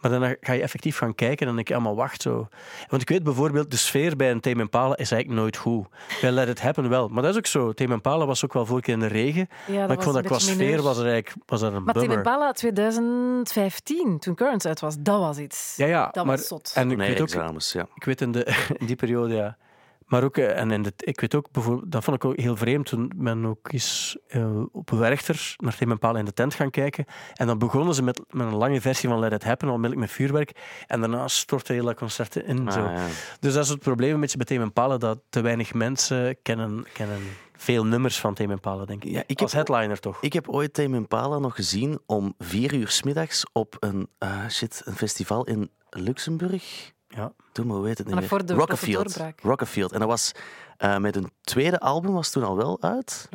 Maar 0.00 0.10
dan 0.10 0.36
ga 0.40 0.52
je 0.52 0.62
effectief 0.62 0.96
gaan 0.98 1.14
kijken 1.14 1.38
en 1.38 1.46
dan 1.46 1.54
denk 1.54 1.68
je, 1.68 1.74
allemaal 1.74 1.96
wacht 1.96 2.22
zo. 2.22 2.48
Want 2.88 3.02
ik 3.02 3.08
weet 3.08 3.22
bijvoorbeeld, 3.22 3.70
de 3.70 3.76
sfeer 3.76 4.16
bij 4.16 4.30
een 4.30 4.40
Tame 4.40 4.60
Impala 4.60 4.96
is 4.96 5.10
eigenlijk 5.10 5.42
nooit 5.42 5.56
goed. 5.56 5.86
Bij 6.20 6.30
Let 6.30 6.48
It 6.48 6.60
Happen 6.60 6.88
wel, 6.88 7.08
maar 7.08 7.22
dat 7.22 7.30
is 7.32 7.36
ook 7.36 7.46
zo. 7.46 7.72
Tame 7.72 7.92
Impala 7.92 8.26
was 8.26 8.44
ook 8.44 8.52
wel 8.52 8.66
vorige 8.66 8.84
keer 8.84 8.94
in 8.94 9.00
de 9.00 9.06
regen, 9.06 9.48
Ja, 9.66 9.86
maar 9.86 9.96
ik 9.96 10.02
vond 10.02 10.14
dat 10.14 10.24
qua 10.24 10.38
sfeer 10.38 10.82
was 10.82 10.98
er 10.98 11.06
eigenlijk 11.10 11.46
was 11.46 11.62
er 11.62 11.74
een 11.74 11.84
Maar 11.84 11.94
Tame 11.94 12.06
bummer. 12.06 12.26
Impala 12.26 12.52
2015, 12.52 14.18
toen 14.18 14.34
Currents 14.34 14.66
uit 14.66 14.80
was, 14.80 14.94
dat 14.98 15.18
was 15.18 15.38
iets. 15.38 15.74
Ja, 15.76 15.86
ja, 15.86 16.08
Dat 16.12 16.24
maar, 16.24 16.36
was 16.36 16.46
zot. 16.46 16.72
En 16.74 16.90
ik 16.90 16.96
Nee, 16.96 17.08
weet 17.08 17.20
ook, 17.20 17.26
examens, 17.26 17.72
ja. 17.72 17.86
ik 17.94 18.04
weet 18.04 18.20
in, 18.20 18.32
de, 18.32 18.44
in 18.80 18.86
die 18.86 18.96
periode, 18.96 19.34
ja. 19.34 19.56
Maar 20.06 20.22
ook, 20.24 20.36
eh, 20.36 20.58
en 20.60 20.70
in 20.70 20.82
de, 20.82 20.92
ik 20.96 21.20
weet 21.20 21.34
ook 21.34 21.50
bijvoorbeeld, 21.50 21.92
dat 21.92 22.04
vond 22.04 22.16
ik 22.16 22.24
ook 22.24 22.36
heel 22.36 22.56
vreemd 22.56 22.86
toen 22.86 23.12
men 23.16 23.46
ook 23.46 23.72
eens 23.72 24.18
eh, 24.28 24.62
op 24.72 24.90
Werchter 24.90 25.54
naar 25.56 25.76
Tame 25.76 25.92
Impala 25.92 26.18
in 26.18 26.24
de 26.24 26.32
tent 26.32 26.54
gaan 26.54 26.70
kijken. 26.70 27.04
En 27.34 27.46
dan 27.46 27.58
begonnen 27.58 27.94
ze 27.94 28.02
met, 28.02 28.20
met 28.30 28.46
een 28.46 28.54
lange 28.56 28.80
versie 28.80 29.08
van 29.08 29.18
Let 29.18 29.32
It 29.32 29.44
Happen, 29.44 29.68
onmiddellijk 29.68 30.00
met 30.00 30.10
vuurwerk. 30.10 30.52
En 30.86 31.00
daarna 31.00 31.28
stortte 31.28 31.72
heel 31.72 31.84
dat 31.84 31.94
concert 31.94 32.36
in. 32.36 32.68
Ah, 32.68 32.74
zo. 32.74 32.80
ja. 32.80 33.06
Dus 33.40 33.54
dat 33.54 33.64
is 33.64 33.70
het 33.70 33.78
probleem 33.78 34.14
een 34.14 34.20
beetje 34.20 34.36
bij 34.36 34.46
Tame 34.46 34.62
Impala, 34.62 34.96
dat 34.96 35.18
te 35.28 35.40
weinig 35.40 35.74
mensen 35.74 36.36
kennen, 36.42 36.84
kennen 36.92 37.18
veel 37.56 37.86
nummers 37.86 38.20
van 38.20 38.34
Tame 38.34 38.52
Impala, 38.52 38.84
denk 38.84 39.04
ik. 39.04 39.10
Ja, 39.10 39.22
ik 39.26 39.40
Als 39.40 39.52
heb- 39.52 39.66
headliner 39.66 40.00
toch? 40.00 40.18
Ik 40.20 40.32
heb 40.32 40.48
ooit 40.48 40.74
Tame 40.74 40.96
Impala 40.96 41.38
nog 41.38 41.54
gezien 41.54 41.98
om 42.06 42.34
vier 42.38 42.74
uur 42.74 42.88
's 42.88 43.02
middags 43.02 43.44
op 43.52 43.76
een, 43.80 44.08
ah, 44.18 44.48
shit, 44.48 44.82
een 44.84 44.96
festival 44.96 45.44
in 45.44 45.70
Luxemburg. 45.90 46.92
Ja. 47.14 47.32
Doe 47.52 47.64
maar, 47.64 47.76
hoe 47.76 47.86
heet 47.86 47.98
het 47.98 48.06
niet 48.06 48.16
meer? 48.16 48.28
Rockefield. 48.58 49.16
Rockefield. 49.42 49.92
En 49.92 49.98
dat 49.98 50.08
was 50.08 50.32
eh, 50.82 50.96
met 50.96 51.16
een 51.16 51.30
tweede 51.40 51.80
album, 51.80 52.12
was 52.12 52.30
toen 52.30 52.44
al 52.44 52.56
wel 52.56 52.82
uit. 52.82 53.28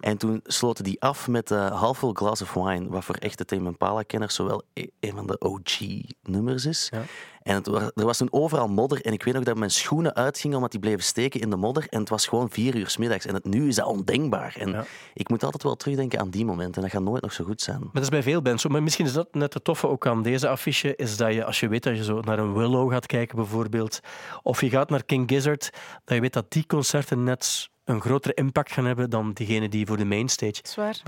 En 0.00 0.16
toen 0.16 0.40
sloten 0.44 0.84
die 0.84 1.00
af 1.00 1.28
met 1.28 1.50
uh, 1.50 1.80
Half 1.80 1.98
Full 1.98 2.12
Glass 2.12 2.42
of 2.42 2.54
Wine, 2.54 2.88
wat 2.88 3.04
voor 3.04 3.14
echte 3.14 3.44
Tame 3.44 3.66
Impala-kenners 3.68 4.34
zowel 4.34 4.62
e- 4.72 4.86
een 5.00 5.12
van 5.14 5.26
de 5.26 5.38
OG-nummers 5.38 6.66
is. 6.66 6.88
Ja. 6.90 7.02
En 7.40 7.62
er 7.94 8.04
was 8.04 8.16
toen 8.18 8.32
overal 8.32 8.68
modder 8.68 9.00
en 9.04 9.12
ik 9.12 9.22
weet 9.22 9.34
nog 9.34 9.42
dat 9.44 9.56
mijn 9.56 9.70
schoenen 9.70 10.14
uitgingen 10.14 10.56
omdat 10.56 10.70
die 10.70 10.80
bleven 10.80 11.02
steken 11.02 11.40
in 11.40 11.50
de 11.50 11.56
modder. 11.56 11.86
En 11.88 12.00
het 12.00 12.08
was 12.08 12.26
gewoon 12.26 12.50
vier 12.50 12.76
uur 12.76 12.90
's 12.90 12.96
middags. 12.96 13.26
En 13.26 13.34
het, 13.34 13.44
nu 13.44 13.68
is 13.68 13.74
dat 13.74 13.86
ondenkbaar. 13.86 14.54
En 14.58 14.68
Ja. 14.70 14.84
ik 15.14 15.28
moet 15.28 15.44
altijd 15.44 15.62
wel 15.62 15.76
terugdenken 15.76 16.18
aan 16.20 16.30
die 16.30 16.44
momenten. 16.44 16.74
En 16.74 16.80
dat 16.82 16.90
gaat 16.90 17.02
nooit 17.02 17.22
nog 17.22 17.32
zo 17.32 17.44
goed 17.44 17.60
zijn. 17.62 17.78
Maar 17.80 17.90
dat 17.92 18.02
is 18.02 18.08
bij 18.08 18.22
veel 18.22 18.42
bands 18.42 18.62
zo. 18.62 18.68
Maar 18.68 18.82
misschien 18.82 19.06
is 19.06 19.12
dat 19.12 19.28
net 19.34 19.54
het 19.54 19.64
toffe 19.64 19.88
ook 19.88 20.06
aan 20.06 20.22
deze 20.22 20.48
affiche, 20.48 20.96
is 20.96 21.16
dat 21.16 21.34
je, 21.34 21.44
als 21.44 21.60
je 21.60 21.68
weet 21.68 21.82
dat 21.82 21.96
je 21.96 22.04
zo 22.04 22.20
naar 22.20 22.38
een 22.38 22.54
Willow 22.54 22.92
gaat 22.92 23.06
kijken 23.06 23.36
bijvoorbeeld, 23.36 24.00
of 24.42 24.60
je 24.60 24.70
gaat 24.70 24.90
naar 24.90 25.04
King 25.04 25.30
Gizzard, 25.30 25.70
dat 26.04 26.14
je 26.14 26.20
weet 26.20 26.32
dat 26.32 26.50
die 26.52 26.64
concerten 26.90 27.24
net 27.24 27.68
een 27.84 28.00
grotere 28.00 28.34
impact 28.34 28.72
gaan 28.72 28.84
hebben 28.84 29.10
dan 29.10 29.32
diegene 29.32 29.68
die 29.68 29.86
voor 29.86 29.96
de 29.96 30.04
mainstage. 30.04 30.60
Zwaar. 30.62 31.02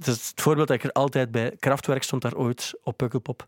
Is 0.00 0.06
het 0.06 0.32
voorbeeld 0.34 0.68
dat 0.68 0.76
ik 0.76 0.84
er 0.84 0.92
altijd 0.92 1.30
bij... 1.30 1.56
Kraftwerk 1.58 2.02
stond 2.02 2.22
daar 2.22 2.34
ooit 2.34 2.74
op 2.82 2.96
Pukkelpop. 2.96 3.44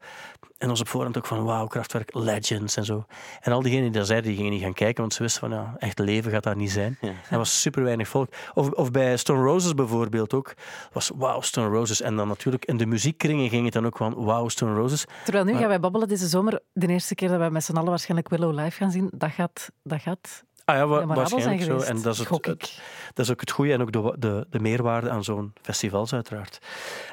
En 0.58 0.70
ons 0.70 0.80
op 0.80 0.88
voorhand 0.88 1.16
ook 1.16 1.26
van, 1.26 1.44
wauw, 1.44 1.66
Kraftwerk, 1.66 2.14
legends 2.14 2.76
en 2.76 2.84
zo. 2.84 3.04
En 3.40 3.52
al 3.52 3.62
diegenen 3.62 3.84
die 3.84 3.98
dat 3.98 4.06
zeiden, 4.06 4.28
die 4.28 4.36
gingen 4.36 4.52
niet 4.52 4.62
gaan 4.62 4.72
kijken, 4.72 5.00
want 5.00 5.14
ze 5.14 5.22
wisten 5.22 5.40
van, 5.40 5.50
ja, 5.50 5.74
echt 5.78 5.98
leven 5.98 6.30
gaat 6.30 6.42
daar 6.42 6.56
niet 6.56 6.70
zijn. 6.70 6.98
Ja. 7.00 7.12
Er 7.30 7.38
was 7.38 7.60
super 7.60 7.82
weinig 7.82 8.08
volk. 8.08 8.32
Of, 8.54 8.70
of 8.70 8.90
bij 8.90 9.16
Stone 9.16 9.42
Roses 9.42 9.74
bijvoorbeeld 9.74 10.34
ook. 10.34 10.54
was 10.92 11.10
wauw, 11.14 11.40
Stone 11.40 11.68
Roses. 11.68 12.00
En 12.00 12.16
dan 12.16 12.28
natuurlijk 12.28 12.64
in 12.64 12.76
de 12.76 12.86
muziekkringen 12.86 13.48
ging 13.48 13.64
het 13.64 13.72
dan 13.72 13.86
ook 13.86 13.96
van, 13.96 14.14
wauw, 14.14 14.48
Stone 14.48 14.74
Roses. 14.74 15.04
Terwijl 15.24 15.44
nu 15.44 15.50
Maar- 15.50 15.60
gaan 15.60 15.68
wij 15.68 15.80
babbelen 15.80 16.08
deze 16.08 16.26
zomer. 16.26 16.60
De 16.72 16.86
eerste 16.86 17.14
keer 17.14 17.28
dat 17.28 17.38
wij 17.38 17.50
met 17.50 17.64
z'n 17.64 17.76
allen 17.76 17.88
waarschijnlijk 17.88 18.28
Willow 18.28 18.58
live 18.58 18.76
gaan 18.76 18.90
zien, 18.90 19.10
dat 19.14 19.30
gaat, 19.30 19.70
dat 19.82 20.00
gaat 20.00 20.46
Ah 20.68 20.76
ja, 20.76 20.86
wa- 20.86 21.06
waarschijnlijk 21.06 21.62
zo. 21.62 21.78
En 21.78 22.02
dat 22.02 22.12
is, 22.12 22.18
het, 22.18 22.80
dat 23.14 23.24
is 23.24 23.30
ook 23.30 23.40
het 23.40 23.50
goede 23.50 23.72
en 23.72 23.80
ook 23.80 23.92
de, 23.92 24.14
de, 24.18 24.46
de 24.50 24.60
meerwaarde 24.60 25.10
aan 25.10 25.24
zo'n 25.24 25.52
festivals, 25.62 26.12
uiteraard. 26.12 26.58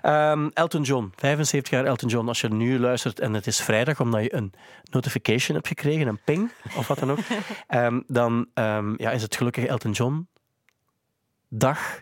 Ehm, 0.01 0.49
Elton 0.53 0.81
John, 0.81 1.13
75 1.15 1.71
jaar 1.73 1.85
Elton 1.85 2.09
John. 2.09 2.27
Als 2.27 2.41
je 2.41 2.47
nu 2.47 2.79
luistert 2.79 3.19
en 3.19 3.33
het 3.33 3.47
is 3.47 3.61
vrijdag 3.61 3.99
omdat 3.99 4.23
je 4.23 4.35
een 4.35 4.53
notification 4.91 5.55
hebt 5.55 5.67
gekregen, 5.67 6.07
een 6.07 6.19
ping 6.25 6.51
of 6.77 6.87
wat 6.87 6.99
dan 6.99 7.11
ook, 7.11 7.17
ehm, 7.67 8.01
dan 8.07 8.45
ehm, 8.53 8.93
ja, 8.97 9.11
is 9.11 9.21
het 9.21 9.35
gelukkig 9.35 9.65
Elton 9.65 9.91
John 9.91 10.27
dag. 11.49 12.01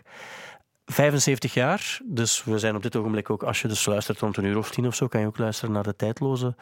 75 0.94 1.54
jaar, 1.54 2.00
dus 2.04 2.44
we 2.44 2.58
zijn 2.58 2.76
op 2.76 2.82
dit 2.82 2.96
ogenblik 2.96 3.30
ook, 3.30 3.42
als 3.42 3.62
je 3.62 3.68
dus 3.68 3.86
luistert 3.86 4.18
rond 4.20 4.36
een 4.36 4.44
uur 4.44 4.58
of 4.58 4.70
tien 4.70 4.86
of 4.86 4.94
zo, 4.94 5.06
kan 5.08 5.20
je 5.20 5.26
ook 5.26 5.38
luisteren 5.38 5.74
naar 5.74 5.82
de 5.82 5.96
tijdloze 5.96 6.54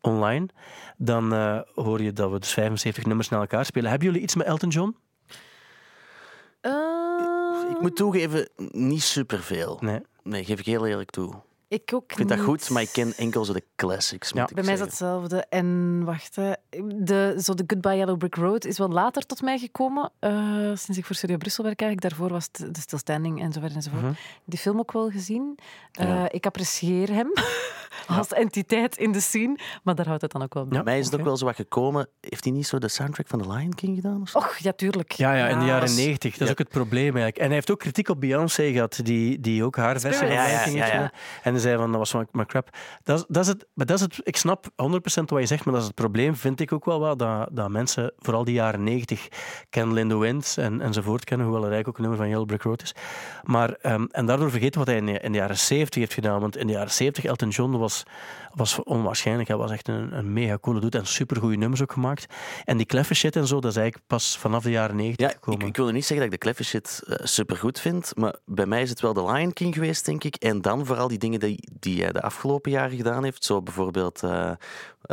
online. 0.00 0.48
Dan 0.96 1.32
eh, 1.32 1.60
hoor 1.74 2.02
je 2.02 2.12
dat 2.12 2.30
we 2.30 2.38
dus 2.38 2.50
75 2.52 3.04
nummers 3.04 3.28
naar 3.28 3.40
elkaar 3.40 3.64
spelen. 3.64 3.90
Hebben 3.90 4.08
jullie 4.08 4.22
iets 4.22 4.34
met 4.34 4.46
Elton 4.46 4.68
John? 4.68 4.96
Eh, 6.60 6.72
Ik 7.70 7.80
moet 7.80 7.96
toegeven, 7.96 8.48
niet 8.70 9.02
superveel. 9.02 9.78
Nee. 9.80 10.00
Nee, 10.22 10.44
geef 10.44 10.58
ik 10.58 10.66
heel 10.66 10.86
eerlijk 10.86 11.10
toe. 11.10 11.34
Ik 11.68 11.90
ook 11.94 12.10
Ik 12.10 12.16
vind 12.16 12.28
dat 12.28 12.40
goed, 12.40 12.70
maar 12.70 12.82
ik 12.82 12.88
ken 12.92 13.12
enkel 13.16 13.44
zo 13.44 13.52
de 13.52 13.64
classics. 13.76 14.32
Moet 14.32 14.42
Ja. 14.42 14.48
ik 14.48 14.54
Bij 14.54 14.64
mij 14.64 14.72
is 14.72 14.78
zeggen. 14.78 14.96
hetzelfde. 14.96 15.46
En 15.48 16.04
wacht, 16.04 16.36
hè. 16.36 16.52
de, 17.04 17.38
zo 17.42 17.54
de 17.54 17.64
Goodbye 17.66 17.96
Yellow 17.96 18.18
Brick 18.18 18.34
Road 18.34 18.64
is 18.64 18.78
wel 18.78 18.88
later 18.88 19.26
tot 19.26 19.42
mij 19.42 19.58
gekomen. 19.58 20.10
eh, 20.18 20.30
sinds 20.74 20.98
ik 20.98 21.04
voor 21.04 21.16
Studio 21.16 21.36
Brussel 21.36 21.64
werk 21.64 21.80
eigenlijk. 21.80 22.10
Daarvoor 22.10 22.32
was 22.36 22.48
het 22.52 22.74
de 22.74 22.80
stilstanding 22.80 23.40
enzovoort 23.42 23.74
enzovoort. 23.74 24.02
Mhm. 24.02 24.12
Die 24.44 24.58
film 24.58 24.78
ook 24.78 24.92
wel 24.92 25.10
gezien. 25.10 25.58
Eh, 25.92 26.06
Ja. 26.08 26.30
Ik 26.30 26.46
apprecieer 26.46 27.08
hem 27.08 27.32
als 28.18 28.32
entiteit 28.32 28.96
in 28.96 29.12
de 29.12 29.20
scene. 29.20 29.58
Maar 29.82 29.94
daar 29.94 30.06
houdt 30.06 30.22
het 30.22 30.30
dan 30.32 30.42
ook 30.42 30.54
wel 30.54 30.66
bij. 30.66 30.76
Bij 30.82 30.84
mij 30.92 30.98
is 30.98 31.04
het 31.04 31.14
ook 31.14 31.24
wel 31.26 31.36
zo 31.36 31.44
wat 31.44 31.54
gekomen. 31.54 32.08
Heeft 32.20 32.44
hij 32.44 32.52
niet 32.52 32.66
zo 32.66 32.78
de 32.78 32.88
soundtrack 32.88 33.26
van 33.28 33.42
The 33.42 33.48
Lion 33.52 33.74
King 33.74 33.94
gedaan? 33.96 34.20
Of 34.22 34.28
zo? 34.28 34.38
Och, 34.38 34.56
ja, 34.56 34.72
tuurlijk. 34.72 35.12
Ja, 35.12 35.34
ja, 35.34 35.48
in 35.48 35.58
de 35.58 35.64
jaren 35.64 35.94
90. 35.94 36.30
Dat 36.32 36.40
is 36.40 36.46
ja. 36.46 36.52
ook 36.52 36.58
het 36.58 36.68
probleem 36.68 37.04
eigenlijk. 37.04 37.36
En 37.38 37.44
hij 37.44 37.54
heeft 37.54 37.70
ook 37.70 37.78
kritiek 37.78 38.08
op 38.08 38.20
Beyoncé 38.20 38.72
gehad, 38.72 39.00
die, 39.02 39.40
die 39.40 39.64
ook 39.64 39.76
haar 39.76 40.00
versie 40.00 40.26
van. 40.26 40.36
Ja, 40.36 40.46
ja, 40.46 40.48
Lion 40.50 40.62
King 40.62 40.76
ja, 40.76 40.80
heeft 40.82 40.94
ja. 40.94 41.04
gedaan. 41.04 41.20
En 41.42 41.57
hij 41.62 41.70
zei 41.70 41.82
van, 41.82 41.92
dat 41.92 42.10
was 42.10 42.24
maar, 42.32 42.46
crap. 42.46 42.76
Dat, 43.02 43.24
dat 43.28 43.42
is 43.42 43.48
het, 43.48 43.66
maar 43.74 43.86
dat 43.86 43.96
is 43.96 44.02
het, 44.02 44.20
ik 44.22 44.36
snap 44.36 44.66
100% 44.66 44.70
wat 45.24 45.40
je 45.40 45.46
zegt, 45.46 45.64
maar 45.64 45.74
dat 45.74 45.82
is 45.82 45.88
het 45.88 45.96
probleem, 45.96 46.36
vind 46.36 46.60
ik 46.60 46.72
ook 46.72 46.84
wel 46.84 47.00
wel, 47.00 47.16
dat, 47.16 47.48
dat 47.52 47.68
mensen, 47.68 48.12
vooral 48.18 48.44
die 48.44 48.54
jaren 48.54 48.84
90, 48.84 49.28
Ken 49.70 49.96
in 49.96 50.08
the 50.08 50.18
Wind 50.18 50.56
en, 50.58 50.80
enzovoort 50.80 51.24
kennen, 51.24 51.46
hoewel 51.46 51.64
er 51.64 51.72
eigenlijk 51.72 51.88
ook 51.88 52.04
een 52.04 52.10
nummer 52.10 52.26
van 52.26 52.28
Yellow 52.28 52.46
Brick 52.46 52.62
Road 52.62 52.82
is. 52.82 52.94
Maar, 53.42 53.72
ehm, 53.72 54.06
en 54.10 54.26
daardoor 54.26 54.50
vergeten 54.50 54.78
wat 54.78 54.88
hij 54.88 54.96
in 54.96 55.06
de, 55.06 55.20
in 55.20 55.32
de 55.32 55.38
jaren 55.38 55.58
70 55.58 56.00
heeft 56.00 56.14
gedaan. 56.14 56.40
Want 56.40 56.56
in 56.56 56.66
de 56.66 56.72
jaren 56.72 56.92
70, 56.92 57.24
Elton 57.24 57.48
John 57.48 57.76
was, 57.76 58.02
was 58.58 58.82
onwaarschijnlijk. 58.82 59.48
Hij 59.48 59.56
was 59.56 59.70
echt 59.70 59.88
een, 59.88 60.16
een 60.18 60.32
mega 60.32 60.58
coole 60.60 60.80
dude 60.80 60.98
en 60.98 61.06
supergoeie 61.06 61.56
nummers 61.58 61.82
ook 61.82 61.92
gemaakt. 61.92 62.26
En 62.64 62.76
die 62.76 62.86
kleffe 62.86 63.14
shit 63.14 63.36
en 63.36 63.46
zo, 63.46 63.60
dat 63.60 63.70
is 63.70 63.76
eigenlijk 63.76 64.06
pas 64.06 64.38
vanaf 64.38 64.62
de 64.62 64.70
jaren 64.70 64.96
90 64.96 65.26
Ja, 65.26 65.32
gekomen. 65.32 65.60
ik, 65.60 65.66
ik 65.66 65.76
wil 65.76 65.86
niet 65.90 66.04
zeggen 66.06 66.16
dat 66.16 66.24
ik 66.24 66.30
de 66.30 66.38
clever 66.38 66.64
shit 66.64 67.02
eh, 67.06 67.16
supergoed 67.26 67.80
vind, 67.80 68.12
maar 68.16 68.34
bij 68.44 68.66
mij 68.66 68.82
is 68.82 68.90
het 68.90 69.00
wel 69.00 69.12
The 69.12 69.24
Lion 69.32 69.52
King 69.52 69.74
geweest, 69.74 70.04
denk 70.04 70.24
ik. 70.24 70.34
En 70.36 70.60
dan 70.62 70.86
vooral 70.86 71.08
die 71.08 71.18
dingen 71.18 71.40
die, 71.40 71.68
die 71.80 72.02
hij 72.02 72.12
de 72.12 72.22
afgelopen 72.22 72.70
jaren 72.70 72.96
gedaan 72.96 73.24
heeft. 73.24 73.44
Zo 73.44 73.62
bijvoorbeeld 73.62 74.22
eh, 74.22 74.50
eh, 74.50 74.56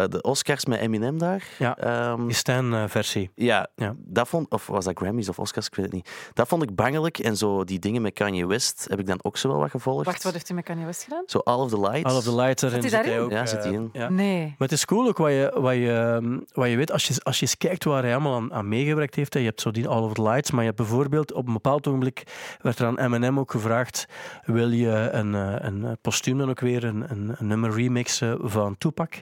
de 0.10 0.22
Oscars 0.22 0.66
met 0.66 0.80
Eminem 0.80 1.18
daar. 1.18 1.44
Ja. 1.60 1.78
Ehm, 1.78 2.26
Die 2.26 2.36
Stan-versie. 2.36 3.32
ja, 3.36 3.68
Ja. 3.76 3.94
dat 3.98 4.28
vond, 4.28 4.50
of 4.52 4.68
was 4.68 4.86
dat 4.86 4.98
Grammys 4.98 5.30
of 5.30 5.40
Oscars, 5.40 5.68
ik 5.68 5.76
weet 5.76 5.86
het 5.86 5.94
niet. 5.96 6.10
Dat 6.34 6.48
vond 6.48 6.64
ik 6.64 6.76
bangelijk. 6.76 7.20
En 7.20 7.38
zo 7.38 7.64
die 7.64 7.80
dingen 7.80 8.02
met 8.02 8.14
Kanye 8.14 8.46
West 8.48 8.86
heb 8.90 9.00
ik 9.00 9.06
dan 9.08 9.20
ook 9.22 9.38
zo 9.38 9.48
wel 9.50 9.58
wat 9.58 9.70
gevolgd. 9.70 10.06
Wacht, 10.06 10.24
wat 10.24 10.34
heeft 10.34 10.48
hij 10.48 10.56
met 10.56 10.66
Kanye 10.66 10.86
West 10.86 11.04
gedaan? 11.04 11.24
Zo 11.26 11.38
All 11.40 11.60
of 11.60 11.70
the 11.70 11.80
Lights. 11.80 12.12
All 12.12 12.18
of 12.18 12.24
the 12.24 12.36
Lights 12.36 12.62
erin 12.64 12.82
zit 12.82 12.92
hij 12.92 13.20
ook. 13.22 13.32
Ja, 13.36 13.42
eh, 13.42 13.48
zit 13.48 13.64
hij 13.64 13.74
in. 13.74 13.90
Ja. 13.94 14.10
Nee. 14.10 14.42
Maar 14.46 14.68
het 14.68 14.72
is 14.72 14.86
cool 14.86 15.08
ook 15.08 15.18
wat 15.18 15.32
je, 15.32 15.58
wat 15.60 15.74
je, 15.74 15.92
ehm, 15.92 16.40
wat 16.54 16.70
je 16.70 16.76
weet, 16.76 16.92
als 16.92 17.08
je, 17.08 17.16
als 17.24 17.36
je 17.36 17.42
eens 17.42 17.58
kijkt 17.58 17.84
waar 17.84 18.04
hij 18.04 18.12
allemaal 18.14 18.36
aan, 18.36 18.54
aan 18.54 18.68
meegewerkt 18.68 19.16
heeft. 19.16 19.34
hè. 19.34 19.40
Je 19.40 19.46
hebt 19.46 19.62
zo 19.62 19.72
die 19.72 19.88
All 19.88 20.04
of 20.04 20.14
the 20.14 20.22
Lights, 20.22 20.52
maar 20.52 20.60
je 20.60 20.66
hebt 20.66 20.82
bijvoorbeeld 20.82 21.34
op 21.34 21.48
een 21.48 21.54
bepaald 21.54 21.88
ogenblik 21.88 22.24
werd 22.62 22.80
er 22.80 22.86
aan 22.86 23.00
Eminem 23.00 23.40
ook 23.40 23.52
gevraagd 23.52 24.08
wil 24.46 24.70
je 24.70 25.10
een, 25.12 25.36
eh, 25.36 25.56
een 25.58 25.86
eh, 25.86 25.92
postuum 26.02 26.38
dan 26.38 26.50
ook 26.50 26.60
weer 26.60 26.84
een, 26.84 27.12
een, 27.12 27.36
een 27.38 27.48
nummer 27.48 27.72
remixen 27.72 28.50
van 28.50 28.78
Tupac. 28.78 29.14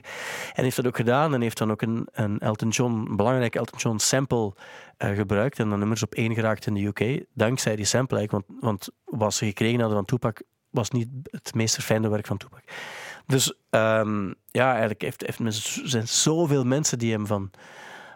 En 0.52 0.62
heeft 0.62 0.76
dat 0.76 0.86
ook 0.86 0.96
gedaan 0.96 1.34
en 1.34 1.40
heeft 1.40 1.58
dan 1.58 1.70
ook 1.70 1.82
een, 1.82 2.08
een 2.12 2.38
Elton 2.38 2.68
John, 2.68 3.06
een 3.08 3.16
belangrijk 3.16 3.54
Elton 3.54 3.78
John 3.78 3.98
sample 3.98 4.52
eh, 4.96 5.10
gebruikt 5.10 5.58
en 5.58 5.68
dan 5.68 5.78
nummers 5.78 6.02
op 6.02 6.14
één 6.14 6.34
geraakt 6.34 6.66
in 6.66 6.74
de 6.74 6.84
UK. 6.84 7.24
Dankzij 7.34 7.76
die 7.76 7.84
sample 7.84 8.18
eigenlijk, 8.18 8.46
want, 8.48 8.60
want 8.60 8.88
wat 9.04 9.34
ze 9.34 9.44
gekregen 9.46 9.78
hadden 9.80 9.96
van 9.96 10.06
Tupac 10.06 10.42
was 10.70 10.90
niet 10.90 11.08
het 11.30 11.54
meest 11.54 11.74
verfijnde 11.74 12.08
werk 12.08 12.26
van 12.26 12.36
Tupac. 12.36 12.62
Dus 13.26 13.54
ehm, 13.70 14.32
ja, 14.50 14.70
eigenlijk 14.70 15.02
heeft, 15.02 15.20
heeft 15.20 15.38
men, 15.38 15.52
zijn 15.88 16.08
zoveel 16.08 16.64
mensen 16.64 16.98
die 16.98 17.12
hem 17.12 17.26
van, 17.26 17.50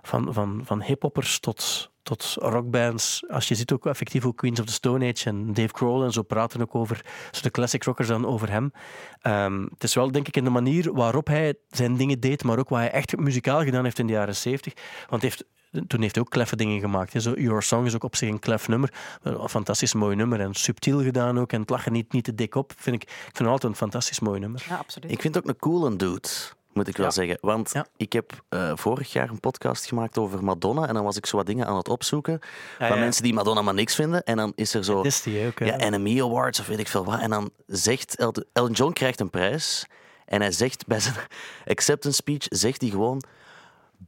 van, 0.03 0.35
van, 0.35 0.61
van 0.65 0.83
hiphoppers 0.83 1.39
tot, 1.41 1.91
tot 2.03 2.37
rockbands. 2.39 3.25
Als 3.29 3.49
je 3.49 3.55
ziet 3.55 3.73
ook 3.73 3.87
effectief 3.87 4.23
hoe 4.23 4.35
Queens 4.35 4.61
of 4.61 4.67
the 4.67 4.73
Stone 4.73 5.13
Age 5.13 5.29
en 5.29 5.55
Dave 5.55 5.75
Grohl 5.75 6.05
en 6.05 6.13
zo 6.13 6.23
praten 6.23 6.61
ook 6.61 6.75
over 6.75 7.05
zo 7.31 7.43
de 7.43 7.51
classic 7.51 7.85
rockers 7.85 8.09
dan 8.09 8.27
over 8.27 8.51
hem. 8.51 8.73
Ehm, 9.21 9.63
het 9.63 9.83
is 9.83 9.95
wel 9.95 10.11
denk 10.11 10.29
ik 10.29 10.37
in 10.37 10.45
de 10.45 10.51
manier 10.51 10.93
waarop 10.93 11.27
hij 11.27 11.55
zijn 11.71 11.97
dingen 11.97 12.21
deed, 12.21 12.45
maar 12.45 12.59
ook 12.59 12.69
wat 12.69 12.79
hij 12.79 12.91
echt 12.91 13.17
muzikaal 13.17 13.63
gedaan 13.63 13.85
heeft 13.85 13.99
in 13.99 14.07
de 14.07 14.13
jaren 14.13 14.37
70. 14.37 14.73
Want 15.09 15.23
hij 15.23 15.31
heeft 15.31 15.45
toen 15.87 16.01
heeft 16.01 16.15
hij 16.15 16.25
ook 16.25 16.31
kleffe 16.31 16.57
dingen 16.57 16.81
gemaakt. 16.81 17.13
hè. 17.13 17.21
Zo, 17.21 17.33
Your 17.35 17.63
Song 17.63 17.85
is 17.87 17.95
ook 17.95 18.05
op 18.05 18.17
zich 18.17 18.29
een 18.29 18.39
klef 18.39 18.69
nummer. 18.69 18.93
Een 19.23 19.49
fantastisch 19.49 19.95
mooi 19.95 20.17
nummer. 20.17 20.41
En 20.41 20.55
subtiel 20.55 21.03
gedaan 21.03 21.39
ook. 21.39 21.53
En 21.53 21.61
het 21.61 21.71
lag 21.71 21.85
er 21.85 21.91
niet, 21.91 22.13
niet 22.13 22.25
te 22.25 22.35
dik 22.35 22.55
op. 22.55 22.73
Vind 22.77 22.97
ik, 22.97 23.03
ik 23.03 23.09
vind 23.23 23.39
het 23.39 23.47
altijd 23.49 23.73
een 23.73 23.79
fantastisch 23.79 24.21
mooi 24.21 24.41
nummer. 24.41 24.65
Ja, 24.69 24.77
absoluut. 24.77 25.11
Ik 25.11 25.21
vind 25.21 25.35
het 25.35 25.45
ook 25.45 25.51
een 25.51 25.57
coole 25.59 25.97
dude, 25.97 26.29
moet 26.73 26.89
ik 26.89 26.97
wel 26.97 27.07
Ja. 27.07 27.13
zeggen. 27.13 27.39
Want 27.41 27.71
Ja. 27.73 27.87
ik 27.97 28.13
heb 28.13 28.45
eh, 28.49 28.73
vorig 28.75 29.13
jaar 29.13 29.29
een 29.31 29.41
podcast 29.41 29.87
gemaakt 29.87 30.19
over 30.19 30.45
Madonna. 30.45 30.87
En 30.89 30.95
dan 30.95 31.05
was 31.05 31.17
ik 31.17 31.27
zo 31.27 31.37
wat 31.37 31.47
dingen 31.47 31.67
aan 31.67 31.77
het 31.77 31.89
opzoeken. 31.89 32.39
Ja, 32.79 32.87
van 32.87 32.97
ja. 32.97 33.03
mensen 33.03 33.23
die 33.23 33.35
Madonna 33.35 33.63
maar 33.63 33.75
niks 33.75 33.95
vinden. 33.95 34.23
En 34.25 34.37
dan 34.37 34.53
is 34.55 34.75
er 34.75 34.85
zo... 34.85 35.01
Is 35.01 35.23
die 35.23 35.47
ook. 35.47 35.59
ja, 35.59 35.77
Enemy 35.79 36.21
Awards 36.23 36.61
of 36.61 36.67
weet 36.67 36.79
ik 36.79 36.89
veel 36.89 37.05
wat. 37.05 37.21
En 37.21 37.31
dan 37.31 37.51
zegt 37.67 38.17
Elton, 38.17 38.45
Elton 38.53 38.75
John 38.75 38.93
krijgt 38.93 39.21
een 39.21 39.31
prijs. 39.31 39.87
En 40.25 40.41
hij 40.41 40.53
zegt 40.53 40.87
bij 40.87 41.01
zijn 41.01 41.15
acceptance 41.67 42.17
speech, 42.17 42.47
zegt 42.49 42.81
hij 42.81 42.91
gewoon... 42.91 43.23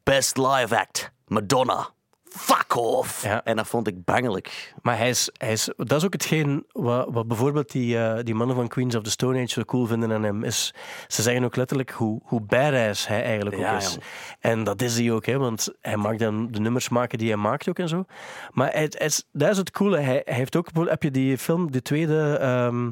Best 0.03 0.37
live 0.37 0.79
act, 0.79 1.11
Madonna. 1.27 1.89
Fuck 2.29 2.77
off. 2.77 3.23
Ja. 3.23 3.45
En 3.45 3.57
dat 3.57 3.67
vond 3.67 3.87
ik 3.87 4.05
bangelijk. 4.05 4.75
Maar 4.83 4.97
hij 4.99 5.09
is, 5.09 5.31
hij 5.33 5.53
is, 5.53 5.69
dat 5.77 5.93
is 5.93 6.05
ook 6.05 6.13
hetgeen 6.13 6.65
wat, 6.73 7.07
wat 7.11 7.29
bijvoorbeeld 7.29 7.71
die, 7.73 7.99
eh, 7.99 8.25
die 8.25 8.35
mannen 8.35 8.57
van 8.57 8.69
Queens 8.69 8.95
of 8.95 9.03
the 9.03 9.11
Stone 9.11 9.37
Age 9.39 9.49
zo 9.49 9.63
cool 9.65 9.87
vinden 9.87 10.13
aan 10.13 10.23
hem. 10.23 10.45
Is, 10.45 10.75
ze 11.09 11.23
zeggen 11.23 11.45
ook 11.45 11.57
letterlijk 11.57 11.91
hoe, 11.91 12.21
hoe 12.25 12.41
badass 12.41 13.07
hij 13.07 13.23
eigenlijk 13.23 13.57
ook 13.57 13.63
Ja, 13.63 13.77
is. 13.77 13.89
jong. 13.91 14.03
En 14.41 14.65
dat 14.65 14.83
is 14.83 14.99
hij 14.99 15.11
ook, 15.13 15.27
hè, 15.27 15.39
want 15.39 15.69
hij 15.81 15.97
mag 15.97 16.17
dan 16.17 16.49
de 16.51 16.61
nummers 16.61 16.89
maken 16.89 17.19
die 17.19 17.29
hij 17.29 17.37
maakt 17.37 17.69
ook 17.69 17.79
en 17.79 17.89
zo. 17.89 18.05
Maar 18.51 18.73
hij, 18.73 18.87
hij 18.91 19.07
is, 19.07 19.25
dat 19.33 19.51
is 19.51 19.57
het 19.57 19.71
coole. 19.71 19.99
Hij, 19.99 20.23
hij 20.25 20.35
heeft 20.35 20.57
ook, 20.57 20.65
bijvoorbeeld- 20.65 20.95
heb 21.01 21.03
je 21.03 21.21
die 21.21 21.39
film, 21.39 21.73
de 21.73 21.83
tweede... 21.83 22.37
ehm, 22.41 22.91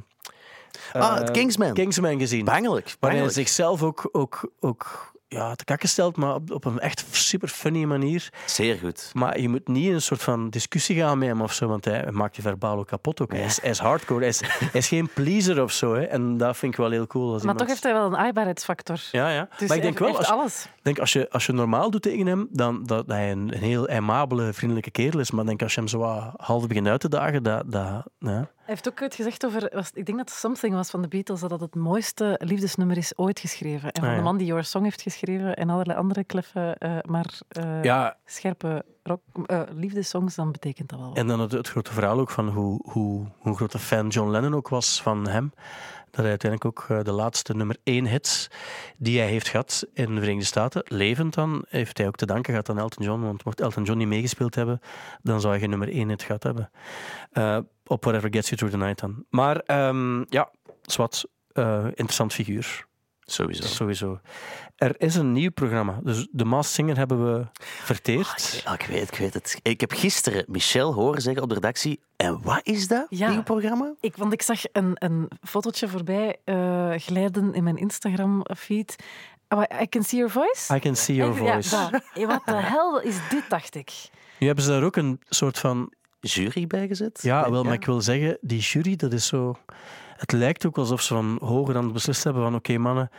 Ah, 0.93 1.15
het 1.19 1.31
Kingsman. 1.31 1.73
Kingsman 1.75 2.19
gezien. 2.19 2.45
Bangelijk. 2.45 2.97
Waarin 3.01 3.19
hij 3.19 3.27
bangelijk. 3.29 3.33
zichzelf 3.33 3.83
ook, 3.83 4.09
ook, 4.13 4.51
ook 4.61 5.13
ja, 5.29 5.55
te 5.55 5.65
kakken 5.65 5.89
stelt, 5.89 6.17
maar 6.17 6.35
op, 6.35 6.51
op 6.51 6.65
een 6.65 6.79
echt 6.79 7.05
super 7.11 7.49
funny 7.49 7.85
manier. 7.85 8.29
Zeer 8.47 8.79
goed. 8.79 9.11
Maar 9.15 9.41
je 9.41 9.49
moet 9.49 9.69
niet 9.69 9.87
in 9.87 9.95
een 9.95 10.03
soort 10.03 10.23
van 10.23 10.51
discussie 10.51 10.97
gaan 10.97 11.19
met 11.19 11.29
hem 11.29 11.41
of 11.41 11.53
zo, 11.53 11.67
want 11.67 11.85
hij 11.85 12.11
maakt 12.11 12.37
je 12.37 12.43
verbaal 12.43 12.79
ook 12.79 12.87
kapot. 12.87 13.21
Ook. 13.21 13.33
Hij, 13.33 13.45
is, 13.45 13.61
hij 13.61 13.71
is 13.71 13.79
hardcore, 13.79 14.21
hij 14.21 14.29
is, 14.29 14.41
hij 14.41 14.69
is 14.73 14.89
geen 14.89 15.09
pleaser 15.15 15.63
of 15.63 15.73
zo. 15.73 15.95
Hè. 15.95 16.03
En 16.03 16.37
dat 16.37 16.57
vind 16.57 16.73
ik 16.73 16.79
wel 16.79 16.91
heel 16.91 17.07
cool. 17.07 17.33
Als 17.33 17.33
Maar 17.33 17.41
iemand... 17.41 17.59
toch 17.59 17.69
heeft 17.69 17.83
hij 17.83 17.93
wel 17.93 18.07
een 18.07 18.17
aaibaarheidsfactor. 18.17 19.01
Ja, 19.13 19.31
ja. 19.31 19.49
Dus 19.59 19.69
maar 19.69 19.77
ik 19.77 19.83
denk 19.83 19.99
hij 19.99 20.07
wel, 20.07 20.17
heeft 20.17 20.31
als, 20.31 20.39
alles. 20.39 20.65
ik 20.65 20.85
denk 20.85 20.99
als, 20.99 21.13
je, 21.13 21.31
als 21.31 21.47
je 21.47 21.53
normaal 21.53 21.91
doet 21.91 22.03
tegen 22.03 22.27
hem, 22.27 22.49
dan 22.51 22.85
dat 22.87 23.07
hij 23.07 23.31
een, 23.31 23.55
een 23.55 23.63
heel 23.63 23.89
aimabele, 23.89 24.53
vriendelijke 24.53 24.91
kerel 24.91 25.21
is. 25.21 25.31
Maar 25.31 25.45
denk 25.45 25.63
als 25.63 25.75
je 25.75 25.81
hem 25.81 25.89
zo 25.89 26.33
half 26.37 26.67
begint 26.67 26.87
uit 26.87 27.01
te 27.01 27.09
dagen, 27.09 27.43
dat... 27.43 27.73
dat 27.73 28.05
ja. 28.19 28.51
Hij 28.69 28.77
heeft 28.77 28.89
ook 28.89 29.03
ooit 29.03 29.15
gezegd 29.15 29.47
over, 29.47 29.71
was, 29.75 29.91
ik 29.95 30.07
denk 30.07 30.19
dat 30.19 30.29
het 30.29 30.39
Something 30.39 30.75
was 30.75 30.91
van 30.91 31.03
de 31.03 31.09
Beatles, 31.09 31.41
dat 31.41 31.51
dat 31.51 31.61
het 31.61 31.75
mooiste 31.75 32.41
liefdesnummer 32.45 32.97
is 32.97 33.19
ooit 33.19 33.41
geschreven. 33.41 33.91
En 33.93 34.01
van 34.01 34.05
Ah, 34.05 34.11
ja. 34.11 34.17
de 34.17 34.25
man 34.25 34.37
die 34.37 34.47
Your 34.47 34.65
Song 34.65 34.85
heeft 34.85 35.03
geschreven 35.03 35.57
en 35.57 35.71
allerlei 35.71 35.99
andere 35.99 36.25
kleffe, 36.25 36.77
eh, 36.79 36.99
maar 37.07 37.39
eh, 37.49 37.83
ja, 37.83 38.17
scherpe 38.25 38.85
rock, 39.03 39.21
eh, 39.47 39.61
liefdesongs, 39.75 40.35
dan 40.35 40.53
betekent 40.53 40.89
dat 40.89 40.99
wel. 40.99 41.09
wat. 41.09 41.17
En 41.17 41.27
dan 41.27 41.41
het, 41.41 41.53
het 41.53 41.69
grote 41.69 41.93
verhaal 41.93 42.19
ook 42.19 42.31
van 42.31 42.49
hoe, 42.49 42.81
hoe, 42.91 43.27
hoe 43.39 43.57
grote 43.57 43.79
fan 43.79 44.09
John 44.09 44.31
Lennon 44.31 44.55
ook 44.55 44.69
was 44.69 45.03
van 45.03 45.29
hem. 45.29 45.53
Dat 46.11 46.21
hij 46.21 46.29
uiteindelijk 46.29 46.65
ook 46.65 46.87
eh, 46.89 47.05
de 47.05 47.13
laatste 47.13 47.55
nummer 47.55 47.77
één 47.83 48.07
hits 48.07 48.49
die 48.97 49.19
hij 49.19 49.29
heeft 49.29 49.49
gehad 49.49 49.87
in 49.93 50.15
de 50.15 50.21
Verenigde 50.21 50.47
Staten, 50.47 50.83
levend 50.85 51.35
dan, 51.35 51.65
heeft 51.69 51.99
hij 51.99 52.07
ook 52.07 52.17
te 52.17 52.27
danken 52.27 52.51
gehad 52.51 52.69
aan 52.69 52.79
Elton 52.79 53.05
John. 53.05 53.21
Want 53.21 53.45
mocht 53.45 53.61
Elton 53.61 53.85
John 53.85 53.99
niet 53.99 54.09
meegespeeld 54.09 54.55
hebben, 54.55 54.81
dan 55.23 55.41
zou 55.41 55.53
hij 55.53 55.61
geen 55.61 55.71
nummer 55.71 55.93
één 55.93 56.09
hit 56.09 56.23
gehad 56.23 56.43
hebben. 56.43 56.71
Eh, 57.33 57.59
op 57.87 58.05
Whatever 58.05 58.33
Gets 58.33 58.49
You 58.49 58.57
Through 58.61 58.77
the 58.77 58.85
Night 58.85 59.01
dan. 59.01 59.25
Maar 59.31 59.57
ehm, 59.57 60.25
ja, 60.29 60.51
zwart, 60.83 61.25
eh, 61.53 61.85
interessant 61.85 62.33
figuur. 62.33 62.88
Sowieso. 63.31 63.63
Sowieso. 63.67 64.21
Er 64.77 64.95
is 65.01 65.15
een 65.15 65.33
nieuw 65.33 65.51
programma. 65.51 66.01
Dus 66.03 66.29
de 66.31 66.45
Masked 66.45 66.75
Singer 66.75 66.97
hebben 66.97 67.35
we 67.35 67.47
verteerd. 67.61 68.63
Ah, 68.65 68.75
ik 68.75 68.87
weet, 68.87 69.13
ik 69.13 69.19
weet 69.19 69.35
het. 69.35 69.59
Ik 69.63 69.81
heb 69.81 69.93
gisteren 69.93 70.45
Michel 70.49 70.95
horen 70.95 71.23
zeggen 71.23 71.43
op 71.43 71.49
de 71.49 71.55
redactie. 71.55 72.01
En 72.17 72.43
wat 72.43 72.61
is 72.63 72.89
dat, 72.89 73.07
Ja. 73.09 73.31
nieuw 73.31 73.43
programma? 73.43 73.93
Ik, 74.01 74.17
want 74.17 74.33
ik 74.33 74.43
zag 74.43 74.61
een, 74.73 74.91
een 74.95 75.29
fotootje 75.43 75.89
voorbij 75.89 76.37
eh, 76.45 76.93
glijden 76.97 77.55
in 77.55 77.65
mijn 77.65 77.77
Instagram-feed. 77.77 78.97
I 79.83 79.89
can 79.89 80.03
see 80.03 80.19
your 80.19 80.31
voice. 80.33 80.75
I 80.75 80.79
can 80.79 80.97
see 80.97 81.17
your 81.17 81.43
Ja, 81.43 81.53
voice. 81.53 81.77
Eh, 82.15 82.27
Wat 82.27 82.43
de 82.45 82.55
hel 82.55 83.01
is 83.01 83.17
dit, 83.31 83.45
dacht 83.49 83.75
ik. 83.75 83.93
Nu 84.39 84.47
hebben 84.47 84.65
ze 84.65 84.71
daar 84.71 84.83
ook 84.83 84.97
een 84.97 85.21
soort 85.29 85.59
van... 85.59 85.93
Jury 86.21 86.67
bijgezet. 86.67 87.19
Ja, 87.23 87.51
wel, 87.51 87.65
maar 87.65 87.73
ik 87.73 87.85
wil 87.85 88.01
zeggen, 88.01 88.39
die 88.41 88.61
jury, 88.61 88.97
dat 88.97 89.13
is 89.13 89.27
zo... 89.27 89.57
Het 90.19 90.33
lijkt 90.33 90.67
ook 90.67 90.79
alsof 90.79 91.03
ze 91.03 91.15
van 91.15 91.39
hoger 91.41 91.77
het 91.77 91.93
beslist 91.93 92.25
hebben 92.25 92.43
van 92.43 92.55
oké, 92.55 92.79
mannen, 92.79 93.11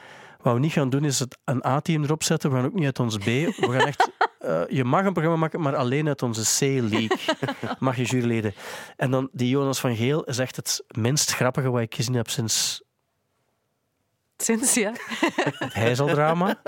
wat 0.41 0.53
we 0.53 0.59
niet 0.59 0.71
gaan 0.71 0.89
doen 0.89 1.03
is 1.03 1.19
het 1.19 1.37
een 1.45 1.65
A-team 1.65 2.03
erop 2.03 2.23
zetten. 2.23 2.49
We 2.49 2.55
gaan 2.55 2.65
ook 2.65 2.73
niet 2.73 2.85
uit 2.85 2.99
ons 2.99 3.17
B. 3.17 3.23
We 3.23 3.53
gaan 3.59 3.87
echt... 3.87 4.11
eh, 4.39 4.61
je 4.67 4.83
mag 4.83 5.05
een 5.05 5.13
programma 5.13 5.39
maken, 5.39 5.61
maar 5.61 5.75
alleen 5.75 6.07
uit 6.07 6.21
onze 6.21 6.43
C-league 6.57 7.17
mag 7.79 7.95
je 7.95 8.03
juryleden. 8.03 8.53
En 8.95 9.11
dan 9.11 9.29
die 9.31 9.49
Jonas 9.49 9.79
van 9.79 9.95
Geel 9.95 10.23
is 10.23 10.37
echt 10.37 10.55
het 10.55 10.83
minst 10.97 11.33
grappige 11.33 11.69
wat 11.69 11.81
ik 11.81 11.95
gezien 11.95 12.13
heb 12.13 12.29
sinds 12.29 12.81
Sinds, 14.43 14.73
ja. 14.73 14.91
het 15.59 15.73
Heizeldrama. 15.73 16.55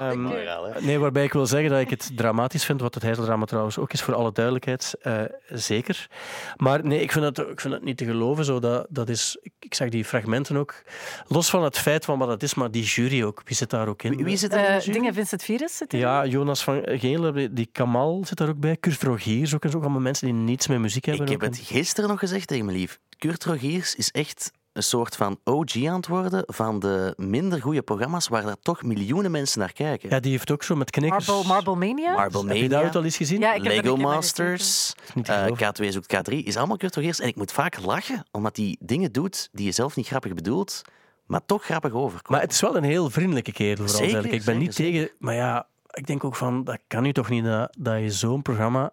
Ehm, 0.00 0.20
Moraal, 0.20 0.64
hè. 0.64 0.80
Nee, 0.80 0.98
waarbij 0.98 1.24
ik 1.24 1.32
wil 1.32 1.46
zeggen 1.46 1.70
dat 1.70 1.80
ik 1.80 1.90
het 1.90 2.10
dramatisch 2.14 2.64
vind, 2.64 2.80
wat 2.80 2.94
het 2.94 3.02
Heizeldrama 3.02 3.44
trouwens 3.44 3.78
ook 3.78 3.92
is, 3.92 4.02
voor 4.02 4.14
alle 4.14 4.32
duidelijkheid, 4.32 4.94
eh, 5.00 5.22
zeker. 5.48 6.08
Maar 6.56 6.84
nee, 6.84 7.00
ik 7.00 7.12
vind 7.12 7.24
het, 7.24 7.38
ik 7.38 7.60
vind 7.60 7.74
het 7.74 7.84
niet 7.84 7.96
te 7.96 8.04
geloven. 8.04 8.44
Zo, 8.44 8.58
dat, 8.60 8.86
dat 8.88 9.08
is, 9.08 9.36
ik, 9.42 9.52
ik 9.58 9.74
zag 9.74 9.88
die 9.88 10.04
fragmenten 10.04 10.56
ook, 10.56 10.82
los 11.26 11.50
van 11.50 11.64
het 11.64 11.78
feit 11.78 12.04
van 12.04 12.18
wat 12.18 12.28
het 12.28 12.42
is, 12.42 12.54
maar 12.54 12.70
die 12.70 12.82
jury 12.84 13.22
ook, 13.22 13.42
wie 13.44 13.56
zit 13.56 13.70
daar 13.70 13.88
ook 13.88 14.02
in? 14.02 14.16
Wie, 14.16 14.24
wie 14.24 14.36
zit 14.36 14.52
er 14.52 14.58
in 14.58 14.64
de 14.64 14.70
Eh 14.70 14.80
jury? 14.80 14.92
dingen 14.92 15.14
Vincent 15.14 15.42
Virus 15.42 15.76
zit 15.76 15.92
erin. 15.92 16.06
Ja, 16.06 16.26
Jonas 16.26 16.64
van 16.64 16.82
Geel, 16.84 17.32
die 17.50 17.68
Kamal 17.72 18.22
zit 18.26 18.38
daar 18.38 18.48
ook 18.48 18.60
bij, 18.60 18.76
Kurt 18.76 19.02
Rogiers 19.02 19.54
ook, 19.54 19.64
en 19.64 19.70
zo, 19.70 19.76
ook 19.76 19.82
allemaal 19.82 20.00
mensen 20.00 20.26
die 20.26 20.34
niets 20.34 20.66
met 20.66 20.78
muziek 20.78 21.04
hebben. 21.04 21.26
Ik 21.26 21.32
heb 21.32 21.40
het 21.40 21.58
gisteren 21.58 22.10
nog 22.10 22.18
gezegd 22.18 22.46
tegen 22.46 22.64
mijn 22.64 22.76
lief. 22.78 22.98
Kurt 23.18 23.44
Rogiers 23.44 23.94
is 23.94 24.10
echt 24.10 24.50
een 24.74 24.82
soort 24.82 25.16
van 25.16 25.38
OG 25.44 25.84
aan 25.86 25.96
het 25.96 26.06
worden 26.06 26.42
van 26.46 26.78
de 26.78 27.14
minder 27.16 27.60
goede 27.60 27.82
programma's 27.82 28.28
waar 28.28 28.42
daar 28.42 28.56
toch 28.62 28.82
miljoenen 28.82 29.30
mensen 29.30 29.58
naar 29.58 29.72
kijken. 29.72 30.10
Ja, 30.10 30.20
die 30.20 30.30
heeft 30.30 30.50
ook 30.50 30.62
zo 30.62 30.74
met 30.74 30.90
knikkers... 30.90 31.26
Marble, 31.26 31.48
Marble 31.48 31.76
Mania? 31.76 32.14
Marble 32.14 32.46
Heb 32.46 32.56
je 32.56 32.68
dat 32.68 32.82
Mania, 32.82 32.98
al 32.98 33.04
eens 33.04 33.16
gezien? 33.16 33.40
Ja, 33.40 33.54
ik 33.54 33.62
heb 33.62 33.74
dat 33.74 33.84
een 33.84 33.90
Lego 33.90 34.08
Masters, 34.10 34.94
Niet 35.14 35.24
te 35.24 35.32
eh, 35.32 35.42
geloven. 35.42 35.74
K2 35.82 35.88
zoekt 35.88 36.16
K3, 36.16 36.34
is 36.34 36.56
allemaal 36.56 36.76
Kurt 36.76 36.94
Rogiers. 36.94 37.20
En 37.20 37.28
ik 37.28 37.36
moet 37.36 37.52
vaak 37.52 37.80
lachen, 37.84 38.26
omdat 38.30 38.56
hij 38.56 38.76
dingen 38.80 39.12
doet 39.12 39.48
die 39.52 39.64
je 39.64 39.72
zelf 39.72 39.96
niet 39.96 40.06
grappig 40.06 40.34
bedoelt, 40.34 40.82
maar 41.26 41.44
toch 41.46 41.64
grappig 41.64 41.92
overkomt. 41.92 42.28
Maar 42.28 42.40
het 42.40 42.52
is 42.52 42.60
wel 42.60 42.76
een 42.76 42.84
heel 42.84 43.10
vriendelijke 43.10 43.52
kerel, 43.52 43.76
vooral 43.76 43.96
Zeker, 43.96 44.12
eigenlijk. 44.12 44.40
Ik 44.40 44.44
ben 44.44 44.58
niet 44.58 44.74
zeker, 44.74 45.00
tegen... 45.00 45.16
Maar 45.18 45.34
ja, 45.34 45.66
ik 45.90 46.06
denk 46.06 46.24
ook 46.24 46.36
van, 46.36 46.64
dat 46.64 46.78
kan 46.86 47.02
nu 47.02 47.12
toch 47.12 47.28
niet, 47.28 47.44
dat, 47.44 47.76
dat 47.78 48.00
je 48.00 48.10
zo'n 48.10 48.42
programma... 48.42 48.92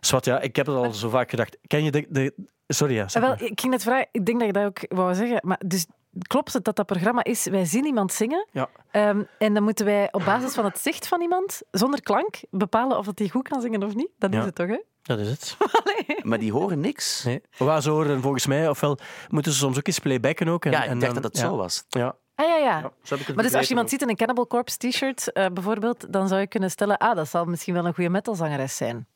Zwat, 0.00 0.24
ja, 0.24 0.40
ik 0.40 0.56
heb 0.56 0.66
het 0.66 0.76
al 0.76 0.92
zo 0.92 1.08
vaak 1.08 1.30
gedacht. 1.30 1.58
Ken 1.66 1.84
je 1.84 1.90
de... 1.90 2.06
de 2.08 2.34
sorry, 2.68 2.94
ja, 2.94 3.08
zeg 3.08 3.22
wel, 3.22 3.32
ik 3.32 3.60
ging 3.60 3.72
net 3.72 3.82
vragen, 3.82 4.08
ik 4.12 4.26
denk 4.26 4.38
dat 4.38 4.46
je 4.46 4.52
dat 4.52 4.64
ook 4.64 4.78
wou 4.88 5.14
zeggen. 5.14 5.38
Maar 5.42 5.60
dus 5.66 5.86
klopt 6.26 6.52
het 6.52 6.64
dat 6.64 6.76
dat 6.76 6.86
programma 6.86 7.24
is, 7.24 7.44
wij 7.44 7.64
zien 7.64 7.84
iemand 7.84 8.12
zingen 8.12 8.46
Ja. 8.52 8.68
ehm, 8.90 9.22
en 9.38 9.54
dan 9.54 9.62
moeten 9.62 9.84
wij 9.84 10.08
op 10.12 10.24
basis 10.24 10.54
van 10.54 10.64
het 10.64 10.78
zicht 10.78 11.08
van 11.08 11.20
iemand, 11.20 11.62
zonder 11.70 12.02
klank, 12.02 12.40
bepalen 12.50 12.98
of 12.98 13.04
dat 13.06 13.18
hij 13.18 13.28
goed 13.28 13.48
kan 13.48 13.60
zingen 13.60 13.82
of 13.82 13.94
niet? 13.94 14.10
Dat 14.18 14.32
Ja. 14.32 14.38
is 14.38 14.44
het 14.44 14.54
toch, 14.54 14.66
hè? 14.68 14.80
Dat 15.02 15.18
is 15.18 15.28
het. 15.30 15.56
Allee. 15.84 16.18
Maar 16.22 16.38
die 16.38 16.52
horen 16.52 16.80
niks. 16.80 17.24
Nee. 17.24 17.42
Waar 17.58 17.82
ze 17.82 17.90
horen 17.90 18.20
volgens 18.22 18.46
mij, 18.46 18.68
ofwel 18.68 18.98
moeten 19.28 19.52
ze 19.52 19.58
soms 19.58 19.78
ook 19.78 19.86
eens 19.86 19.98
playbacken 19.98 20.48
ook. 20.48 20.64
En, 20.64 20.70
Ja, 20.70 20.82
ik 20.84 20.90
en 20.90 20.98
dacht 20.98 21.12
dan- 21.12 21.22
dat 21.22 21.32
het 21.32 21.40
ja. 21.42 21.48
zo 21.48 21.56
was. 21.56 21.84
Ja. 21.88 22.16
Ah 22.34 22.46
ja, 22.48 22.56
ja. 22.56 22.64
Ja, 22.64 22.80
zo 22.80 22.88
heb 23.14 23.18
ik 23.20 23.26
het 23.26 23.34
Maar 23.34 23.44
dus 23.44 23.54
als 23.54 23.62
je 23.62 23.68
iemand 23.68 23.86
ook. 23.86 23.92
ziet 23.92 24.02
in 24.02 24.08
een 24.08 24.16
Cannibal 24.16 24.46
Corpse 24.46 24.76
t-shirt 24.78 25.32
eh, 25.32 25.46
bijvoorbeeld, 25.52 26.12
dan 26.12 26.28
zou 26.28 26.40
je 26.40 26.46
kunnen 26.46 26.70
stellen, 26.70 26.96
ah, 26.98 27.16
dat 27.16 27.28
zal 27.28 27.44
misschien 27.44 27.74
wel 27.74 27.86
een 27.86 27.94
goede 27.94 28.10
metalzangeres 28.10 28.76
zijn. 28.76 29.06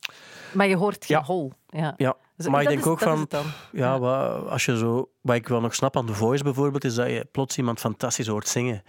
Maar 0.53 0.67
je 0.67 0.77
hoort 0.77 1.05
geen 1.05 1.17
Ja. 1.17 1.23
hol. 1.25 1.53
Ja. 1.69 1.95
Ja, 1.97 2.17
maar 2.51 2.63
ik 2.63 2.69
denk 2.69 2.81
is- 2.81 2.87
ook 2.87 2.99
van... 2.99 3.29
Ja, 3.73 3.99
wat, 3.99 4.49
als 4.49 4.65
je 4.65 4.77
zo, 4.77 5.11
wat 5.21 5.37
ik 5.37 5.49
wel 5.49 5.61
nog 5.61 5.75
snap 5.75 5.97
aan 5.97 6.07
The 6.07 6.15
Voice 6.15 6.43
bijvoorbeeld, 6.43 6.85
is 6.85 6.95
dat 6.95 7.07
je 7.07 7.27
plots 7.33 7.59
iemand 7.59 7.81
fantastisch 7.81 8.27
hoort 8.27 8.49
zingen. 8.49 8.83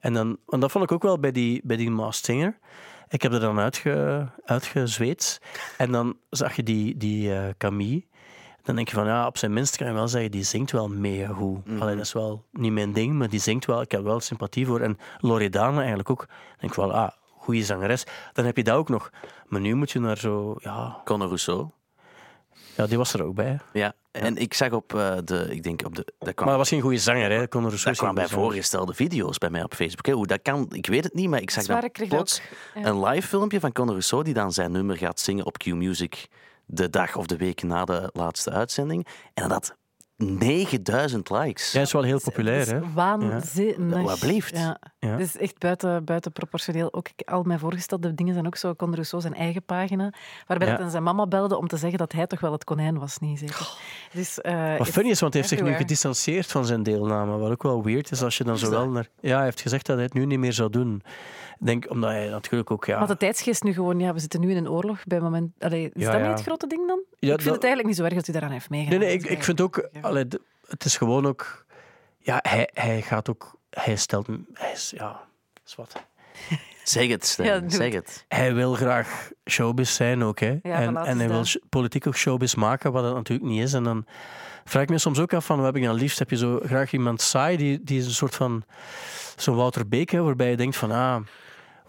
En, 0.00 0.12
dan, 0.12 0.36
en 0.48 0.60
dat 0.60 0.70
vond 0.70 0.84
ik 0.84 0.92
ook 0.92 1.02
wel 1.02 1.18
bij 1.18 1.32
die, 1.32 1.60
bij 1.64 1.76
die 1.76 1.90
Masked 1.90 2.24
Singer. 2.24 2.58
Ik 3.08 3.22
heb 3.22 3.32
er 3.32 3.40
dan 3.40 3.58
uitge, 3.58 4.28
uitgezweet. 4.44 5.40
En 5.76 5.92
dan 5.92 6.16
zag 6.30 6.56
je 6.56 6.62
die, 6.62 6.96
die 6.96 7.34
eh, 7.34 7.48
Camille. 7.58 8.04
Dan 8.62 8.74
denk 8.74 8.88
je 8.88 8.94
van, 8.94 9.06
ja, 9.06 9.26
op 9.26 9.38
zijn 9.38 9.52
minst 9.52 9.76
kan 9.76 9.86
je 9.86 9.92
wel 9.92 10.08
zeggen, 10.08 10.30
die 10.30 10.42
zingt 10.42 10.70
wel 10.70 10.88
mega 10.88 11.32
goed. 11.32 11.58
Allee, 11.78 11.96
dat 11.96 12.04
is 12.04 12.12
wel 12.12 12.44
niet 12.52 12.72
mijn 12.72 12.92
ding, 12.92 13.14
maar 13.14 13.28
die 13.28 13.40
zingt 13.40 13.66
wel. 13.66 13.80
Ik 13.80 13.90
heb 13.90 14.00
er 14.00 14.06
wel 14.06 14.20
sympathie 14.20 14.66
voor. 14.66 14.80
En 14.80 14.98
Loredana 15.18 15.78
eigenlijk 15.78 16.10
ook. 16.10 16.26
Dan 16.26 16.36
denk 16.58 16.72
ik 16.72 16.78
wel, 16.78 16.92
ah, 16.92 17.10
goede 17.38 17.64
zangeres. 17.64 18.04
Dan 18.32 18.44
heb 18.44 18.56
je 18.56 18.64
dat 18.64 18.76
ook 18.76 18.88
nog. 18.88 19.10
Maar 19.46 19.60
nu 19.60 19.74
moet 19.74 19.90
je 19.90 20.00
naar 20.00 20.18
zo, 20.18 20.56
ja... 20.58 21.00
Conor 21.04 21.26
Rousseau. 21.26 21.70
Ja, 22.76 22.86
die 22.86 22.98
was 22.98 23.12
er 23.12 23.22
ook 23.22 23.34
bij. 23.34 23.58
Ja, 23.72 23.94
en 24.10 24.36
ik 24.36 24.54
zag 24.54 24.70
op 24.72 24.94
eh, 24.94 25.16
de, 25.24 25.46
ik 25.50 25.62
denk 25.62 25.84
op 25.84 25.96
de, 25.96 26.04
dat 26.18 26.34
kwam, 26.34 26.34
Maar 26.34 26.46
dat 26.46 26.56
was 26.56 26.68
geen 26.68 26.80
goede 26.80 26.98
zanger, 26.98 27.30
hè? 27.30 27.48
Conor 27.48 27.68
Rousseau 27.68 27.84
dat 27.84 27.92
is 27.92 27.98
kwam 27.98 28.14
bij 28.14 28.26
zanger. 28.26 28.44
voorgestelde 28.44 28.94
video's 28.94 29.38
bij 29.38 29.50
mij 29.50 29.62
op 29.62 29.74
Facebook. 29.74 30.06
Hè. 30.06 30.12
Hoe 30.12 30.26
dat 30.26 30.42
kan, 30.42 30.66
ik 30.70 30.86
weet 30.86 31.04
het 31.04 31.14
niet, 31.14 31.28
maar 31.28 31.40
ik 31.40 31.50
zag 31.50 31.64
dan 31.64 31.90
plots 32.08 32.40
ook, 32.40 32.82
ja. 32.82 32.88
een 32.88 33.04
live 33.04 33.28
filmpje 33.28 33.60
van 33.60 33.72
Conor 33.72 33.90
Rousseau 33.90 34.24
die 34.24 34.34
dan 34.34 34.52
zijn 34.52 34.72
nummer 34.72 34.96
gaat 34.96 35.20
zingen 35.20 35.46
op 35.46 35.58
Q-Music 35.58 36.28
de 36.66 36.90
dag 36.90 37.16
of 37.16 37.26
de 37.26 37.36
week 37.36 37.62
na 37.62 37.84
de 37.84 38.10
laatste 38.12 38.50
uitzending. 38.50 39.06
En 39.34 39.48
dat 39.48 39.52
had 39.52 39.76
9000 40.22 41.30
likes. 41.30 41.72
Jij 41.72 41.82
is 41.82 41.92
wel 41.92 42.02
heel 42.02 42.20
populair, 42.20 42.66
hè? 42.66 42.80
Waanzinnig. 42.94 44.02
Wat 44.02 44.18
blieft. 44.18 44.56
Ja. 44.56 44.78
Ja. 44.98 45.08
Het 45.08 45.20
is 45.20 45.36
echt 45.36 45.58
buiten, 45.58 46.04
buiten 46.04 46.32
proportioneel. 46.32 46.92
Ook 46.92 47.06
al 47.24 47.42
mijn 47.42 47.58
voorgestelde 47.58 48.14
dingen 48.14 48.32
zijn 48.34 48.46
ook 48.46 48.56
zo. 48.56 48.74
Conor 48.74 48.94
Rousseau 48.94 49.22
zijn 49.22 49.34
eigen 49.34 49.62
pagina, 49.62 50.12
waarbij 50.46 50.66
Ja. 50.66 50.72
dat 50.72 50.82
hij 50.82 50.90
zijn 50.90 51.02
mama 51.02 51.26
belde 51.26 51.56
om 51.56 51.68
te 51.68 51.76
zeggen 51.76 51.98
dat 51.98 52.12
hij 52.12 52.26
toch 52.26 52.40
wel 52.40 52.52
het 52.52 52.64
konijn 52.64 52.98
was, 52.98 53.18
niet 53.18 53.38
zeker. 53.38 53.68
Dus, 54.12 54.40
eh, 54.40 54.76
Wat 54.76 54.88
funny 54.88 55.10
is, 55.10 55.20
want 55.20 55.32
hij 55.32 55.42
heeft 55.42 55.54
zich 55.54 55.68
nu 55.68 55.74
gedistanceerd 55.74 56.46
van 56.46 56.64
zijn 56.66 56.82
deelname. 56.82 57.36
Wat 57.36 57.50
ook 57.50 57.62
wel 57.62 57.82
weird 57.82 58.10
is 58.10 58.22
als 58.22 58.38
je 58.38 58.44
dan 58.44 58.58
zowel 58.58 58.88
naar... 58.88 59.08
Ja, 59.20 59.34
hij 59.36 59.44
heeft 59.44 59.60
gezegd 59.60 59.86
dat 59.86 59.96
hij 59.96 60.04
het 60.04 60.14
nu 60.14 60.26
niet 60.26 60.38
meer 60.38 60.52
zou 60.52 60.70
doen. 60.70 61.02
Ik 61.60 61.66
denk, 61.66 61.90
omdat 61.90 62.10
hij 62.10 62.28
natuurlijk 62.28 62.70
ook... 62.70 62.84
Ja, 62.84 62.96
Want 62.96 63.08
de 63.08 63.16
tijdsgeest 63.16 63.62
nu 63.62 63.72
gewoon, 63.72 63.98
ja, 64.00 64.12
we 64.12 64.18
zitten 64.20 64.40
nu 64.40 64.50
in 64.50 64.56
een 64.56 64.70
oorlog. 64.70 65.04
Bij 65.06 65.20
moment, 65.20 65.50
allee, 65.58 65.90
is 65.92 66.02
Ja, 66.02 66.10
dat 66.12 66.20
ja. 66.20 66.26
niet 66.26 66.36
het 66.36 66.46
grote 66.46 66.66
ding 66.66 66.86
dan? 66.86 67.00
Ja, 67.20 67.34
ik 67.34 67.40
vind 67.40 67.44
dat- 67.44 67.54
het 67.54 67.64
eigenlijk 67.64 67.86
niet 67.86 67.96
zo 67.96 68.04
erg 68.04 68.14
dat 68.14 68.24
hij 68.24 68.34
daaraan 68.34 68.52
heeft 68.52 68.70
meegedaan. 68.70 68.98
Nee, 68.98 69.08
nee, 69.08 69.16
ik, 69.16 69.22
Dat 69.22 69.30
ik 69.30 69.44
vind 69.44 69.60
ook... 69.60 69.88
Ja. 69.92 70.00
allee, 70.00 70.24
het 70.68 70.84
is 70.84 70.96
gewoon 70.96 71.26
ook... 71.26 71.64
Ja, 72.18 72.38
hij, 72.42 72.68
hij 72.72 73.02
gaat 73.02 73.30
ook... 73.30 73.58
Hij 73.70 73.96
stelt... 73.96 74.26
Hij 74.52 74.72
is... 74.72 74.92
Ja, 74.96 75.20
is 75.66 75.74
wat. 75.80 76.02
Zeg 76.84 77.08
het, 77.08 77.26
Stijn, 77.26 77.48
Ja, 77.48 77.58
doe 77.60 77.70
zeg 77.70 77.92
het. 77.92 78.24
Hij 78.28 78.54
wil 78.54 78.74
graag 78.74 79.30
showbiz 79.50 79.94
zijn 79.94 80.22
ook, 80.22 80.38
hè. 80.40 80.58
en, 80.62 80.96
en 80.96 81.18
hij 81.18 81.28
wil 81.28 81.36
dat. 81.36 81.58
politiek 81.68 82.06
ook 82.06 82.16
showbiz 82.16 82.54
maken, 82.54 82.92
wat 82.92 83.04
het 83.04 83.14
natuurlijk 83.14 83.48
niet 83.50 83.62
is. 83.62 83.72
En 83.72 83.84
dan 83.84 84.06
vraag 84.64 84.82
ik 84.82 84.88
me 84.88 84.98
soms 84.98 85.18
ook 85.18 85.32
af 85.32 85.44
van, 85.44 85.56
wat 85.56 85.66
heb 85.66 85.76
ik 85.76 85.82
dan 85.84 85.94
liefst? 85.94 86.18
Heb 86.18 86.30
je 86.30 86.36
zo 86.36 86.60
graag 86.64 86.92
iemand 86.92 87.20
saai, 87.20 87.56
die, 87.56 87.82
die 87.82 87.98
is 87.98 88.06
een 88.06 88.12
soort 88.12 88.34
van... 88.34 88.64
Zo'n 89.36 89.56
Wouter 89.56 89.88
Beek, 89.88 90.10
hè, 90.10 90.22
waarbij 90.22 90.50
je 90.50 90.56
denkt 90.56 90.76
van... 90.76 90.90
Ah, 90.90 91.16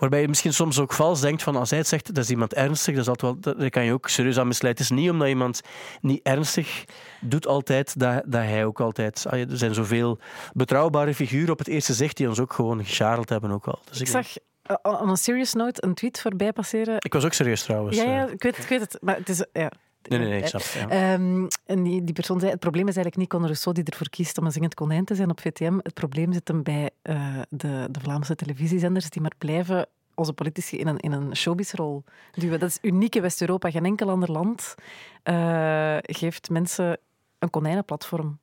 waarbij 0.02 0.22
je 0.22 0.28
misschien 0.28 0.54
soms 0.54 0.80
ook 0.80 0.94
vals 0.94 1.22
denkt 1.22 1.44
van, 1.44 1.56
als 1.56 1.70
hij 1.70 1.80
het 1.80 1.88
zegt, 1.88 2.14
dat 2.16 2.24
is 2.24 2.30
iemand 2.30 2.54
ernstig, 2.54 2.94
dat 2.96 3.04
is 3.04 3.10
altijd 3.10 3.46
wel, 3.46 3.56
daar 3.58 3.70
kan 3.70 3.84
je 3.84 3.94
ook 3.94 4.10
serieus 4.10 4.38
aan 4.38 4.48
misleiden. 4.48 4.84
Het 4.84 4.92
is 4.92 4.98
niet 5.02 5.10
omdat 5.10 5.28
iemand 5.28 5.62
niet 6.02 6.20
ernstig 6.24 6.84
doet 7.22 7.48
altijd, 7.48 8.00
dat, 8.00 8.24
dat 8.26 8.42
hij 8.42 8.66
ook 8.66 8.80
altijd... 8.80 9.26
Er 9.32 9.46
zijn 9.58 9.74
zoveel 9.74 10.20
betrouwbare 10.54 11.14
figuren 11.16 11.52
op 11.52 11.58
het 11.58 11.68
eerste 11.68 11.94
zicht 11.94 12.18
die 12.18 12.28
ons 12.28 12.40
ook 12.40 12.54
gewoon 12.54 12.86
gescharreld 12.86 13.30
hebben 13.30 13.52
ook 13.52 13.66
wel. 13.66 13.80
Dus 13.90 14.00
Ik 14.02 14.12
denk- 14.12 14.26
zag 14.26 14.38
uh, 14.86 15.02
on 15.02 15.10
a 15.10 15.16
serious 15.16 15.54
note 15.54 15.84
een 15.86 15.94
tweet 15.94 16.22
voorbij 16.22 16.52
passeren. 16.54 16.96
ik 17.00 17.14
was 17.14 17.26
ook 17.26 17.34
serieus 17.34 17.64
trouwens. 17.64 17.98
ja, 17.98 18.04
ja 18.04 18.26
eh. 18.28 18.34
ik, 18.34 18.44
weet, 18.44 18.58
ik 18.58 18.68
weet 18.68 18.80
het, 18.80 18.98
maar 19.02 19.16
het 19.16 19.30
is... 19.30 19.46
Ja. 19.54 19.72
Nee, 20.10 20.20
nee, 20.20 20.28
nee, 20.28 20.40
ik 20.40 20.48
snap 20.48 20.62
het. 20.62 20.74
Ja. 20.74 20.90
Ehm, 20.90 21.48
en 21.66 21.84
die, 21.84 22.04
die 22.04 22.14
persoon 22.14 22.40
zei, 22.40 22.52
het 22.52 22.60
probleem 22.60 22.88
is 22.88 22.96
eigenlijk 22.96 23.18
niet 23.18 23.30
Conor 23.30 23.46
Rousseau 23.46 23.76
die 23.76 23.86
ervoor 23.86 24.10
kiest 24.10 24.38
om 24.38 24.46
een 24.46 24.52
zingend 24.52 24.74
konijn 24.74 25.06
te 25.06 25.16
zijn 25.16 25.30
op 25.30 25.40
VTM. 25.40 25.80
Het 25.84 25.94
probleem 25.94 26.34
zit 26.34 26.48
hem 26.48 26.64
bij 26.64 26.90
eh, 27.02 27.40
de, 27.50 27.88
de 27.92 28.00
Vlaamse 28.00 28.36
televisiezenders 28.36 29.10
die 29.10 29.22
maar 29.22 29.34
blijven 29.38 29.88
onze 30.16 30.34
politici 30.34 30.78
in 30.78 30.88
een, 30.88 30.98
in 30.98 31.12
een 31.12 31.36
showbizrol 31.36 32.04
duwen. 32.32 32.60
Dat 32.60 32.70
is 32.70 32.78
uniek 32.82 33.16
in 33.16 33.22
West-Europa. 33.22 33.72
Geen 33.72 33.86
enkel 33.86 34.10
ander 34.10 34.32
land 34.32 34.76
eh, 35.24 35.98
geeft 36.02 36.50
mensen 36.50 36.98
een 37.40 37.50
konijnenplatform 37.50 38.40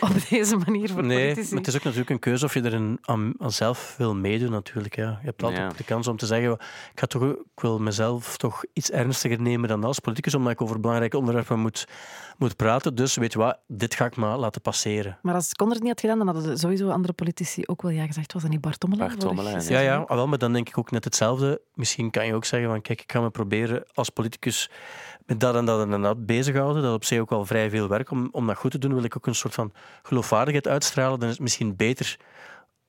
op 0.00 0.28
deze 0.30 0.56
manier 0.56 0.88
voor 0.90 1.02
Nee, 1.04 1.26
politici. 1.28 1.48
maar 1.54 1.58
het 1.58 1.68
is 1.68 1.74
ook 1.76 1.82
natuurlijk 1.82 2.10
een 2.10 2.18
keuze 2.18 2.44
of 2.44 2.54
je 2.54 2.60
er 2.62 2.74
een, 2.74 2.98
aan, 3.02 3.32
aan 3.38 3.52
zelf 3.52 3.94
wil 3.98 4.14
meedoen 4.14 4.50
natuurlijk. 4.50 4.96
Ja. 4.96 5.18
Je 5.20 5.26
hebt 5.26 5.42
altijd 5.42 5.70
Ja. 5.70 5.76
de 5.76 5.84
kans 5.84 6.08
om 6.08 6.16
te 6.16 6.26
zeggen, 6.26 6.52
ik, 6.52 6.58
ga 6.94 7.06
toch, 7.06 7.22
ik 7.22 7.60
wil 7.60 7.78
mezelf 7.78 8.36
toch 8.36 8.64
iets 8.72 8.90
ernstiger 8.90 9.40
nemen 9.40 9.68
dan 9.68 9.84
als 9.84 9.98
politicus, 9.98 10.34
omdat 10.34 10.52
ik 10.52 10.60
over 10.62 10.80
belangrijke 10.80 11.18
onderwerpen 11.18 11.58
moet, 11.58 11.86
moet 12.38 12.56
praten. 12.56 12.94
Dus 12.94 13.14
weet 13.16 13.32
je 13.32 13.38
wat, 13.38 13.58
dit 13.66 13.94
ga 13.94 14.04
ik 14.04 14.16
maar 14.16 14.38
laten 14.38 14.60
passeren. 14.60 15.18
Maar 15.22 15.34
als 15.34 15.52
Conor 15.52 15.72
het 15.74 15.82
niet 15.82 15.90
had 15.92 16.00
gedaan, 16.00 16.18
dan 16.18 16.26
hadden 16.34 16.58
sowieso 16.58 16.88
andere 16.90 17.12
politici 17.12 17.62
ook 17.66 17.82
wel 17.82 17.90
ja 17.90 18.06
gezegd. 18.06 18.32
Was 18.32 18.42
dat 18.42 18.50
niet 18.50 18.60
Bart 18.60 18.84
vorig 18.88 18.98
ja. 19.68 19.80
Ja, 19.80 19.80
ja, 19.80 19.96
ah, 19.96 20.16
wel, 20.16 20.28
maar 20.28 20.38
dan 20.38 20.52
denk 20.52 20.68
ik 20.68 20.78
ook 20.78 20.90
net 20.90 21.04
hetzelfde. 21.04 21.60
Misschien 21.74 22.10
kan 22.10 22.26
je 22.26 22.34
ook 22.34 22.44
zeggen 22.44 22.68
van, 22.70 22.80
kijk, 22.82 23.00
ik 23.02 23.12
ga 23.12 23.20
me 23.20 23.30
proberen 23.30 23.84
als 23.94 24.10
politicus 24.10 24.70
dat 25.38 25.54
en 25.54 25.64
dat 25.64 25.88
en 25.88 26.02
dat 26.02 26.26
bezighouden. 26.26 26.82
Dat 26.82 26.94
op 26.94 27.04
zich 27.04 27.20
ook 27.20 27.30
wel 27.30 27.44
vrij 27.44 27.70
veel 27.70 27.88
werk. 27.88 28.10
Om, 28.10 28.28
om 28.32 28.46
dat 28.46 28.56
goed 28.56 28.70
te 28.70 28.78
doen 28.78 28.94
wil 28.94 29.04
ik 29.04 29.16
ook 29.16 29.26
een 29.26 29.34
soort 29.34 29.54
van 29.54 29.72
geloofwaardigheid 30.02 30.68
uitstralen. 30.68 31.18
Dan 31.18 31.28
is 31.28 31.34
het 31.34 31.42
misschien 31.42 31.76
beter 31.76 32.16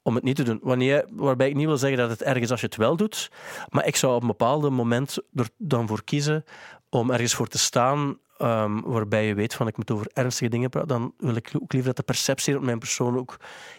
om 0.01 0.15
het 0.15 0.23
niet 0.23 0.35
te 0.35 0.43
doen. 0.43 0.59
Wanneer, 0.61 1.05
waarbij 1.11 1.47
ik 1.47 1.55
niet 1.55 1.65
wil 1.65 1.77
zeggen 1.77 1.99
dat 1.99 2.09
het 2.09 2.23
erg 2.23 2.39
is 2.39 2.51
als 2.51 2.59
je 2.59 2.65
het 2.65 2.75
wel 2.75 2.95
doet. 2.95 3.31
Maar 3.69 3.87
ik 3.87 3.95
zou 3.95 4.15
op 4.15 4.21
een 4.21 4.27
bepaald 4.27 4.69
moment 4.69 5.17
er 5.33 5.49
dan 5.57 5.87
voor 5.87 6.03
kiezen 6.03 6.43
om 6.89 7.11
ergens 7.11 7.33
voor 7.33 7.47
te 7.47 7.57
staan 7.57 8.17
ehm, 8.37 8.81
waarbij 8.81 9.27
je 9.27 9.33
weet 9.33 9.53
van 9.53 9.67
ik 9.67 9.77
moet 9.77 9.91
over 9.91 10.07
ernstige 10.13 10.49
dingen 10.49 10.69
praten. 10.69 10.89
Dan 10.89 11.13
wil 11.17 11.35
ik 11.35 11.51
ook 11.61 11.73
liever 11.73 11.89
dat 11.89 11.97
de 11.97 12.13
perceptie 12.13 12.55
op 12.55 12.63
mijn 12.63 12.79
persoon 12.79 13.17
ook 13.17 13.37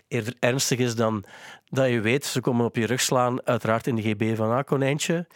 eerder 0.08 0.34
ernstig 0.38 0.78
is 0.78 0.94
dan 0.94 1.24
dat 1.68 1.88
je 1.88 2.00
weet, 2.00 2.24
ze 2.24 2.40
komen 2.40 2.66
op 2.66 2.76
je 2.76 2.86
rug 2.86 3.00
slaan, 3.00 3.46
uiteraard 3.46 3.86
in 3.86 3.96
de 3.96 4.02
GB 4.02 4.36
van 4.36 4.50
ah, 4.50 4.64
konijntje. 4.64 5.26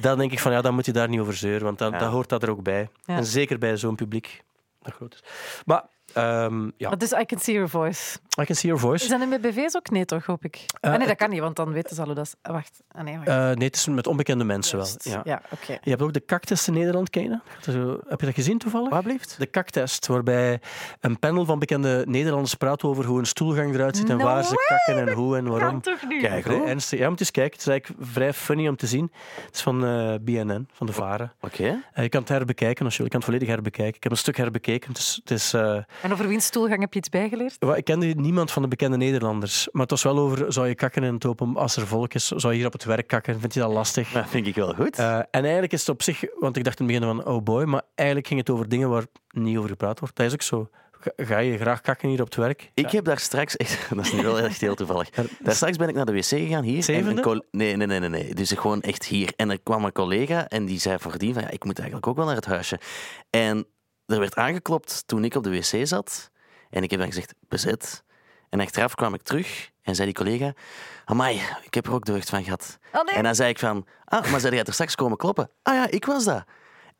Dan 0.00 0.18
denk 0.18 0.32
ik 0.32 0.38
van 0.40 0.52
ja, 0.52 0.60
dan 0.60 0.74
moet 0.74 0.86
je 0.86 0.92
daar 0.92 1.08
niet 1.08 1.20
over 1.20 1.34
zeuren, 1.36 1.64
want 1.64 1.78
dan, 1.78 1.92
Ja. 1.92 1.98
dan 1.98 2.10
hoort 2.10 2.28
dat 2.28 2.42
er 2.42 2.50
ook 2.50 2.62
bij. 2.62 2.88
En 3.06 3.24
zeker 3.24 3.58
bij 3.58 3.76
zo'n 3.76 3.94
publiek 3.96 4.42
dat 4.82 4.94
groot 4.94 5.14
is. 5.14 5.22
Maar 5.64 5.84
ehm, 6.14 6.70
ja, 6.76 6.88
Maar 6.88 6.98
dus 6.98 7.12
I 7.12 7.24
can 7.24 7.38
see 7.38 7.54
your 7.54 7.70
voice. 7.70 8.18
I 8.40 8.44
can 8.44 8.54
see 8.54 8.70
your 8.70 8.78
voice. 8.80 9.04
Is 9.04 9.10
dat 9.10 9.18
nu 9.20 9.26
met 9.26 9.40
BV's 9.40 9.76
ook? 9.76 9.90
Nee, 9.90 10.04
toch, 10.04 10.26
hoop 10.26 10.44
ik. 10.44 10.64
Eh, 10.80 10.90
ah, 10.92 10.98
nee, 10.98 11.06
dat 11.06 11.16
kan 11.16 11.30
niet, 11.30 11.40
want 11.40 11.56
dan 11.56 11.72
weten 11.72 11.94
ze 11.94 12.00
al 12.00 12.06
hoe 12.06 12.14
dat 12.16 12.24
is. 12.24 12.34
Wacht. 12.52 12.80
Ah, 12.92 13.02
nee, 13.04 13.14
wacht. 13.16 13.28
Eh, 13.28 13.36
nee, 13.36 13.66
het 13.66 13.76
is 13.76 13.86
met 13.86 14.06
onbekende 14.06 14.44
mensen 14.44 14.78
wel. 14.78 14.86
Ja. 14.98 15.20
Ja, 15.24 15.42
oké. 15.50 15.72
Je 15.82 15.90
hebt 15.90 16.02
ook 16.02 16.12
de 16.12 16.20
kaktest 16.20 16.66
in 16.68 16.74
Nederland, 16.74 17.10
ken 17.10 17.22
je 17.22 17.28
dat? 17.28 17.40
Gaat 17.48 17.66
er 17.66 17.72
zo- 17.72 18.00
Heb 18.08 18.20
je 18.20 18.26
dat 18.26 18.34
gezien 18.34 18.58
toevallig? 18.58 18.88
Wat 18.88 19.02
blieft? 19.02 19.34
De 19.38 19.46
kaktest, 19.46 20.06
waarbij 20.06 20.60
een 21.00 21.18
panel 21.18 21.44
van 21.44 21.58
bekende 21.58 22.04
Nederlanders 22.08 22.54
praat 22.54 22.82
over 22.82 23.04
hoe 23.04 23.18
een 23.18 23.26
stoelgang 23.26 23.74
eruit 23.74 23.96
ziet 23.96 24.10
en 24.10 24.16
No 24.16 24.24
waar 24.24 24.44
ze 24.44 24.54
kakken 24.68 25.08
en 25.08 25.14
hoe 25.14 25.36
en 25.36 25.48
waarom. 25.48 25.70
Kan 25.70 25.80
toch 25.80 26.08
niet? 26.08 26.22
Kijk, 26.22 26.46
ernstig. 26.46 26.98
Ja, 26.98 27.08
moet 27.08 27.20
eens 27.20 27.30
kijken. 27.30 27.52
Het 27.58 27.66
is 27.66 27.72
eigenlijk 27.72 28.00
vrij 28.10 28.32
funny 28.32 28.68
om 28.68 28.76
te 28.76 28.86
zien. 28.86 29.12
Het 29.46 29.54
is 29.54 29.60
van 29.62 29.84
eh, 29.84 30.14
BNN, 30.20 30.68
van 30.72 30.86
de 30.86 30.92
Varen. 30.92 31.32
Oké. 31.40 31.82
Je 31.94 32.08
kan 32.08 32.20
het 32.20 32.28
herbekijken 32.28 32.84
als 32.84 32.96
je 32.96 33.02
wil. 33.02 33.06
Je 33.06 33.10
kan 33.12 33.20
het 33.20 33.24
volledig 33.30 33.48
herbekijken. 33.48 33.96
Ik 33.96 34.02
heb 34.02 34.12
een 34.12 34.18
stuk 34.18 34.36
herbekeken. 34.36 34.88
Het 34.88 34.98
is, 34.98 35.18
het 35.22 35.30
is, 35.30 35.52
eh, 35.54 35.78
En 36.02 36.12
over 36.12 36.28
wiens 36.28 36.44
stoelgang 36.44 36.80
heb 36.80 36.92
je 36.92 36.98
iets 36.98 37.08
bijgeleerd? 37.08 37.56
ik 37.76 37.84
kende 37.84 38.06
niemand 38.06 38.50
van 38.50 38.62
de 38.62 38.68
bekende 38.68 38.96
Nederlanders. 38.96 39.68
Maar 39.72 39.82
het 39.82 39.90
was 39.90 40.02
wel 40.02 40.18
over, 40.18 40.52
zou 40.52 40.68
je 40.68 40.74
kakken 40.74 41.02
in 41.02 41.14
het 41.14 41.26
open 41.26 41.56
als 41.56 41.76
er 41.76 41.86
volk 41.86 42.14
is? 42.14 42.26
Zou 42.26 42.52
je 42.52 42.58
hier 42.58 42.66
op 42.66 42.72
het 42.72 42.84
werk 42.84 43.06
kakken? 43.06 43.40
Vind 43.40 43.54
je 43.54 43.60
dat 43.60 43.72
lastig? 43.72 44.12
Dat 44.12 44.28
vind 44.28 44.46
ik 44.46 44.54
wel 44.54 44.74
goed. 44.74 44.98
Eh, 44.98 45.18
en 45.18 45.26
eigenlijk 45.30 45.72
is 45.72 45.80
het 45.80 45.88
op 45.88 46.02
zich, 46.02 46.24
want 46.38 46.56
ik 46.56 46.64
dacht 46.64 46.80
in 46.80 46.86
het 46.86 47.00
begin 47.00 47.16
van 47.16 47.26
oh 47.26 47.42
boy, 47.42 47.64
maar 47.64 47.82
eigenlijk 47.94 48.28
ging 48.28 48.40
het 48.40 48.50
over 48.50 48.68
dingen 48.68 48.88
waar 48.88 49.04
niet 49.30 49.56
over 49.56 49.70
gepraat 49.70 50.00
wordt. 50.00 50.16
Dat 50.16 50.26
is 50.26 50.32
ook 50.32 50.42
zo. 50.42 50.68
Ga, 51.16 51.38
je 51.38 51.58
graag 51.58 51.80
kakken 51.80 52.08
hier 52.08 52.20
op 52.20 52.26
het 52.26 52.34
werk? 52.34 52.70
Ik 52.74 52.90
heb 52.90 53.04
daar 53.04 53.18
straks 53.18 53.56
echt, 53.56 53.88
dat 53.94 54.04
is 54.04 54.12
nu 54.12 54.22
wel 54.22 54.38
echt 54.38 54.60
heel 54.60 54.74
toevallig. 54.74 55.10
Daar 55.10 55.54
straks 55.54 55.76
ben 55.76 55.88
ik 55.88 55.94
naar 55.94 56.06
de 56.06 56.12
wc 56.12 56.24
gegaan 56.24 56.64
hier. 56.64 56.76
En 56.76 56.82
Zevende? 56.82 57.44
nee, 57.50 57.76
nee, 57.76 57.86
nee, 57.86 58.00
nee, 58.00 58.08
nee. 58.08 58.34
Dus 58.34 58.50
gewoon 58.50 58.80
echt 58.80 59.04
hier. 59.04 59.32
En 59.36 59.50
er 59.50 59.60
kwam 59.60 59.84
een 59.84 59.92
collega 59.92 60.48
en 60.48 60.64
die 60.64 60.80
zei 60.80 60.98
voordien 60.98 61.34
van 61.34 61.42
ja, 61.42 61.50
ik 61.50 61.64
moet 61.64 61.78
eigenlijk 61.78 62.08
ook 62.08 62.16
wel 62.16 62.26
naar 62.26 62.34
het 62.34 62.46
huisje. 62.46 62.80
En 63.30 63.66
er 64.14 64.18
werd 64.18 64.34
aangeklopt 64.34 65.02
toen 65.06 65.24
ik 65.24 65.34
op 65.34 65.42
de 65.44 65.50
wc 65.50 65.86
zat. 65.86 66.30
En 66.70 66.82
ik 66.82 66.90
heb 66.90 67.00
dan 67.00 67.08
gezegd 67.08 67.34
bezet. 67.48 68.04
En 68.48 68.60
achteraf 68.60 68.94
kwam 68.94 69.14
ik 69.14 69.22
terug 69.22 69.70
en 69.82 69.94
zei 69.94 70.12
die 70.12 70.24
collega, 70.24 70.52
amai, 71.04 71.42
ik 71.62 71.74
heb 71.74 71.86
er 71.86 71.92
ook 71.92 72.04
deugd 72.04 72.28
van 72.28 72.44
gehad. 72.44 72.78
Oh 72.92 73.04
nee. 73.04 73.14
En 73.14 73.22
dan 73.22 73.34
zei 73.34 73.50
ik 73.50 73.58
van, 73.58 73.86
ah, 74.04 74.30
maar 74.30 74.40
zei 74.40 74.54
jij 74.54 74.64
er 74.64 74.72
straks 74.72 74.94
komen 74.94 75.16
kloppen? 75.16 75.50
Ah 75.62 75.74
ja, 75.74 75.90
ik 75.90 76.04
was 76.04 76.24
dat. 76.24 76.44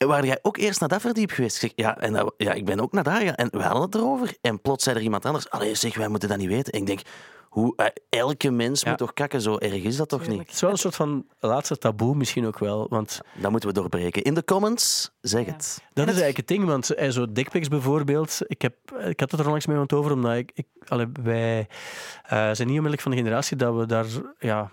Waren 0.07 0.27
jij 0.27 0.39
ook 0.43 0.57
eerst 0.57 0.81
naar 0.81 0.89
dat 0.89 1.01
verdiep 1.01 1.31
geweest? 1.31 1.55
Ik 1.55 1.61
zeg, 1.61 1.73
ja, 1.87 1.99
en 1.99 2.13
dat- 2.13 2.35
ja, 2.37 2.53
ik 2.53 2.65
ben 2.65 2.81
ook 2.81 2.93
naar 2.93 3.05
daar 3.05 3.21
gegaan. 3.21 3.35
En 3.35 3.49
we 3.51 3.63
hadden 3.63 3.83
het 3.83 3.95
erover. 3.95 4.37
En 4.41 4.61
plots 4.61 4.85
zei 4.85 4.97
er 4.97 5.03
iemand 5.03 5.25
anders, 5.27 5.51
allee, 5.51 5.75
zeg, 5.75 5.97
wij 5.97 6.09
moeten 6.09 6.29
dat 6.29 6.39
niet 6.39 6.49
weten. 6.49 6.73
En 6.73 6.81
ik 6.81 6.87
denk, 6.87 7.01
hoe, 7.49 7.77
eh, 7.77 7.87
elke 8.09 8.51
mens 8.51 8.81
Ja. 8.81 8.89
moet 8.89 8.99
toch 8.99 9.13
kakken? 9.15 9.41
Zo 9.41 9.57
erg 9.59 9.83
is 9.83 9.97
dat 9.97 10.09
toch 10.09 10.27
niet? 10.27 10.39
Het 10.39 10.51
is 10.53 10.61
wel 10.61 10.71
een 10.71 10.77
soort 10.79 10.95
van 10.97 11.27
laatste 11.41 11.79
taboe 11.79 12.15
misschien 12.15 12.47
ook 12.47 12.59
wel. 12.59 12.87
Want 12.89 13.21
Dat 13.41 13.51
moeten 13.51 13.69
we 13.69 13.75
doorbreken. 13.75 14.23
In 14.23 14.35
de 14.35 14.45
comments, 14.45 15.11
zeg 15.21 15.47
Ja. 15.47 15.53
het. 15.53 15.65
dat 15.93 16.07
is 16.09 16.13
het- 16.15 16.23
eigenlijk 16.23 16.37
het 16.37 16.49
ding. 16.49 16.65
Want 16.65 16.91
eh, 16.95 17.11
zo 17.11 17.33
dickpics 17.33 17.69
bijvoorbeeld. 17.69 18.39
Ik, 18.47 18.63
heb, 18.63 18.75
ik 19.05 19.21
had 19.21 19.31
het 19.31 19.41
er 19.41 19.45
onlangs 19.47 19.67
met 19.67 19.75
iemand 19.75 19.93
over. 19.93 20.13
Omdat 20.13 20.35
ik, 20.37 20.51
ik, 20.55 20.67
allee, 20.89 21.07
wij 21.23 21.59
eh, 21.59 22.29
zijn 22.31 22.57
niet 22.57 22.61
onmiddellijk 22.67 23.03
van 23.03 23.11
de 23.11 23.17
generatie 23.17 23.57
dat 23.57 23.75
we 23.75 23.87
daar 23.87 24.07
ja, 24.39 24.71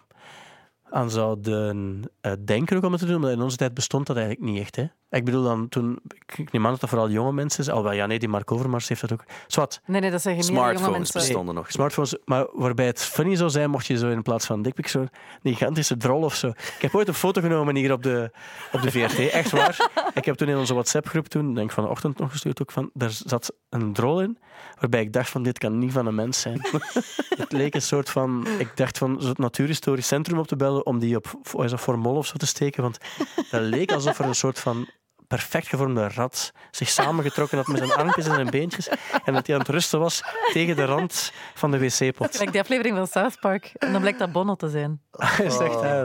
aan 0.89 1.09
zouden 1.11 2.01
eh, 2.21 2.31
denken 2.45 2.77
ook 2.77 2.83
om 2.83 2.91
het 2.91 3.01
te 3.01 3.07
doen. 3.07 3.21
Maar 3.21 3.31
in 3.31 3.41
onze 3.41 3.57
tijd 3.57 3.73
bestond 3.73 4.07
dat 4.07 4.17
eigenlijk 4.17 4.45
niet 4.49 4.61
echt. 4.61 4.75
Hè. 4.75 4.85
Ik 5.09 5.25
bedoel 5.25 5.43
dan 5.43 5.69
toen... 5.69 5.99
Ik, 6.35 6.51
neem 6.51 6.65
aan 6.65 6.71
dat 6.71 6.79
dat 6.79 6.89
vooral 6.89 7.09
jonge 7.09 7.31
mensen 7.31 7.63
zijn. 7.63 7.75
Alhoewel, 7.75 7.99
ja 7.99 8.05
nee, 8.05 8.19
die 8.19 8.29
Mark 8.29 8.51
Overmars 8.51 8.87
heeft 8.87 9.01
dat 9.01 9.13
ook. 9.13 9.23
Zwat. 9.47 9.81
Nee, 9.85 10.01
nee, 10.01 10.11
dat 10.11 10.21
zijn 10.21 10.35
geen 10.35 10.45
jonge 10.45 10.59
Smartphones 10.59 10.97
mensen. 10.97 11.19
bestonden 11.19 11.55
nog. 11.55 11.71
Smartphones, 11.71 12.17
maar 12.25 12.47
waarbij 12.53 12.85
het 12.85 13.01
funny 13.01 13.35
zou 13.35 13.49
zijn 13.49 13.69
mocht 13.69 13.85
je 13.85 13.97
zo 13.97 14.09
in 14.09 14.21
plaats 14.21 14.45
van 14.45 14.61
dickpic 14.61 14.87
zo'n 14.87 15.09
gigantische 15.43 15.97
drol 15.97 16.21
of 16.21 16.35
zo. 16.35 16.47
Ik 16.47 16.75
heb 16.79 16.95
ooit 16.95 17.07
een 17.07 17.13
foto 17.13 17.41
genomen 17.41 17.75
hier 17.75 17.91
op 17.91 18.03
de, 18.03 18.31
op 18.71 18.81
de 18.81 18.91
VRT, 18.91 19.19
echt 19.29 19.51
waar. 19.51 19.89
Ik 20.13 20.25
heb 20.25 20.35
toen 20.35 20.47
in 20.47 20.57
onze 20.57 20.73
WhatsApp-groep, 20.73 21.27
toen, 21.27 21.53
denk 21.53 21.67
ik 21.67 21.73
van 21.73 21.83
de 21.83 21.89
ochtend 21.89 22.17
nog 22.17 22.31
gestuurd 22.31 22.61
ook, 22.61 22.71
van, 22.71 22.89
daar 22.93 23.11
zat 23.11 23.53
een 23.69 23.93
drol 23.93 24.21
in, 24.21 24.37
waarbij 24.79 25.01
ik 25.01 25.13
dacht 25.13 25.29
van, 25.29 25.43
dit 25.43 25.57
kan 25.57 25.79
niet 25.79 25.91
van 25.91 26.05
een 26.05 26.15
mens 26.15 26.41
zijn. 26.41 26.61
het 27.37 27.51
leek 27.51 27.75
een 27.75 27.81
soort 27.81 28.09
van, 28.09 28.47
ik 28.57 28.77
dacht 28.77 28.97
van, 28.97 29.17
het 29.23 29.37
natuurhistorisch 29.37 30.07
centrum 30.07 30.37
op 30.37 30.47
te 30.47 30.55
bellen, 30.55 30.85
om 30.85 30.99
die 30.99 31.15
op, 31.15 31.39
is 31.63 31.71
dat, 31.71 31.79
Formol 31.79 32.15
of 32.15 32.25
zo 32.27 32.37
te 32.37 32.45
steken, 32.45 32.81
want 32.81 32.97
dat 33.51 33.61
leek 33.61 33.91
alsof 33.91 34.19
er 34.19 34.25
een 34.25 34.35
soort 34.35 34.59
van 34.59 34.87
perfect 35.35 35.67
gevormde 35.67 36.07
rat 36.07 36.51
zich 36.71 36.89
samengetrokken 36.89 37.57
had 37.57 37.67
met 37.67 37.77
zijn 37.77 37.91
armpjes 37.91 38.25
en 38.25 38.33
zijn 38.33 38.49
beentjes 38.49 38.87
en 39.25 39.33
dat 39.33 39.47
hij 39.47 39.55
aan 39.55 39.61
het 39.61 39.69
rusten 39.69 39.99
was 39.99 40.23
tegen 40.53 40.75
de 40.75 40.85
rand 40.85 41.31
van 41.53 41.71
de 41.71 41.79
wc-pot. 41.79 42.39
Like 42.39 42.51
die 42.51 42.61
aflevering 42.61 42.95
van 42.97 43.07
South 43.07 43.39
Park. 43.39 43.71
En 43.77 43.91
dan 43.91 44.01
blijkt 44.01 44.19
dat 44.19 44.31
Bono 44.31 44.55
te 44.55 44.69
zijn. 44.69 45.01
Is 45.43 45.57
echt, 45.57 45.81
eh, 45.81 46.03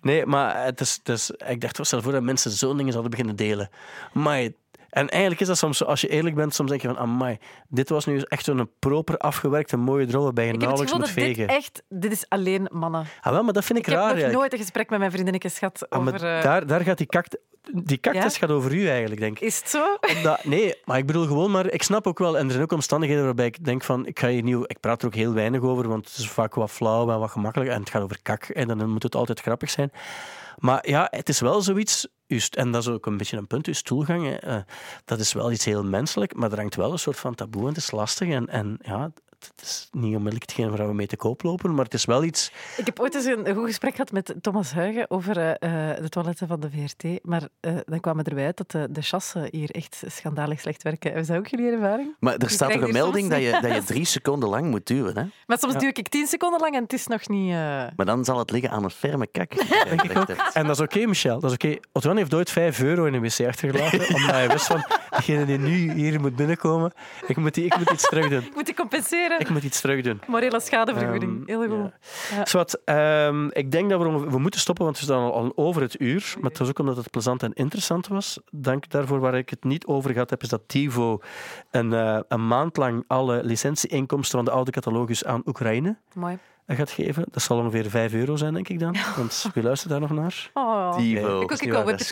nee, 0.00 0.26
maar 0.26 0.64
het 0.64 0.80
is, 0.80 0.94
het 1.02 1.08
is, 1.08 1.30
ik 1.30 1.60
dacht, 1.60 1.78
stel 1.86 2.02
voor 2.02 2.12
dat 2.12 2.22
mensen 2.22 2.50
zo'n 2.50 2.76
dingen 2.76 2.92
zouden 2.92 3.10
beginnen 3.10 3.36
delen. 3.36 3.70
Maar 4.12 4.48
en 4.94 5.08
eigenlijk 5.08 5.40
is 5.40 5.46
dat 5.46 5.58
soms 5.58 5.78
zo, 5.78 5.84
als 5.84 6.00
je 6.00 6.08
eerlijk 6.08 6.34
bent, 6.34 6.54
soms 6.54 6.68
denk 6.70 6.82
je 6.82 6.88
van, 6.88 6.98
amai, 6.98 7.38
dit 7.68 7.88
was 7.88 8.04
nu 8.06 8.20
echt 8.28 8.44
zo'n 8.44 8.70
proper 8.78 9.16
afgewerkte 9.18 9.76
mooie 9.76 10.06
drol 10.06 10.22
waarbij 10.24 10.46
je 10.46 10.52
Ik 10.52 10.60
heb 10.60 10.70
het 10.70 10.78
nauwelijks 10.78 11.08
moet 11.08 11.16
dat 11.16 11.26
dit 11.26 11.36
vegen. 11.36 11.56
echt... 11.56 11.82
Dit 11.88 12.12
is 12.12 12.24
alleen 12.28 12.68
mannen. 12.72 13.06
Ah, 13.20 13.32
wel, 13.32 13.42
maar 13.42 13.52
dat 13.52 13.64
vind 13.64 13.78
ik, 13.78 13.84
Ik 13.86 13.90
heb 13.92 14.00
raar. 14.00 14.04
nog 14.08 14.16
eigenlijk. 14.16 14.40
nooit 14.40 14.52
een 14.52 14.58
gesprek 14.66 14.90
met 14.90 14.98
mijn 14.98 15.10
vriendinnetjes 15.10 15.58
gehad 15.58 15.86
Ah, 15.90 16.00
over... 16.00 16.14
eh, 16.14 16.42
daar, 16.42 16.66
daar 16.66 16.80
gaat 16.80 16.98
die 16.98 17.06
kakt... 17.06 17.38
Die 17.72 17.98
cactus 18.00 18.32
Ja? 18.32 18.38
gaat 18.38 18.50
over 18.50 18.74
u 18.74 18.88
eigenlijk, 18.88 19.20
denk 19.20 19.38
ik. 19.38 19.46
Is 19.46 19.58
het 19.58 19.68
zo? 19.68 19.84
Omdat- 20.16 20.44
nee, 20.44 20.74
maar 20.84 20.98
ik 20.98 21.06
bedoel 21.06 21.26
gewoon 21.26 21.50
maar... 21.50 21.70
Ik 21.70 21.82
snap 21.82 22.06
ook 22.06 22.18
wel, 22.18 22.38
en 22.38 22.44
er 22.44 22.50
zijn 22.50 22.62
ook 22.62 22.72
omstandigheden 22.72 23.24
waarbij 23.24 23.46
ik 23.46 23.64
denk 23.64 23.82
van... 23.82 24.06
Ik, 24.06 24.18
ga 24.18 24.28
hier 24.28 24.42
niet, 24.42 24.56
ik 24.66 24.80
praat 24.80 25.00
er 25.00 25.06
ook 25.06 25.14
heel 25.14 25.32
weinig 25.32 25.60
over, 25.60 25.88
want 25.88 26.08
het 26.08 26.16
is 26.16 26.28
vaak 26.28 26.54
wat 26.54 26.70
flauw 26.70 27.10
en 27.10 27.18
wat 27.18 27.30
gemakkelijk. 27.30 27.70
En 27.70 27.80
het 27.80 27.90
gaat 27.90 28.02
over 28.02 28.18
kak, 28.22 28.44
en 28.44 28.68
dan 28.68 28.90
moet 28.90 29.02
het 29.02 29.14
altijd 29.14 29.40
grappig 29.40 29.70
zijn. 29.70 29.92
Maar 30.58 30.88
ja, 30.88 31.06
het 31.10 31.28
is 31.28 31.40
wel 31.40 31.62
zoiets... 31.62 32.06
En 32.50 32.70
dat 32.70 32.82
is 32.82 32.88
ook 32.88 33.06
een 33.06 33.16
beetje 33.16 33.36
een 33.36 33.46
punt, 33.46 33.66
uw 33.66 33.72
stoelgang. 33.72 34.24
hè, 34.26 34.34
eh, 34.34 34.62
dat 35.04 35.18
is 35.18 35.32
wel 35.32 35.52
iets 35.52 35.64
heel 35.64 35.84
menselijk, 35.84 36.34
maar 36.34 36.52
er 36.52 36.58
hangt 36.58 36.74
wel 36.74 36.92
een 36.92 36.98
soort 36.98 37.18
van 37.18 37.34
taboe 37.34 37.62
en 37.62 37.68
het 37.68 37.76
is 37.76 37.90
lastig. 37.90 38.28
En, 38.28 38.48
en 38.48 38.78
ja, 38.82 39.12
het 39.56 39.62
is 39.66 39.88
niet 39.92 40.04
onmiddellijk 40.16 40.42
hetgeen 40.50 40.76
waar 40.76 40.86
we 40.88 40.94
mee 40.94 41.06
te 41.06 41.16
koop 41.16 41.42
lopen, 41.42 41.74
maar 41.74 41.84
het 41.84 41.94
is 41.94 42.04
wel 42.04 42.24
iets... 42.24 42.52
Ik 42.76 42.86
heb 42.86 43.00
ooit 43.00 43.14
eens 43.14 43.24
een 43.24 43.54
goed 43.54 43.66
gesprek 43.66 43.90
gehad 43.94 44.12
met 44.12 44.34
Thomas 44.40 44.72
Huigen 44.72 45.10
over 45.10 45.36
eh, 45.38 45.90
eh, 45.92 46.02
de 46.02 46.08
toiletten 46.08 46.46
van 46.48 46.60
de 46.60 46.68
VRT. 46.70 47.24
Maar 47.24 47.48
eh, 47.60 47.72
dan 47.84 48.00
kwam 48.00 48.18
het 48.18 48.28
erbij 48.28 48.44
uit 48.44 48.56
dat 48.56 48.70
de, 48.70 48.86
de 48.90 49.02
chassen 49.02 49.48
hier 49.50 49.70
echt 49.70 50.02
schandalig 50.06 50.60
slecht 50.60 50.82
werken. 50.82 51.14
Is 51.14 51.26
dat 51.26 51.36
ook 51.36 51.46
jullie 51.46 51.70
ervaring? 51.72 52.14
Maar 52.20 52.34
er 52.34 52.40
Je 52.42 52.48
staat 52.48 52.70
toch 52.72 52.80
een 52.82 52.92
melding 52.92 53.30
dat 53.30 53.40
je, 53.40 53.58
dat 53.62 53.74
je 53.74 53.82
drie 53.94 54.04
seconden 54.04 54.48
lang 54.48 54.70
moet 54.70 54.86
duwen. 54.86 55.16
Hè? 55.18 55.24
Maar 55.46 55.58
soms 55.58 55.72
Ja. 55.72 55.78
duw 55.78 55.88
ik 55.88 56.08
tien 56.08 56.26
seconden 56.26 56.60
lang 56.60 56.74
en 56.74 56.82
het 56.82 56.92
is 56.92 57.06
nog 57.06 57.28
niet... 57.28 57.50
eh, 57.50 57.56
Maar 57.96 58.06
dan 58.06 58.24
zal 58.24 58.38
het 58.38 58.50
liggen 58.50 58.70
aan 58.70 58.84
een 58.84 58.90
ferme 58.90 59.26
kak. 59.26 59.52
Denk 59.88 60.02
ik 60.02 60.18
ook. 60.18 60.28
En 60.28 60.66
dat 60.66 60.76
is 60.76 60.82
oké, 60.82 61.06
Michel. 61.06 61.40
Dat 61.40 61.50
is 61.50 61.56
oké. 61.56 61.76
Otwan 61.92 62.16
heeft 62.16 62.34
ooit 62.34 62.50
5 62.50 62.82
euro 62.82 63.04
in 63.04 63.14
een 63.14 63.20
wc 63.22 63.46
achtergelaten, 63.46 64.00
omdat 64.14 64.30
hij 64.30 64.48
wist 64.48 64.66
van, 64.66 64.84
degene 65.10 65.44
die 65.44 65.58
nu 65.58 65.92
hier 65.92 66.20
moet 66.20 66.36
binnenkomen, 66.36 66.92
ik 67.26 67.36
moet, 67.36 67.54
die, 67.54 67.64
ik 67.64 67.76
moet 67.78 67.90
iets 67.90 68.08
terug 68.08 68.28
doen. 68.28 68.42
Ik 68.42 68.54
moet 68.56 68.66
die 68.66 68.74
compenseren. 68.74 69.33
Ik 69.38 69.50
moet 69.50 69.62
iets 69.62 69.80
terug 69.80 70.02
doen. 70.02 70.20
Morele 70.26 70.60
schadevergoeding. 70.60 71.48
Ehm, 71.48 71.60
Heel 71.60 71.68
goed. 71.68 72.52
Ja. 72.52 72.64
Ehm, 72.84 73.48
ik 73.52 73.70
denk 73.70 73.90
dat 73.90 74.00
we, 74.00 74.38
moeten 74.38 74.60
stoppen, 74.60 74.84
want 74.84 74.98
we 74.98 75.04
staan 75.04 75.22
al, 75.22 75.32
al 75.32 75.52
over 75.54 75.82
het 75.82 76.00
uur. 76.00 76.34
Maar 76.40 76.50
het 76.50 76.58
was 76.58 76.68
ook 76.68 76.78
omdat 76.78 76.96
het 76.96 77.10
plezant 77.10 77.42
en 77.42 77.52
interessant 77.52 78.06
was. 78.06 78.38
Dank 78.50 78.88
daarvoor. 78.88 79.20
Waar 79.20 79.34
ik 79.34 79.50
het 79.50 79.64
niet 79.64 79.86
over 79.86 80.12
gehad 80.12 80.30
heb, 80.30 80.42
is 80.42 80.48
dat 80.48 80.62
TiVo 80.66 81.20
een, 81.70 81.92
eh, 81.92 82.18
een 82.28 82.46
maand 82.46 82.76
lang 82.76 83.04
alle 83.06 83.44
licentieinkomsten 83.44 84.36
van 84.38 84.44
de 84.44 84.50
oude 84.50 84.70
catalogus 84.70 85.24
aan 85.24 85.42
Oekraïne 85.46 85.96
Mooi. 86.14 86.38
Gaat 86.66 86.90
geven. 86.90 87.24
Dat 87.30 87.42
zal 87.42 87.58
ongeveer 87.58 87.90
5 87.90 88.12
euro 88.12 88.36
zijn, 88.36 88.54
denk 88.54 88.68
ik 88.68 88.78
dan. 88.78 88.96
Want 89.16 89.50
wie 89.54 89.62
luistert 89.62 89.90
daar 89.90 90.00
nog 90.00 90.10
naar? 90.10 90.50
Oh. 90.54 90.96
Divo. 90.96 91.40
Ik 91.40 91.42
ook, 91.42 91.50
het 91.50 91.60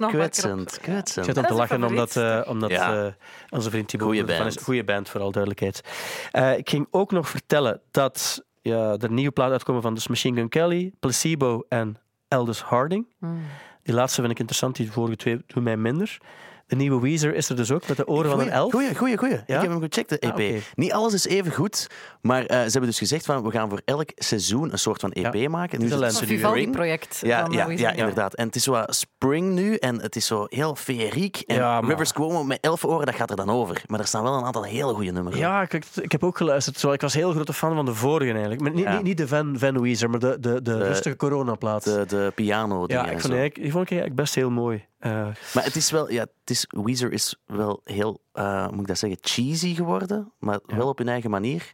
op. 0.07 0.09
kwetsend, 0.11 0.75
Ik 0.77 0.83
kwetsend. 0.83 1.27
zit 1.27 1.37
om 1.37 1.43
Dat 1.43 1.51
te 1.51 1.57
lachen 1.59 1.85
omdat, 1.85 2.17
eh, 2.17 2.41
omdat 2.49 2.71
Ja. 2.71 3.05
eh, 3.07 3.13
onze 3.51 3.71
vriend 3.71 3.89
Thibaut... 3.89 4.09
Goeie 4.09 4.27
van 4.27 4.37
band. 4.39 4.57
is- 4.57 4.63
Goeie 4.63 4.85
band, 4.85 5.09
vooral 5.09 5.31
duidelijkheid. 5.31 5.83
Eh, 6.31 6.57
ik 6.59 6.69
ging 6.71 6.87
ook 6.91 7.11
nog 7.11 7.29
vertellen 7.29 7.81
dat 7.91 8.45
ja, 8.63 8.97
er 8.99 9.11
nieuwe 9.13 9.33
plaat 9.33 9.51
uitkomen 9.51 9.83
van 9.83 9.95
dus 9.95 10.09
Machine 10.09 10.37
Gun 10.37 10.49
Kelly, 10.49 10.93
Placebo 11.01 11.65
en 11.69 11.97
Aldous 12.29 12.63
Harding. 12.63 13.07
Hmm. 13.19 13.41
Die 13.83 13.95
laatste 13.95 14.21
vind 14.21 14.33
ik 14.33 14.39
interessant, 14.39 14.77
die 14.77 14.93
vorige 14.93 15.17
twee 15.17 15.43
doen 15.47 15.63
mij 15.63 15.77
minder. 15.77 16.19
De 16.67 16.77
nieuwe 16.77 17.01
Weezer 17.01 17.35
is 17.35 17.49
er 17.49 17.57
dus 17.57 17.71
ook, 17.71 17.89
met 17.89 17.97
de 17.97 18.07
oren 18.07 18.31
van 18.31 18.41
een 18.41 18.51
elf. 18.51 18.73
Goeie, 18.73 18.97
goeie, 18.97 19.17
goeie. 19.19 19.33
Ja? 19.35 19.41
Ik 19.57 19.61
heb 19.63 19.71
hem 19.71 19.81
gecheckt, 19.81 20.09
de 20.09 20.19
EP. 20.19 20.31
Ah, 20.39 20.45
oké. 20.47 20.59
Niet 20.75 20.93
alles 20.93 21.13
is 21.13 21.27
even 21.27 21.53
goed, 21.53 21.87
maar 22.21 22.47
eh, 22.47 22.57
ze 22.57 22.71
hebben 22.71 22.83
dus 22.91 22.99
gezegd 22.99 23.25
van 23.25 23.43
we 23.43 23.51
gaan 23.51 23.69
voor 23.69 23.81
elk 23.85 24.11
seizoen 24.15 24.73
een 24.73 24.79
soort 24.79 25.01
van 25.01 25.11
EP 25.13 25.35
Ja. 25.35 25.49
maken. 25.49 25.79
Nu 25.79 25.85
een 25.85 25.91
is 25.93 25.97
Een 25.99 26.05
het 26.05 26.15
Spring. 26.15 26.31
Vivaldi-project. 26.41 27.19
Ja, 27.23 27.41
van 27.45 27.53
ja, 27.55 27.69
ja, 27.71 27.91
inderdaad. 27.93 28.35
En 28.35 28.47
het 28.47 28.55
is 28.57 28.63
zo 28.63 28.83
spring 28.87 29.53
nu 29.53 29.75
en 29.75 30.01
het 30.01 30.17
is 30.17 30.27
zo 30.27 30.47
heel 30.49 30.75
feeriek. 30.75 31.43
En 31.47 31.57
Ja, 31.57 31.81
maar- 31.81 31.91
Rivers 31.91 32.13
Cuomo 32.13 32.45
met 32.45 32.59
elf 32.61 32.85
oren, 32.85 33.07
dat 33.07 33.15
gaat 33.15 33.31
er 33.31 33.37
dan 33.37 33.51
over. 33.51 33.83
Maar 33.87 34.01
er 34.01 34.07
staan 34.07 34.23
wel 34.23 34.35
een 34.35 34.45
aantal 34.45 34.65
hele 34.65 34.95
goede 34.95 35.11
nummers 35.13 35.37
op. 35.37 35.43
Ja, 35.43 35.63
ik, 35.63 35.75
ik 36.01 36.13
heb 36.13 36.25
ook 36.25 36.37
geluisterd. 36.37 36.75
Terwijl 36.75 36.95
ik 36.95 37.01
was 37.01 37.15
heel 37.15 37.31
grote 37.33 37.53
fan 37.53 37.75
van 37.75 37.85
de 37.85 37.95
vorige 37.95 38.31
eigenlijk. 38.31 38.61
Maar 38.61 38.71
niet, 38.73 38.85
Ja. 38.85 38.95
niet, 38.95 39.03
niet 39.03 39.17
de 39.17 39.29
Van, 39.29 39.55
Van 39.59 39.81
Weezer, 39.81 40.11
maar 40.11 40.19
de, 40.21 40.37
de, 40.41 40.63
de, 40.63 40.79
rustige 40.79 41.17
coronaplaat. 41.17 41.85
De, 41.85 42.05
de 42.09 42.33
piano 42.35 42.85
ja, 42.87 43.01
ik 43.01 43.07
en 43.07 43.11
vond, 43.11 43.23
zo. 43.23 43.29
die 43.29 43.37
eigenlijk- 43.39 43.55
die 43.63 43.71
vond 43.73 43.85
ik 43.85 43.91
eigenlijk 43.91 44.21
best 44.21 44.35
heel 44.35 44.51
mooi. 44.51 44.85
Eh, 45.03 45.11
Maar 45.55 45.65
het 45.65 45.77
is 45.77 45.91
wel, 45.91 46.11
ja, 46.11 46.21
het 46.21 46.51
is, 46.51 46.65
Weezer 46.69 47.13
is 47.13 47.37
wel 47.47 47.81
heel, 47.85 48.23
eh, 48.33 48.69
moet 48.69 48.81
ik 48.81 48.87
dat 48.87 48.99
zeggen, 48.99 49.19
cheesy 49.23 49.75
geworden. 49.75 50.33
Maar 50.39 50.61
Ja. 50.67 50.77
wel 50.77 50.89
op 50.89 50.99
hun 50.99 51.09
eigen 51.09 51.31
manier. 51.31 51.73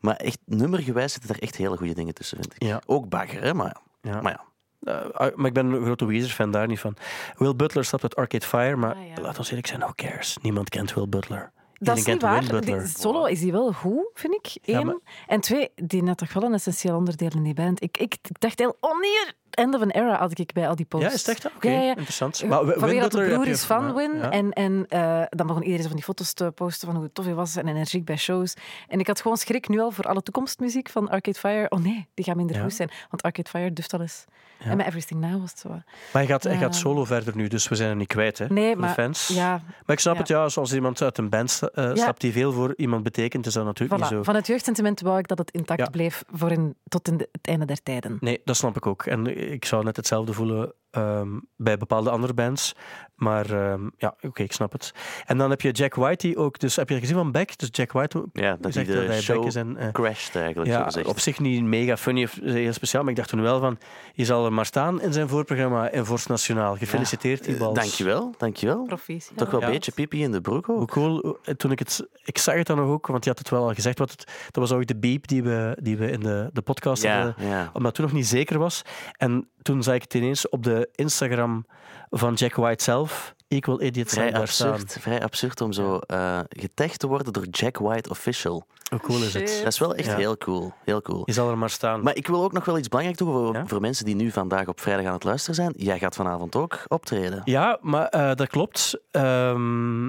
Maar 0.00 0.16
echt 0.16 0.38
nummergewijs 0.44 1.12
zitten 1.12 1.30
er 1.34 1.42
echt 1.42 1.56
hele 1.56 1.76
goede 1.76 1.94
dingen 1.94 2.14
tussen, 2.14 2.38
vind 2.38 2.54
ik. 2.54 2.62
ja, 2.62 2.80
Ook 2.86 3.08
bagger, 3.08 3.42
hè? 3.42 3.54
Maar, 3.54 3.76
ja. 4.02 4.20
maar 4.20 4.40
ja. 4.80 5.02
eh, 5.12 5.36
maar 5.36 5.46
ik 5.46 5.52
ben 5.52 5.66
een 5.66 5.84
grote 5.84 6.06
Weezer-fan, 6.06 6.50
daar 6.50 6.66
niet 6.66 6.80
van. 6.80 6.96
Will 7.36 7.56
Butler 7.56 7.84
stapt 7.84 8.02
uit 8.02 8.16
Arcade 8.16 8.46
Fire, 8.46 8.76
maar 8.76 8.94
Ah, 8.94 9.06
ja. 9.16 9.22
laat 9.22 9.38
ons 9.38 9.48
eerlijk 9.48 9.66
zijn, 9.66 9.80
who 9.80 9.92
cares? 9.94 10.38
Niemand 10.42 10.68
kent 10.68 10.94
Will 10.94 11.08
Butler. 11.08 11.52
Dat 11.78 11.96
is 11.96 12.04
niet 12.04 12.22
waar. 12.22 12.40
Will 12.40 12.50
Butler. 12.50 12.78
Die 12.78 12.88
solo 12.88 13.24
is 13.24 13.40
hij 13.42 13.52
wel 13.52 13.72
goed, 13.72 14.06
vind 14.14 14.34
ik. 14.34 14.46
Ja, 14.62 14.78
Eén. 14.80 14.86
maar- 14.86 14.98
En 15.26 15.40
twee, 15.40 15.70
die 15.74 16.04
had 16.06 16.18
toch 16.18 16.32
wel 16.32 16.42
een 16.42 16.54
essentieel 16.54 16.96
onderdeel 16.96 17.30
in 17.34 17.42
die 17.42 17.54
band. 17.54 17.82
Ik, 17.82 17.98
ik, 17.98 18.16
ik 18.22 18.40
dacht 18.40 18.58
heel, 18.58 18.76
oh 18.80 19.00
nee, 19.00 19.10
end 19.56 19.74
of 19.74 19.80
an 19.80 19.90
era 19.90 20.18
had 20.18 20.38
ik 20.38 20.52
bij 20.52 20.68
al 20.68 20.76
die 20.76 20.86
posts. 20.86 21.06
Ja, 21.08 21.12
is 21.14 21.26
het 21.26 21.28
echt? 21.36 21.54
Oké, 21.54 21.68
Ja, 21.68 21.74
ja, 21.78 21.82
ja. 21.82 21.88
interessant. 21.88 22.44
Maar 22.46 22.64
wie 22.88 23.00
dat 23.00 23.12
de 23.12 23.26
broer 23.28 23.46
is 23.46 23.64
van 23.64 23.94
Win. 23.94 24.16
ja. 24.16 24.30
En, 24.30 24.50
en 24.52 24.84
eh, 24.88 25.22
dan 25.28 25.46
begon 25.46 25.62
iedereen 25.62 25.82
zo 25.82 25.86
van 25.88 25.96
die 25.96 26.04
foto's 26.04 26.32
te 26.32 26.52
posten 26.54 26.88
van 26.88 26.96
hoe 26.96 27.12
tof 27.12 27.24
hij 27.24 27.34
was 27.34 27.56
en 27.56 27.68
energiek 27.68 28.04
bij 28.04 28.16
shows. 28.16 28.54
En 28.88 28.98
ik 29.00 29.06
had 29.06 29.20
gewoon 29.20 29.36
schrik 29.36 29.68
nu 29.68 29.80
al 29.80 29.90
voor 29.90 30.04
alle 30.04 30.22
toekomstmuziek 30.22 30.88
van 30.88 31.08
Arcade 31.08 31.38
Fire. 31.38 31.66
Oh 31.70 31.78
nee, 31.80 32.08
die 32.14 32.24
gaat 32.24 32.36
minder 32.36 32.56
Ja. 32.56 32.62
goed 32.62 32.74
zijn. 32.74 32.90
Want 33.10 33.22
Arcade 33.22 33.48
Fire 33.48 33.72
duft 33.72 33.92
al 33.92 34.00
eens. 34.00 34.24
Ja. 34.58 34.70
En 34.70 34.76
met 34.76 34.86
Everything 34.86 35.20
Now 35.20 35.40
was 35.40 35.50
het 35.50 35.58
zo. 35.58 35.68
Maar 35.68 35.82
hij 36.12 36.26
gaat, 36.26 36.46
gaat 36.48 36.74
solo 36.74 37.04
verder 37.04 37.36
nu, 37.36 37.48
dus 37.48 37.68
we 37.68 37.74
zijn 37.74 37.90
er 37.90 37.96
niet 37.96 38.08
kwijt, 38.08 38.38
hè? 38.38 38.46
Nee, 38.48 38.70
voor 38.72 38.80
maar 38.80 38.94
de 38.94 39.02
fans. 39.02 39.28
ja, 39.28 39.50
Maar 39.86 39.96
ik 39.96 40.00
snap 40.00 40.14
Ja. 40.14 40.20
het, 40.20 40.28
ja, 40.28 40.42
als 40.60 40.72
iemand 40.72 41.02
uit 41.02 41.18
een 41.18 41.28
band 41.28 41.50
sta- 41.50 41.68
eh, 41.74 41.84
Ja. 41.84 41.96
stapt 41.96 42.20
die 42.20 42.32
veel 42.32 42.52
voor 42.52 42.74
iemand 42.76 43.02
betekent, 43.02 43.46
is 43.46 43.52
dat 43.52 43.64
natuurlijk 43.64 44.00
voilà. 44.00 44.02
niet 44.04 44.12
zo. 44.16 44.22
Van 44.22 44.34
het 44.34 44.46
jeugdsentiment 44.46 45.00
wou 45.00 45.18
ik 45.18 45.28
dat 45.28 45.38
het 45.38 45.50
intact 45.50 45.80
Ja. 45.80 45.88
bleef 45.90 46.24
voor 46.32 46.50
in, 46.50 46.74
tot 46.88 47.08
in 47.08 47.16
de- 47.16 47.28
het 47.32 47.46
einde 47.46 47.64
der 47.64 47.82
tijden. 47.82 48.16
Nee, 48.20 48.40
dat 48.44 48.56
snap 48.56 48.76
ik 48.76 48.86
ook. 48.86 49.06
En 49.06 49.26
ik 49.52 49.64
zou 49.64 49.84
net 49.84 49.96
hetzelfde 49.96 50.32
voelen 50.32 50.72
ehm, 50.96 51.28
bij 51.56 51.76
bepaalde 51.76 52.10
andere 52.10 52.34
bands. 52.34 52.74
Maar 53.14 53.50
ehm, 53.50 53.88
ja, 53.96 54.14
oké, 54.20 54.42
ik 54.42 54.52
snap 54.52 54.72
het. 54.72 54.92
En 55.26 55.38
dan 55.38 55.50
heb 55.50 55.60
je 55.60 55.70
Jack 55.70 55.94
White, 55.94 56.26
die 56.26 56.36
ook... 56.36 56.58
Dus 56.58 56.76
heb 56.76 56.88
je 56.88 56.98
gezien 56.98 57.16
van 57.16 57.32
Beck? 57.32 57.58
Dus 57.58 57.68
Jack 57.72 57.92
White 57.92 58.24
Ja, 58.32 58.56
dat 58.60 58.72
zegt 58.72 58.86
de 58.86 58.94
dat 58.94 59.06
hij 59.06 59.20
show 59.20 59.36
Beck 59.38 59.46
is 59.46 59.54
en... 59.54 59.76
eh, 59.76 59.92
crashed 59.92 60.36
eigenlijk, 60.36 60.72
zo 60.92 61.00
ja, 61.00 61.08
op 61.08 61.18
zich 61.20 61.38
niet 61.38 61.62
mega 61.62 61.96
funny 61.96 62.22
of 62.24 62.38
heel 62.42 62.72
speciaal, 62.72 63.02
maar 63.02 63.10
ik 63.10 63.16
dacht 63.16 63.28
toen 63.28 63.40
wel 63.42 63.60
van, 63.60 63.78
je 64.12 64.24
zal 64.24 64.44
er 64.44 64.52
maar 64.52 64.66
staan 64.66 65.00
in 65.00 65.12
zijn 65.12 65.28
voorprogramma 65.28 65.90
in 65.90 66.04
Vorst 66.04 66.28
Nationaal. 66.28 66.76
Gefeliciteerd, 66.76 67.44
die 67.44 67.54
Eh, 67.54 67.60
bal. 67.60 67.72
Dankjewel, 67.74 68.34
dankjewel. 68.38 68.82
Proficiat. 68.82 69.36
Toch 69.38 69.50
wel 69.50 69.60
een 69.60 69.66
Ja. 69.66 69.72
beetje 69.72 69.92
pipi 69.92 70.22
in 70.22 70.32
de 70.32 70.40
broek 70.40 70.68
ook. 70.68 70.76
Hoe 70.78 70.86
cool, 70.86 71.38
eh, 71.44 71.54
toen 71.54 71.70
ik 71.70 71.78
het... 71.78 72.06
Ik 72.24 72.38
zag 72.38 72.54
het 72.54 72.66
dan 72.66 72.76
nog 72.76 72.88
ook, 72.88 73.06
want 73.06 73.24
je 73.24 73.30
had 73.30 73.38
het 73.38 73.50
wel 73.50 73.62
al 73.68 73.74
gezegd. 73.74 73.98
Wat 73.98 74.10
het, 74.10 74.24
dat 74.50 74.68
was 74.68 74.72
ook 74.72 74.86
de 74.86 74.96
beep 74.96 75.26
die 75.26 75.42
we, 75.42 75.76
die 75.82 75.96
we 75.96 76.10
in 76.10 76.20
de, 76.20 76.50
de 76.52 76.62
podcast 76.62 77.02
Ja, 77.02 77.16
hadden. 77.24 77.46
ja. 77.48 77.60
Omdat 77.72 77.82
het 77.82 77.94
toen 77.94 78.04
nog 78.04 78.14
niet 78.14 78.26
zeker 78.26 78.58
was. 78.58 78.82
En 79.16 79.48
toen 79.66 79.82
zag 79.82 79.94
ik 79.94 80.02
het 80.02 80.14
ineens 80.14 80.48
op 80.48 80.62
de 80.62 80.88
Instagram 80.92 81.66
van 82.10 82.34
Jack 82.34 82.54
White 82.54 82.84
zelf. 82.84 83.34
Equal 83.48 83.82
Idiots 83.82 84.12
Vrij 84.12 84.28
staan. 84.28 84.40
absurd, 84.40 84.96
vrij 85.00 85.22
absurd 85.22 85.60
om 85.60 85.72
zo 85.72 85.98
eh 85.98 86.38
getagd 86.48 86.98
te 86.98 87.06
worden 87.06 87.32
door 87.32 87.46
Jack 87.46 87.76
White 87.78 88.10
Official. 88.10 88.66
Hoe 88.90 89.00
cool 89.00 89.22
is 89.22 89.34
het? 89.34 89.48
Shit. 89.50 89.62
Dat 89.62 89.72
is 89.72 89.78
wel 89.78 89.94
echt 89.94 90.06
Ja. 90.08 90.16
heel 90.16 90.36
cool. 90.36 90.72
Heel 90.84 91.02
cool. 91.02 91.22
Je 91.24 91.32
zal 91.32 91.50
er 91.50 91.58
maar 91.58 91.70
staan. 91.70 92.02
Maar 92.02 92.16
ik 92.16 92.26
wil 92.26 92.42
ook 92.44 92.52
nog 92.52 92.64
wel 92.64 92.78
iets 92.78 92.88
belangrijks 92.88 93.22
doen 93.22 93.32
voor, 93.32 93.54
Ja? 93.54 93.66
voor 93.66 93.80
mensen 93.80 94.04
die 94.04 94.14
nu 94.14 94.30
vandaag 94.30 94.66
op 94.68 94.80
vrijdag 94.80 95.06
aan 95.06 95.12
het 95.12 95.24
luisteren 95.24 95.54
zijn. 95.54 95.72
Jij 95.76 95.98
gaat 95.98 96.14
vanavond 96.14 96.56
ook 96.56 96.78
optreden. 96.88 97.42
Ja, 97.44 97.78
maar 97.80 98.06
eh, 98.06 98.34
dat 98.34 98.48
klopt. 98.48 98.94
Ehm, 99.10 100.06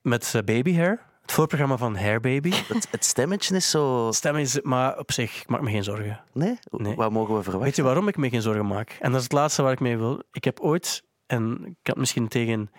met 0.00 0.32
eh, 0.34 0.42
Baby 0.44 0.74
Hair. 0.76 1.00
Het 1.22 1.32
voorprogramma 1.32 1.76
van 1.76 1.96
Hair 1.96 2.20
Baby. 2.20 2.50
Het, 2.74 2.88
het 2.90 3.04
stemmetje 3.04 3.56
is 3.56 3.70
zo... 3.70 4.08
Stem 4.12 4.36
is, 4.36 4.60
maar 4.62 4.98
op 4.98 5.12
zich, 5.12 5.40
ik 5.40 5.48
maak 5.48 5.60
me 5.60 5.70
geen 5.70 5.84
zorgen. 5.84 6.20
Nee? 6.32 6.58
Nee. 6.70 6.94
Wat 6.94 7.10
mogen 7.10 7.34
we 7.34 7.42
verwachten? 7.42 7.60
Weet 7.66 7.76
je 7.76 7.82
waarom 7.82 8.08
ik 8.08 8.16
me 8.16 8.28
geen 8.28 8.42
zorgen 8.42 8.66
maak? 8.66 8.96
En 9.00 9.08
dat 9.10 9.16
is 9.18 9.22
het 9.22 9.32
laatste 9.32 9.62
waar 9.62 9.72
ik 9.72 9.80
mee 9.80 9.96
wil. 9.96 10.22
Ik 10.32 10.44
heb 10.44 10.60
ooit, 10.60 11.02
en 11.26 11.64
ik 11.66 11.74
het 11.82 11.96
misschien 11.96 12.28
tegen, 12.28 12.70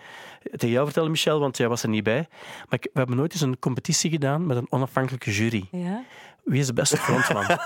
tegen 0.42 0.68
jou 0.68 0.84
vertellen, 0.84 1.10
Michel, 1.10 1.40
want 1.40 1.56
jij 1.56 1.68
was 1.68 1.82
er 1.82 1.88
niet 1.88 2.04
bij. 2.04 2.26
Maar 2.58 2.78
ik- 2.78 2.90
we 2.92 2.98
hebben 2.98 3.16
nooit 3.16 3.32
eens 3.32 3.40
een 3.42 3.58
competitie 3.58 4.10
gedaan 4.10 4.46
met 4.46 4.56
een 4.56 4.66
onafhankelijke 4.72 5.30
jury. 5.30 5.68
Ja? 5.70 6.04
Wie 6.44 6.60
is 6.60 6.66
de 6.66 6.72
beste 6.72 6.96
frontman? 6.96 7.46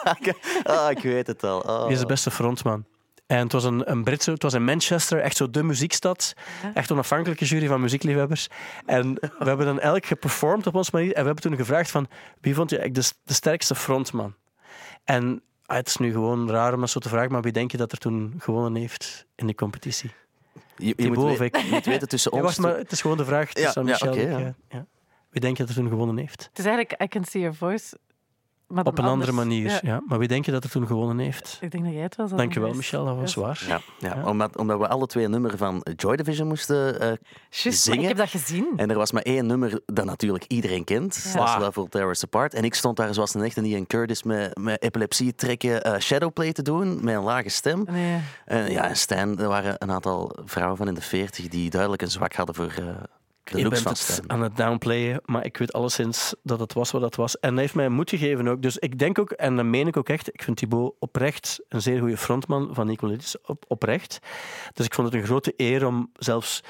ah, 0.62 0.90
ik 0.90 0.98
weet 1.02 1.26
het 1.26 1.42
al. 1.44 1.60
Oh. 1.60 1.82
Wie 1.84 1.92
is 1.92 2.00
de 2.00 2.06
beste 2.06 2.30
frontman? 2.30 2.84
En 3.28 3.38
het 3.38 3.52
was 3.52 3.64
een, 3.64 3.90
een 3.90 4.04
Britse, 4.04 4.30
het 4.30 4.42
was 4.42 4.54
in 4.54 4.64
Manchester, 4.64 5.20
echt 5.20 5.36
zo 5.36 5.50
de 5.50 5.62
muziekstad. 5.62 6.34
Ja. 6.62 6.74
Echt 6.74 6.90
onafhankelijke 6.90 7.44
jury 7.44 7.66
van 7.66 7.80
muziekliefhebbers. 7.80 8.48
En 8.86 9.14
we 9.14 9.44
hebben 9.44 9.66
dan 9.66 9.80
elk 9.80 10.06
geperformed 10.06 10.66
op 10.66 10.74
onze 10.74 10.90
manier. 10.92 11.12
En 11.12 11.20
we 11.20 11.26
hebben 11.26 11.42
toen 11.42 11.56
gevraagd 11.56 11.90
van, 11.90 12.08
wie 12.40 12.54
vond 12.54 12.70
je 12.70 12.90
de, 12.90 13.12
de 13.24 13.32
sterkste 13.34 13.74
frontman? 13.74 14.34
En 15.04 15.42
ah, 15.66 15.76
het 15.76 15.88
is 15.88 15.96
nu 15.96 16.12
gewoon 16.12 16.50
raar 16.50 16.74
om 16.74 16.80
dat 16.80 16.90
zo 16.90 16.98
te 16.98 17.08
vragen, 17.08 17.32
maar 17.32 17.42
wie 17.42 17.52
denk 17.52 17.70
je 17.70 17.76
dat 17.76 17.92
er 17.92 17.98
toen 17.98 18.34
gewonnen 18.38 18.74
heeft 18.80 19.26
in 19.34 19.46
die 19.46 19.54
competitie? 19.54 20.10
Je, 20.76 20.94
je, 20.96 21.08
moet, 21.08 21.16
of 21.16 21.38
we- 21.38 21.44
ik? 21.44 21.56
je 21.56 21.68
moet 21.70 21.84
weten 21.86 22.08
tussen 22.08 22.30
Ja, 22.36 22.42
ons... 22.42 22.46
wacht, 22.46 22.58
maar 22.58 22.78
het 22.78 22.92
is 22.92 23.00
gewoon 23.00 23.16
de 23.16 23.24
vraag 23.24 23.48
Ja, 23.48 23.64
tussen 23.64 23.86
ja, 23.86 23.90
Michel. 23.90 24.38
Ja. 24.68 24.86
Wie 25.30 25.40
denk 25.40 25.56
je 25.56 25.62
dat 25.64 25.74
er 25.76 25.80
toen 25.80 25.88
gewonnen 25.88 26.16
heeft? 26.16 26.42
Het 26.48 26.58
is 26.58 26.64
eigenlijk 26.64 27.02
I 27.02 27.06
Can 27.08 27.24
See 27.24 27.40
Your 27.40 27.56
Voice, 27.56 27.98
maar 28.68 28.84
Op 28.84 28.98
een 28.98 29.04
andere 29.04 29.32
manier, 29.32 29.70
Ja. 29.70 29.78
ja. 29.82 30.00
Maar 30.06 30.18
wie 30.18 30.28
denk 30.28 30.44
je 30.44 30.50
dat 30.52 30.64
er 30.64 30.70
toen 30.70 30.86
gewonnen 30.86 31.18
heeft? 31.18 31.58
Ik 31.60 31.70
denk 31.70 31.84
dat 31.84 31.92
jij 31.92 32.02
het 32.02 32.16
was. 32.16 32.30
Dankjewel, 32.30 32.74
Michel, 32.74 33.04
dat 33.04 33.16
was 33.16 33.34
waar. 33.34 33.64
Ja, 33.68 33.80
ja, 33.98 34.14
Ja. 34.16 34.24
Omdat, 34.28 34.56
omdat 34.56 34.78
we 34.78 34.88
alle 34.88 35.06
twee 35.06 35.24
een 35.24 35.30
nummer 35.30 35.56
van 35.56 35.86
Joy 35.96 36.16
Division 36.16 36.48
moesten 36.48 37.00
eh, 37.00 37.08
Just, 37.50 37.64
maar 37.64 37.72
zingen. 37.72 38.00
ik 38.02 38.08
heb 38.08 38.16
dat 38.16 38.28
gezien. 38.30 38.72
En 38.76 38.90
er 38.90 38.96
was 38.96 39.12
maar 39.12 39.22
één 39.22 39.46
nummer 39.46 39.80
dat 39.86 40.04
natuurlijk 40.04 40.44
iedereen 40.48 40.84
kent. 40.84 41.14
Ja. 41.24 41.32
Dat 41.38 41.46
is 41.48 41.54
Wow. 41.54 41.62
Level 41.62 41.86
Terrorists 41.86 42.24
Apart. 42.24 42.54
En 42.54 42.64
ik 42.64 42.74
stond 42.74 42.96
daar 42.96 43.14
zoals 43.14 43.34
een 43.34 43.42
echte 43.42 43.62
Ian 43.62 43.86
Curtis 43.86 44.22
met, 44.22 44.58
met 44.58 44.82
epilepsie 44.82 45.34
trekken 45.34 45.82
eh, 45.82 45.98
shadowplay 46.00 46.52
te 46.52 46.62
doen 46.62 47.04
met 47.04 47.14
een 47.14 47.22
lage 47.22 47.48
stem. 47.48 47.84
Nee. 47.90 48.20
En 48.44 48.70
ja, 48.70 48.88
en 48.88 48.96
Stijn, 48.96 49.38
er 49.38 49.48
waren 49.48 49.74
een 49.78 49.90
aantal 49.90 50.36
vrouwen 50.44 50.76
van 50.76 50.88
in 50.88 50.94
de 50.94 51.00
veertig 51.00 51.48
die 51.48 51.70
duidelijk 51.70 52.02
een 52.02 52.10
zwak 52.10 52.34
hadden 52.34 52.54
voor 52.54 52.72
eh, 52.78 52.84
Je 53.54 53.68
bent 53.68 53.82
van 53.82 53.92
het 53.92 54.20
aan 54.26 54.42
het 54.42 54.56
downplayen, 54.56 55.20
maar 55.24 55.44
ik 55.44 55.56
weet 55.56 55.72
alleszins 55.72 56.34
dat 56.42 56.60
het 56.60 56.72
was 56.72 56.90
wat 56.90 57.00
dat 57.00 57.14
was. 57.14 57.38
En 57.40 57.52
hij 57.52 57.60
heeft 57.60 57.74
mij 57.74 57.88
moed 57.88 58.10
gegeven 58.10 58.48
ook. 58.48 58.62
Dus 58.62 58.78
ik 58.78 58.98
denk 58.98 59.18
ook, 59.18 59.30
en 59.30 59.56
dat 59.56 59.64
meen 59.64 59.86
ik 59.86 59.96
ook 59.96 60.08
echt, 60.08 60.34
ik 60.34 60.42
vind 60.42 60.56
Thibaut 60.56 60.94
oprecht 60.98 61.60
een 61.68 61.82
zeer 61.82 61.98
goede 61.98 62.16
frontman 62.16 62.68
van 62.72 62.86
Nicolaitis. 62.86 63.36
Op, 63.46 63.64
oprecht. 63.68 64.18
Dus 64.72 64.86
ik 64.86 64.94
vond 64.94 65.12
het 65.12 65.16
een 65.16 65.26
grote 65.26 65.54
eer 65.56 65.86
om 65.86 66.10
zelfs... 66.14 66.62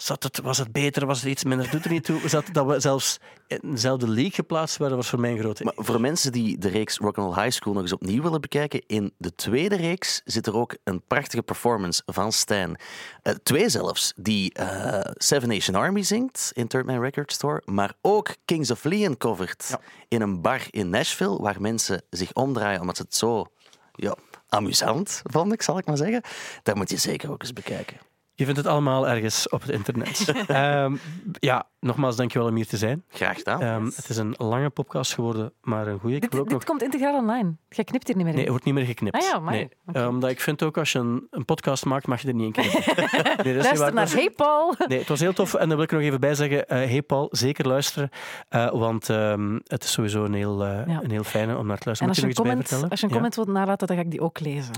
Zat 0.00 0.22
het, 0.22 0.40
was 0.40 0.58
het 0.58 0.72
beter, 0.72 1.06
was 1.06 1.20
het 1.20 1.30
iets 1.30 1.44
minder, 1.44 1.70
doet 1.70 1.84
er 1.84 1.90
niet 1.90 2.04
toe. 2.04 2.28
Zat, 2.28 2.44
dat 2.52 2.66
we 2.66 2.80
zelfs 2.80 3.18
in 3.46 3.60
dezelfde 3.62 4.08
league 4.08 4.30
geplaatst 4.32 4.76
werden, 4.76 4.96
was 4.96 5.08
voor 5.08 5.20
mij 5.20 5.30
een 5.30 5.38
grote 5.38 5.64
Maar 5.64 5.72
voor 5.76 6.00
mensen 6.00 6.32
die 6.32 6.58
de 6.58 6.68
reeks 6.68 6.96
Rock'n'Roll 6.98 7.34
High 7.34 7.50
School 7.50 7.72
nog 7.72 7.82
eens 7.82 7.92
opnieuw 7.92 8.22
willen 8.22 8.40
bekijken, 8.40 8.82
in 8.86 9.12
de 9.18 9.34
tweede 9.34 9.76
reeks 9.76 10.20
zit 10.24 10.46
er 10.46 10.56
ook 10.56 10.76
een 10.84 11.02
prachtige 11.06 11.42
performance 11.42 12.02
van 12.06 12.32
Stan. 12.32 12.76
Eh, 13.22 13.34
twee 13.42 13.68
zelfs, 13.68 14.12
die 14.16 14.52
eh, 14.52 15.10
Seven 15.14 15.48
Nation 15.48 15.76
Army 15.76 16.02
zingt 16.02 16.50
in 16.54 16.66
Third 16.66 16.86
Man 16.86 17.00
Record 17.00 17.32
Store, 17.32 17.62
maar 17.64 17.94
ook 18.00 18.34
Kings 18.44 18.70
of 18.70 18.84
Leon 18.84 19.16
covert 19.16 19.66
Ja. 19.68 19.80
in 20.08 20.20
een 20.20 20.40
bar 20.40 20.60
in 20.70 20.90
Nashville, 20.90 21.38
waar 21.38 21.60
mensen 21.60 22.02
zich 22.10 22.32
omdraaien 22.32 22.80
omdat 22.80 22.96
ze 22.96 23.02
het 23.02 23.14
zo 23.14 23.46
ja, 23.94 24.16
amusant 24.48 25.20
vonden, 25.24 25.62
zal 25.62 25.78
ik 25.78 25.86
maar 25.86 25.96
zeggen. 25.96 26.22
Dat 26.62 26.74
moet 26.74 26.90
je 26.90 26.96
zeker 26.96 27.30
ook 27.30 27.42
eens 27.42 27.52
bekijken. 27.52 27.96
Je 28.40 28.46
vindt 28.46 28.60
het 28.60 28.68
allemaal 28.70 29.08
ergens 29.08 29.48
op 29.48 29.60
het 29.60 29.70
internet. 29.70 30.24
Ehm, 30.46 30.96
ja, 31.38 31.66
nogmaals, 31.80 32.16
dankjewel 32.16 32.48
om 32.48 32.54
hier 32.54 32.66
te 32.66 32.76
zijn. 32.76 33.04
Graag 33.08 33.36
gedaan. 33.36 33.60
Ehm, 33.62 33.84
het 33.84 34.08
is 34.08 34.16
een 34.16 34.34
lange 34.38 34.70
podcast 34.70 35.14
geworden, 35.14 35.52
maar 35.62 35.86
een 35.86 35.98
goede. 35.98 36.18
Dit, 36.18 36.30
dit 36.32 36.48
nog 36.48 36.64
komt 36.64 36.82
integraal 36.82 37.14
online. 37.18 37.54
Jij 37.68 37.84
knipt 37.84 38.06
hier 38.06 38.16
niet 38.16 38.24
meer 38.24 38.34
in. 38.34 38.40
Nee, 38.40 38.40
het 38.40 38.48
wordt 38.50 38.64
niet 38.64 38.74
meer 38.74 38.84
geknipt. 38.84 39.16
Ah 39.16 39.22
ja, 39.22 39.38
nee. 39.38 39.68
Omdat 40.08 40.30
ik 40.30 40.40
vind 40.40 40.62
ook, 40.62 40.78
als 40.78 40.92
je 40.92 40.98
een, 40.98 41.26
een 41.30 41.44
podcast 41.44 41.84
maakt, 41.84 42.06
mag 42.06 42.20
je 42.22 42.28
er 42.28 42.34
niet 42.34 42.56
in 42.56 42.62
knippen. 42.62 42.82
nee, 43.44 43.54
Luister 43.54 43.78
waar. 43.78 43.92
naar 43.92 44.10
Hey 44.12 44.30
Paul. 44.30 44.74
Nee, 44.88 44.98
het 44.98 45.08
was 45.08 45.20
heel 45.20 45.32
tof. 45.32 45.54
En 45.54 45.66
daar 45.68 45.76
wil 45.76 45.84
ik 45.84 45.90
er 45.90 45.96
nog 45.96 46.06
even 46.06 46.20
bij 46.20 46.34
zeggen. 46.34 46.68
eh 46.68 46.76
hey 46.78 47.02
Paul, 47.02 47.28
zeker 47.30 47.66
luisteren. 47.66 48.08
Eh, 48.48 48.70
want 48.70 49.08
ehm, 49.10 49.58
het 49.64 49.84
is 49.84 49.92
sowieso 49.92 50.24
een 50.24 50.34
heel, 50.34 50.64
eh, 50.64 50.86
Ja. 50.86 51.00
een 51.02 51.10
heel 51.10 51.24
fijne 51.24 51.56
om 51.56 51.66
naar 51.66 51.78
te 51.78 51.90
En 51.90 51.96
luisteren. 51.96 52.08
als 52.08 52.18
je, 52.18 52.26
Moet 52.26 52.26
een 52.26 52.26
je 52.26 52.26
nog 52.26 52.28
iets 52.30 52.34
bij 52.36 52.44
comment, 52.44 52.68
vertellen? 52.68 52.90
als 52.90 53.00
je 53.00 53.06
een 53.06 53.12
Ja? 53.12 53.16
comment 53.16 53.34
wilt 53.34 53.48
nalaten, 53.48 53.86
dan 53.86 53.96
ga 53.96 54.02
ik 54.02 54.10
die 54.10 54.20
ook 54.20 54.40
lezen. 54.40 54.72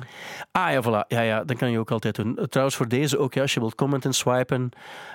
Ah 0.52 0.70
ja, 0.72 0.82
voilà. 0.82 1.06
Ja, 1.08 1.20
ja, 1.20 1.44
dat 1.44 1.56
kan 1.56 1.70
je 1.70 1.78
ook 1.78 1.90
altijd 1.90 2.14
doen. 2.14 2.38
Trouwens, 2.48 2.76
voor 2.76 2.88
deze 2.88 3.18
ook, 3.18 3.34
ja, 3.34 3.46
als 3.52 3.54
je 3.54 3.60
wilt 3.60 3.74
commenten, 3.74 4.12
swipen. 4.14 4.70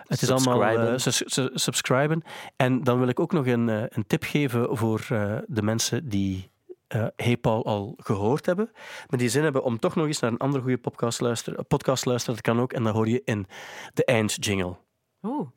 Het 0.06 0.22
is 0.22 0.32
allemaal 0.32 0.64
eh, 0.64 0.70
Subscriben. 0.70 1.00
sus- 1.02 1.34
su- 1.34 1.50
subscriben. 1.54 2.24
En 2.56 2.84
dan 2.84 3.00
wil 3.00 3.08
ik 3.08 3.20
ook 3.20 3.32
nog 3.32 3.46
een, 3.48 3.70
eh, 3.70 3.84
een 3.90 4.08
tip 4.08 4.24
geven 4.24 4.78
voor 4.78 5.06
eh, 5.10 5.38
de 5.48 5.62
mensen 5.62 6.10
die 6.10 6.50
eh 6.88 7.06
Hey 7.16 7.38
Paul 7.38 7.66
al 7.66 7.94
gehoord 7.98 8.46
hebben. 8.46 8.70
Maar 9.08 9.20
die 9.20 9.30
zin 9.30 9.44
hebben 9.44 9.64
om 9.64 9.80
toch 9.80 9.96
nog 9.96 10.06
eens 10.06 10.20
naar 10.20 10.32
een 10.32 10.38
andere 10.38 10.62
goede 10.62 10.78
podcast 10.78 11.22
luisteren. 11.22 11.68
Podcast 11.68 12.06
luisteren, 12.06 12.36
dat 12.36 12.44
kan 12.54 12.62
ook. 12.64 12.74
En 12.74 12.84
dan 12.84 12.94
hoor 12.94 13.08
je 13.08 13.22
in 13.26 13.48
de 13.94 14.06
eindjingle. 14.06 14.76
Oeh. 15.22 15.48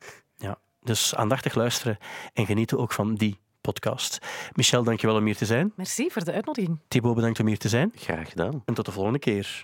Dus 0.83 1.15
aandachtig 1.15 1.55
luisteren 1.55 1.97
en 2.33 2.45
genieten 2.45 2.77
ook 2.77 2.91
van 2.91 3.15
die 3.15 3.39
podcast. 3.61 4.17
Michel, 4.53 4.83
dankjewel 4.83 5.15
om 5.15 5.25
hier 5.25 5.35
te 5.37 5.45
zijn. 5.45 5.73
Merci 5.75 6.09
voor 6.09 6.23
de 6.23 6.31
uitnodiging. 6.31 6.79
Thibaut, 6.87 7.15
bedankt 7.15 7.39
om 7.39 7.47
hier 7.47 7.57
te 7.57 7.69
zijn. 7.69 7.91
Graag 7.95 8.29
gedaan. 8.29 8.61
En 8.65 8.73
tot 8.73 8.85
de 8.85 8.91
volgende 8.91 9.19
keer. 9.19 9.63